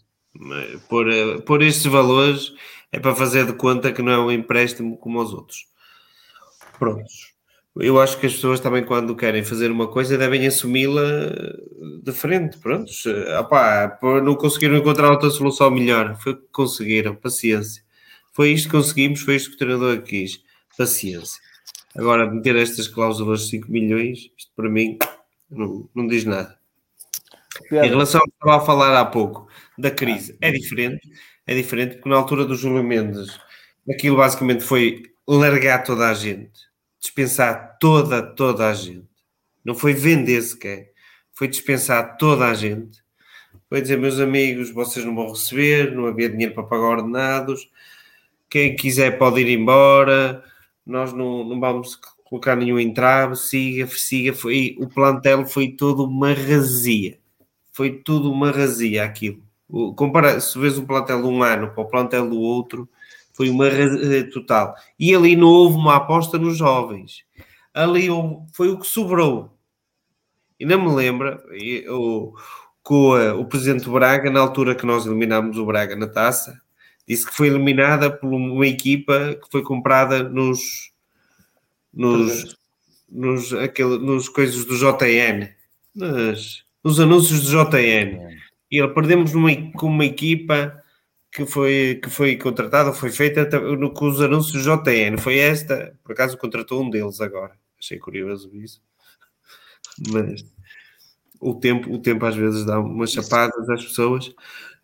[0.87, 1.07] por,
[1.41, 2.53] por estes valores
[2.91, 5.65] é para fazer de conta que não é um empréstimo como os outros.
[6.77, 7.33] Prontos.
[7.77, 11.33] Eu acho que as pessoas também, quando querem fazer uma coisa, devem assumi-la
[12.03, 12.59] de frente.
[12.59, 13.03] Prontos.
[13.39, 16.15] Opa, não conseguiram encontrar outra solução melhor.
[16.21, 17.15] Foi o que conseguiram.
[17.15, 17.83] Paciência.
[18.31, 20.39] Foi isto que conseguimos, foi isto que o treinador quis.
[20.77, 21.41] Paciência.
[21.95, 24.97] Agora, meter estas cláusulas de 5 milhões, isto para mim
[25.49, 26.57] não, não diz nada.
[27.71, 31.09] Em relação ao que estava a falar há pouco da crise, é diferente,
[31.47, 33.39] é diferente porque na altura do Júlio Mendes,
[33.89, 36.59] aquilo basicamente foi largar toda a gente,
[36.99, 39.07] dispensar toda, toda a gente.
[39.63, 40.91] Não foi vender sequer,
[41.33, 43.03] foi dispensar toda a gente.
[43.67, 47.69] Foi dizer, meus amigos, vocês não vão receber, não havia dinheiro para pagar ordenados,
[48.49, 50.43] quem quiser pode ir embora,
[50.85, 54.33] nós não, não vamos colocar nenhum entrave, siga, siga.
[54.33, 57.17] Foi, o plantel foi todo uma razia.
[57.71, 59.41] Foi tudo uma razia aquilo.
[59.95, 62.87] Compara, se vês o plantel de um ano para o plantel do outro,
[63.33, 64.75] foi uma razia total.
[64.99, 67.23] E ali não houve uma aposta nos jovens.
[67.73, 68.07] Ali
[68.53, 69.55] foi o que sobrou.
[70.59, 71.43] E não me lembra,
[71.89, 72.33] o,
[72.81, 76.61] com o presidente Braga, na altura que nós eliminámos o Braga na taça,
[77.05, 80.94] disse que foi eliminada por uma equipa que foi comprada nos
[81.95, 82.55] nos,
[83.09, 85.49] nos, aquele, nos coisas do JN,
[85.93, 88.19] nos, nos anúncios do JN.
[88.71, 90.83] E perdemos numa, com uma equipa
[91.31, 95.17] que foi, que foi contratada, foi feita no, com os anúncios do JN.
[95.17, 97.57] Foi esta, por acaso contratou um deles agora.
[97.79, 98.81] Achei curioso isso.
[100.11, 100.43] Mas
[101.39, 104.33] o tempo, o tempo às vezes dá umas chapadas às pessoas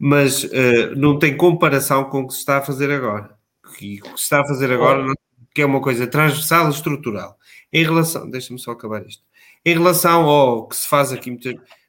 [0.04, 3.38] mas uh, não tem comparação com o que se está a fazer agora.
[3.80, 5.14] E o que se está a fazer agora não,
[5.54, 7.38] que é uma coisa transversal e estrutural.
[7.72, 9.24] Em relação, deixa-me só acabar isto.
[9.66, 11.38] Em relação ao que se faz aqui,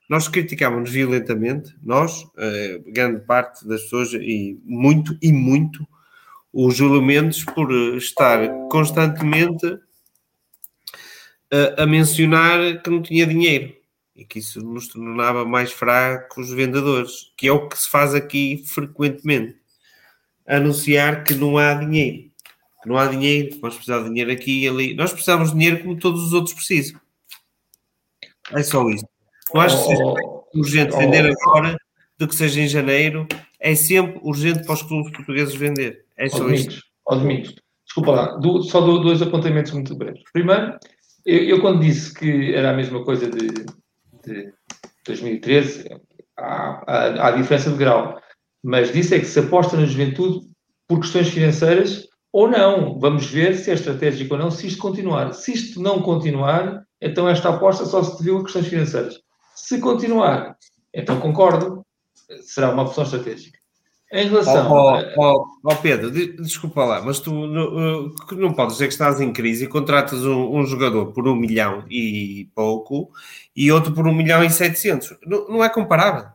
[0.09, 5.87] nós criticávamos violentamente, nós, uh, grande parte das pessoas, e muito, e muito,
[6.53, 9.67] o Júlio Mendes por estar constantemente
[11.51, 13.75] a, a mencionar que não tinha dinheiro
[14.15, 18.63] e que isso nos tornava mais fracos vendedores, que é o que se faz aqui
[18.67, 19.57] frequentemente.
[20.47, 22.31] Anunciar que não há dinheiro.
[22.85, 24.95] Não há dinheiro, vamos precisar de dinheiro aqui e ali.
[24.95, 27.01] Nós precisamos de dinheiro como todos os outros precisam.
[28.51, 29.07] É só isso.
[29.55, 30.05] Não acho que seja
[30.55, 31.77] urgente vender agora
[32.19, 33.27] do que seja em janeiro.
[33.61, 36.05] É sempre urgente para os clubes portugueses vender.
[36.17, 36.83] É só isto.
[37.07, 37.55] Ó Domingos,
[37.85, 40.23] desculpa lá, do, só do, dois apontamentos muito breves.
[40.33, 40.77] Primeiro,
[41.25, 43.49] eu, eu, quando disse que era a mesma coisa de,
[44.25, 44.53] de
[45.07, 45.89] 2013,
[46.37, 48.21] há, há, há, diferença de grau.
[48.63, 50.47] Mas disse é que se aposta na juventude
[50.87, 52.99] por questões financeiras ou não.
[52.99, 55.33] Vamos ver se é estratégico ou não, se isto continuar.
[55.35, 59.21] Se isto não continuar, então esta aposta só se deveu a questões financeiras.
[59.55, 60.57] Se continuar,
[60.95, 61.85] então concordo,
[62.41, 63.61] será uma opção estratégica.
[64.13, 64.71] Em relação.
[64.71, 69.33] Oh, oh, oh, Pedro, desculpa lá, mas tu não, não podes dizer que estás em
[69.33, 73.11] crise e contratas um, um, jogador por um milhão e pouco
[73.57, 75.15] e outro por um milhão e setecentos.
[75.27, 76.27] Não, não é comparável.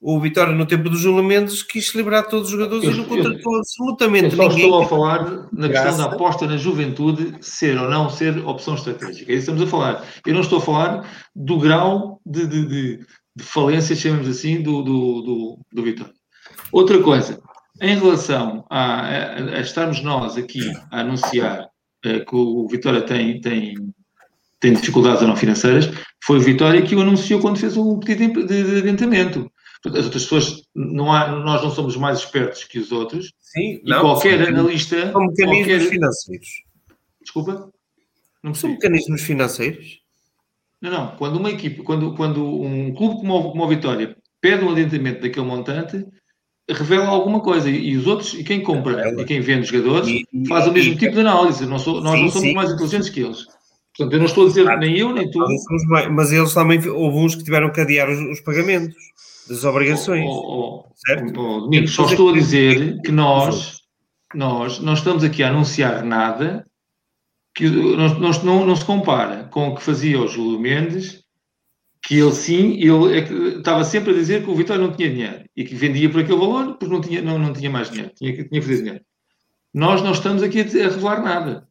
[0.00, 3.04] O Vitória, no tempo dos Júlio Mendes, quis liberar todos os jogadores eu, e não
[3.04, 4.64] contratou absolutamente eu ninguém.
[4.64, 5.88] estou a falar na Graça.
[5.88, 9.32] questão da aposta na juventude, ser ou não ser opção estratégica.
[9.32, 10.04] É isso que estamos a falar.
[10.24, 14.82] Eu não estou a falar do grau de, de, de, de falência, chamemos assim, do,
[14.82, 16.12] do, do, do Vitória.
[16.70, 17.40] Outra coisa,
[17.80, 20.60] em relação a, a, a estarmos nós aqui
[20.92, 21.64] a anunciar
[22.06, 23.74] uh, que o Vitória tem, tem,
[24.60, 25.90] tem dificuldades não financeiras,
[26.24, 29.50] foi o Vitória que o anunciou quando fez o pedido de, de adiantamento.
[29.86, 33.32] As outras pessoas, não há, nós não somos mais espertos que os outros.
[33.40, 35.12] Sim, e não, qualquer são, analista.
[35.12, 35.90] São mecanismos qualquer...
[35.90, 36.48] financeiros.
[37.22, 37.72] Desculpa?
[38.42, 40.00] Não são mecanismos financeiros?
[40.80, 41.16] Não, não.
[41.16, 45.46] Quando uma equipe, quando, quando um clube como como o Vitória pede um adiantamento daquele
[45.46, 46.04] montante,
[46.68, 47.70] revela alguma coisa.
[47.70, 50.96] E, os outros, e quem compra e quem vende jogadores, e, faz o mesmo e,
[50.96, 51.66] tipo de análise.
[51.66, 52.54] Nós, sou, nós sim, não somos sim.
[52.54, 53.44] mais inteligentes que eles.
[53.96, 55.44] Portanto, eu não estou a dizer nem eu, nem tu.
[56.12, 58.94] Mas eles também, houve uns que tiveram que adiar os, os pagamentos
[59.48, 60.26] das obrigações.
[60.28, 61.40] Oh, oh, certo?
[61.40, 63.80] Oh, Domingos, só estou a dizer que nós,
[64.34, 66.66] nós não estamos aqui a anunciar nada
[67.54, 71.24] que não, não, não, se compara com o que fazia o Júlio Mendes
[72.02, 75.44] que ele sim, ele é estava sempre a dizer que o Vitória não tinha dinheiro
[75.56, 78.32] e que vendia por aquele valor porque não tinha, não, não tinha mais dinheiro, tinha,
[78.32, 79.04] tinha que fazer dinheiro.
[79.74, 81.68] Nós não estamos aqui a, a revelar nada.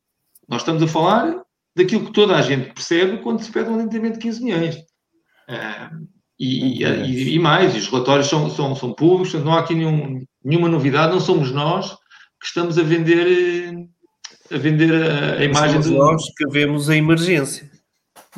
[0.48, 1.42] Nós estamos a falar
[1.76, 4.76] daquilo que toda a gente percebe quando se pede um adiantamento de 15 milhões.
[5.50, 6.08] Uh,
[6.40, 10.70] e, e, e, mais, os relatórios são, são, são públicos, não há aqui nenhum, nenhuma
[10.70, 11.96] novidade, não somos nós
[12.40, 13.88] que estamos a vender
[14.52, 15.98] a, vender a, a imagem somos do...
[15.98, 17.70] nós que vemos a emergência.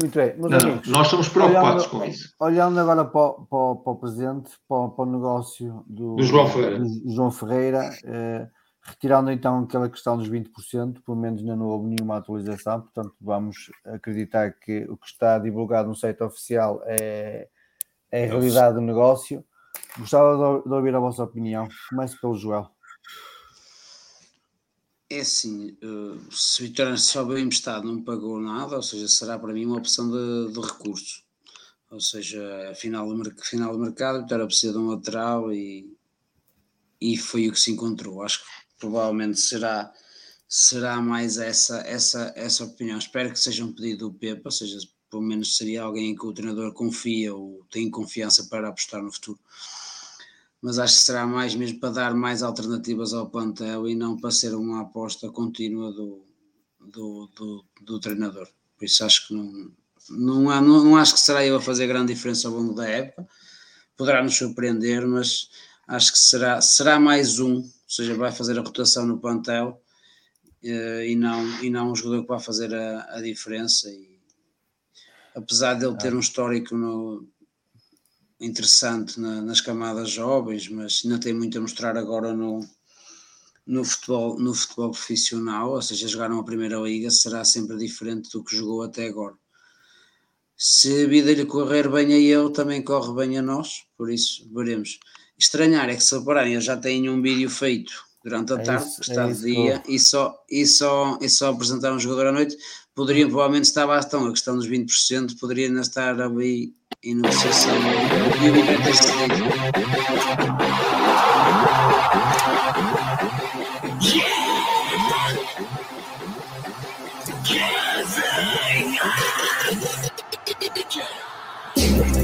[0.01, 0.87] Muito bem, não, amigos.
[0.87, 2.33] Nós estamos preocupados olhando, com isso.
[2.39, 6.79] Olhando agora para, para, para o presente, para, para, o negócio do, do João Ferreira,
[6.79, 8.47] do João Ferreira eh,
[8.81, 13.71] retirando então aquela questão dos 20%, pelo menos ainda não houve nenhuma atualização, portanto vamos
[13.85, 17.47] acreditar que o que está divulgado no site oficial é,
[18.11, 19.43] é a realidade do negócio.
[19.97, 21.67] Gostava de ouvir a vossa opinião.
[21.89, 22.69] Comece pelo Joel.
[25.11, 29.39] É assim, uh, se o Vitória só bem emprestado não pagou nada, ou seja, será
[29.39, 31.23] para mim uma opção de, de recurso.
[31.89, 32.39] Ou seja,
[32.75, 35.91] final do, final do mercado, o Vitória precisa de um lateral e,
[37.01, 38.21] e foi o que se encontrou.
[38.21, 39.91] Acho que provavelmente será,
[40.47, 42.99] será mais essa, essa, essa opinião.
[42.99, 44.77] Espero que seja um pedido do Pepa, ou seja,
[45.09, 49.11] pelo menos seria alguém em que o treinador confia ou tem confiança para apostar no
[49.11, 49.39] futuro
[50.61, 54.31] mas acho que será mais mesmo para dar mais alternativas ao plantel e não para
[54.31, 56.25] ser uma aposta contínua do,
[56.79, 58.47] do, do, do treinador.
[58.77, 59.71] Por isso acho que não,
[60.09, 62.87] não, há, não, não, acho que será eu a fazer grande diferença ao longo da
[62.87, 63.27] época.
[63.95, 65.49] Poderá nos surpreender, mas
[65.87, 69.81] acho que será, será mais um, ou seja, vai fazer a rotação no plantel
[70.63, 73.89] eh, e, não, e não um jogador que vai fazer a, a diferença.
[73.89, 74.08] E,
[75.39, 77.27] apesar de ele ter um histórico no,
[78.39, 82.65] interessante na, nas camadas jovens, mas ainda tem muito a mostrar agora no,
[83.65, 88.43] no, futebol, no futebol profissional, ou seja, jogar numa primeira liga será sempre diferente do
[88.43, 89.35] que jogou até agora.
[90.57, 94.49] Se a vida lhe correr bem a ele, também corre bem a nós, por isso
[94.53, 94.99] veremos.
[95.37, 97.93] Estranhar é que se repararem, eu já tenho um vídeo feito
[98.23, 101.51] durante a é tarde, isso, está é de dia, e só, e, só, e só
[101.51, 102.57] apresentar um jogador à noite,
[102.99, 107.73] poderiam provavelmente estar bastante, a questão dos 20%, poderia ainda estar ali em negociação.
[108.43, 108.89] E o evento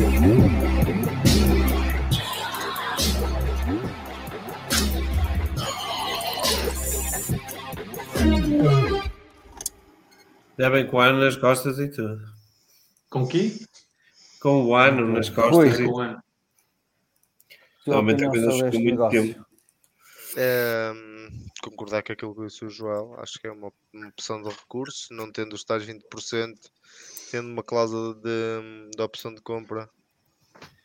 [0.02, 0.05] é
[10.58, 12.26] bem com o ano nas costas e tudo.
[13.10, 13.66] Com que?
[14.40, 15.84] Com o ano nas costas Ui.
[15.84, 16.24] e Com o ano.
[17.84, 19.34] Tua Normalmente opinião coisas sobre com este muito negócio?
[19.34, 19.46] tempo.
[20.38, 24.50] Ehm, concordar com aquilo que disse o Joel, acho que é uma, uma opção de
[24.50, 26.56] recurso, não tendo os tais 20%,
[27.32, 29.90] tendo uma cláusula de, de opção de compra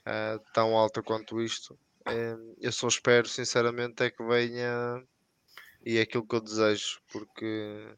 [0.06, 1.78] eh, tão alta quanto isto.
[2.06, 5.02] Em, eu só espero, sinceramente, é que venha
[5.84, 7.88] e é aquilo que eu desejo, porque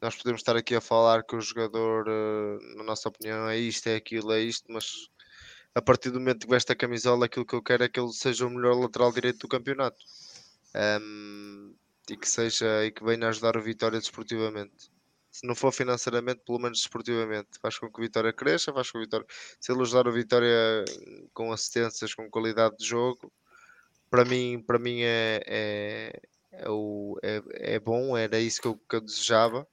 [0.00, 3.88] nós podemos estar aqui a falar que o jogador, eh, na nossa opinião, é isto,
[3.88, 5.08] é aquilo, é isto, mas
[5.74, 8.12] a partir do momento que veste a camisola, aquilo que eu quero é que ele
[8.12, 9.98] seja o melhor lateral direito do campeonato.
[10.74, 11.74] Ehm,
[12.10, 14.90] e que seja e que venha ajudar o Vitória desportivamente.
[15.30, 17.48] Se não for financeiramente, pelo menos desportivamente.
[17.60, 19.26] Faz com que o Vitória cresça, faz com que o Vitória.
[19.60, 20.84] Se ele ajudar o Vitória
[21.34, 23.32] com assistências, com qualidade de jogo,
[24.10, 26.20] para mim, para mim é, é,
[26.52, 27.42] é, o, é,
[27.76, 29.66] é bom, era isso que eu, que eu desejava.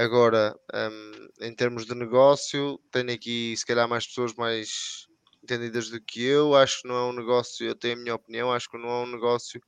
[0.00, 5.06] Agora, hum, em termos de negócio, tenho aqui se calhar mais pessoas mais
[5.44, 6.54] entendidas do que eu.
[6.54, 9.02] Acho que não é um negócio, eu tenho a minha opinião, acho que não é
[9.02, 9.60] um negócio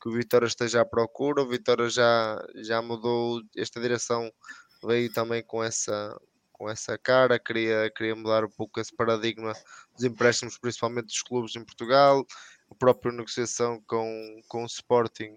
[0.00, 1.42] que o Vitória esteja à procura.
[1.42, 4.30] O Vitória já, já mudou esta direção,
[4.80, 6.16] veio também com essa,
[6.52, 9.52] com essa cara, queria, queria mudar um pouco esse paradigma
[9.96, 12.24] dos empréstimos, principalmente dos clubes em Portugal.
[12.70, 15.36] A própria negociação com, com o Sporting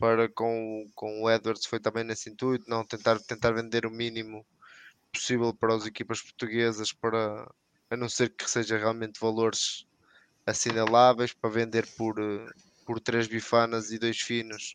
[0.00, 4.46] para com, com o Edwards foi também nesse intuito, não tentar, tentar vender o mínimo
[5.12, 7.46] possível para as equipas portuguesas, para
[7.90, 9.86] a não ser que seja realmente valores
[10.46, 12.48] assinaláveis para vender por, eh,
[12.86, 14.74] por três bifanas e dois finos.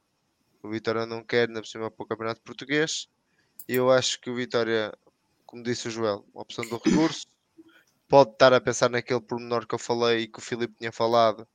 [0.61, 3.07] O Vitória não quer, ainda por cima para o Campeonato Português.
[3.67, 4.93] E eu acho que o Vitória,
[5.45, 7.25] como disse o Joel, uma opção do recurso,
[8.07, 11.47] pode estar a pensar naquele pormenor que eu falei e que o Filipe tinha falado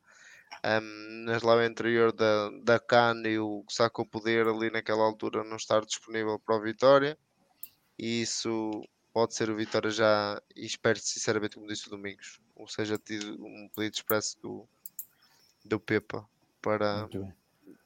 [0.65, 5.57] um, na eslava anterior da, da CAN e o Saco Poder ali naquela altura não
[5.57, 7.17] estar disponível para o Vitória.
[7.99, 8.83] E isso
[9.13, 13.45] pode ser o Vitória já, e espero sinceramente, como disse o Domingos, ou seja, tido
[13.45, 14.67] um pedido expresso do,
[15.65, 16.27] do Pepa
[16.63, 17.09] para,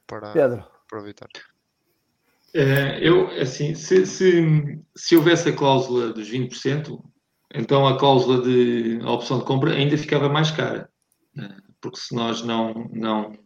[0.07, 1.43] para, Pedro, para o Vitória.
[2.55, 7.03] Eh, eu, assim, se, se, se houvesse a cláusula dos 20%,
[7.53, 10.89] então a cláusula de a opção de compra ainda ficava mais cara.
[11.37, 13.37] Eh, Porque se nós não, não,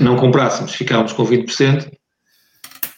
[0.00, 1.88] não comprássemos, ficávamos com 20%.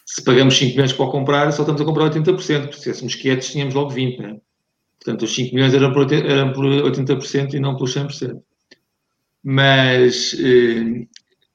[0.06, 2.24] Se pagamos 5 milhões para comprar, só estamos a comprar 80%.
[2.24, 4.18] Porque se estivéssemos quietos, tínhamos logo 20%.
[4.20, 4.40] Né?
[4.98, 8.40] Portanto, os 5 milhões eram por, eram por 80% e não por 100%.
[9.44, 11.06] Mas eh,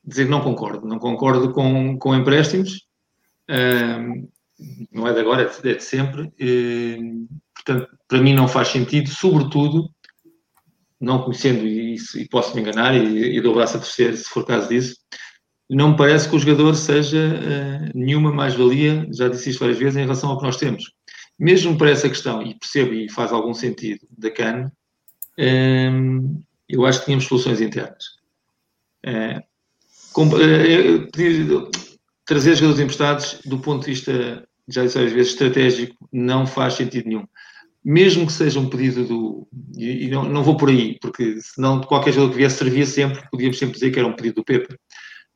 [0.05, 0.87] dizer não concordo.
[0.87, 2.85] Não concordo com, com empréstimos.
[4.91, 6.31] Não é de agora, é de, é de sempre.
[6.39, 9.89] Ahm, portanto, para mim não faz sentido, sobretudo,
[11.03, 14.23] não conhecendo isso, e posso me enganar, e, e dou o braço a torcer se
[14.29, 14.95] for caso disso,
[15.69, 19.97] não me parece que o jogador seja ah, nenhuma mais-valia, já disse isto várias vezes,
[19.97, 20.91] em relação ao que nós temos.
[21.37, 24.71] Mesmo para essa questão, e percebo e faz algum sentido, da CAN,
[25.37, 28.03] ahm, eu acho que tínhamos soluções internas.
[29.05, 29.43] Ah,
[30.13, 31.69] com- ah, pedir-
[32.25, 37.09] trazer jogadores emprestados do ponto de vista, já disse várias vezes, estratégico, não faz sentido
[37.09, 37.27] nenhum.
[37.83, 39.47] Mesmo que seja um pedido do.
[39.77, 43.57] E, não, não vou por aí, porque senão qualquer jogador que viesse servia sempre, podíamos
[43.57, 44.75] sempre dizer que era um pedido do Pepe.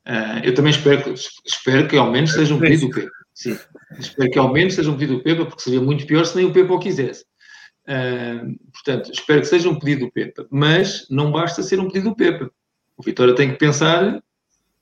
[0.06, 1.14] Ah, eu também espero,
[1.46, 3.12] espero que ao menos seja um pedido do Pepe.
[3.34, 3.58] Sim,
[4.00, 6.46] espero que ao menos seja um pedido do Pepe, porque seria muito pior se nem
[6.46, 7.26] o Pepe o quisesse.
[7.86, 12.12] Ah, portanto, espero que seja um pedido do Pepe, mas não basta ser um pedido
[12.12, 12.50] do Pepe.
[12.96, 14.22] O Vitória tem que pensar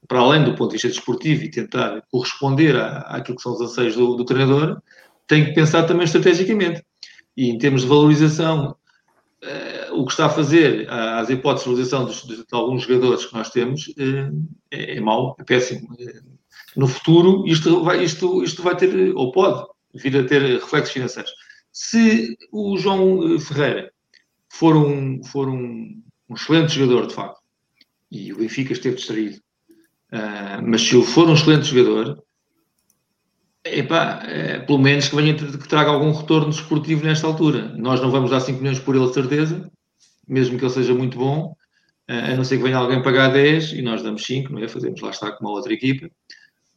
[0.07, 3.61] para além do ponto de vista desportivo e tentar corresponder à, àquilo que são os
[3.61, 4.81] anseios do, do treinador,
[5.27, 6.83] tem que pensar também estrategicamente.
[7.35, 8.75] E em termos de valorização,
[9.41, 13.25] eh, o que está a fazer às hipóteses de valorização dos, de, de alguns jogadores
[13.25, 14.31] que nós temos eh,
[14.71, 15.87] é, é mau, é péssimo.
[15.99, 16.21] Eh,
[16.77, 21.31] No futuro, isto vai, isto, isto vai ter, ou pode vir a ter reflexos financeiros.
[21.71, 23.91] Se o João Ferreira
[24.49, 27.41] for um, for um, um excelente jogador, de facto,
[28.11, 29.39] e o Benfica esteve distraído,
[30.11, 32.21] ah, mas se ele for um excelente jogador,
[33.65, 37.73] epá, eh, pelo menos que venha que traga algum retorno desportivo nesta altura.
[37.75, 39.69] Nós não vamos dar 5 milhões por ele, certeza,
[40.27, 41.55] mesmo que ele seja muito bom,
[42.07, 44.67] ah, a não ser que venha alguém pagar 10 e nós damos 5, não é?
[44.67, 46.09] Fazemos lá estar com uma outra equipa.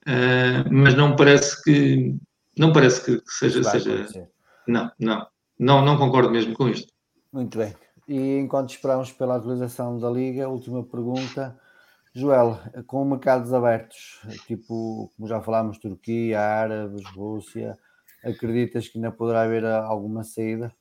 [0.07, 2.15] Ah, mas não me parece que
[2.57, 4.29] não parece que seja, seja
[4.67, 5.27] não, não,
[5.59, 6.93] não, não concordo mesmo com isto.
[7.33, 7.75] Muito bem.
[8.09, 11.57] E enquanto esperamos pela atualização da Liga, última pergunta.
[12.19, 17.79] Joel, com mercados abertos, tipo, como já falámos, Turquia, Árabes, Rússia,
[18.25, 20.75] acreditas que ainda poderá haver alguma saída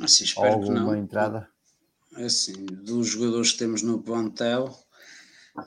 [0.00, 0.96] Assim, ou espero que alguma não.
[0.96, 1.48] entrada?
[2.16, 4.76] Assim, dos jogadores que temos no plantel,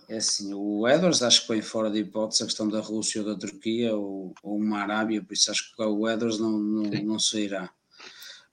[0.09, 3.27] É assim, o Edwards acho que põe fora de hipótese a questão da Rússia ou
[3.27, 7.19] da Turquia ou, ou uma Arábia, por isso acho que o Edwards não, não, não
[7.19, 7.69] sairá.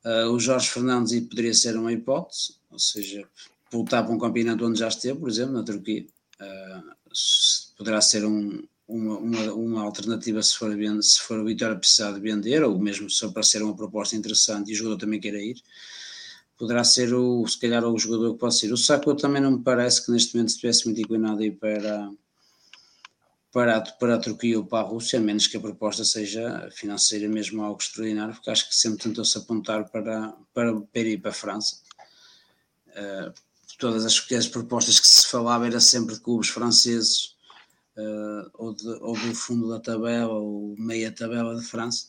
[0.05, 3.27] Uh, o Jorge Fernandes poderia ser uma hipótese, ou seja,
[3.75, 6.07] voltar para um campeonato onde já esteve, por exemplo, na Turquia.
[6.41, 6.95] Uh,
[7.77, 10.71] poderá ser um, uma, uma, uma, alternativa se for,
[11.03, 14.75] se for o Vitória precisar de vender, ou mesmo se aparecer uma proposta interessante e
[14.75, 15.57] o jogador também queira ir,
[16.57, 18.73] poderá ser o, se calhar o jogador que pode ser.
[18.73, 22.11] O Saco também não me parece que neste momento estivesse muito inclinado a ir para,
[23.53, 27.29] para, para a Turquia ou para a Rússia, a menos que a proposta seja financeira
[27.29, 31.35] mesmo algo extraordinário, porque acho que sempre tentou-se apontar para, para, para ir para a
[31.35, 31.77] França.
[32.89, 33.33] Uh,
[33.85, 37.37] todas as, as propostas que se falava era sempre de clubes franceses
[37.99, 42.07] uh, ou, de, ou, do fundo da tabela ou meia tabela de França,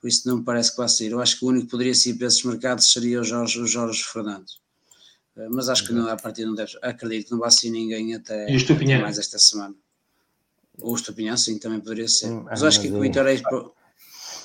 [0.00, 1.10] por isso não me parece que vá sair.
[1.10, 3.66] Eu acho que o único que poderia sair para esses mercados seria o Jorge, o
[3.66, 4.54] Jorge Fernandes.
[5.36, 8.14] Uh, mas acho que não, a partir não deve, acredito que não vai sair ninguém
[8.14, 9.74] até, até mais esta semana.
[10.78, 12.30] Ou o Estupinhão, sim, também poderia ser.
[12.30, 13.38] Mas acho que o Vitória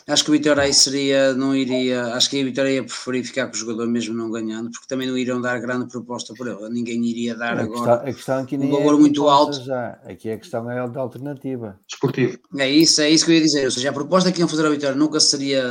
[0.07, 3.47] Acho que o Vitória aí seria, não iria, acho que a Vitória ia preferir ficar
[3.47, 6.69] com o jogador mesmo não ganhando, porque também não iriam dar grande proposta por ele.
[6.69, 9.61] Ninguém iria dar a agora questão, a questão aqui um valor é muito alto.
[9.65, 9.99] Já.
[10.05, 11.77] Aqui a questão é da alternativa.
[11.85, 12.39] Desportivo.
[12.57, 13.65] É isso, é isso que eu ia dizer.
[13.65, 15.61] Ou seja, a proposta que iam fazer a Vitória nunca seria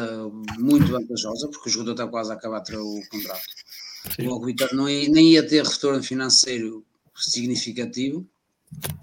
[0.58, 3.40] muito vantajosa, porque o jogador está quase a acabar o contrato.
[4.15, 4.26] Sim.
[4.26, 6.84] Logo, o Vitória não ia, nem ia ter retorno financeiro
[7.15, 8.26] significativo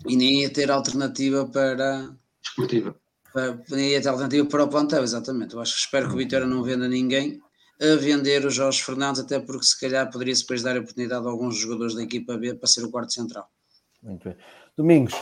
[0.07, 2.15] e nem ia ter alternativa para.
[2.39, 2.95] Desportiva
[3.33, 5.53] poderia ter alternativa para o plantel, exatamente.
[5.53, 7.41] Eu acho que espero que o Vitória não venda ninguém
[7.81, 11.29] a vender o Jorge Fernandes, até porque se calhar poderia depois dar a oportunidade a
[11.29, 13.49] alguns jogadores da equipa B para ser o quarto central.
[14.01, 14.37] Muito bem.
[14.77, 15.13] Domingos,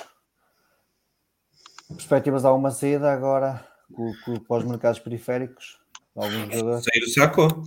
[1.88, 5.80] perspectivas de alguma saída agora com, com, para os mercados periféricos?
[6.15, 6.85] Alguns jogadores?
[6.85, 7.64] Sair o saco,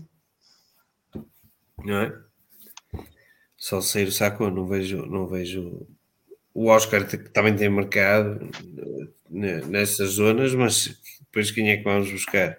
[1.84, 2.24] não é?
[3.56, 5.86] Só sair o saco, não vejo, não vejo.
[6.55, 8.49] O Oscar também tem mercado,
[9.28, 12.58] nessas zonas, mas depois quem é que vamos buscar?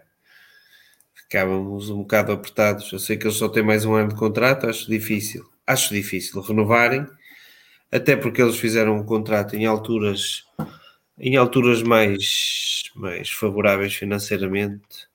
[1.14, 2.92] Ficávamos um bocado apertados.
[2.92, 5.50] Eu sei que eles só têm mais um ano de contrato, acho difícil.
[5.66, 7.08] Acho difícil renovarem,
[7.92, 10.44] até porque eles fizeram um contrato em alturas
[11.18, 15.08] em alturas mais, mais favoráveis financeiramente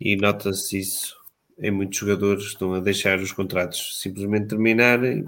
[0.00, 1.16] e nota-se isso
[1.58, 5.24] em muitos jogadores estão a deixar os contratos simplesmente terminarem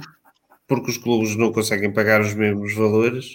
[0.68, 3.32] porque os clubes não conseguem pagar os mesmos valores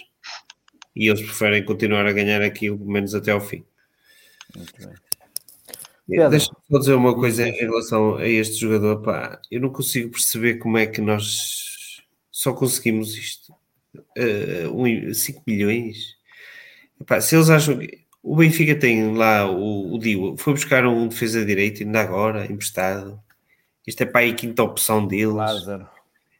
[0.94, 3.64] e eles preferem continuar a ganhar aquilo, pelo menos até ao fim.
[6.06, 9.02] Deixa-me só dizer uma coisa em relação a este jogador.
[9.02, 13.52] Pá, eu não consigo perceber como é que nós só conseguimos isto.
[14.16, 16.16] Uh, 5 milhões.
[17.06, 18.04] Pá, se eles acham que.
[18.22, 22.50] O Benfica tem lá o, o Dio, foi buscar um defesa de direito ainda agora,
[22.50, 23.20] emprestado.
[23.86, 25.34] Isto é para a quinta opção deles.
[25.34, 25.93] Lázaro.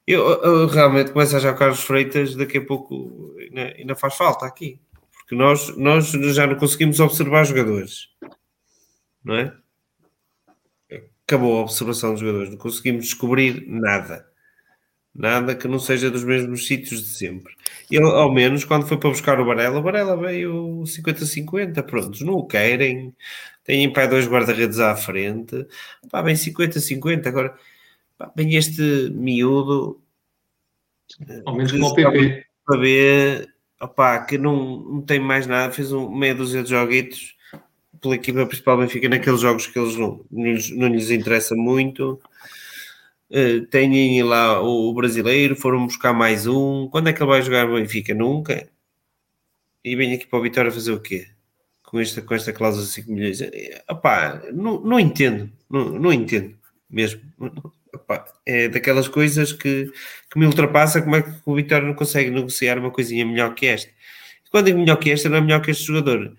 [0.06, 4.14] Eu, eu, realmente começo a achar que Carlos Freitas daqui a pouco ainda, ainda, faz
[4.14, 4.78] falta aqui.
[5.12, 8.08] Porque nós, nós já não conseguimos observar jogadores.
[9.24, 9.56] Não é?
[11.26, 12.50] Acabou a observação dos jogadores.
[12.50, 14.26] Não conseguimos descobrir nada.
[15.14, 17.54] Nada que não seja dos mesmos sítios de sempre.
[17.90, 21.82] Ele, ao menos, quando foi para buscar o Varela, o Varela veio 50-50.
[21.82, 23.14] Prontos, não o querem.
[23.62, 25.66] Têm para dois guarda-redes à frente.
[26.10, 27.26] Pá, bem 50-50.
[27.26, 27.56] Agora
[28.34, 30.00] bem este miúdo.
[31.44, 32.46] Ao menos como o PP.
[32.66, 37.36] Para ver, opá, que não, não tem mais nada, fez um meia dúzia de joguitos
[38.00, 42.20] pela equipa principal Benfica naqueles jogos que eles não, não, lhes, não lhes interessa muito.
[43.30, 46.88] Uh, têm lá o, o, brasileiro, foram buscar mais um.
[46.88, 48.14] Quando é que ele vai jogar Benfica?
[48.14, 48.68] Nunca.
[49.82, 51.28] E vem aqui para o Vitória fazer o quê?
[51.82, 53.38] Com esta, com esta cláusula de 5 milhões.
[53.90, 55.50] Opá, não, não entendo.
[55.68, 56.56] Não, não entendo
[56.94, 57.20] mesmo
[58.04, 59.90] opa, é daquelas coisas que,
[60.30, 63.66] que me ultrapassa como é que o Vitória não consegue negociar uma coisinha melhor que
[63.66, 63.90] esta.
[64.50, 66.36] Quando digo melhor que esta, não é melhor que este jogador.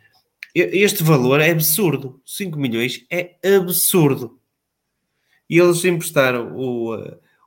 [0.53, 2.21] Este valor é absurdo.
[2.25, 4.39] 5 milhões é absurdo.
[5.49, 6.95] E eles emprestaram o,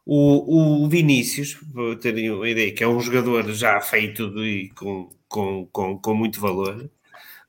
[0.04, 5.10] o, o Vinícius, para terem uma ideia, que é um jogador já feito e com,
[5.26, 6.90] com, com, com muito valor.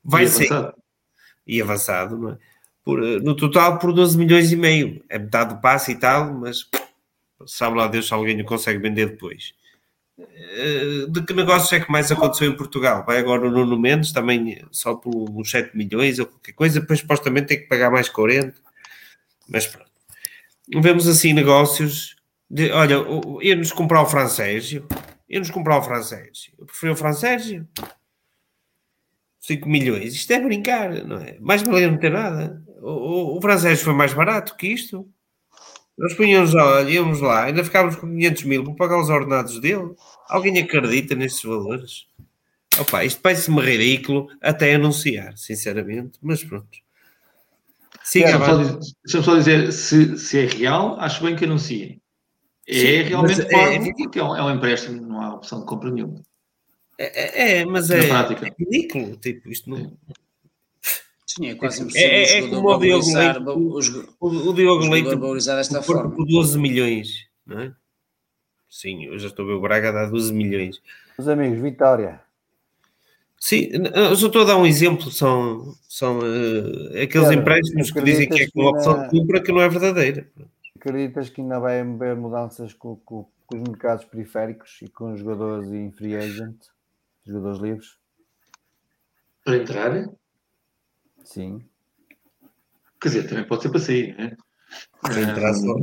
[0.04, 0.52] Vai e ser.
[0.52, 0.82] Avançado.
[1.46, 2.38] E avançado, não é?
[2.83, 5.03] Por, eh, no total por 12 milhões e meio.
[5.09, 6.69] É metade do passe e tal, mas
[7.45, 9.53] sabe lá Deus se alguém o consegue vender depois.
[10.17, 13.06] Eh, de que negócio é que mais aconteceu em Portugal?
[13.06, 16.99] Vai agora o Nuno Mendes, também só por uns 7 milhões ou qualquer coisa, depois
[16.99, 18.53] supostamente tem que pagar mais 40.
[19.48, 19.90] Mas pronto.
[20.82, 22.16] Vemos assim negócios.
[22.49, 22.98] De, olha,
[23.41, 24.88] ia-nos comprar o Francésio.
[25.30, 26.53] Ia-nos comprar o Francésio.
[26.58, 27.67] Eu prefiro o Francésio.
[29.40, 30.14] 5 milhões.
[30.14, 31.38] Isto é brincar, não é?
[31.40, 32.61] Mais valia não ter nada.
[32.82, 35.08] O, o, o francês foi mais barato que isto.
[35.98, 36.53] Nós punhamos,
[36.88, 39.93] íamos lá, ainda ficávamos com 500 mil para pagar os ordenados dele.
[40.30, 42.08] Alguém acredita nestes valores?
[42.80, 46.69] Opa, isto parece-me ridículo até anunciar, sinceramente, mas pronto.
[48.03, 52.01] Siga Deixa-me só dizer, se, se é real, acho bem que anunciem.
[52.67, 55.66] É Sim, realmente é, é, porque é um, é um empréstimo, não há opção de
[55.66, 56.22] compra nenhuma.
[56.98, 59.98] É, é, mas é, é, ridículo, tipo, isto não...
[61.30, 63.40] Sim, é quase impossível é, é, é como o Diogo Leite,
[64.19, 66.09] o, o, Diogo Leite valorizar desta forma.
[66.09, 67.74] Por 12 milhões, não é?
[68.67, 70.82] Sim, eu já estou a ver o Braga a dar 12 milhões.
[71.19, 72.19] Os amigos, Vitória.
[73.40, 78.01] Sim, eu só estou a dar um exemplo, são, são uh, aqueles claro, empréstimos que
[78.01, 80.27] dizem que é com opção de compra que não é verdadeira.
[80.75, 85.19] Acreditas que ainda vai haver mudanças com, com, com, os mercados periféricos e com os
[85.19, 86.58] jogadores em free agent,
[87.24, 87.98] jogadores livres?
[89.45, 90.09] Para entrar?
[91.30, 91.61] Sim.
[92.99, 94.35] Quer dizer, também pode ser para sair, né?
[95.01, 95.75] Para entrar só,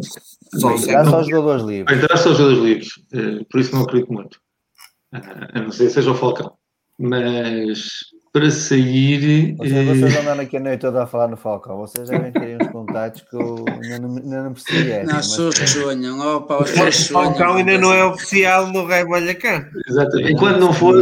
[0.55, 1.85] só, entrar só os jogadores livres.
[1.85, 3.47] Para entrar só os jogadores livres.
[3.49, 4.35] Por isso não acredito muito.
[5.15, 5.19] Uh,
[5.55, 6.53] a não ser seja o Falcão.
[6.99, 9.57] Mas para sair.
[9.57, 11.79] Vocês, vocês eh, andam aqui a noite toda a falar no Falcão.
[11.79, 14.91] Vocês devem ter uns contatos que eu ainda não, ainda não percebi.
[14.91, 15.71] Essa, não, mas...
[15.71, 16.37] sonham.
[16.37, 19.67] Opa, os o Falcão ainda não é oficial no Rei Vallecano.
[19.89, 20.33] Exatamente.
[20.33, 20.97] Enquanto não for.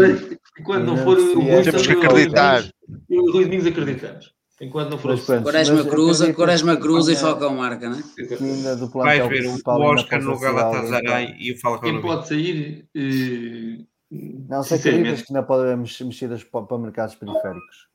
[0.60, 1.16] Enquanto não for.
[1.16, 2.64] Temos que acreditar.
[3.10, 4.33] O Rui Domingos acreditamos.
[4.60, 8.76] Enquanto não for o Quaresma cruza, Quaresma cruza e Falcão marca, não é?
[8.76, 11.90] do Vai ver o Oscar no Galatasaray e o Falcão.
[11.90, 12.88] Quem pode sair.
[12.94, 13.84] Eh,
[14.48, 17.88] não, se acreditas que não pode haver mexidas para mercados periféricos?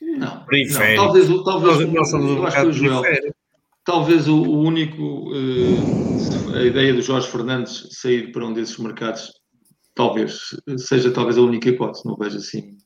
[0.00, 3.02] Não, não talvez, talvez nós somos um mercado Joel,
[3.84, 9.30] talvez o, o único uh, a ideia do Jorge Fernandes sair para um desses mercados
[9.94, 12.76] talvez seja talvez a única hipótese, não vejo assim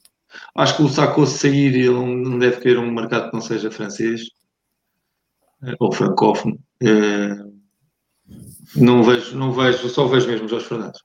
[0.54, 4.22] Acho que o Sacco sair, ele não deve querer um mercado que não seja francês
[5.62, 6.58] eh, ou francófono.
[6.82, 7.36] Eh,
[8.74, 11.00] não vejo, não vejo, só vejo mesmo Jorge Fernandes.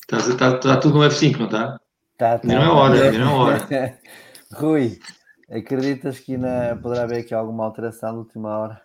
[0.00, 1.80] Está, está, está tudo no F5, não está?
[2.12, 2.48] Está, está.
[2.48, 3.98] Não é hora, não é hora.
[4.52, 4.98] Rui,
[5.50, 8.82] acreditas que ainda poderá haver aqui alguma alteração na última hora?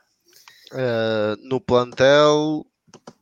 [0.71, 2.65] Uh, no plantel,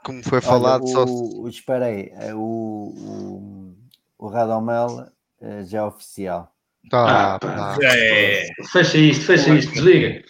[0.04, 1.48] como foi falado, Olha, o, só...
[1.50, 3.76] espera aí, é o, o,
[4.18, 5.08] o Radomel
[5.42, 6.52] eh, já é oficial.
[6.92, 7.78] Ah, pá.
[7.82, 8.46] É.
[8.72, 10.24] Fecha isto, fecha isto, desliga.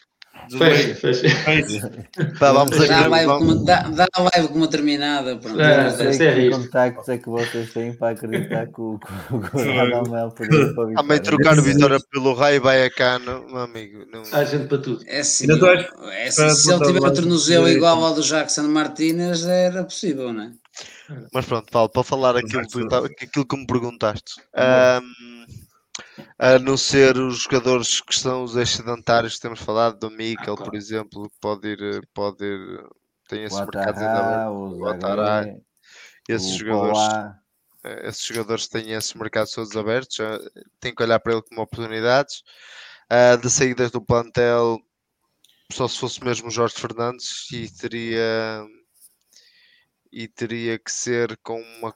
[0.50, 1.92] Fecha, fecha.
[2.40, 5.36] Pá, vamos dá, a live como, dá, dá a live como terminada.
[5.38, 5.60] Pronto.
[5.60, 9.00] É, sei que contactos é que vocês têm para acreditar que o,
[9.54, 14.06] Radamel poderia para a Também trocar o Vitória pelo Rai Baiacano, meu amigo.
[14.12, 14.24] Não...
[14.32, 15.04] Há gente para tudo.
[15.08, 15.48] É assim,
[16.12, 20.44] é assim se ele tiver o tornozelo igual ao do Jackson Martínez, era possível, não
[20.44, 20.52] é?
[21.32, 24.42] Mas pronto, Paulo, para falar aquilo, aquilo que me perguntaste.
[24.56, 25.35] Um,
[26.38, 30.64] a não ser os jogadores que são os excedentários que temos falado, do Mikel, ah,
[30.64, 32.90] por exemplo, pode ir, pode ir,
[33.28, 35.46] tem esses mercados ainda o Guatará,
[36.28, 37.00] esses jogadores,
[37.84, 40.18] eh, esses jogadores têm esses mercados todos abertos,
[40.80, 42.44] tem que olhar para ele como oportunidades.
[43.06, 44.80] Uh, de saídas do plantel,
[45.72, 48.66] só se fosse mesmo Jorge Fernandes, e teria
[50.12, 51.94] e teria que ser com uma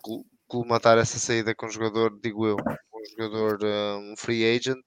[0.48, 2.57] colmatar essa saída com um jogador, digo eu,
[3.00, 4.84] um jogador, eh, um free agent.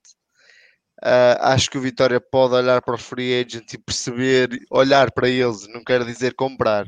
[1.04, 5.28] Uh, acho que o Vitória pode olhar para o free agent e perceber, olhar para
[5.28, 6.86] eles, não quero dizer comprar,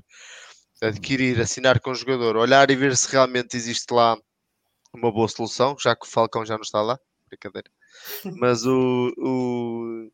[0.80, 4.16] adquirir, assinar com o jogador, olhar e ver se realmente existe lá
[4.94, 6.96] uma boa solução, já que o Falcão já não está lá,
[7.28, 7.68] brincadeira.
[8.40, 10.10] Mas o, o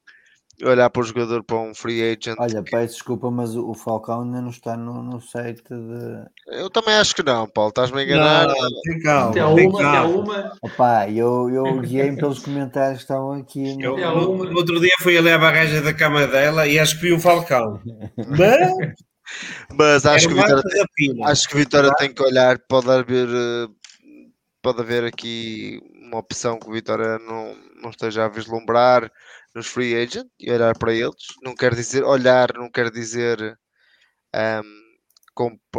[0.62, 2.36] olhar para o jogador para um free agent.
[2.38, 6.58] Olha, peço desculpa, mas o Falcão ainda não está no, no site de.
[6.58, 8.48] Eu também acho que não, Paulo, estás-me a enganar.
[8.48, 9.32] Não, tem calma.
[9.32, 10.52] Tem uma, tem uma.
[10.62, 13.76] Opa, eu, eu guiei-me pelos comentários que estavam aqui.
[13.76, 13.98] No...
[13.98, 17.12] Eu, no, outro dia fui ali à barragem da cama dela e acho que vi
[17.12, 17.80] um Falcão.
[18.16, 18.94] Mas.
[19.72, 20.62] Mas acho que, Vitória,
[20.96, 23.68] tem, acho que Vitória tem que olhar, pode haver, eh,
[24.60, 25.80] pode haver aqui
[26.10, 29.08] uma opção que o Vitória não, não esteja a vislumbrar
[29.54, 31.26] nos free agent e olhar para eles.
[31.42, 33.58] Não quer dizer olhar, não quer dizer
[34.34, 34.80] um,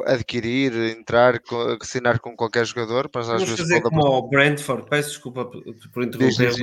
[0.05, 1.39] adquirir, entrar,
[1.79, 6.53] assinar com qualquer jogador, mas às Vamos fazer como o Brentford, peço desculpa por interromper,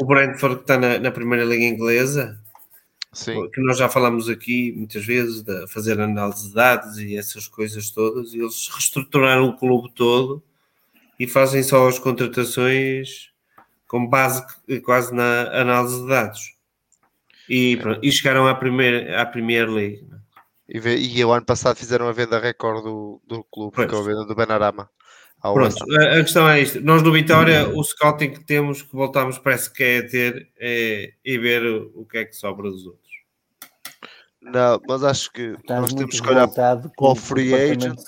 [0.00, 2.40] o Brentford que está na, na, primeira liga inglesa,
[3.12, 3.48] Sim.
[3.50, 7.90] que nós já falamos aqui muitas vezes, de fazer análise de dados e essas coisas
[7.90, 10.42] todas, e eles reestruturaram o clube todo
[11.18, 13.30] e fazem só as contratações
[13.86, 14.44] com base
[14.84, 16.55] quase na análise de dados.
[17.48, 20.06] E, pronto, e chegaram à primeira, à Premier League.
[20.68, 24.02] E, e o ano passado fizeram a venda recorde do, do clube, que é a
[24.02, 24.90] venda do Benarama.
[25.40, 26.80] Pronto, a, a, questão é isto.
[26.80, 31.38] Nós no Vitória, o scouting que temos, que voltamos, parece que é ter é, e
[31.38, 33.06] ver o, o que é que sobra dos outros.
[34.42, 37.98] Não, mas acho que Estás nós temos que olhar para o free agent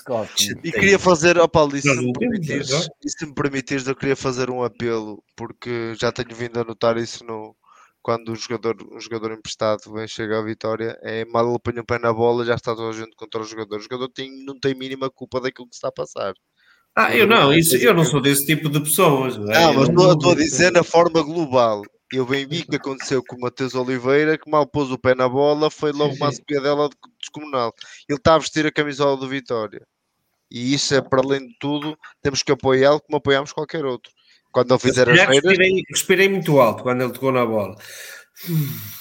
[0.63, 4.15] e queria fazer, ó Paulo, e se, me permitires, e se me permitires, eu queria
[4.15, 7.53] fazer um apelo, porque já tenho vindo a notar isso no,
[8.01, 11.85] quando um jogador, um jogador emprestado vem chegar à vitória, é mal ele põe o
[11.85, 13.77] pé na bola, já está toda a gente contra o jogador.
[13.77, 16.33] O jogador tem, não tem mínima culpa daquilo que está a passar.
[16.95, 19.37] Ah, eu não, isso, eu não sou desse tipo de pessoas.
[19.37, 19.73] Não, é?
[19.73, 21.81] mas estou a dizer na forma global.
[22.11, 25.29] Eu bem vi que aconteceu com o Matheus Oliveira, que mal pôs o pé na
[25.29, 27.71] bola, foi logo uma dela descomunal.
[28.09, 29.85] Ele está a vestir a camisola do Vitória.
[30.49, 34.11] E isso é, para além de tudo, temos que apoiá-lo como apoiamos qualquer outro.
[34.51, 37.75] Quando ele fizer as respirei, respirei muito alto quando ele tocou na bola.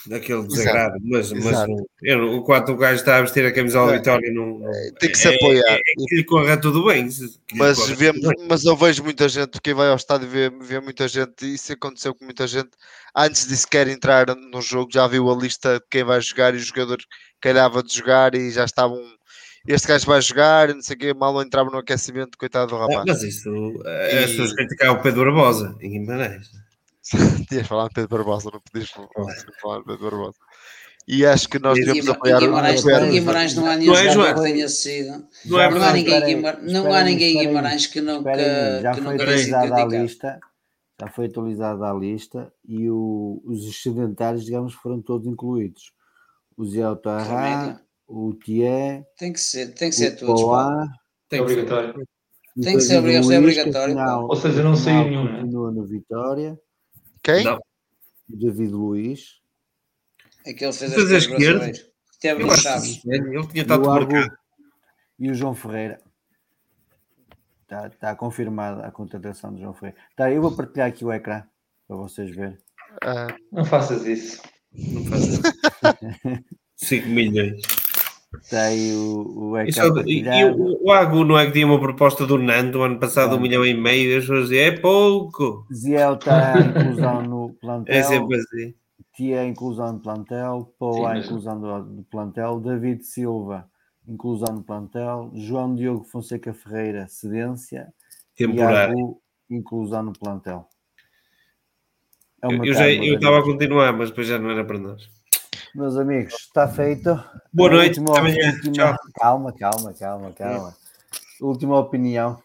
[0.07, 1.65] Daquele desagrado, mas, mas
[2.03, 4.61] eu, enquanto o gajo está a vestir a camisola de Vitória, não,
[4.99, 5.75] tem que se apoiar.
[5.75, 7.09] É, é, é que lhe corra tudo bem.
[7.55, 8.47] Mas, vemos, bem.
[8.49, 11.73] mas eu vejo muita gente, quem vai ao estádio vê, vê muita gente, e isso
[11.73, 12.71] aconteceu com muita gente.
[13.15, 16.57] Antes de sequer entrar no jogo, já viu a lista de quem vai jogar e
[16.57, 17.05] os jogadores
[17.41, 19.01] calhava de jogar e já estavam
[19.69, 22.87] este gajo vai jogar, não sei o quê, mal entrava no aquecimento, coitado do ah,
[22.87, 23.05] rapaz.
[23.07, 23.51] mas isso,
[23.85, 24.25] eh, e...
[24.25, 26.49] as pessoas criticaram o Pedro Barbosa em Guimarães.
[27.49, 30.39] Tinhas falado de Pedro Barbosa, não podias falar de Pedro Barbosa.
[31.07, 34.35] E acho que nós devemos apoiar Guimarães, o Guimarães não há nenhum não é, jogador
[34.35, 35.27] que tenha sido.
[35.47, 38.95] Não, é não há ninguém, Guimarães, não há ninguém em Guimarães que não que, já
[38.95, 40.41] que foi atualizada a lista.
[41.01, 45.93] Já foi atualizada a lista e o, os excedentários, digamos, foram todos incluídos.
[46.57, 49.07] O Zé Otarra, o Thier.
[49.19, 50.43] Tem que ser, tem que ser todos.
[51.29, 52.09] Tem que ser obrigatório.
[52.61, 53.97] Tem que ser obrigatório.
[54.27, 55.25] Ou seja, não saiu nenhum.
[55.25, 55.41] Né?
[55.41, 56.59] Continua no Vitória.
[57.23, 57.45] Quem?
[57.45, 57.61] Não.
[58.27, 59.39] David Luiz.
[60.45, 61.73] É que ele fez a esquerda.
[62.21, 63.05] Teve no Chaves.
[63.05, 64.37] Ele tinha estado marcado.
[65.19, 66.01] E o João Ferreira.
[67.63, 70.01] Está, está confirmada a contratação do João Ferreira.
[70.17, 71.45] Tá, eu vou partilhar aqui o ecrã
[71.87, 72.57] para vocês verem.
[73.03, 74.43] Ah, não faças isso.
[74.73, 75.43] Não faças isso.
[76.77, 77.61] 5 milhões.
[78.53, 82.27] Aí o, o Isso, e, e o, o Agu não é que tinha uma proposta
[82.27, 85.67] do Nando ano passado, um milhão e meio, e as pessoas diziam, é pouco.
[85.73, 87.95] Ziel está a inclusão no plantel.
[87.97, 88.75] É sempre assim.
[89.15, 93.69] Tia inclusão no plantel, Paul a inclusão do, do, plantel, David Silva,
[94.07, 97.93] inclusão no plantel, João Diogo Fonseca Ferreira, cedência,
[98.37, 98.95] Temporário.
[98.95, 100.69] e Agu, inclusão no plantel.
[102.43, 105.18] É eu estava a continuar, mas depois já não era para nós.
[105.75, 107.23] Meus amigos, está feito.
[107.53, 108.01] Boa noite.
[108.01, 108.99] Última, última...
[109.15, 110.75] Calma, calma, calma, calma.
[111.41, 112.43] Última opinião.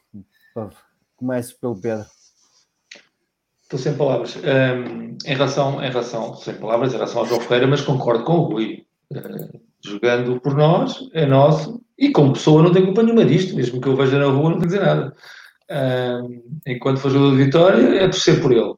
[1.16, 2.06] Começo pelo Pedro.
[3.62, 4.36] Estou sem palavras.
[4.36, 8.34] Um, em, relação, em relação, sem palavras, em relação ao João Ferreira, mas concordo com
[8.34, 8.86] o Rui.
[9.12, 13.82] Uh, jogando por nós, é nosso, e como pessoa não tenho culpa nenhuma disto, mesmo
[13.82, 15.16] que eu veja na rua, não tenho dizer nada.
[15.72, 18.74] Um, enquanto for jogador de vitória, é torcer por ele.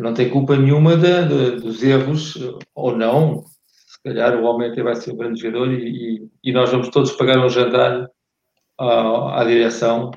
[0.00, 2.36] Não tem culpa nenhuma de, de, dos erros,
[2.74, 3.44] ou não.
[3.66, 6.88] Se calhar o homem até vai ser um grande jogador e, e, e nós vamos
[6.88, 8.08] todos pagar um jantar
[8.78, 10.10] à, à direção.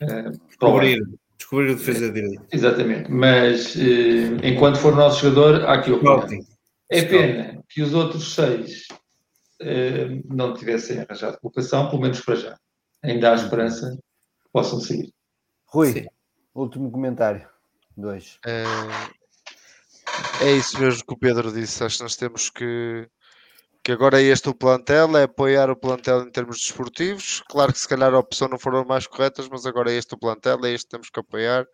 [0.00, 1.02] É, descobrir,
[1.36, 2.42] descobrir o defesa de direito.
[2.52, 3.10] Exatamente.
[3.10, 6.00] Mas eh, enquanto for nosso jogador, há que o
[6.90, 8.86] É pena que os outros seis
[9.60, 12.56] eh, não tivessem arranjado colocação, pelo menos para já.
[13.02, 13.90] Ainda há esperança
[14.42, 15.12] que possam seguir.
[15.66, 16.06] Rui, Sim.
[16.54, 17.53] último comentário.
[17.96, 18.38] Dois.
[18.44, 18.64] É,
[20.40, 21.82] é isso mesmo que o Pedro disse.
[21.84, 23.08] Acho que nós temos que.
[23.82, 27.42] Que agora é este o plantel, é apoiar o plantel em termos desportivos.
[27.50, 30.18] Claro que se calhar a opção não foram mais corretas, mas agora é este o
[30.18, 31.66] plantel, é este que temos que apoiar.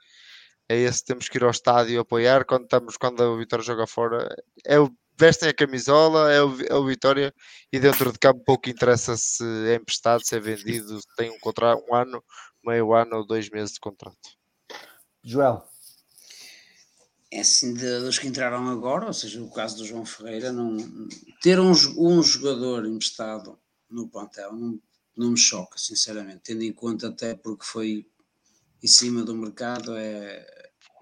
[0.69, 3.87] É esse que temos que ir ao estádio apoiar quando, estamos, quando a Vitória joga
[3.87, 4.29] fora.
[4.67, 7.33] É o, vestem a camisola, é o, é o Vitória
[7.73, 11.39] e dentro de campo pouco interessa se é emprestado, se é vendido, se tem um
[11.39, 12.25] contrato, um ano,
[12.65, 14.17] meio ano ou dois meses de contrato.
[15.23, 15.65] Joel
[17.33, 20.77] é assim, de, dos que entraram agora, ou seja, o caso do João Ferreira, não,
[21.41, 24.81] ter um, um jogador emprestado no plantel não,
[25.17, 28.07] não me choca, sinceramente, tendo em conta até porque foi
[28.83, 30.45] em cima do mercado, é,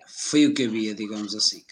[0.06, 1.64] foi o que havia, digamos assim.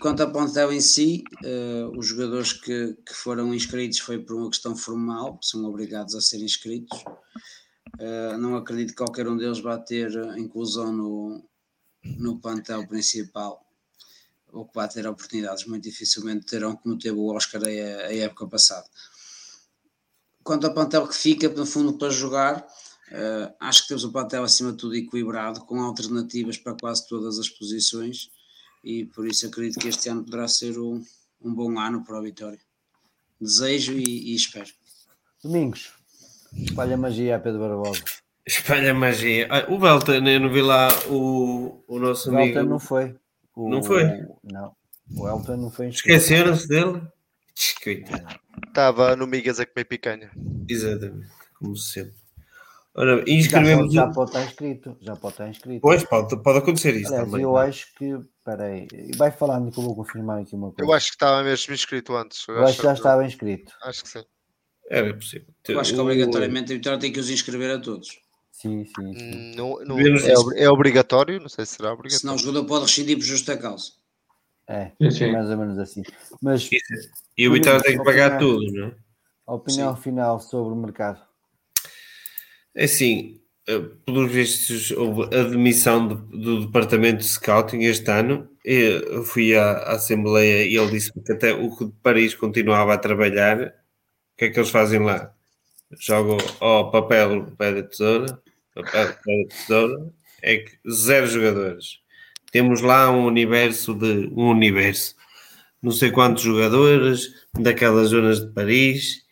[0.00, 4.48] Quanto ao plantel em si, uh, os jogadores que, que foram inscritos foi por uma
[4.48, 6.98] questão formal, são obrigados a ser inscritos.
[7.98, 11.44] Uh, não acredito que qualquer um deles vá ter inclusão no,
[12.02, 13.66] no plantel principal
[14.52, 18.46] ou que vai ter oportunidades, muito dificilmente terão como teve o Oscar a, a época
[18.48, 18.86] passada.
[20.42, 24.42] Quanto ao plantel que fica, no fundo, para jogar, uh, acho que temos um plantel
[24.42, 28.30] acima de tudo equilibrado, com alternativas para quase todas as posições,
[28.82, 31.04] e por isso acredito que este ano poderá ser um,
[31.40, 32.60] um bom ano para a Vitória.
[33.40, 34.70] Desejo e, e espero.
[35.42, 35.92] Domingos,
[36.52, 38.02] espalha magia a Pedro Barbosa.
[38.46, 39.46] Espalha magia.
[39.50, 42.58] Ah, o Belton, eu não vi lá o, o nosso O amigo.
[42.58, 43.14] Elton não foi.
[43.54, 44.04] O- Não foi?
[44.44, 44.74] Não.
[45.16, 46.16] O Elton não foi inscrito.
[46.16, 47.02] Esqueceram-se dele?
[47.54, 48.40] Tch, Coitado.
[48.66, 50.30] Estava no Migas a comer picanha.
[50.68, 51.28] Exatamente,
[51.58, 52.14] como sempre.
[52.94, 53.82] Ora, Já inscrevemos.
[53.84, 54.96] pode, já pode estar inscrito.
[55.00, 55.80] Já pode estar inscrito.
[55.80, 57.42] Pois, pode, pode acontecer isso Aliás, também.
[57.42, 58.18] eu acho que.
[58.44, 60.90] Peraí, vai falando que eu vou confirmar aqui uma coisa.
[60.90, 62.44] Eu acho que estava mesmo inscrito antes.
[62.48, 63.72] Eu acho que já estava inscrito.
[63.82, 64.24] Acho que sim.
[64.88, 65.46] Era possível.
[65.68, 68.08] Eu acho que obrigatoriamente a Vitória tem que os inscrever a todos.
[68.60, 69.52] Sim, sim, sim.
[69.56, 70.24] Hum, não- Devemos-
[70.56, 71.40] é, é obrigatório?
[71.40, 72.36] Não sei se será Senão obrigatório.
[72.36, 73.92] o jogador pode rescindir por justa causa.
[74.68, 75.32] É, Sim, sim.
[75.32, 76.02] mais ou menos assim.
[76.42, 76.68] Mas
[77.36, 78.54] E o Vitória tem que pagar Opinião.
[78.60, 78.94] tudo, não é?
[79.46, 81.20] a opinião final sobre o mercado.
[82.74, 88.48] É assim, eh, pelos vistos, houve a demissão do, do departamento de scouting este ano.
[88.64, 92.94] Eu fui à, à Assembleia e ele disse que até o que de Paris continuava
[92.94, 93.58] a trabalhar.
[93.60, 93.72] O
[94.36, 95.34] que é que eles fazem lá?
[95.98, 98.40] Jogam ao papel, pé da tesoura,
[99.48, 100.10] tesoura,
[100.42, 101.98] é que zero jogadores.
[102.52, 105.14] Temos lá um universo de um universo,
[105.82, 109.22] não sei quantos jogadores daquelas zonas de Paris.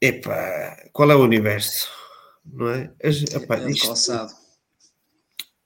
[0.00, 1.88] Epá, qual é o universo?
[2.44, 2.90] Não é?
[3.04, 4.32] As- epá, É isto, calçado.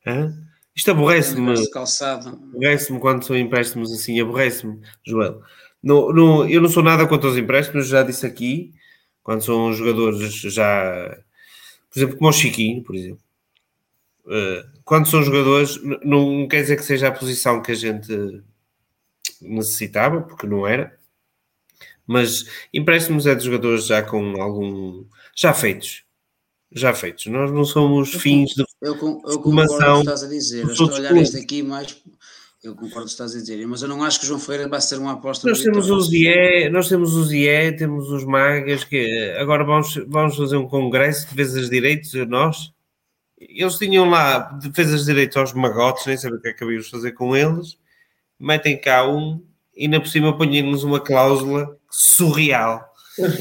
[0.07, 0.33] hã?
[0.75, 1.71] isto aborrece-me.
[1.71, 2.29] Calçado.
[2.29, 5.41] Aborrece-me quando são empréstimos assim, aborrece-me, Joel.
[5.83, 8.73] No, no, eu não sou nada contra os empréstimos, já disse aqui,
[9.23, 11.19] quando são jogadores já,
[11.95, 13.21] por exemplo, como o Chiquinho, por exemplo.
[14.29, 18.43] Eh, quando são jogadores, não quer dizer que seja a posição que a gente
[19.41, 20.97] necessitava, porque não era,
[22.07, 25.05] mas empréstimos é de jogadores já com algum.
[25.35, 26.03] já feitos.
[26.73, 27.27] Já feitos.
[27.27, 30.65] Nós não somos fins de Eu, con- eu concordo com o que estás a dizer.
[30.65, 32.03] Eu estou a olhar este aqui mais.
[32.65, 34.41] Eu concordo com o que estás a dizer, mas eu não acho que o João
[34.41, 38.25] Ferreira vai ser uma aposta Nós temos os IE, nós temos os IE, temos os
[38.25, 42.73] magas, que agora vamos, vamos fazer um congresso de defesas de direitos, nós.
[43.39, 46.87] Eles tinham lá defesas de direitos aos magotes, nem sabia o que é que havíamos
[46.87, 47.77] de fazer com eles.
[48.41, 49.45] Metem cá um
[49.77, 52.83] e ainda por cima põem-nos uma cláusula surreal.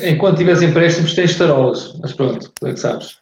[0.03, 1.97] Enquanto tiveres empréstimos, tens tarolas.
[2.01, 3.19] Mas pronto, tu é que sabes.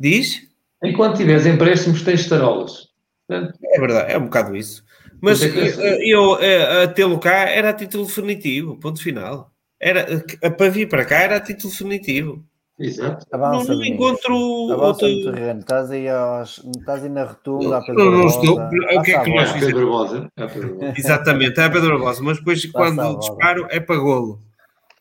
[0.00, 0.40] Diz?
[0.82, 2.88] Enquanto tiveres empréstimos, tens tarolas.
[3.28, 4.82] É verdade, é um bocado isso.
[5.22, 9.52] Mas é eu, eu, eh, a tê-lo cá era a título definitivo, ponto final.
[9.78, 10.00] Era,
[10.42, 12.44] eh, para vir para cá era a título definitivo.
[12.78, 13.24] Exato.
[13.30, 14.34] Avança, não, não encontro
[14.72, 15.08] Avança outro.
[15.08, 15.60] no terreno.
[15.60, 18.38] Estás aí, aos, estás aí na rotunda, à Não, Pedro não Barbosa.
[18.40, 18.60] estou.
[18.60, 19.50] O que é Passa que a nós.
[19.50, 20.30] É Pedro Barbosa.
[20.36, 20.94] É.
[20.98, 24.42] Exatamente, é a Pedro Barbosa, mas depois a quando disparo é para golo.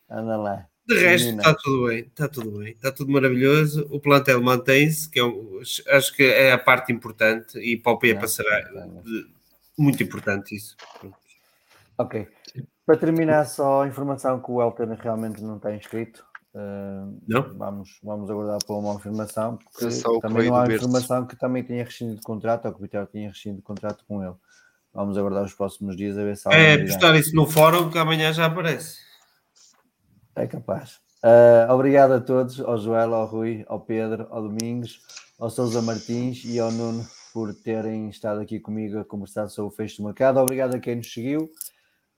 [0.09, 0.65] Anda lá.
[0.87, 1.41] De resto, Menina.
[1.43, 3.87] está tudo bem, está tudo bem, está tudo maravilhoso.
[3.89, 7.97] O plantel mantém-se, que é acho que é a parte importante, e para o
[9.81, 10.75] Muito importante isso.
[11.97, 12.27] Ok.
[12.85, 16.23] Para terminar, só a informação que o Elton realmente não está inscrito.
[16.53, 17.57] Uh, Não?
[17.57, 21.83] Vamos, vamos aguardar para uma confirmação, porque É também não há informação que também tenha
[21.83, 24.35] rescindido de contrato, ou que o Vitória tenha rescindido de contrato com ele.
[24.93, 27.89] Vamos aguardar os próximos dias a ver se há alguma É postar isso no fórum
[27.89, 28.99] que amanhã já aparece.
[30.35, 30.99] É capaz.
[31.23, 35.01] Uh, obrigado a todos, ao Joel, ao Rui, ao Pedro, ao Domingos,
[35.39, 37.03] ao Sousa Martins e ao Nuno
[37.33, 40.39] por terem estado aqui comigo a conversar sobre o fecho do mercado.
[40.39, 41.49] Obrigado a quem nos seguiu.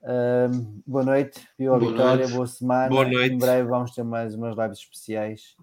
[0.01, 2.33] Um, boa noite, viva Boa vitória, noite.
[2.33, 2.89] boa semana.
[2.89, 3.33] Boa noite.
[3.33, 5.55] Em breve vamos ter mais umas lives especiais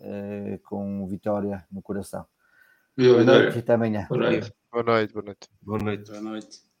[0.00, 2.24] uh, com vitória no coração.
[2.96, 4.06] Viva Boa noite e até amanhã.
[4.08, 4.52] Boa noite.
[4.72, 5.48] Boa noite, boa noite.
[5.60, 6.10] Boa noite.
[6.10, 6.73] Boa noite.